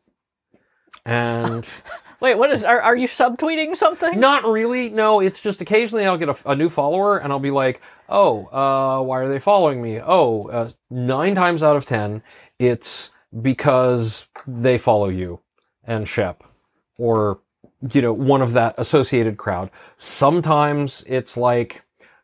And 1.05 1.67
Wait, 2.23 2.35
what 2.35 2.51
is? 2.51 2.63
Are, 2.63 2.81
are 2.81 2.95
you 2.95 3.07
subtweeting 3.07 3.75
something? 3.75 4.17
not 4.17 4.45
really. 4.45 4.89
No, 4.89 5.19
it's 5.19 5.41
just 5.41 5.59
occasionally 5.59 6.05
I'll 6.05 6.17
get 6.17 6.29
a, 6.29 6.51
a 6.51 6.55
new 6.55 6.69
follower, 6.69 7.17
and 7.17 7.33
I'll 7.33 7.39
be 7.39 7.51
like, 7.51 7.81
"Oh, 8.07 8.45
uh, 8.45 9.03
why 9.03 9.19
are 9.19 9.27
they 9.27 9.39
following 9.39 9.81
me?" 9.81 9.99
Oh, 9.99 10.47
uh, 10.47 10.69
nine 10.89 11.35
times 11.35 11.63
out 11.63 11.75
of 11.75 11.85
ten, 11.85 12.23
it's 12.59 13.09
because 13.41 14.27
they 14.47 14.77
follow 14.77 15.09
you 15.09 15.39
and 15.83 16.07
Shep, 16.07 16.43
or 16.97 17.39
you 17.93 18.01
know, 18.01 18.13
one 18.13 18.41
of 18.41 18.53
that 18.53 18.75
associated 18.77 19.37
crowd. 19.37 19.69
Sometimes 19.97 21.03
it's 21.07 21.35
like, 21.35 21.83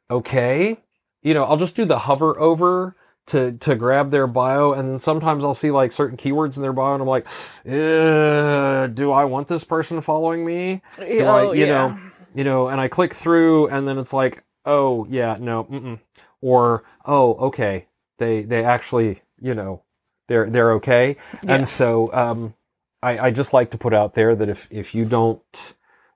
okay, 0.09 0.77
you 1.21 1.33
know, 1.33 1.43
I'll 1.43 1.57
just 1.57 1.75
do 1.75 1.85
the 1.85 1.99
hover 1.99 2.39
over 2.39 2.95
to 3.27 3.51
to 3.53 3.75
grab 3.75 4.09
their 4.11 4.27
bio, 4.27 4.73
and 4.73 4.89
then 4.89 4.99
sometimes 4.99 5.43
I'll 5.43 5.53
see 5.53 5.71
like 5.71 5.91
certain 5.91 6.17
keywords 6.17 6.55
in 6.55 6.61
their 6.63 6.73
bio, 6.73 6.93
and 6.93 7.01
I'm 7.01 7.07
like, 7.07 7.27
"Uh, 7.67 8.87
do 8.87 9.11
I 9.11 9.25
want 9.25 9.47
this 9.47 9.63
person 9.63 10.01
following 10.01 10.45
me? 10.45 10.81
Do 11.19 11.25
I, 11.27 11.41
Oh, 11.41 11.51
you 11.51 11.65
yeah. 11.65 11.67
know, 11.67 11.99
you 12.33 12.43
know, 12.43 12.67
and 12.69 12.79
I 12.81 12.87
click 12.87 13.13
through, 13.13 13.67
and 13.67 13.87
then 13.87 13.97
it's 13.97 14.13
like, 14.13 14.43
oh 14.65 15.05
yeah, 15.09 15.37
no, 15.39 15.65
mm-mm. 15.65 15.99
or 16.41 16.83
oh 17.05 17.33
okay, 17.47 17.87
they 18.17 18.41
they 18.43 18.63
actually, 18.63 19.21
you 19.39 19.53
know, 19.53 19.83
they're 20.29 20.49
they're 20.49 20.73
okay, 20.75 21.17
Yeah. 21.43 21.55
and 21.55 21.67
so 21.67 22.13
um, 22.13 22.55
I 23.03 23.19
I 23.27 23.31
just 23.31 23.53
like 23.53 23.71
to 23.71 23.79
put 23.79 23.93
out 23.93 24.13
there 24.15 24.35
that 24.35 24.49
if 24.49 24.69
if 24.71 24.95
you 24.95 25.05
don't. 25.05 25.75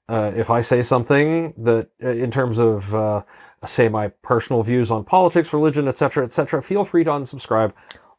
Uh, 0.10 0.34
if 0.36 0.50
I 0.50 0.62
say 0.62 0.82
something 0.84 1.54
that, 1.58 1.88
uh, 2.04 2.10
in 2.10 2.30
terms 2.30 2.60
of, 2.60 2.94
uh, 2.94 3.24
say 3.66 3.90
my 3.90 4.10
personal 4.22 4.62
views 4.62 4.92
on 4.92 5.06
politics, 5.06 5.54
religion, 5.54 5.88
etc., 5.88 6.26
etc., 6.26 6.62
feel 6.62 6.86
free 6.86 7.06
to 7.06 7.10
unsubscribe. 7.10 7.72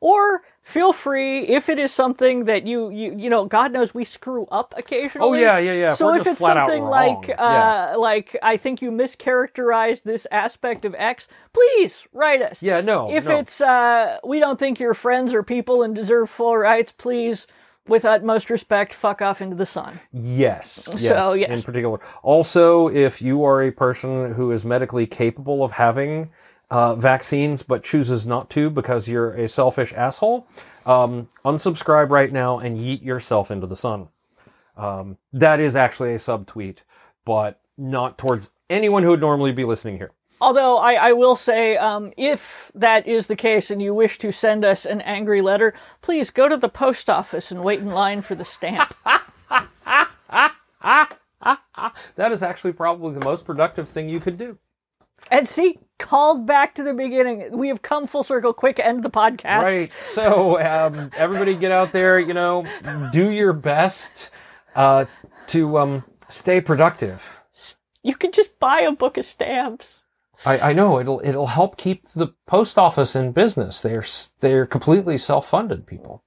Or 0.04 0.42
feel 0.60 0.92
free 0.92 1.44
if 1.48 1.70
it 1.70 1.78
is 1.78 1.90
something 1.90 2.44
that 2.44 2.66
you 2.66 2.90
you 2.90 3.14
you 3.16 3.30
know 3.30 3.46
God 3.46 3.72
knows 3.72 3.94
we 3.94 4.04
screw 4.04 4.44
up 4.52 4.74
occasionally. 4.76 5.26
Oh 5.26 5.32
yeah, 5.32 5.56
yeah, 5.58 5.72
yeah. 5.72 5.92
If 5.92 5.96
So 5.98 6.06
we're 6.12 6.20
if 6.20 6.26
it's 6.26 6.40
something 6.40 6.84
like 6.84 7.30
uh, 7.30 7.32
yeah. 7.38 7.94
like 7.96 8.36
I 8.42 8.58
think 8.58 8.82
you 8.82 8.90
mischaracterized 8.92 10.02
this 10.02 10.26
aspect 10.30 10.84
of 10.84 10.94
X, 10.98 11.26
please 11.54 12.06
write 12.12 12.42
us. 12.42 12.62
yeah, 12.62 12.82
no, 12.82 13.10
If 13.10 13.24
no. 13.24 13.38
it's 13.38 13.62
uh, 13.62 14.18
we 14.22 14.40
don't 14.40 14.58
think 14.58 14.78
you're 14.78 14.92
friends 14.92 15.32
or 15.32 15.42
people 15.42 15.82
and 15.82 15.94
deserve 15.94 16.28
full 16.28 16.56
rights, 16.58 16.92
please, 16.92 17.46
with 17.88 18.04
utmost 18.04 18.50
respect, 18.50 18.92
fuck 18.92 19.22
off 19.22 19.40
into 19.40 19.56
the 19.56 19.66
sun. 19.66 20.00
Yes. 20.12 20.86
yes 20.92 21.02
So, 21.02 21.32
yes. 21.32 21.50
In 21.50 21.62
particular. 21.62 21.98
Also, 22.22 22.88
if 22.88 23.22
you 23.22 23.42
are 23.44 23.62
a 23.62 23.70
person 23.70 24.34
who 24.34 24.50
is 24.52 24.66
medically 24.66 25.06
capable 25.06 25.64
of 25.64 25.72
having 25.72 26.30
uh, 26.74 26.96
vaccines 26.96 27.62
but 27.62 27.84
chooses 27.84 28.26
not 28.26 28.50
to 28.50 28.68
because 28.68 29.06
you're 29.06 29.30
a 29.34 29.48
selfish 29.48 29.92
asshole, 29.92 30.44
um, 30.84 31.28
unsubscribe 31.44 32.10
right 32.10 32.32
now 32.32 32.58
and 32.58 32.80
yeet 32.80 33.00
yourself 33.00 33.52
into 33.52 33.64
the 33.64 33.76
sun. 33.76 34.08
Um, 34.76 35.16
that 35.32 35.60
is 35.60 35.76
actually 35.76 36.14
a 36.14 36.18
subtweet, 36.18 36.78
but 37.24 37.60
not 37.78 38.18
towards 38.18 38.50
anyone 38.68 39.04
who 39.04 39.10
would 39.10 39.20
normally 39.20 39.52
be 39.52 39.62
listening 39.62 39.98
here. 39.98 40.10
Although 40.40 40.78
I, 40.78 40.94
I 40.94 41.12
will 41.12 41.36
say, 41.36 41.76
um, 41.76 42.12
if 42.16 42.72
that 42.74 43.06
is 43.06 43.28
the 43.28 43.36
case 43.36 43.70
and 43.70 43.80
you 43.80 43.94
wish 43.94 44.18
to 44.18 44.32
send 44.32 44.64
us 44.64 44.84
an 44.84 45.00
angry 45.02 45.40
letter, 45.40 45.74
please 46.02 46.30
go 46.30 46.48
to 46.48 46.56
the 46.56 46.68
post 46.68 47.08
office 47.08 47.52
and 47.52 47.62
wait 47.62 47.78
in 47.78 47.90
line 47.90 48.20
for 48.20 48.34
the 48.34 48.44
stamp. 48.44 48.94
That 52.16 52.32
is 52.32 52.42
actually 52.42 52.72
probably 52.72 53.14
the 53.14 53.24
most 53.24 53.44
productive 53.44 53.88
thing 53.88 54.08
you 54.08 54.18
could 54.18 54.38
do. 54.38 54.58
And 55.30 55.48
see, 55.48 55.78
called 55.98 56.46
back 56.46 56.74
to 56.76 56.82
the 56.82 56.94
beginning. 56.94 57.56
We 57.56 57.68
have 57.68 57.82
come 57.82 58.06
full 58.06 58.22
circle. 58.22 58.52
Quick, 58.52 58.78
end 58.78 59.02
the 59.02 59.10
podcast. 59.10 59.62
Right. 59.62 59.92
So 59.92 60.60
um, 60.60 61.10
everybody, 61.16 61.56
get 61.56 61.72
out 61.72 61.92
there. 61.92 62.18
You 62.18 62.34
know, 62.34 62.64
do 63.12 63.30
your 63.30 63.52
best 63.52 64.30
uh, 64.74 65.06
to 65.48 65.78
um, 65.78 66.04
stay 66.28 66.60
productive. 66.60 67.40
You 68.02 68.14
could 68.14 68.32
just 68.32 68.58
buy 68.58 68.80
a 68.80 68.92
book 68.92 69.16
of 69.16 69.24
stamps. 69.24 70.02
I, 70.44 70.70
I 70.70 70.72
know 70.72 70.98
it'll 71.00 71.20
it'll 71.24 71.46
help 71.46 71.76
keep 71.76 72.08
the 72.08 72.28
post 72.46 72.78
office 72.78 73.16
in 73.16 73.32
business. 73.32 73.80
They're 73.80 74.04
they're 74.40 74.66
completely 74.66 75.16
self 75.16 75.48
funded 75.48 75.86
people. 75.86 76.22